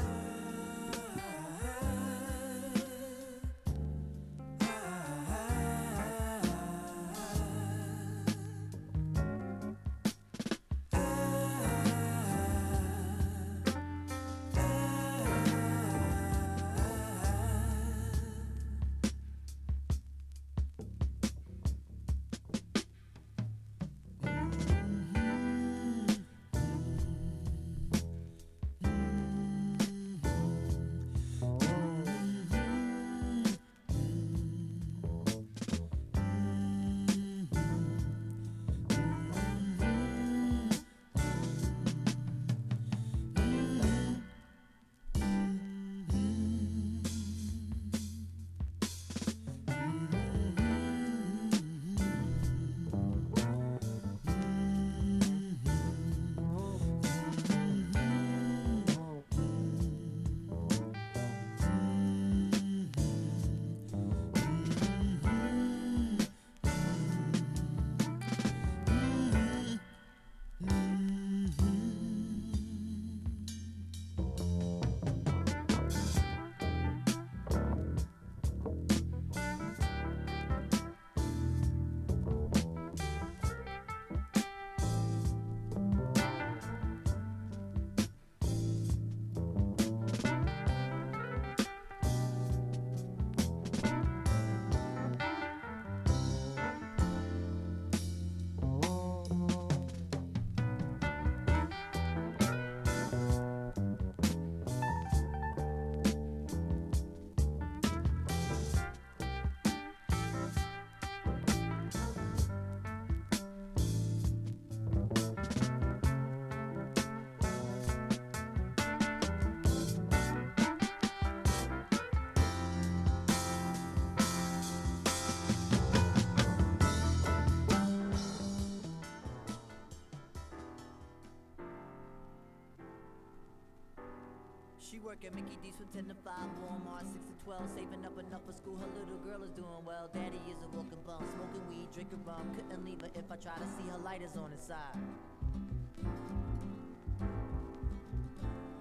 She 134.91 134.99
work 134.99 135.23
at 135.23 135.33
Mickey 135.33 135.57
D's 135.63 135.77
from 135.77 135.87
10 135.87 136.09
to 136.09 136.15
5, 136.21 136.33
Walmart 136.67 137.07
6 137.13 137.23
to 137.23 137.45
12, 137.45 137.61
saving 137.75 138.05
up 138.05 138.19
enough 138.19 138.41
for 138.45 138.51
school. 138.51 138.75
Her 138.75 138.87
little 138.99 139.19
girl 139.23 139.41
is 139.41 139.51
doing 139.51 139.85
well. 139.85 140.09
Daddy 140.13 140.41
is 140.51 140.57
a 140.65 140.67
walking 140.75 140.99
bum, 141.05 141.23
smoking 141.31 141.63
weed, 141.69 141.87
drinking 141.93 142.19
rum. 142.25 142.51
Couldn't 142.53 142.83
leave 142.83 142.99
her 142.99 143.07
if 143.15 143.31
I 143.31 143.37
try 143.37 143.55
to 143.55 143.67
see 143.77 143.89
her 143.89 143.97
lighters 143.99 144.35
on 144.35 144.51
the 144.51 144.57
side. 144.57 144.99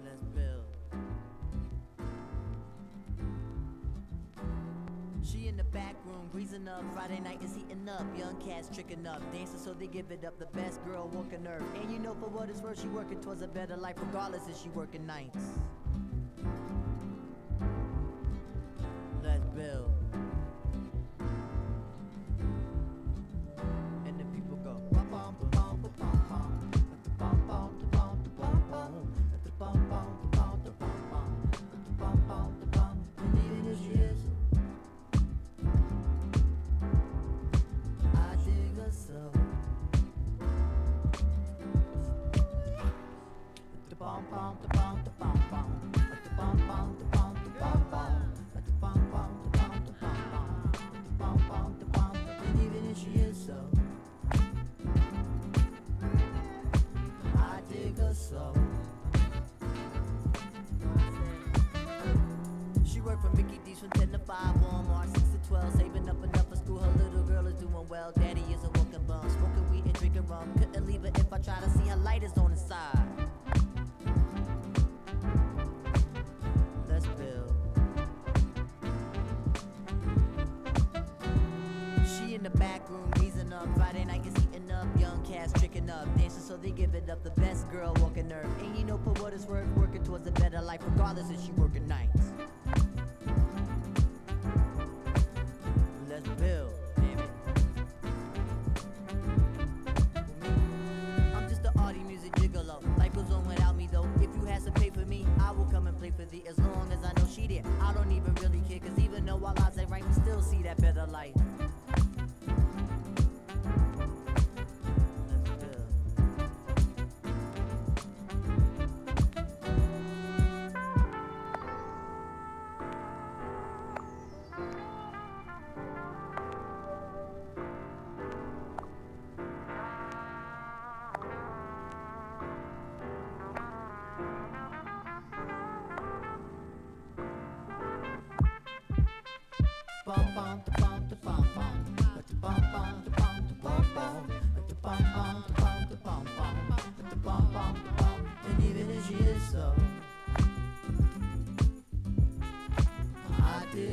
Let's 0.04 0.24
build. 0.34 0.66
She 5.22 5.46
in 5.46 5.56
the 5.56 5.62
back 5.62 5.94
room, 6.04 6.28
greasing 6.32 6.66
up. 6.66 6.82
Friday 6.92 7.20
night 7.20 7.40
is 7.44 7.54
heating 7.54 7.88
up. 7.88 8.02
Young 8.18 8.34
cats 8.40 8.68
tricking 8.74 9.06
up. 9.06 9.22
Dancing 9.32 9.60
so 9.60 9.74
they 9.74 9.86
give 9.86 10.10
it 10.10 10.24
up. 10.24 10.40
The 10.40 10.46
best 10.46 10.84
girl 10.84 11.08
walking 11.14 11.46
earth. 11.46 11.62
And 11.80 11.88
you 11.92 12.00
know 12.00 12.14
for 12.14 12.28
what 12.28 12.50
it's 12.50 12.60
worth, 12.60 12.80
she 12.80 12.88
working 12.88 13.20
towards 13.20 13.42
a 13.42 13.48
better 13.48 13.76
life, 13.76 13.94
regardless 14.00 14.48
if 14.48 14.60
she 14.60 14.70
working 14.70 15.06
nights. 15.06 15.38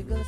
Cửa 0.09 0.23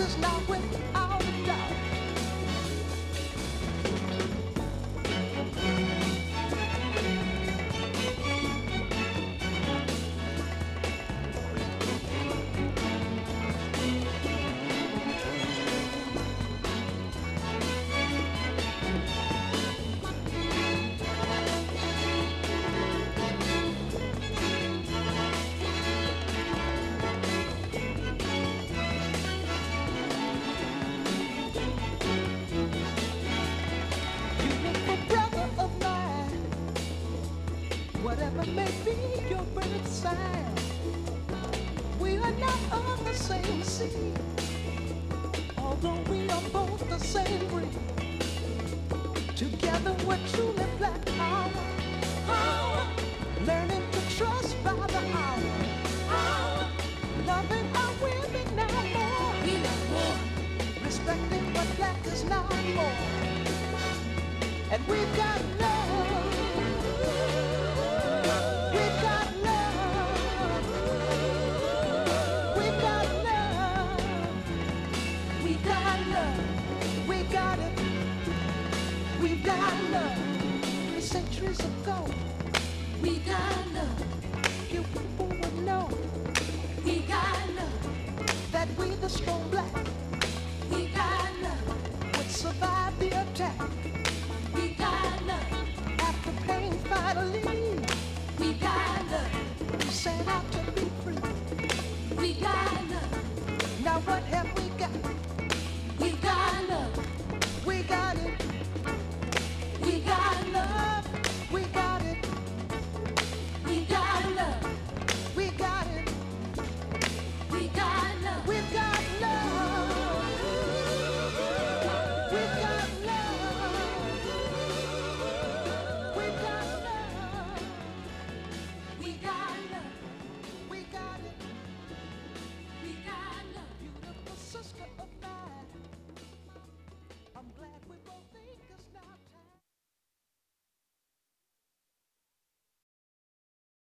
is 0.00 0.16
now 0.18 0.37